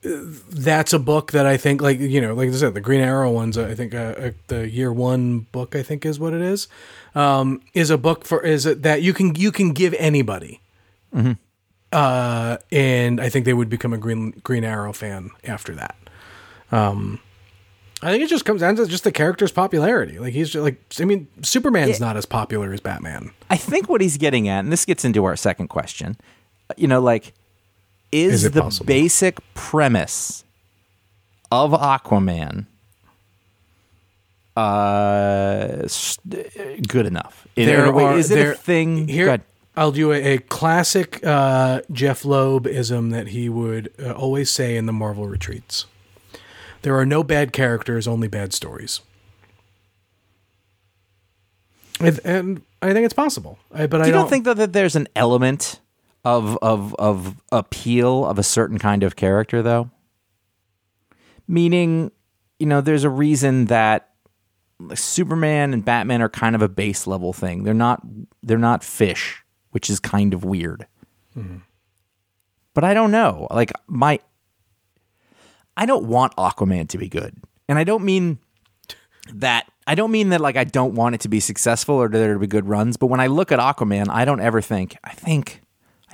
that's 0.02 0.92
a 0.92 0.98
book 0.98 1.32
that 1.32 1.46
I 1.46 1.56
think, 1.56 1.82
like 1.82 1.98
you 1.98 2.20
know, 2.20 2.34
like 2.34 2.48
I 2.48 2.52
said, 2.52 2.74
the 2.74 2.80
Green 2.80 3.00
Arrow 3.00 3.30
ones. 3.30 3.58
I 3.58 3.74
think 3.74 3.94
uh, 3.94 4.14
uh, 4.16 4.30
the 4.46 4.68
year 4.68 4.92
one 4.92 5.40
book, 5.40 5.74
I 5.74 5.82
think, 5.82 6.06
is 6.06 6.20
what 6.20 6.32
it 6.32 6.40
is. 6.40 6.68
Um, 7.14 7.62
is 7.74 7.90
a 7.90 7.98
book 7.98 8.24
for 8.24 8.40
is 8.42 8.64
it 8.64 8.82
that 8.82 9.02
you 9.02 9.12
can 9.12 9.34
you 9.34 9.50
can 9.50 9.72
give 9.72 9.94
anybody. 9.94 10.60
Uh, 11.90 12.58
and 12.70 13.20
I 13.20 13.28
think 13.28 13.44
they 13.44 13.54
would 13.54 13.70
become 13.70 13.92
a 13.92 13.98
Green 13.98 14.30
Green 14.44 14.62
Arrow 14.62 14.92
fan 14.92 15.30
after 15.44 15.74
that. 15.74 15.96
Um, 16.70 17.20
I 18.02 18.12
think 18.12 18.22
it 18.22 18.28
just 18.28 18.44
comes 18.44 18.60
down 18.60 18.76
to 18.76 18.86
just 18.86 19.02
the 19.04 19.10
character's 19.10 19.50
popularity. 19.50 20.18
Like 20.20 20.32
he's 20.32 20.50
just, 20.50 20.62
like, 20.62 20.80
I 21.00 21.04
mean, 21.04 21.26
Superman's 21.42 21.98
not 21.98 22.16
as 22.16 22.26
popular 22.26 22.72
as 22.72 22.80
Batman. 22.80 23.32
I 23.50 23.56
think 23.56 23.88
what 23.88 24.00
he's 24.00 24.18
getting 24.18 24.48
at, 24.48 24.60
and 24.60 24.72
this 24.72 24.84
gets 24.84 25.04
into 25.04 25.24
our 25.24 25.34
second 25.34 25.68
question. 25.68 26.16
You 26.76 26.86
know, 26.86 27.00
like 27.00 27.32
is, 28.12 28.44
Is 28.44 28.50
the 28.52 28.62
possible? 28.62 28.86
basic 28.86 29.38
premise 29.54 30.44
of 31.50 31.70
Aquaman 31.72 32.66
uh 34.56 35.86
good 36.88 37.06
enough? 37.06 37.46
In- 37.56 37.68
in 37.68 37.80
a 37.80 37.92
way, 37.92 38.18
is 38.18 38.30
it 38.30 38.34
there- 38.34 38.52
a 38.52 38.56
thing? 38.56 39.08
Here, 39.08 39.40
I'll 39.76 39.92
do 39.92 40.10
a, 40.12 40.34
a 40.34 40.38
classic 40.38 41.24
uh, 41.24 41.82
Jeph 41.92 42.24
Loeb 42.24 42.66
ism 42.66 43.10
that 43.10 43.28
he 43.28 43.48
would 43.48 43.92
uh, 44.02 44.10
always 44.12 44.50
say 44.50 44.76
in 44.76 44.86
the 44.86 44.92
Marvel 44.92 45.28
retreats. 45.28 45.86
There 46.82 46.96
are 46.98 47.06
no 47.06 47.22
bad 47.22 47.52
characters, 47.52 48.08
only 48.08 48.26
bad 48.26 48.52
stories. 48.52 49.00
And, 52.00 52.18
and 52.24 52.62
I 52.82 52.92
think 52.92 53.04
it's 53.04 53.14
possible. 53.14 53.58
I, 53.72 53.86
but 53.86 54.02
I 54.02 54.06
you 54.06 54.12
don't, 54.12 54.22
don't 54.22 54.30
think 54.30 54.44
though 54.44 54.54
that 54.54 54.72
there's 54.72 54.96
an 54.96 55.06
element 55.14 55.78
of 56.28 56.58
of 56.60 56.94
of 56.96 57.36
appeal 57.50 58.26
of 58.26 58.38
a 58.38 58.42
certain 58.42 58.78
kind 58.78 59.02
of 59.02 59.16
character 59.16 59.62
though? 59.62 59.90
Meaning, 61.46 62.12
you 62.58 62.66
know, 62.66 62.82
there's 62.82 63.04
a 63.04 63.10
reason 63.10 63.66
that 63.66 64.10
Superman 64.94 65.72
and 65.72 65.82
Batman 65.82 66.20
are 66.20 66.28
kind 66.28 66.54
of 66.54 66.60
a 66.60 66.68
base 66.68 67.06
level 67.06 67.32
thing. 67.32 67.64
They're 67.64 67.72
not 67.72 68.02
they're 68.42 68.58
not 68.58 68.84
fish, 68.84 69.42
which 69.70 69.88
is 69.88 69.98
kind 69.98 70.34
of 70.34 70.44
weird. 70.44 70.86
Mm-hmm. 71.36 71.58
But 72.74 72.84
I 72.84 72.92
don't 72.92 73.10
know. 73.10 73.46
Like 73.50 73.72
my 73.86 74.20
I 75.78 75.86
don't 75.86 76.04
want 76.04 76.36
Aquaman 76.36 76.88
to 76.90 76.98
be 76.98 77.08
good. 77.08 77.36
And 77.68 77.78
I 77.78 77.84
don't 77.84 78.04
mean 78.04 78.38
that 79.32 79.66
I 79.86 79.94
don't 79.94 80.10
mean 80.10 80.28
that 80.28 80.42
like 80.42 80.56
I 80.56 80.64
don't 80.64 80.94
want 80.94 81.14
it 81.14 81.22
to 81.22 81.28
be 81.28 81.40
successful 81.40 81.94
or 81.94 82.08
there 82.08 82.34
to 82.34 82.38
be 82.38 82.46
good 82.46 82.68
runs, 82.68 82.98
but 82.98 83.06
when 83.06 83.20
I 83.20 83.28
look 83.28 83.50
at 83.50 83.58
Aquaman, 83.58 84.10
I 84.10 84.26
don't 84.26 84.40
ever 84.40 84.60
think 84.60 84.98
I 85.02 85.14
think 85.14 85.62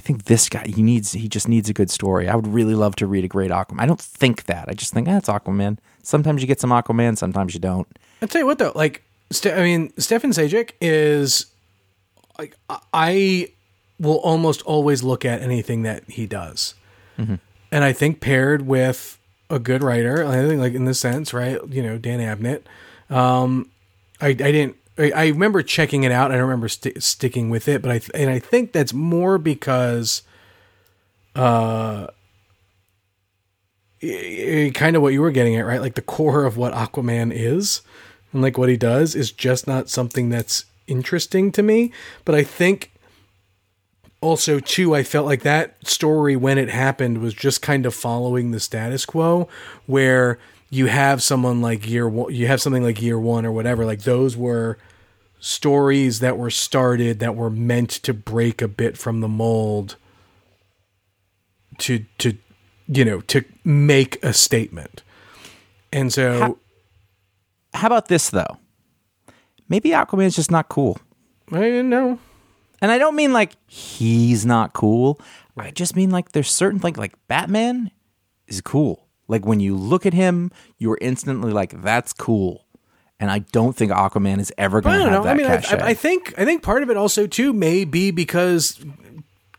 think 0.05 0.25
this 0.25 0.49
guy 0.49 0.65
he 0.67 0.83
needs 0.83 1.13
he 1.13 1.29
just 1.29 1.49
needs 1.49 1.69
a 1.69 1.73
good 1.73 1.91
story. 1.91 2.29
I 2.29 2.35
would 2.37 2.47
really 2.47 2.75
love 2.75 2.95
to 2.97 3.07
read 3.07 3.25
a 3.25 3.29
great 3.29 3.51
Aquaman. 3.51 3.81
I 3.81 3.87
don't 3.87 4.01
think 4.01 4.45
that. 4.45 4.67
I 4.69 4.75
just 4.75 4.93
think 4.93 5.07
that's 5.07 5.29
eh, 5.29 5.33
Aquaman. 5.39 5.79
Sometimes 6.03 6.43
you 6.43 6.47
get 6.47 6.61
some 6.61 6.71
Aquaman, 6.71 7.17
sometimes 7.17 7.55
you 7.55 7.61
don't. 7.61 7.87
I'll 8.21 8.29
tell 8.29 8.41
you 8.43 8.47
what 8.47 8.59
though, 8.59 8.73
like 8.75 9.03
Ste- 9.31 9.47
I 9.59 9.63
mean, 9.63 9.93
Stefan 9.99 10.31
Sajic 10.31 10.73
is 10.81 11.47
like 12.39 12.57
I- 12.69 12.81
I 12.93 13.49
will 13.99 14.19
almost 14.19 14.61
always 14.63 15.03
look 15.03 15.25
at 15.25 15.41
anything 15.41 15.83
that 15.83 16.03
he 16.11 16.27
does, 16.27 16.75
and 17.17 17.39
I 17.85 17.93
think 17.93 18.21
paired 18.21 18.67
with 18.67 19.19
a 19.51 19.59
good 19.59 19.83
writer, 19.83 20.25
I 20.27 20.43
think 20.47 20.61
like 20.61 20.75
in 20.75 20.85
this 20.85 20.99
sense, 21.01 21.33
right? 21.33 21.59
You 21.71 21.83
know, 21.83 21.97
Dan 21.99 22.19
Abnett. 22.21 22.63
Um, 23.15 23.71
I 24.21 24.29
I 24.29 24.33
didn't. 24.35 24.77
I, 24.97 25.27
remember 25.29 25.63
checking 25.63 26.05
it 26.05 26.13
out. 26.13 26.31
I 26.31 26.35
don't 26.35 26.45
remember 26.45 26.69
sti 26.69 26.93
sticking 26.99 27.51
with 27.51 27.67
it, 27.67 27.83
but 27.83 27.91
I 27.91 27.99
th- 27.99 28.13
and 28.15 28.31
I 28.31 28.39
think 28.39 28.73
that's 28.73 28.93
more 28.93 29.39
because 29.39 30.23
uh, 31.35 32.07
kind 34.01 34.97
of 34.97 35.03
what 35.03 35.13
you 35.13 35.21
were 35.21 35.31
getting 35.31 35.57
at, 35.57 35.67
right? 35.67 35.81
Like 35.81 35.95
the 35.95 36.03
core 36.03 36.45
of 36.45 36.57
what 36.57 36.73
Aquaman 36.75 37.33
is 37.35 37.83
and 38.33 38.43
like 38.43 38.59
what 38.59 38.69
he 38.69 38.77
does 38.77 39.15
is 39.15 39.33
just 39.33 39.67
not 39.67 39.89
something 39.89 40.29
that's 40.29 40.65
interesting 40.87 41.51
to 41.53 41.63
me. 41.63 41.93
But 42.25 42.35
I 42.35 42.45
think 42.45 42.93
also 44.21 44.61
too, 44.61 44.95
I 44.95 45.03
felt 45.03 45.27
like 45.27 45.43
that 45.43 45.87
story 45.87 46.37
when 46.37 46.59
it 46.59 46.71
happened 46.71 47.19
was 47.19 47.35
just 47.35 47.63
kind 47.63 47.85
of 47.85 47.95
following 47.95 48.51
the 48.51 48.61
status 48.61 49.05
quo, 49.07 49.49
where 49.87 50.39
you 50.75 50.87
have 50.87 51.23
someone 51.23 51.61
like 51.63 51.89
year 51.89 52.09
one, 52.09 52.35
you 52.35 52.47
have 52.47 52.61
something 52.61 52.83
like 52.83 53.01
year 53.01 53.19
one 53.19 53.47
or 53.47 53.53
whatever. 53.53 53.85
Like 53.87 54.03
those 54.03 54.37
were 54.37 54.79
stories 55.39 56.21
that 56.21 56.37
were 56.39 56.51
started 56.51 57.21
that 57.21 57.37
were 57.37 57.51
meant 57.51 57.91
to 57.91 58.15
break 58.15 58.61
a 58.63 58.69
bit 58.69 58.97
from 58.97 59.21
the 59.21 59.29
mold 59.29 59.97
to 61.79 62.05
to 62.19 62.37
you 62.89 63.05
know 63.05 63.21
to 63.23 63.45
make 63.65 64.23
a 64.25 64.33
statement 64.33 65.03
and 65.93 66.13
so 66.13 66.39
How- 66.41 66.59
How 67.75 67.87
about 67.89 68.09
this 68.09 68.31
though? 68.31 68.59
Maybe 69.69 69.91
Aquaman 69.91 70.27
is 70.27 70.37
just 70.37 70.51
not 70.51 70.69
cool. 70.69 70.99
i 71.53 71.81
know 71.83 72.19
And 72.81 72.91
I 72.91 72.99
don't 72.99 73.17
mean 73.17 73.33
like 73.33 73.53
he's 73.67 74.45
not 74.47 74.73
cool. 74.75 75.19
I 75.57 75.71
just 75.71 75.97
mean 75.97 76.11
like 76.11 76.33
there's 76.33 76.51
certain 76.51 76.81
like 76.83 76.97
like 76.97 77.15
Batman 77.29 77.91
is 78.47 78.61
cool. 78.61 79.04
Like 79.29 79.47
when 79.47 79.61
you 79.61 79.77
look 79.77 80.07
at 80.07 80.15
him, 80.15 80.51
you're 80.79 80.99
instantly 81.01 81.53
like 81.53 81.83
that's 81.83 82.13
cool. 82.13 82.65
And 83.21 83.31
I 83.31 83.39
don't 83.39 83.75
think 83.75 83.93
Aquaman 83.93 84.41
is 84.41 84.53
ever 84.59 84.81
going 84.81 84.99
to 84.99 85.05
have 85.05 85.13
know. 85.13 85.21
I 85.23 85.25
that 85.25 85.37
mean, 85.37 85.47
cachet. 85.47 85.81
I, 85.81 85.89
I 85.89 85.95
think 85.95 86.35
I 86.37 86.45
think 86.45 86.63
part 86.63 86.83
of 86.83 86.91
it 86.91 86.97
also 86.97 87.27
too 87.27 87.53
may 87.53 87.85
be 87.85 88.11
because 88.11 88.85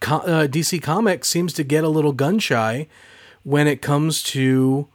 uh, 0.02 0.48
DC 0.50 0.82
Comics 0.82 1.28
seems 1.30 1.54
to 1.54 1.64
get 1.64 1.84
a 1.84 1.90
little 1.90 2.14
gun 2.14 2.40
shy 2.40 2.88
when 3.44 3.68
it 3.68 3.82
comes 3.82 4.22
to 4.24 4.88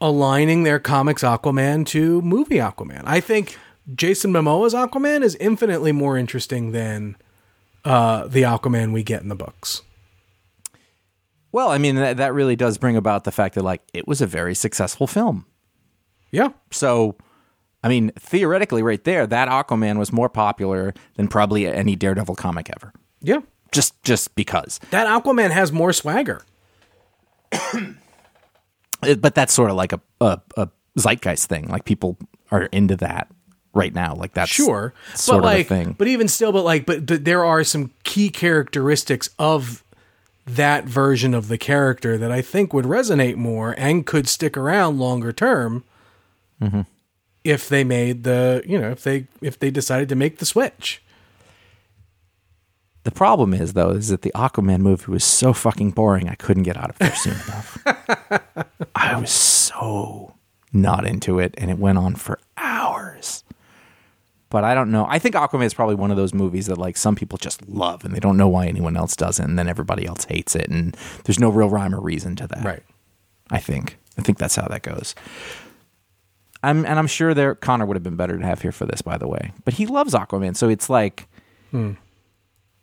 aligning 0.00 0.62
their 0.62 0.78
comics 0.78 1.22
Aquaman 1.22 1.86
to 1.86 2.22
movie 2.22 2.56
Aquaman. 2.56 3.02
I 3.04 3.20
think 3.20 3.58
Jason 3.94 4.32
Momoa's 4.32 4.74
Aquaman 4.74 5.22
is 5.22 5.34
infinitely 5.36 5.92
more 5.92 6.16
interesting 6.16 6.72
than 6.72 7.16
uh, 7.84 8.26
the 8.26 8.42
Aquaman 8.42 8.92
we 8.92 9.02
get 9.02 9.22
in 9.22 9.28
the 9.28 9.34
books. 9.34 9.82
Well, 11.52 11.70
I 11.70 11.78
mean 11.78 11.96
that, 11.96 12.16
that 12.18 12.32
really 12.34 12.56
does 12.56 12.78
bring 12.78 12.96
about 12.96 13.24
the 13.24 13.32
fact 13.32 13.54
that 13.56 13.62
like 13.62 13.82
it 13.92 14.06
was 14.08 14.20
a 14.20 14.26
very 14.26 14.54
successful 14.54 15.06
film. 15.06 15.46
Yeah, 16.32 16.50
So, 16.70 17.16
I 17.82 17.88
mean, 17.88 18.12
theoretically, 18.16 18.82
right 18.84 19.02
there, 19.02 19.26
that 19.26 19.48
Aquaman 19.48 19.98
was 19.98 20.12
more 20.12 20.28
popular 20.28 20.94
than 21.16 21.26
probably 21.26 21.66
any 21.66 21.96
Daredevil 21.96 22.36
comic 22.36 22.70
ever. 22.76 22.92
yeah. 23.20 23.40
Just, 23.72 24.00
just 24.02 24.34
because. 24.34 24.80
That 24.90 25.06
Aquaman 25.06 25.50
has 25.50 25.70
more 25.72 25.92
swagger. 25.92 26.42
It- 29.02 29.20
but 29.20 29.34
that's 29.34 29.52
sort 29.52 29.70
of 29.70 29.76
like 29.76 29.92
a, 29.92 30.00
a 30.20 30.40
a 30.56 30.68
zeitgeist 30.98 31.48
thing. 31.48 31.68
Like 31.68 31.84
people 31.84 32.18
are 32.50 32.64
into 32.64 32.96
that 32.96 33.28
right 33.72 33.94
now. 33.94 34.14
Like 34.14 34.34
that's 34.34 34.50
sure 34.50 34.92
sort 35.14 35.36
but 35.42 35.48
of 35.48 35.54
like 35.56 35.66
a 35.66 35.68
thing. 35.68 35.94
but 35.98 36.06
even 36.08 36.28
still 36.28 36.52
but 36.52 36.64
like 36.64 36.84
but 36.84 37.06
th- 37.08 37.22
there 37.22 37.44
are 37.44 37.64
some 37.64 37.92
key 38.04 38.28
characteristics 38.28 39.30
of 39.38 39.82
that 40.46 40.84
version 40.84 41.34
of 41.34 41.48
the 41.48 41.58
character 41.58 42.16
that 42.18 42.32
i 42.32 42.40
think 42.42 42.72
would 42.72 42.84
resonate 42.86 43.36
more 43.36 43.74
and 43.78 44.06
could 44.06 44.28
stick 44.28 44.56
around 44.56 44.98
longer 44.98 45.32
term 45.32 45.84
Mm-hmm. 46.60 46.82
if 47.44 47.68
they 47.70 47.84
made 47.84 48.24
the 48.24 48.62
you 48.66 48.78
know 48.78 48.90
if 48.90 49.02
they 49.02 49.26
if 49.40 49.58
they 49.58 49.70
decided 49.70 50.08
to 50.10 50.14
make 50.14 50.38
the 50.38 50.44
switch 50.46 51.02
The 53.04 53.10
problem 53.10 53.54
is 53.54 53.72
though 53.72 53.92
is 53.92 54.08
that 54.08 54.20
the 54.22 54.32
Aquaman 54.34 54.80
movie 54.80 55.10
was 55.10 55.24
so 55.24 55.54
fucking 55.54 55.92
boring. 55.92 56.28
I 56.28 56.34
couldn't 56.34 56.64
get 56.64 56.76
out 56.76 56.90
of 56.90 56.98
there 56.98 57.14
soon 57.14 57.32
enough. 57.32 57.78
I 58.94 59.16
was 59.18 59.30
so 59.30 60.34
not 60.72 61.06
into 61.06 61.38
it, 61.38 61.54
and 61.56 61.70
it 61.70 61.78
went 61.78 61.96
on 61.96 62.14
for 62.14 62.38
hours. 62.58 63.42
But 64.50 64.64
I 64.64 64.74
don't 64.74 64.90
know. 64.90 65.06
I 65.08 65.18
think 65.18 65.36
Aquaman 65.36 65.64
is 65.64 65.74
probably 65.74 65.94
one 65.94 66.10
of 66.10 66.16
those 66.16 66.34
movies 66.34 66.66
that 66.66 66.76
like 66.76 66.96
some 66.96 67.14
people 67.14 67.38
just 67.38 67.66
love, 67.68 68.04
and 68.04 68.14
they 68.14 68.20
don't 68.20 68.36
know 68.36 68.48
why 68.48 68.66
anyone 68.66 68.96
else 68.96 69.14
doesn't, 69.16 69.44
and 69.44 69.58
then 69.58 69.68
everybody 69.68 70.06
else 70.06 70.24
hates 70.24 70.56
it, 70.56 70.68
and 70.68 70.96
there's 71.24 71.38
no 71.38 71.50
real 71.50 71.70
rhyme 71.70 71.94
or 71.94 72.00
reason 72.00 72.36
to 72.36 72.46
that. 72.48 72.64
right 72.64 72.82
I 73.50 73.58
think. 73.58 73.98
I 74.18 74.22
think 74.22 74.38
that's 74.38 74.56
how 74.56 74.66
that 74.68 74.82
goes. 74.82 75.14
I'm 76.62 76.84
and 76.84 76.98
I'm 76.98 77.06
sure 77.06 77.32
there 77.32 77.54
Conor 77.54 77.86
would 77.86 77.96
have 77.96 78.02
been 78.02 78.16
better 78.16 78.38
to 78.38 78.44
have 78.44 78.60
here 78.62 78.72
for 78.72 78.86
this, 78.86 79.02
by 79.02 79.16
the 79.16 79.26
way. 79.28 79.52
But 79.64 79.74
he 79.74 79.86
loves 79.86 80.14
Aquaman, 80.14 80.56
so 80.56 80.68
it's 80.68 80.90
like, 80.90 81.26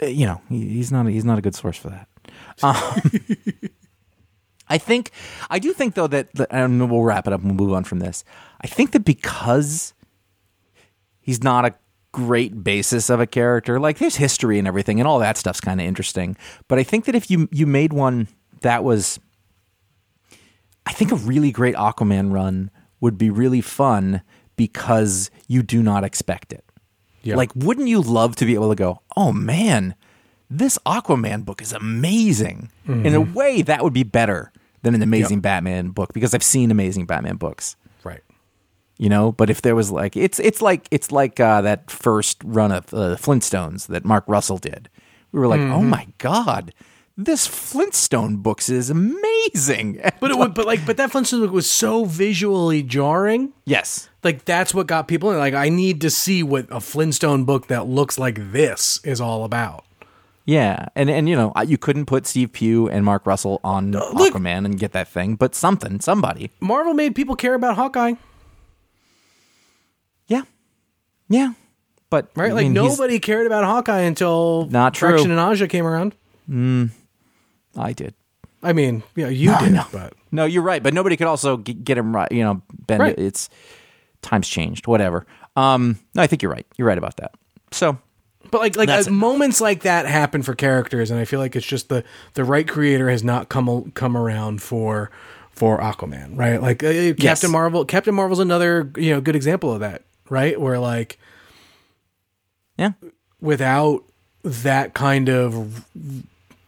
uh, 0.02 0.07
you 0.07 0.26
know, 0.26 0.41
he's 0.49 0.91
not 0.91 1.06
a, 1.06 1.11
he's 1.11 1.26
not 1.26 1.38
a 1.38 1.41
good 1.41 1.56
source 1.56 1.77
for 1.77 1.89
that. 1.89 2.07
Um, 2.64 3.02
I 4.69 4.77
think 4.77 5.11
I 5.49 5.60
do 5.60 5.73
think 5.73 5.95
though 5.95 6.07
that, 6.07 6.34
that 6.34 6.48
and 6.52 6.89
we'll 6.89 7.03
wrap 7.03 7.27
it 7.27 7.34
up 7.34 7.41
and 7.41 7.52
we'll 7.57 7.68
move 7.68 7.76
on 7.76 7.84
from 7.84 7.99
this. 7.99 8.23
I 8.61 8.68
think 8.68 8.91
that 8.91 9.02
because 9.02 9.94
he's 11.28 11.44
not 11.44 11.66
a 11.66 11.76
great 12.12 12.64
basis 12.64 13.12
of 13.12 13.20
a 13.20 13.28
character, 13.28 13.80
like 13.80 13.99
there's 13.99 14.16
history 14.16 14.58
and 14.58 14.68
everything, 14.68 14.99
and 14.99 15.08
all 15.08 15.20
that 15.20 15.38
stuff's 15.38 15.62
kind 15.62 15.80
of 15.80 15.86
interesting. 15.86 16.36
But 16.68 16.80
I 16.80 16.84
think 16.84 17.06
that 17.06 17.14
if 17.14 17.30
you 17.30 17.48
you 17.52 17.68
made 17.68 17.94
one 17.94 18.28
that 18.62 18.84
was 18.84 19.20
I 20.88 20.94
think 20.94 21.12
a 21.12 21.16
really 21.16 21.52
great 21.52 21.76
Aquaman 21.76 22.34
run 22.34 22.72
would 23.02 23.18
be 23.20 23.30
really 23.30 23.62
fun 23.62 24.22
because 24.56 25.30
you 25.48 25.62
do 25.62 25.84
not 25.84 26.04
expect 26.04 26.54
it. 26.54 26.64
Yeah. 27.22 27.36
Like, 27.36 27.52
wouldn't 27.56 27.90
you 27.90 28.02
love 28.02 28.38
to 28.38 28.45
be 28.45 28.54
able 28.54 28.70
to 28.70 28.76
go, 28.76 29.02
oh 29.18 29.34
man, 29.34 29.95
this 30.49 30.80
Aquaman 30.86 31.44
book 31.44 31.62
is 31.62 31.74
amazing? 31.74 32.72
In 32.88 33.14
a 33.14 33.20
mm-hmm. 33.20 33.34
way, 33.34 33.62
that 33.64 33.84
would 33.84 33.94
be 33.94 34.04
better 34.04 34.54
than 34.82 34.95
an 34.95 35.02
amazing 35.02 35.41
Batman 35.41 35.90
book 35.90 36.14
because 36.14 36.34
I've 36.34 36.41
seen 36.41 36.72
amazing 36.72 37.06
Batman 37.06 37.36
books. 37.36 37.76
You 38.99 39.10
know, 39.10 39.32
but 39.32 39.49
if 39.49 39.61
there 39.61 39.76
was 39.76 39.91
like 39.91 40.18
it's 40.18 40.40
it's 40.40 40.61
like 40.61 40.88
it's 40.91 41.11
like 41.11 41.40
uh, 41.40 41.61
that 41.61 41.91
first 41.91 42.41
run 42.44 42.72
of 42.72 42.91
uh, 42.94 43.15
Flintstones 43.15 43.88
that 43.88 44.03
Mark 44.06 44.24
Russell 44.28 44.57
did. 44.57 44.90
We 45.32 45.40
were 45.40 45.48
like, 45.48 45.60
oh 45.61 45.82
my 45.84 46.07
god, 46.18 46.74
this 47.15 47.45
Flintstone 47.45 48.38
books 48.38 48.69
is 48.69 48.90
amazing. 48.90 50.02
but 50.19 50.32
it 50.32 50.38
would 50.38 50.53
but 50.56 50.65
like 50.65 50.86
but 50.86 50.98
that 50.98 51.11
flintstone 51.11 51.41
book 51.41 51.52
was 51.52 51.69
so 51.69 52.06
visually 52.06 52.82
jarring 52.84 53.53
yes, 53.65 54.10
like 54.24 54.45
that's 54.45 54.74
what 54.74 54.88
got 54.88 55.07
people 55.07 55.32
in. 55.32 55.38
like 55.38 55.53
i 55.53 55.69
need 55.69 56.02
to 56.02 56.10
see 56.10 56.44
what 56.44 56.65
a 56.69 56.80
flintstone 56.82 57.45
book 57.45 57.68
that 57.68 57.88
looks 57.88 58.18
like 58.19 58.52
this 58.52 58.99
is 59.03 59.22
all 59.22 59.44
about 59.45 59.86
Yeah, 60.45 60.88
and 60.95 61.10
and 61.10 61.30
you 61.30 61.36
know 61.36 61.53
you 61.65 61.78
couldn't 61.78 62.06
put 62.07 62.26
Steve 62.26 62.52
Pugh 62.53 62.88
and 62.90 63.03
Mark 63.06 63.26
Russell 63.26 63.60
on 63.64 63.91
look- 63.91 64.34
Aquaman 64.34 64.65
and 64.65 64.80
get 64.80 64.91
that 64.94 65.07
thing, 65.07 65.36
but 65.36 65.53
something, 65.56 65.99
somebody. 65.99 66.52
marvel 66.60 66.94
made 66.94 67.15
people 67.15 67.36
care 67.36 67.53
about 67.53 67.76
hawkeye 67.76 68.14
yeah, 71.30 71.54
but 72.10 72.30
Right? 72.36 72.52
I 72.52 72.54
Like 72.54 72.64
mean, 72.66 72.74
nobody 72.74 73.20
cared 73.20 73.45
about 73.48 73.64
Hawkeye 73.64 74.02
until 74.02 74.68
Not 74.72 74.94
true. 74.94 75.10
Fraction 75.10 75.32
and 75.32 75.40
Aja 75.40 75.68
came 75.68 75.86
around. 75.86 76.14
I 77.78 77.94
did. 77.94 78.14
I 78.64 78.74
mean, 78.74 79.04
yeah, 79.16 79.28
you 79.30 79.56
did, 79.60 79.72
no. 79.74 79.86
but 79.91 80.14
No, 80.32 80.45
you're 80.45 80.64
right, 80.64 80.82
but 80.82 80.94
nobody 80.94 81.16
could 81.16 81.28
also 81.28 81.58
g- 81.58 81.74
get 81.74 81.98
him 81.98 82.16
right. 82.16 82.32
You 82.32 82.44
know, 82.44 82.62
Ben. 82.88 82.99
Right. 82.99 83.18
It's 83.18 83.49
times 84.22 84.48
changed. 84.48 84.88
Whatever. 84.88 85.26
Um, 85.56 85.99
no, 86.16 86.22
I 86.24 86.28
think 86.28 86.41
you're 86.41 86.52
right. 86.52 86.66
You're 86.78 86.88
right 86.88 86.98
about 86.98 87.18
that. 87.18 87.36
So 87.72 87.98
But 88.52 88.62
like 88.62 88.76
like 88.76 88.90
uh, 88.90 89.10
moments 89.12 89.62
like 89.62 89.84
that 89.84 90.06
happen 90.08 90.41
for 90.41 90.56
characters, 90.56 91.12
and 91.12 91.20
I 91.20 91.26
feel 91.26 91.40
like 91.40 91.56
it's 91.56 91.66
just 91.66 91.90
the 91.90 92.04
the 92.34 92.44
right 92.44 92.68
creator 92.68 93.10
has 93.10 93.24
not 93.24 93.49
come 93.49 93.91
come 93.91 94.18
around 94.18 94.62
for 94.62 95.12
for 95.52 95.80
Aquaman, 95.80 96.38
right? 96.38 96.62
Like 96.62 96.84
uh, 96.84 97.14
Captain 97.14 97.52
Marvel. 97.52 97.86
Captain 97.86 98.16
Marvel's 98.16 98.40
another 98.40 98.91
you 98.98 99.14
know 99.14 99.22
good 99.22 99.36
example 99.36 99.72
of 99.74 99.82
that, 99.82 100.04
right? 100.30 100.60
Where 100.60 100.80
like 100.80 101.18
yeah, 102.78 102.91
without 103.41 104.04
that 104.44 104.94
kind 104.94 105.30
of 105.30 105.86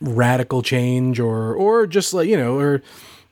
radical 0.01 0.61
change 0.61 1.19
or 1.19 1.53
or 1.53 1.85
just 1.87 2.13
like 2.13 2.27
you 2.27 2.37
know 2.37 2.57
or 2.57 2.81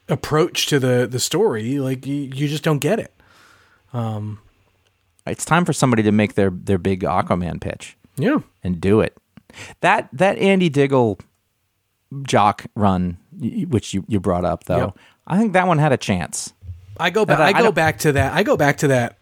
approach 0.10 0.68
to 0.68 0.80
the 0.80 1.08
the 1.10 1.20
story, 1.20 1.80
like 1.80 2.06
you, 2.06 2.16
you 2.16 2.48
just 2.48 2.64
don't 2.64 2.80
get 2.80 3.00
it. 3.00 3.14
Um, 3.94 4.40
it's 5.26 5.46
time 5.46 5.66
for 5.66 5.74
somebody 5.74 6.04
to 6.04 6.12
make 6.12 6.36
their 6.36 6.50
their 6.50 6.78
big 6.78 7.02
Aquaman 7.02 7.60
pitch. 7.62 7.98
Yeah. 8.20 8.40
and 8.64 8.82
do 8.82 9.00
it. 9.02 9.16
That 9.82 10.10
that 10.14 10.38
Andy 10.40 10.70
Diggle 10.70 11.20
Jock 12.24 12.66
run, 12.76 13.18
which 13.40 13.94
you, 13.94 14.04
you 14.08 14.20
brought 14.20 14.46
up 14.46 14.64
though, 14.66 14.78
Yep. 14.78 14.98
I 15.28 15.38
think 15.38 15.54
that 15.54 15.68
one 15.68 15.78
had 15.78 15.92
a 15.92 15.98
chance. 15.98 16.54
I 17.00 17.10
go 17.12 17.26
back. 17.26 17.40
I- 17.40 17.60
I, 17.60 17.62
go 17.62 17.72
back 17.72 18.00
to 18.00 18.14
that. 18.14 18.34
I 18.34 18.42
go 18.44 18.58
back 18.58 18.78
to 18.78 18.88
that 18.88 19.18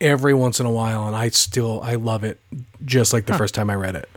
every 0.00 0.34
once 0.34 0.60
in 0.60 0.66
a 0.66 0.70
while, 0.70 1.06
and 1.06 1.16
I 1.16 1.28
still 1.30 1.80
I 1.82 1.94
love 1.96 2.24
it 2.24 2.38
just 2.84 3.12
like 3.12 3.26
the 3.26 3.34
first 3.34 3.54
time 3.54 3.70
I 3.70 3.74
read 3.74 3.94
it. 3.96 4.08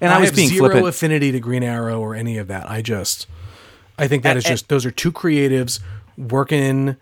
And 0.00 0.12
I, 0.12 0.18
was 0.18 0.30
have 0.30 0.36
being 0.36 0.48
zero 0.48 0.70
flippant. 0.70 0.88
affinity 0.88 1.32
to 1.32 1.40
Green 1.40 1.62
Arrow 1.62 2.00
or 2.00 2.14
any 2.14 2.38
of 2.38 2.48
that. 2.48 2.70
I 2.70 2.80
just 2.82 3.26
I 3.98 4.08
think 4.08 4.22
that 4.22 4.30
And- 4.30 4.38
is 4.38 4.44
just 4.44 4.68
those 4.68 4.86
are 4.86 4.90
two 4.90 5.12
creatives 5.12 5.80
working 6.16 6.96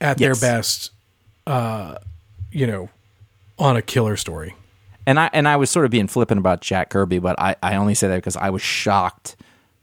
at 0.00 0.20
Yes. 0.20 0.40
their 0.40 0.50
best. 0.56 0.90
Uh, 1.46 1.96
you 2.52 2.66
know, 2.66 2.88
on 3.58 3.76
a 3.76 3.82
killer 3.82 4.16
story. 4.16 4.54
and 5.06 5.18
I 5.18 5.30
and 5.32 5.48
I 5.48 5.56
was 5.56 5.70
sort 5.70 5.84
of 5.84 5.90
being 5.90 6.06
flippant 6.06 6.38
about 6.38 6.60
Jack 6.60 6.90
Kirby, 6.90 7.18
but 7.18 7.38
I, 7.40 7.56
I 7.62 7.76
only 7.76 7.94
say 7.94 8.08
that 8.08 8.16
because 8.16 8.36
I 8.36 8.50
was 8.50 8.62
shocked 8.62 9.36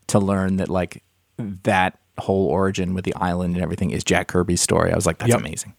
to 0.08 0.20
learn 0.20 0.58
that 0.58 0.70
like 0.70 1.04
that 1.38 1.98
whole 2.20 2.48
origin 2.48 2.94
with 2.94 3.06
the 3.06 3.14
island 3.16 3.56
and 3.56 3.64
everything 3.64 3.92
is 3.92 4.04
Jack 4.04 4.28
Kirby's 4.28 4.62
story. 4.62 4.92
I 4.92 4.96
was 4.96 5.06
like, 5.06 5.18
that's 5.18 5.30
Yep. 5.32 5.40
amazing. 5.40 5.74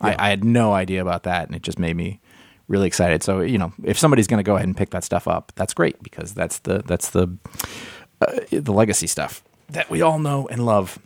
I, 0.00 0.26
I 0.26 0.30
had 0.30 0.44
no 0.44 0.72
idea 0.72 1.02
about 1.02 1.24
that, 1.24 1.46
and 1.46 1.54
it 1.54 1.62
just 1.62 1.78
made 1.78 1.94
me 1.96 2.20
really 2.68 2.86
excited. 2.86 3.22
So 3.22 3.40
you 3.40 3.58
know, 3.58 3.72
if 3.84 3.98
somebody's 3.98 4.26
going 4.26 4.38
to 4.38 4.44
go 4.44 4.56
ahead 4.56 4.66
and 4.66 4.76
pick 4.76 4.90
that 4.90 5.04
stuff 5.04 5.28
up, 5.28 5.52
that's 5.56 5.74
great 5.74 6.02
because 6.02 6.32
that's 6.32 6.60
the 6.60 6.82
that's 6.86 7.10
the 7.10 7.36
uh, 8.20 8.40
the 8.50 8.72
legacy 8.72 9.06
stuff 9.06 9.42
that 9.68 9.90
we 9.90 10.00
all 10.02 10.18
know 10.18 10.48
and 10.48 10.64
love. 10.64 10.98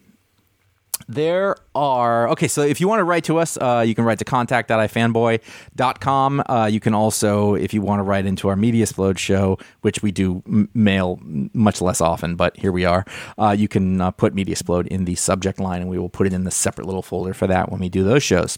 There 1.08 1.56
are 1.74 2.28
okay, 2.30 2.46
so 2.48 2.62
if 2.62 2.80
you 2.80 2.88
want 2.88 3.00
to 3.00 3.04
write 3.04 3.24
to 3.24 3.36
us, 3.38 3.58
uh, 3.58 3.84
you 3.86 3.94
can 3.94 4.04
write 4.04 4.18
to 4.20 4.24
contact.ifanboy.com. 4.24 6.42
Uh, 6.48 6.66
you 6.72 6.80
can 6.80 6.94
also, 6.94 7.54
if 7.54 7.74
you 7.74 7.82
want 7.82 7.98
to 7.98 8.02
write 8.04 8.24
into 8.26 8.48
our 8.48 8.56
Media 8.56 8.84
Explode 8.84 9.18
show, 9.18 9.58
which 9.82 10.02
we 10.02 10.12
do 10.12 10.42
m- 10.46 10.70
mail 10.72 11.18
much 11.22 11.82
less 11.82 12.00
often, 12.00 12.36
but 12.36 12.56
here 12.56 12.72
we 12.72 12.86
are, 12.86 13.04
uh, 13.36 13.54
you 13.58 13.68
can 13.68 14.00
uh, 14.00 14.12
put 14.12 14.32
Media 14.34 14.52
Explode 14.52 14.86
in 14.86 15.04
the 15.04 15.14
subject 15.16 15.60
line 15.60 15.82
and 15.82 15.90
we 15.90 15.98
will 15.98 16.08
put 16.08 16.26
it 16.26 16.32
in 16.32 16.44
the 16.44 16.50
separate 16.50 16.86
little 16.86 17.02
folder 17.02 17.34
for 17.34 17.46
that 17.48 17.70
when 17.70 17.80
we 17.80 17.90
do 17.90 18.02
those 18.02 18.22
shows. 18.22 18.56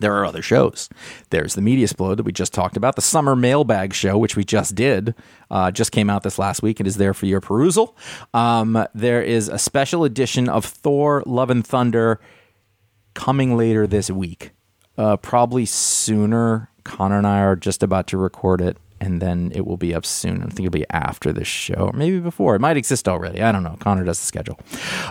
There 0.00 0.14
are 0.16 0.24
other 0.24 0.42
shows. 0.42 0.88
There's 1.30 1.54
the 1.54 1.62
Media 1.62 1.84
Explode 1.84 2.16
that 2.16 2.24
we 2.24 2.32
just 2.32 2.54
talked 2.54 2.76
about, 2.76 2.96
the 2.96 3.02
Summer 3.02 3.34
Mailbag 3.34 3.94
Show, 3.94 4.16
which 4.18 4.36
we 4.36 4.44
just 4.44 4.74
did, 4.74 5.14
uh, 5.50 5.70
just 5.70 5.92
came 5.92 6.10
out 6.10 6.22
this 6.22 6.38
last 6.38 6.62
week 6.62 6.80
and 6.80 6.86
is 6.86 6.96
there 6.96 7.14
for 7.14 7.26
your 7.26 7.40
perusal. 7.40 7.96
Um, 8.34 8.86
there 8.94 9.22
is 9.22 9.48
a 9.48 9.58
special 9.58 10.04
edition 10.04 10.48
of 10.48 10.64
Thor: 10.64 11.22
Love 11.26 11.50
and 11.50 11.66
Thunder 11.66 12.20
coming 13.14 13.56
later 13.56 13.86
this 13.86 14.10
week, 14.10 14.52
uh, 14.96 15.16
probably 15.16 15.66
sooner. 15.66 16.70
Conor 16.84 17.18
and 17.18 17.26
I 17.26 17.40
are 17.40 17.56
just 17.56 17.82
about 17.82 18.06
to 18.08 18.16
record 18.16 18.60
it, 18.62 18.78
and 19.00 19.20
then 19.20 19.52
it 19.54 19.66
will 19.66 19.76
be 19.76 19.94
up 19.94 20.06
soon. 20.06 20.42
I 20.42 20.46
think 20.46 20.60
it'll 20.60 20.70
be 20.70 20.86
after 20.90 21.32
this 21.32 21.48
show, 21.48 21.90
maybe 21.94 22.18
before. 22.18 22.54
It 22.54 22.60
might 22.60 22.78
exist 22.78 23.08
already. 23.08 23.42
I 23.42 23.52
don't 23.52 23.62
know. 23.62 23.76
Conor 23.78 24.04
does 24.04 24.18
the 24.18 24.24
schedule, 24.24 24.58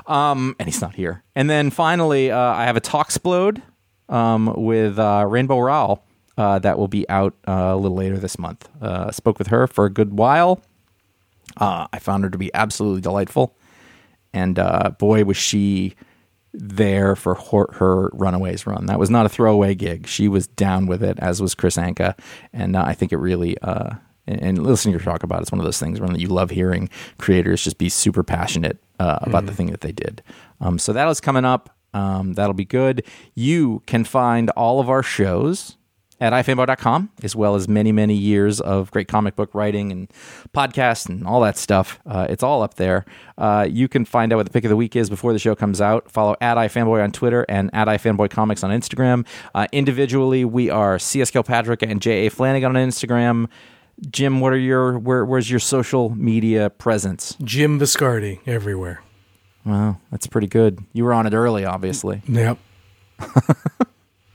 um, 0.08 0.56
and 0.58 0.68
he's 0.68 0.82
not 0.82 0.96
here. 0.96 1.24
And 1.36 1.50
then 1.50 1.70
finally, 1.70 2.32
uh, 2.32 2.40
I 2.40 2.64
have 2.66 2.78
a 2.78 2.82
Talksplode 2.82 3.62
um, 4.10 4.54
with 4.56 5.00
uh, 5.00 5.26
Rainbow 5.28 5.60
Rowell 5.60 6.04
uh, 6.38 6.60
that 6.60 6.78
will 6.78 6.88
be 6.88 7.08
out 7.10 7.34
uh, 7.48 7.72
a 7.74 7.78
little 7.78 7.98
later 7.98 8.18
this 8.18 8.38
month. 8.38 8.70
Uh, 8.82 9.12
spoke 9.12 9.40
with 9.40 9.48
her 9.48 9.68
for 9.68 9.86
a 9.86 9.90
good 9.90 10.18
while. 10.18 10.62
Uh, 11.58 11.88
I 11.92 12.00
found 12.00 12.24
her 12.24 12.30
to 12.30 12.38
be 12.38 12.54
absolutely 12.54 13.02
delightful, 13.02 13.56
and 14.34 14.60
uh, 14.60 14.92
boy, 15.00 15.24
was 15.24 15.38
she 15.38 15.96
there 16.54 17.16
for 17.16 17.36
her, 17.36 17.68
her 17.74 18.10
Runaways 18.14 18.66
run. 18.68 18.86
That 18.88 19.00
was 19.00 19.10
not 19.10 19.26
a 19.26 19.30
throwaway 19.30 19.76
gig. 19.76 20.08
She 20.08 20.28
was 20.28 20.48
down 20.48 20.86
with 20.88 21.04
it, 21.04 21.18
as 21.20 21.42
was 21.42 21.56
Kris 21.56 21.78
Anka, 21.78 22.18
and 22.54 22.76
uh, 22.76 22.84
I 22.86 22.94
think 22.94 23.12
it 23.12 23.18
really. 23.18 23.58
Uh, 23.60 23.96
and, 24.28 24.42
and 24.42 24.64
listening 24.64 24.94
to 24.94 25.00
her 25.00 25.12
talk 25.12 25.24
about 25.24 25.40
it, 25.40 25.44
it's 25.44 25.52
one 25.52 25.60
of 25.60 25.66
those 25.66 25.80
things 25.80 26.00
where 26.00 26.12
you 26.16 26.28
love 26.28 26.50
hearing 26.50 26.90
creators 27.18 27.64
just 27.64 27.78
be 27.78 27.90
super 27.90 28.24
passionate 28.24 28.78
uh, 29.00 29.20
about 29.22 29.46
the 29.46 29.54
thing 29.54 29.72
that 29.72 29.82
they 29.82 29.92
did. 29.92 30.22
Um, 30.60 30.78
so 30.78 30.94
that 30.94 31.08
is 31.08 31.22
coming 31.22 31.46
up. 31.46 31.77
Um, 31.94 32.34
that'll 32.34 32.54
be 32.54 32.66
good. 32.66 33.04
You 33.34 33.82
can 33.86 34.04
find 34.04 34.50
all 34.52 34.80
of 34.80 34.90
our 34.90 35.04
shows 35.04 35.78
at 36.20 36.34
ifanboy.com, 36.34 37.12
as 37.24 37.36
well 37.36 37.56
as 37.56 37.68
many, 37.68 37.92
many 37.92 38.16
years 38.16 38.60
of 38.60 38.90
great 38.92 39.08
comic 39.08 39.36
book 39.36 39.54
writing 39.54 39.92
and 39.92 40.12
podcasts 40.54 41.08
and 41.08 41.28
all 41.28 41.42
that 41.42 41.58
stuff. 41.58 42.00
Uh, 42.06 42.26
it's 42.30 42.42
all 42.42 42.64
up 42.64 42.76
there. 42.76 43.06
Uh, 43.38 43.68
you 43.70 43.88
can 43.88 44.04
find 44.04 44.34
out 44.34 44.38
what 44.38 44.46
the 44.46 44.52
pick 44.52 44.64
of 44.64 44.70
the 44.70 44.76
week 44.76 44.96
is 44.96 45.10
before 45.10 45.32
the 45.32 45.40
show 45.40 45.56
comes 45.56 45.80
out. 45.80 46.10
Follow 46.10 46.36
at 46.42 46.58
ifanboy 46.58 47.04
on 47.04 47.12
Twitter 47.12 47.46
and 47.48 47.70
at 47.74 47.88
ifanboycomics 47.88 48.64
on 48.64 48.72
Instagram. 48.72 49.26
Uh, 49.54 49.68
individually, 49.72 50.44
we 50.44 50.70
are 50.70 50.98
CS 50.98 51.30
Kilpatrick 51.32 51.84
and 51.84 52.02
J.A. 52.02 52.30
Flanagan 52.30 52.76
on 52.76 52.90
Instagram. 52.90 53.48
Jim, 54.10 54.40
what 54.40 54.54
are 54.54 54.58
your 54.58 55.00
where, 55.00 55.26
where's 55.26 55.50
your 55.50 55.60
social 55.60 56.10
media 56.10 56.70
presence? 56.70 57.36
Jim 57.44 57.80
Viscardi 57.80 58.40
everywhere. 58.48 59.02
Wow, 59.68 59.98
that's 60.12 60.28
pretty 60.28 60.48
good. 60.48 60.80
You 60.94 61.04
were 61.04 61.14
on 61.14 61.28
it 61.28 61.34
early, 61.34 61.66
obviously. 61.66 62.22
Yep. 62.28 62.58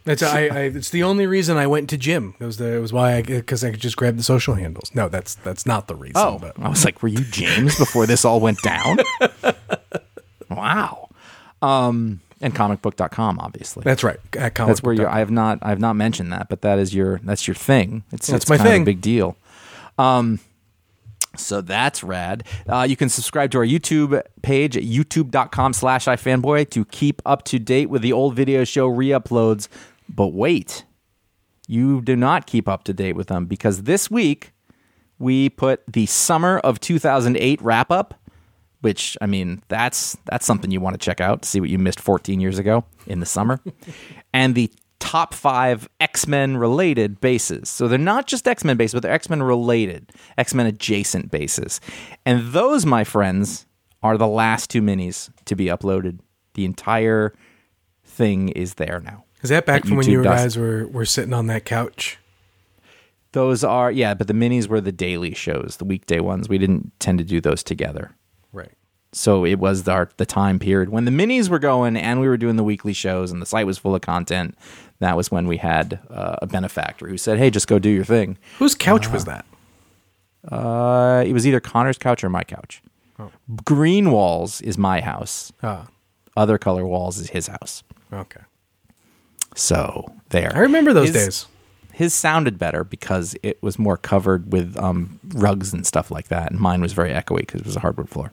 That's 0.04 0.22
I, 0.22 0.46
I. 0.46 0.60
It's 0.62 0.90
the 0.90 1.04
only 1.04 1.28
reason 1.28 1.56
I 1.56 1.68
went 1.68 1.88
to 1.90 1.96
Jim. 1.96 2.34
It 2.40 2.44
was 2.44 2.56
the. 2.56 2.74
It 2.74 2.80
was 2.80 2.92
why 2.92 3.14
I 3.14 3.22
because 3.22 3.62
I 3.62 3.70
could 3.70 3.80
just 3.80 3.96
grab 3.96 4.16
the 4.16 4.24
social 4.24 4.54
handles. 4.56 4.90
No, 4.94 5.08
that's 5.08 5.36
that's 5.36 5.64
not 5.64 5.86
the 5.86 5.94
reason. 5.94 6.16
Oh, 6.16 6.38
but 6.40 6.58
I 6.58 6.68
was 6.68 6.84
like, 6.84 7.02
were 7.02 7.08
you 7.08 7.20
James 7.20 7.78
before 7.78 8.06
this 8.06 8.24
all 8.24 8.40
went 8.40 8.60
down? 8.62 8.98
wow. 10.50 11.08
Um, 11.62 12.20
and 12.40 12.52
comicbook.com, 12.52 13.38
obviously. 13.38 13.84
that's 13.84 14.02
right. 14.02 14.18
At 14.36 14.56
comic 14.56 14.70
That's 14.70 14.82
where 14.82 14.92
you're. 14.92 15.08
I 15.08 15.20
have 15.20 15.30
not. 15.30 15.60
I 15.62 15.68
have 15.68 15.78
not 15.78 15.94
mentioned 15.94 16.32
that, 16.32 16.48
but 16.48 16.62
that 16.62 16.80
is 16.80 16.92
your. 16.92 17.20
That's 17.22 17.46
your 17.46 17.54
thing. 17.54 18.02
It's 18.10 18.26
That's 18.26 18.42
it's 18.42 18.50
my 18.50 18.56
kind 18.56 18.66
of 18.66 18.72
thing. 18.72 18.82
a 18.82 18.86
big 18.86 19.00
deal. 19.00 19.36
Um, 19.98 20.40
so 21.36 21.60
that's 21.60 22.02
rad. 22.02 22.44
Uh, 22.68 22.86
you 22.88 22.96
can 22.96 23.08
subscribe 23.08 23.50
to 23.52 23.58
our 23.58 23.66
YouTube 23.66 24.20
page 24.42 24.76
at 24.76 24.82
youtube.com 24.82 25.72
slash 25.72 26.06
ifanboy 26.06 26.68
to 26.70 26.84
keep 26.86 27.22
up 27.24 27.44
to 27.44 27.58
date 27.58 27.90
with 27.90 28.02
the 28.02 28.12
old 28.12 28.34
video 28.34 28.64
show 28.64 28.86
re-uploads. 28.86 29.68
But 30.08 30.28
wait, 30.28 30.84
you 31.66 32.00
do 32.02 32.16
not 32.16 32.46
keep 32.46 32.68
up 32.68 32.84
to 32.84 32.92
date 32.92 33.14
with 33.14 33.28
them 33.28 33.46
because 33.46 33.84
this 33.84 34.10
week 34.10 34.52
we 35.18 35.48
put 35.48 35.82
the 35.86 36.06
summer 36.06 36.58
of 36.58 36.80
2008 36.80 37.60
wrap 37.62 37.90
up 37.90 38.14
which 38.82 39.16
I 39.20 39.26
mean, 39.26 39.62
that's 39.68 40.16
that's 40.26 40.44
something 40.44 40.70
you 40.70 40.80
want 40.80 40.94
to 40.94 41.04
check 41.04 41.20
out, 41.20 41.42
to 41.42 41.48
see 41.48 41.60
what 41.60 41.70
you 41.70 41.78
missed 41.78 42.00
14 42.00 42.40
years 42.40 42.58
ago 42.58 42.84
in 43.06 43.20
the 43.20 43.26
summer. 43.26 43.60
and 44.34 44.54
the 44.54 44.70
top 45.02 45.34
5 45.34 45.88
X-Men 46.00 46.56
related 46.56 47.20
bases. 47.20 47.68
So 47.68 47.88
they're 47.88 47.98
not 47.98 48.28
just 48.28 48.46
X-Men 48.46 48.76
bases, 48.76 48.94
but 48.94 49.02
they're 49.02 49.12
X-Men 49.12 49.42
related, 49.42 50.12
X-Men 50.38 50.66
adjacent 50.66 51.32
bases. 51.32 51.80
And 52.24 52.52
those, 52.52 52.86
my 52.86 53.02
friends, 53.02 53.66
are 54.04 54.16
the 54.16 54.28
last 54.28 54.70
two 54.70 54.80
minis 54.80 55.28
to 55.46 55.56
be 55.56 55.66
uploaded. 55.66 56.20
The 56.54 56.64
entire 56.64 57.34
thing 58.04 58.50
is 58.50 58.74
there 58.74 59.00
now. 59.04 59.24
Is 59.42 59.50
that 59.50 59.66
back 59.66 59.84
from 59.84 59.96
when 59.96 60.08
you 60.08 60.22
guys 60.22 60.56
were 60.56 60.86
were 60.86 61.04
sitting 61.04 61.34
on 61.34 61.48
that 61.48 61.64
couch? 61.64 62.18
Those 63.32 63.64
are 63.64 63.90
yeah, 63.90 64.14
but 64.14 64.28
the 64.28 64.34
minis 64.34 64.68
were 64.68 64.80
the 64.80 64.92
daily 64.92 65.34
shows, 65.34 65.78
the 65.78 65.84
weekday 65.84 66.20
ones. 66.20 66.48
We 66.48 66.58
didn't 66.58 66.92
tend 67.00 67.18
to 67.18 67.24
do 67.24 67.40
those 67.40 67.64
together. 67.64 68.14
So 69.14 69.44
it 69.44 69.58
was 69.58 69.86
our 69.88 70.08
the 70.16 70.24
time 70.26 70.58
period 70.58 70.88
when 70.88 71.04
the 71.04 71.10
minis 71.10 71.48
were 71.50 71.58
going 71.58 71.96
and 71.96 72.18
we 72.20 72.28
were 72.28 72.38
doing 72.38 72.56
the 72.56 72.64
weekly 72.64 72.92
shows 72.94 73.30
and 73.30 73.42
the 73.42 73.46
site 73.46 73.66
was 73.66 73.76
full 73.78 73.94
of 73.94 74.00
content. 74.00 74.56
That 75.00 75.16
was 75.16 75.30
when 75.30 75.46
we 75.46 75.58
had 75.58 76.00
uh, 76.08 76.36
a 76.40 76.46
benefactor 76.46 77.08
who 77.08 77.18
said 77.18 77.38
hey 77.38 77.50
just 77.50 77.66
go 77.68 77.78
do 77.78 77.90
your 77.90 78.04
thing. 78.04 78.38
Whose 78.58 78.74
couch 78.74 79.08
was 79.10 79.24
that? 79.26 79.44
uh, 80.50 81.22
it 81.26 81.32
was 81.32 81.46
either 81.46 81.60
Conor's 81.60 81.98
couch 81.98 82.24
or 82.24 82.28
my 82.30 82.42
couch. 82.44 82.82
Green 83.64 84.10
walls 84.10 84.60
is 84.62 84.76
my 84.76 85.00
house. 85.00 85.52
Ah, 85.62 85.86
other 86.36 86.58
color 86.58 86.84
walls 86.84 87.18
is 87.18 87.30
his 87.30 87.46
house. 87.46 87.84
Okay. 88.12 88.40
so 89.54 90.12
there. 90.30 90.52
I 90.54 90.60
remember 90.60 90.92
those 90.92 91.08
His- 91.10 91.24
days. 91.24 91.46
his 91.92 92.14
sounded 92.14 92.58
better 92.58 92.82
because 92.84 93.36
it 93.42 93.62
was 93.62 93.78
more 93.78 93.96
covered 93.96 94.52
with 94.52 94.76
um, 94.78 95.20
rugs 95.34 95.72
and 95.72 95.86
stuff 95.86 96.10
like 96.10 96.28
that 96.28 96.50
and 96.50 96.58
mine 96.58 96.80
was 96.80 96.92
very 96.94 97.10
echoey 97.10 97.40
because 97.40 97.60
it 97.60 97.66
was 97.66 97.76
a 97.76 97.80
hardwood 97.80 98.08
floor 98.08 98.32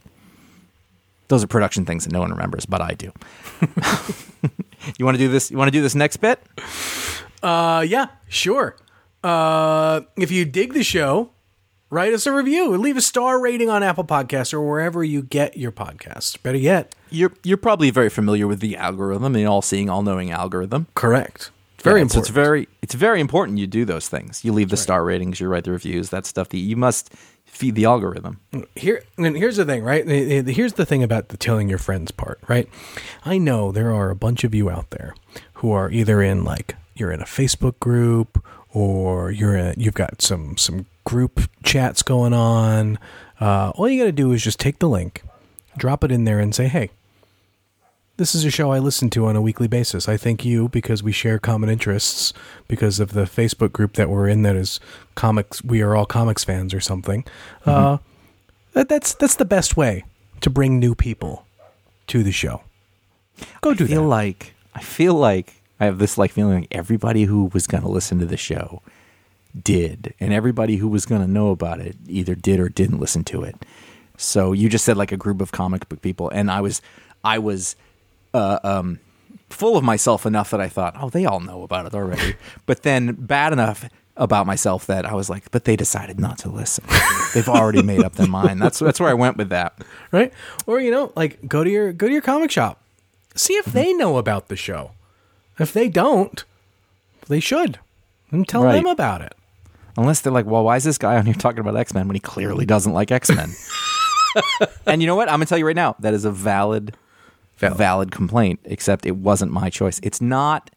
those 1.30 1.43
are 1.43 1.47
production 1.47 1.85
things 1.85 2.03
that 2.03 2.11
no 2.14 2.19
one 2.19 2.30
remembers 2.31 2.65
but 2.65 2.81
i 2.81 2.93
do 2.93 3.11
you 4.97 5.06
want 5.06 5.15
to 5.15 5.19
do 5.23 5.30
this 5.30 5.49
you 5.51 5.57
want 5.57 5.68
to 5.68 5.72
do 5.72 5.81
this 5.81 5.95
next 5.95 6.18
bit 6.18 6.39
Uh, 7.41 7.85
yeah, 7.88 8.07
sure. 8.27 8.76
Uh, 9.23 10.01
if 10.18 10.30
you 10.30 10.43
dig 10.43 10.73
the 10.73 10.84
show, 10.84 11.30
write 11.89 12.14
us 12.14 12.26
a 12.27 12.34
review. 12.34 12.76
Leave 12.76 12.97
a 12.97 13.01
star 13.01 13.39
rating 13.39 13.69
on 13.69 13.81
Apple 13.81 14.03
Podcasts 14.03 14.53
or 14.53 14.60
wherever 14.61 15.06
you 15.06 15.22
get 15.22 15.56
your 15.56 15.72
podcasts. 15.72 16.35
Better 16.43 16.57
yet, 16.57 16.93
You're 17.10 17.31
you're 17.43 17.56
probably 17.57 17.91
very 17.91 18.10
familiar 18.10 18.45
with 18.45 18.60
the 18.60 18.76
algorithm, 18.76 19.31
the 19.31 19.45
all-seeing, 19.45 19.89
all-knowing 19.89 20.31
algorithm. 20.31 20.88
correct. 20.95 21.49
Very 21.81 22.01
Yeah, 22.01 22.07
so 22.07 22.19
important. 22.19 22.27
it's 22.27 22.30
very 22.35 22.68
it's 22.81 22.93
very 22.95 23.22
important 23.22 23.57
you 23.57 23.68
do 23.68 23.85
those 23.85 24.10
things. 24.10 24.43
You 24.43 24.51
leave 24.51 24.68
the 24.69 24.76
star 24.77 25.06
ratings, 25.06 25.39
you 25.39 25.47
write 25.47 25.64
the 25.64 25.72
reviews, 25.72 26.10
that 26.10 26.26
stuff 26.26 26.49
that 26.49 26.57
you 26.57 26.76
must 26.76 27.14
feed 27.49 27.76
the 27.76 27.85
algorithm. 27.85 28.39
here 28.76 29.03
and 29.17 29.35
here's 29.35 29.57
the 29.57 29.65
thing 29.65 29.84
right? 29.84 30.07
Here's 30.07 30.73
the 30.73 30.85
thing 30.85 31.03
about 31.03 31.30
the 31.30 31.38
telling 31.38 31.69
your 31.69 31.77
friends 31.77 32.11
part 32.11 32.39
right? 32.47 32.69
I 33.26 33.38
know 33.38 33.71
there 33.71 33.93
are 33.93 34.09
a 34.09 34.15
bunch 34.15 34.43
of 34.43 34.55
you 34.55 34.69
out 34.69 34.89
there 34.91 35.13
who 35.55 35.71
are 35.71 35.91
either 35.91 36.21
in 36.21 36.43
like 36.43 36.76
you're 36.95 37.11
in 37.11 37.21
a 37.21 37.26
facebook 37.26 37.80
group 37.80 38.43
or 38.71 39.31
you're 39.31 39.55
in 39.55 39.76
you've 39.77 39.93
got 39.93 40.21
some 40.21 40.57
some 40.57 40.85
group 41.03 41.49
chats 41.63 42.03
going 42.03 42.34
on. 42.34 42.99
Uh, 43.41 43.71
all 43.76 43.89
you 43.89 43.99
got 43.99 44.05
to 44.05 44.11
do 44.11 44.31
is 44.31 44.43
just 44.43 44.59
take 44.59 44.80
the 44.80 44.89
link 44.89 45.23
drop 45.77 46.03
it 46.03 46.11
in 46.11 46.26
there 46.26 46.39
and 46.39 46.53
say 46.53 46.67
hey 46.67 46.89
this 48.20 48.36
is 48.36 48.44
a 48.44 48.52
show 48.52 48.72
I 48.72 48.80
listen 48.80 49.10
to 49.12 49.28
on 49.28 49.38
a 49.38 49.41
weekly 49.41 49.70
basis. 49.70 50.10
I 50.10 50.18
thank 50.18 50.44
you 50.44 50.68
because 50.68 51.02
we 51.02 51.14
share 51.14 51.40
common 51.40 51.70
interests 51.70 52.34
because 52.68 53.00
of 53.00 53.14
the 53.14 53.24
Facebook 53.24 53.72
group 53.72 53.94
that 53.94 54.10
we're 54.10 54.28
in 54.28 54.41
that 54.41 54.58
is 54.58 54.82
comics. 55.16 55.64
We 55.64 55.82
are 55.82 55.96
all 55.96 56.06
comics 56.06 56.44
fans 56.44 56.74
or 56.74 56.82
something. 56.82 57.24
Uh, 57.66 58.00
that, 58.74 58.90
that's 58.90 59.14
that's 59.14 59.36
the 59.36 59.46
best 59.46 59.78
way 59.78 60.04
to 60.41 60.50
bring 60.50 60.80
new 60.80 60.96
people 60.96 61.46
to 62.08 62.22
the 62.22 62.34
show. 62.34 62.62
Go 63.62 63.74
do 63.74 63.86
I 63.86 63.88
feel 63.88 64.04
that. 64.04 64.10
like 64.10 64.54
I 64.76 64.82
feel 64.82 65.14
like 65.14 65.54
I 65.80 65.86
have 65.86 65.98
this 65.98 66.18
like 66.18 66.32
feeling 66.32 66.60
like 66.60 66.68
everybody 66.72 67.24
who 67.24 67.46
was 67.54 67.68
going 67.68 67.84
to 67.84 67.90
listen 67.90 68.20
to 68.20 68.26
the 68.26 68.38
show 68.38 68.82
did, 69.64 70.14
and 70.20 70.34
everybody 70.34 70.76
who 70.76 70.90
was 70.90 71.06
going 71.06 71.22
to 71.22 71.28
know 71.28 71.52
about 71.52 71.80
it 71.80 71.96
either 72.06 72.36
did 72.36 72.60
or 72.60 72.68
didn't 72.68 73.00
listen 73.00 73.24
to 73.24 73.44
it. 73.44 73.56
So 74.18 74.52
you 74.52 74.68
just 74.68 74.84
said 74.84 74.98
like 74.98 75.14
a 75.14 75.18
group 75.18 75.40
of 75.40 75.54
comic 75.54 75.88
book 75.88 76.02
people, 76.02 76.30
and 76.32 76.52
I 76.52 76.60
was 76.60 76.82
I 77.24 77.40
was 77.40 77.78
uh, 78.34 78.60
um, 78.64 78.99
full 79.49 79.77
of 79.77 79.84
myself 79.84 80.26
enough 80.26 80.51
that 80.51 80.61
I 80.61 80.69
thought, 80.69 80.95
oh, 80.99 81.10
they 81.10 81.26
all 81.26 81.39
know 81.39 81.64
about 81.64 81.85
it 81.85 81.93
already. 81.93 82.35
but 82.65 82.84
then 82.84 83.14
bad 83.14 83.53
enough 83.53 83.85
about 84.18 84.45
myself 84.45 84.85
that 84.88 85.06
I 85.06 85.14
was 85.14 85.30
like, 85.30 85.49
but 85.51 85.64
they 85.64 85.76
decided 85.76 86.19
not 86.19 86.38
to 86.39 86.49
listen. 86.49 86.84
They've 87.34 87.47
already 87.47 87.81
made 87.81 88.01
up 88.03 88.15
their 88.15 88.27
mind. 88.27 88.61
That's 88.61 88.80
that's 88.80 88.99
where 88.99 89.10
I 89.10 89.14
went 89.14 89.38
with 89.38 89.49
that. 89.49 89.81
right? 90.11 90.34
Or 90.68 90.80
you 90.81 90.91
know, 90.91 91.14
like 91.15 91.47
go 91.47 91.64
to 91.64 91.69
your 91.69 91.93
go 91.93 92.07
to 92.07 92.11
your 92.14 92.22
comic 92.22 92.51
shop, 92.51 92.81
see 93.35 93.53
if 93.53 93.65
they 93.65 93.93
know 93.93 94.18
about 94.18 94.49
the 94.49 94.56
show. 94.57 94.91
If 95.57 95.72
they 95.73 95.88
don't, 95.89 96.43
they 97.27 97.39
should, 97.39 97.80
and 98.31 98.47
tell 98.47 98.64
Right. 98.64 98.73
them 98.76 98.88
about 98.88 99.22
it. 99.22 99.35
Unless 99.97 100.22
they're 100.22 100.31
like, 100.34 100.45
well, 100.45 100.64
why 100.64 100.77
is 100.77 100.84
this 100.85 100.97
guy 100.97 101.18
on 101.18 101.26
here 101.26 101.34
talking 101.35 101.60
about 101.60 101.76
X 101.77 101.93
Men 101.93 102.07
when 102.07 102.15
he 102.15 102.19
clearly 102.22 102.65
doesn't 102.65 102.93
like 102.93 103.11
X 103.11 103.30
Men? 103.30 103.51
and 104.85 105.01
you 105.01 105.07
know 105.07 105.15
what? 105.15 105.27
I'm 105.30 105.35
gonna 105.35 105.45
tell 105.45 105.57
you 105.57 105.65
right 105.65 105.76
now, 105.76 105.95
that 105.99 106.14
is 106.14 106.26
a 106.26 106.31
valid, 106.31 106.93
Valid. 107.60 107.77
valid, 107.77 108.11
complaint. 108.11 108.60
Except 108.65 109.06
it 109.06 109.18
wasn't 109.18 109.52
my 109.52 109.69
choice. 109.69 109.99
It's 110.03 110.22
not. 110.22 110.72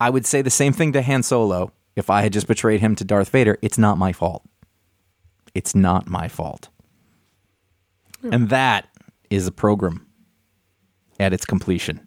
I 0.00 0.10
would 0.10 0.26
say 0.26 0.42
the 0.42 0.50
same 0.50 0.72
thing 0.72 0.92
to 0.92 1.02
Han 1.02 1.22
Solo 1.22 1.72
if 1.96 2.10
I 2.10 2.22
had 2.22 2.32
just 2.32 2.46
betrayed 2.46 2.80
him 2.80 2.94
to 2.96 3.04
Darth 3.04 3.30
Vader. 3.30 3.58
It's 3.62 3.78
not 3.78 3.98
my 3.98 4.12
fault. 4.12 4.44
It's 5.54 5.74
not 5.74 6.08
my 6.08 6.28
fault. 6.28 6.68
Hmm. 8.20 8.32
And 8.32 8.48
that 8.50 8.88
is 9.30 9.46
a 9.46 9.52
program 9.52 10.06
at 11.18 11.32
its 11.32 11.44
completion. 11.44 12.06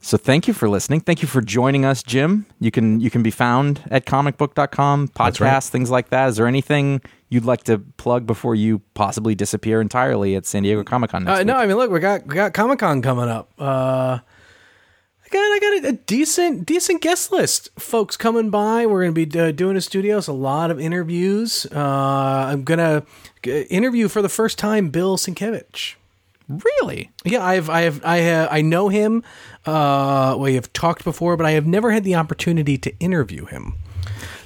So 0.00 0.16
thank 0.16 0.46
you 0.46 0.54
for 0.54 0.68
listening. 0.68 1.00
Thank 1.00 1.20
you 1.22 1.28
for 1.28 1.40
joining 1.40 1.84
us, 1.84 2.02
Jim. 2.02 2.46
You 2.60 2.70
can 2.70 3.00
you 3.00 3.10
can 3.10 3.22
be 3.22 3.30
found 3.30 3.82
at 3.90 4.06
comicbook.com, 4.06 5.08
podcasts, 5.08 5.40
right. 5.40 5.62
things 5.64 5.90
like 5.90 6.10
that. 6.10 6.28
Is 6.28 6.36
there 6.36 6.46
anything 6.46 7.00
you'd 7.28 7.44
like 7.44 7.64
to 7.64 7.78
plug 7.78 8.26
before 8.26 8.54
you 8.54 8.80
possibly 8.94 9.34
disappear 9.34 9.80
entirely 9.80 10.34
at 10.36 10.46
San 10.46 10.62
Diego 10.62 10.84
Comic 10.84 11.10
Con 11.10 11.24
next 11.24 11.40
Uh, 11.40 11.42
no. 11.44 11.56
I 11.56 11.66
mean, 11.66 11.76
look, 11.76 11.90
we 11.90 12.00
got 12.00 12.26
we 12.26 12.34
got 12.34 12.52
Comic 12.54 12.78
Con 12.78 13.02
coming 13.02 13.28
up. 13.28 13.50
Uh, 13.58 14.18
I 15.24 15.28
got 15.30 15.38
I 15.40 15.58
got 15.60 15.84
a, 15.84 15.88
a 15.88 15.92
decent 15.92 16.66
decent 16.66 17.02
guest 17.02 17.32
list. 17.32 17.68
Folks 17.78 18.16
coming 18.16 18.48
by. 18.50 18.86
We're 18.86 19.02
gonna 19.02 19.12
be 19.26 19.38
uh, 19.38 19.50
doing 19.52 19.76
a 19.76 19.80
studios, 19.80 20.28
a 20.28 20.32
lot 20.32 20.70
of 20.70 20.78
interviews. 20.80 21.66
Uh, 21.74 21.80
I'm 22.48 22.62
gonna 22.62 23.02
g- 23.42 23.62
interview 23.62 24.06
for 24.08 24.22
the 24.22 24.28
first 24.28 24.56
time 24.58 24.90
Bill 24.90 25.16
Sienkiewicz. 25.16 25.94
Really? 26.48 27.10
Yeah, 27.24 27.44
I've 27.44 27.68
I 27.68 27.80
have 27.80 28.04
I 28.04 28.18
have, 28.18 28.48
I 28.52 28.60
know 28.62 28.88
him. 28.88 29.24
Uh, 29.64 30.36
we 30.38 30.54
have 30.54 30.72
talked 30.72 31.02
before, 31.02 31.36
but 31.36 31.44
I 31.44 31.50
have 31.52 31.66
never 31.66 31.90
had 31.90 32.04
the 32.04 32.14
opportunity 32.14 32.78
to 32.78 32.96
interview 33.00 33.46
him. 33.46 33.74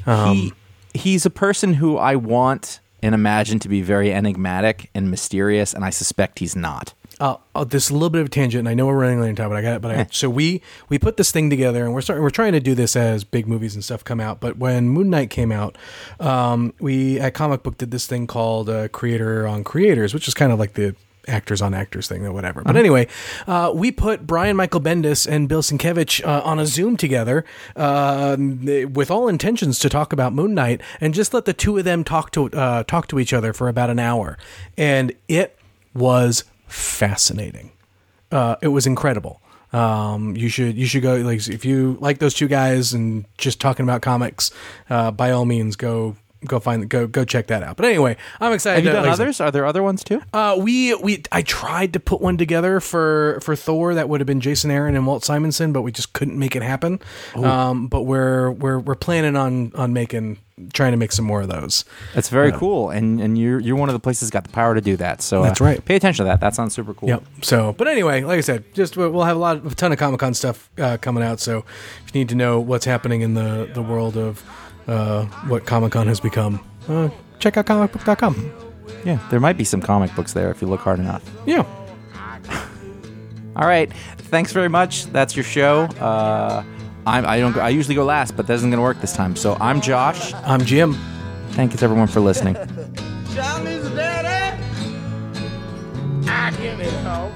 Um, 0.07 0.35
he 0.35 0.53
he's 0.95 1.27
a 1.27 1.31
person 1.31 1.75
who 1.75 1.97
I 1.97 2.17
want 2.17 2.81
and 3.03 3.15
imagine 3.15 3.59
to 3.61 3.69
be 3.69 3.81
very 3.83 4.13
enigmatic 4.13 4.91
and 4.95 5.11
mysterious, 5.11 5.73
and 5.73 5.85
I 5.85 5.91
suspect 5.91 6.39
he's 6.39 6.55
not. 6.55 6.93
uh, 7.19 7.37
uh, 7.55 7.65
this 7.65 7.91
a 7.91 7.93
little 7.93 8.11
bit 8.11 8.21
of 8.21 8.27
a 8.27 8.31
tangent. 8.31 8.61
and 8.61 8.69
I 8.69 8.75
know 8.75 8.87
we're 8.87 8.99
running 8.99 9.21
late 9.21 9.29
on 9.31 9.37
time, 9.37 9.49
but 9.51 9.57
I 9.57 9.63
got 9.63 9.77
it. 9.77 9.83
But 9.83 9.91
I, 9.91 10.07
so 10.11 10.29
we 10.31 10.63
we 10.89 10.99
put 10.99 11.17
this 11.17 11.31
thing 11.31 11.51
together, 11.51 11.85
and 11.85 11.93
we're 11.95 12.01
starting. 12.01 12.23
We're 12.23 12.31
trying 12.31 12.53
to 12.53 12.61
do 12.61 12.75
this 12.75 12.97
as 12.97 13.25
big 13.25 13.47
movies 13.47 13.75
and 13.75 13.85
stuff 13.85 14.05
come 14.05 14.21
out. 14.21 14.41
But 14.41 14.57
when 14.59 14.89
Moon 14.89 15.11
Knight 15.11 15.31
came 15.31 15.53
out, 15.53 15.77
um, 16.19 16.73
we 16.81 17.19
at 17.21 17.35
Comic 17.35 17.63
Book 17.63 17.79
did 17.79 17.91
this 17.91 18.07
thing 18.07 18.27
called 18.27 18.69
uh, 18.69 18.89
Creator 18.89 19.47
on 19.47 19.65
Creators, 19.65 20.15
which 20.15 20.29
is 20.29 20.35
kind 20.35 20.53
of 20.53 20.59
like 20.59 20.75
the 20.75 20.95
actors 21.29 21.63
on 21.63 21.75
actors 21.75 22.09
thing 22.09 22.25
or 22.25 22.33
whatever. 22.33 22.63
But 22.63 22.77
anyway, 22.77 23.07
uh, 23.47 23.73
we 23.75 23.93
put 23.93 24.27
Brian 24.27 24.57
Michael 24.57 24.81
Bendis 24.81 25.27
and 25.27 25.49
Bill 25.49 25.63
Sienkiewicz 25.63 26.25
uh, 26.25 26.43
on 26.45 26.59
a 26.59 26.67
Zoom 26.67 26.97
together 26.97 27.45
uh, 27.77 28.37
with 28.39 29.11
all 29.11 29.29
intentions 29.29 29.79
to 29.81 29.89
talk 29.89 30.13
about 30.13 30.33
Moon 30.33 30.55
Knight 30.55 30.81
and 31.01 31.15
just 31.15 31.35
let 31.35 31.45
the 31.45 31.53
two 31.53 31.79
of 31.79 31.85
them 31.85 32.05
talk 32.05 32.31
to 32.33 32.51
uh, 32.51 32.83
talk 32.85 33.07
to 33.09 33.19
each 33.19 33.33
other 33.33 33.53
for 33.53 33.69
about 33.69 33.91
an 33.91 33.99
hour, 33.99 34.39
and 34.77 35.13
it 35.29 35.59
was 35.95 36.45
fascinating. 36.67 37.73
Uh, 38.31 38.57
it 38.63 38.69
was 38.69 38.87
incredible. 38.87 39.41
Um, 39.73 40.37
you 40.37 40.49
should 40.49 40.77
you 40.77 40.87
should 40.87 41.03
go 41.03 41.17
like 41.17 41.47
if 41.49 41.65
you 41.65 41.97
like 42.01 42.19
those 42.19 42.35
two 42.35 42.49
guys 42.49 42.93
and 42.93 43.25
just 43.39 43.61
talking 43.61 43.85
about 43.85 44.03
comics, 44.03 44.51
uh, 44.89 45.11
by 45.11 45.31
all 45.31 45.45
means 45.45 45.77
go 45.77 46.17
go 46.45 46.59
find 46.61 46.89
go 46.89 47.07
go 47.07 47.25
check 47.25 47.49
that 47.49 47.63
out. 47.63 47.77
But 47.77 47.87
anyway, 47.87 48.17
I'm 48.41 48.53
excited. 48.53 48.77
Have 48.77 48.85
you 48.85 48.93
done 48.93 49.05
said- 49.05 49.23
others? 49.23 49.41
Are 49.41 49.51
there 49.51 49.67
other 49.67 49.83
ones 49.83 50.05
too? 50.05 50.23
uh, 50.33 50.57
we 50.59 50.95
we 50.95 51.23
I 51.33 51.43
tried 51.43 51.93
to 51.93 52.01
put 52.01 52.21
one 52.21 52.37
together 52.37 52.81
for 52.81 53.39
for 53.43 53.57
Thor 53.57 53.95
that 53.95 54.09
would 54.09 54.21
have 54.21 54.27
been 54.27 54.41
Jason 54.41 54.71
Aaron 54.71 54.97
and 54.97 55.07
Walt 55.07 55.25
Simonson, 55.25 55.73
but 55.73 55.83
we 55.83 55.93
just 55.93 56.13
couldn't 56.13 56.39
make 56.39 56.57
it 56.57 56.63
happen. 56.63 57.01
Um, 57.35 57.89
but 57.89 58.03
we're 58.03 58.51
we're 58.51 58.79
we're 58.79 58.95
planning 58.95 59.37
on 59.37 59.73
on 59.75 59.93
making 59.93 60.39
trying 60.75 60.93
to 60.93 60.99
make 60.99 61.11
some 61.11 61.25
more 61.25 61.41
of 61.41 61.49
those. 61.49 61.85
That's 62.15 62.29
very 62.29 62.53
cool, 62.53 62.91
and 62.91 63.21
and 63.21 63.39
you're 63.39 63.61
you're 63.61 63.77
one 63.77 63.89
of 63.89 63.95
the 63.95 64.01
places 64.01 64.29
that's 64.29 64.31
got 64.31 64.45
the 64.45 64.51
power 64.51 64.75
to 64.75 64.81
do 64.81 64.97
that. 64.97 65.23
So 65.23 65.43
That's 65.43 65.61
uh, 65.61 65.65
right. 65.65 65.85
Pay 65.85 65.97
attention 65.97 66.25
to 66.25 66.29
that. 66.31 66.41
That 66.41 66.55
sounds 66.55 66.75
super 66.75 66.95
cool. 66.95 67.09
Yep. 67.09 67.25
So, 67.43 67.73
but 67.73 67.89
anyway, 67.89 68.23
like 68.23 68.39
I 68.39 68.43
said, 68.43 68.65
just 68.75 68.97
we'll 68.97 69.11
we'll 69.11 69.25
have 69.25 69.37
a 69.37 69.41
lot, 69.41 69.57
of 69.57 69.73
a 69.73 69.75
ton 69.75 69.93
of 69.93 69.99
Comic 69.99 70.21
Con 70.21 70.35
stuff 70.35 70.71
uh, 70.79 70.99
coming 71.01 71.23
out. 71.23 71.41
So, 71.41 71.65
if 72.07 72.15
you 72.15 72.21
need 72.21 72.29
to 72.31 72.35
know 72.35 72.61
what's 72.61 72.85
happening 72.85 73.23
in 73.23 73.35
the 73.35 73.71
the 73.73 73.83
world 73.83 74.17
of 74.17 74.43
uh, 74.87 75.25
what 75.47 75.67
Comic 75.67 75.93
Con 75.93 76.07
has 76.07 76.21
become, 76.21 76.65
uh, 76.89 77.09
check 77.39 77.57
out 77.57 77.67
comicbook.com. 77.67 78.53
Yeah, 79.05 79.19
there 79.31 79.41
might 79.41 79.57
be 79.57 79.65
some 79.65 79.81
comic 79.81 80.15
books 80.15 80.33
there 80.33 80.51
if 80.51 80.61
you 80.61 80.69
look 80.69 80.81
hard 80.81 80.99
enough. 80.99 81.23
Yeah. 81.47 81.65
All 83.57 83.67
right, 83.67 83.93
thanks 84.19 84.53
very 84.53 84.69
much. 84.69 85.07
That's 85.07 85.37
your 85.37 85.45
show. 85.45 85.83
Uh, 85.99 86.65
I'm, 87.07 87.25
I 87.27 87.41
don't. 87.41 87.57
I 87.57 87.71
usually 87.71 87.95
go 87.95 88.05
last, 88.05 88.37
but 88.37 88.47
that 88.47 88.55
isn't 88.55 88.71
going 88.71 88.79
to 88.79 88.83
work 88.83 89.01
this 89.01 89.15
time. 89.15 89.37
So 89.37 89.57
I'm 89.61 89.81
Josh. 89.81 90.35
I'm 90.35 90.65
Jim. 90.65 90.99
Thank 91.51 91.73
you 91.73 91.79
to 91.79 91.85
everyone 91.85 92.09
for 92.09 92.21
listening. 92.21 92.55
Johnny's 93.35 93.89
daddy. 93.91 94.63
I 96.29 96.51
give 96.53 96.81
it 96.81 96.93
help. 97.03 97.33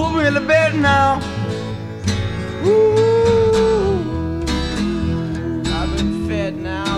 Put 0.00 0.12
me 0.14 0.26
in 0.26 0.32
the 0.32 0.40
bed 0.40 0.74
now. 0.76 1.20
Ooh. 2.64 4.40
I've 5.76 5.94
been 5.94 6.26
fed 6.26 6.56
now, 6.56 6.89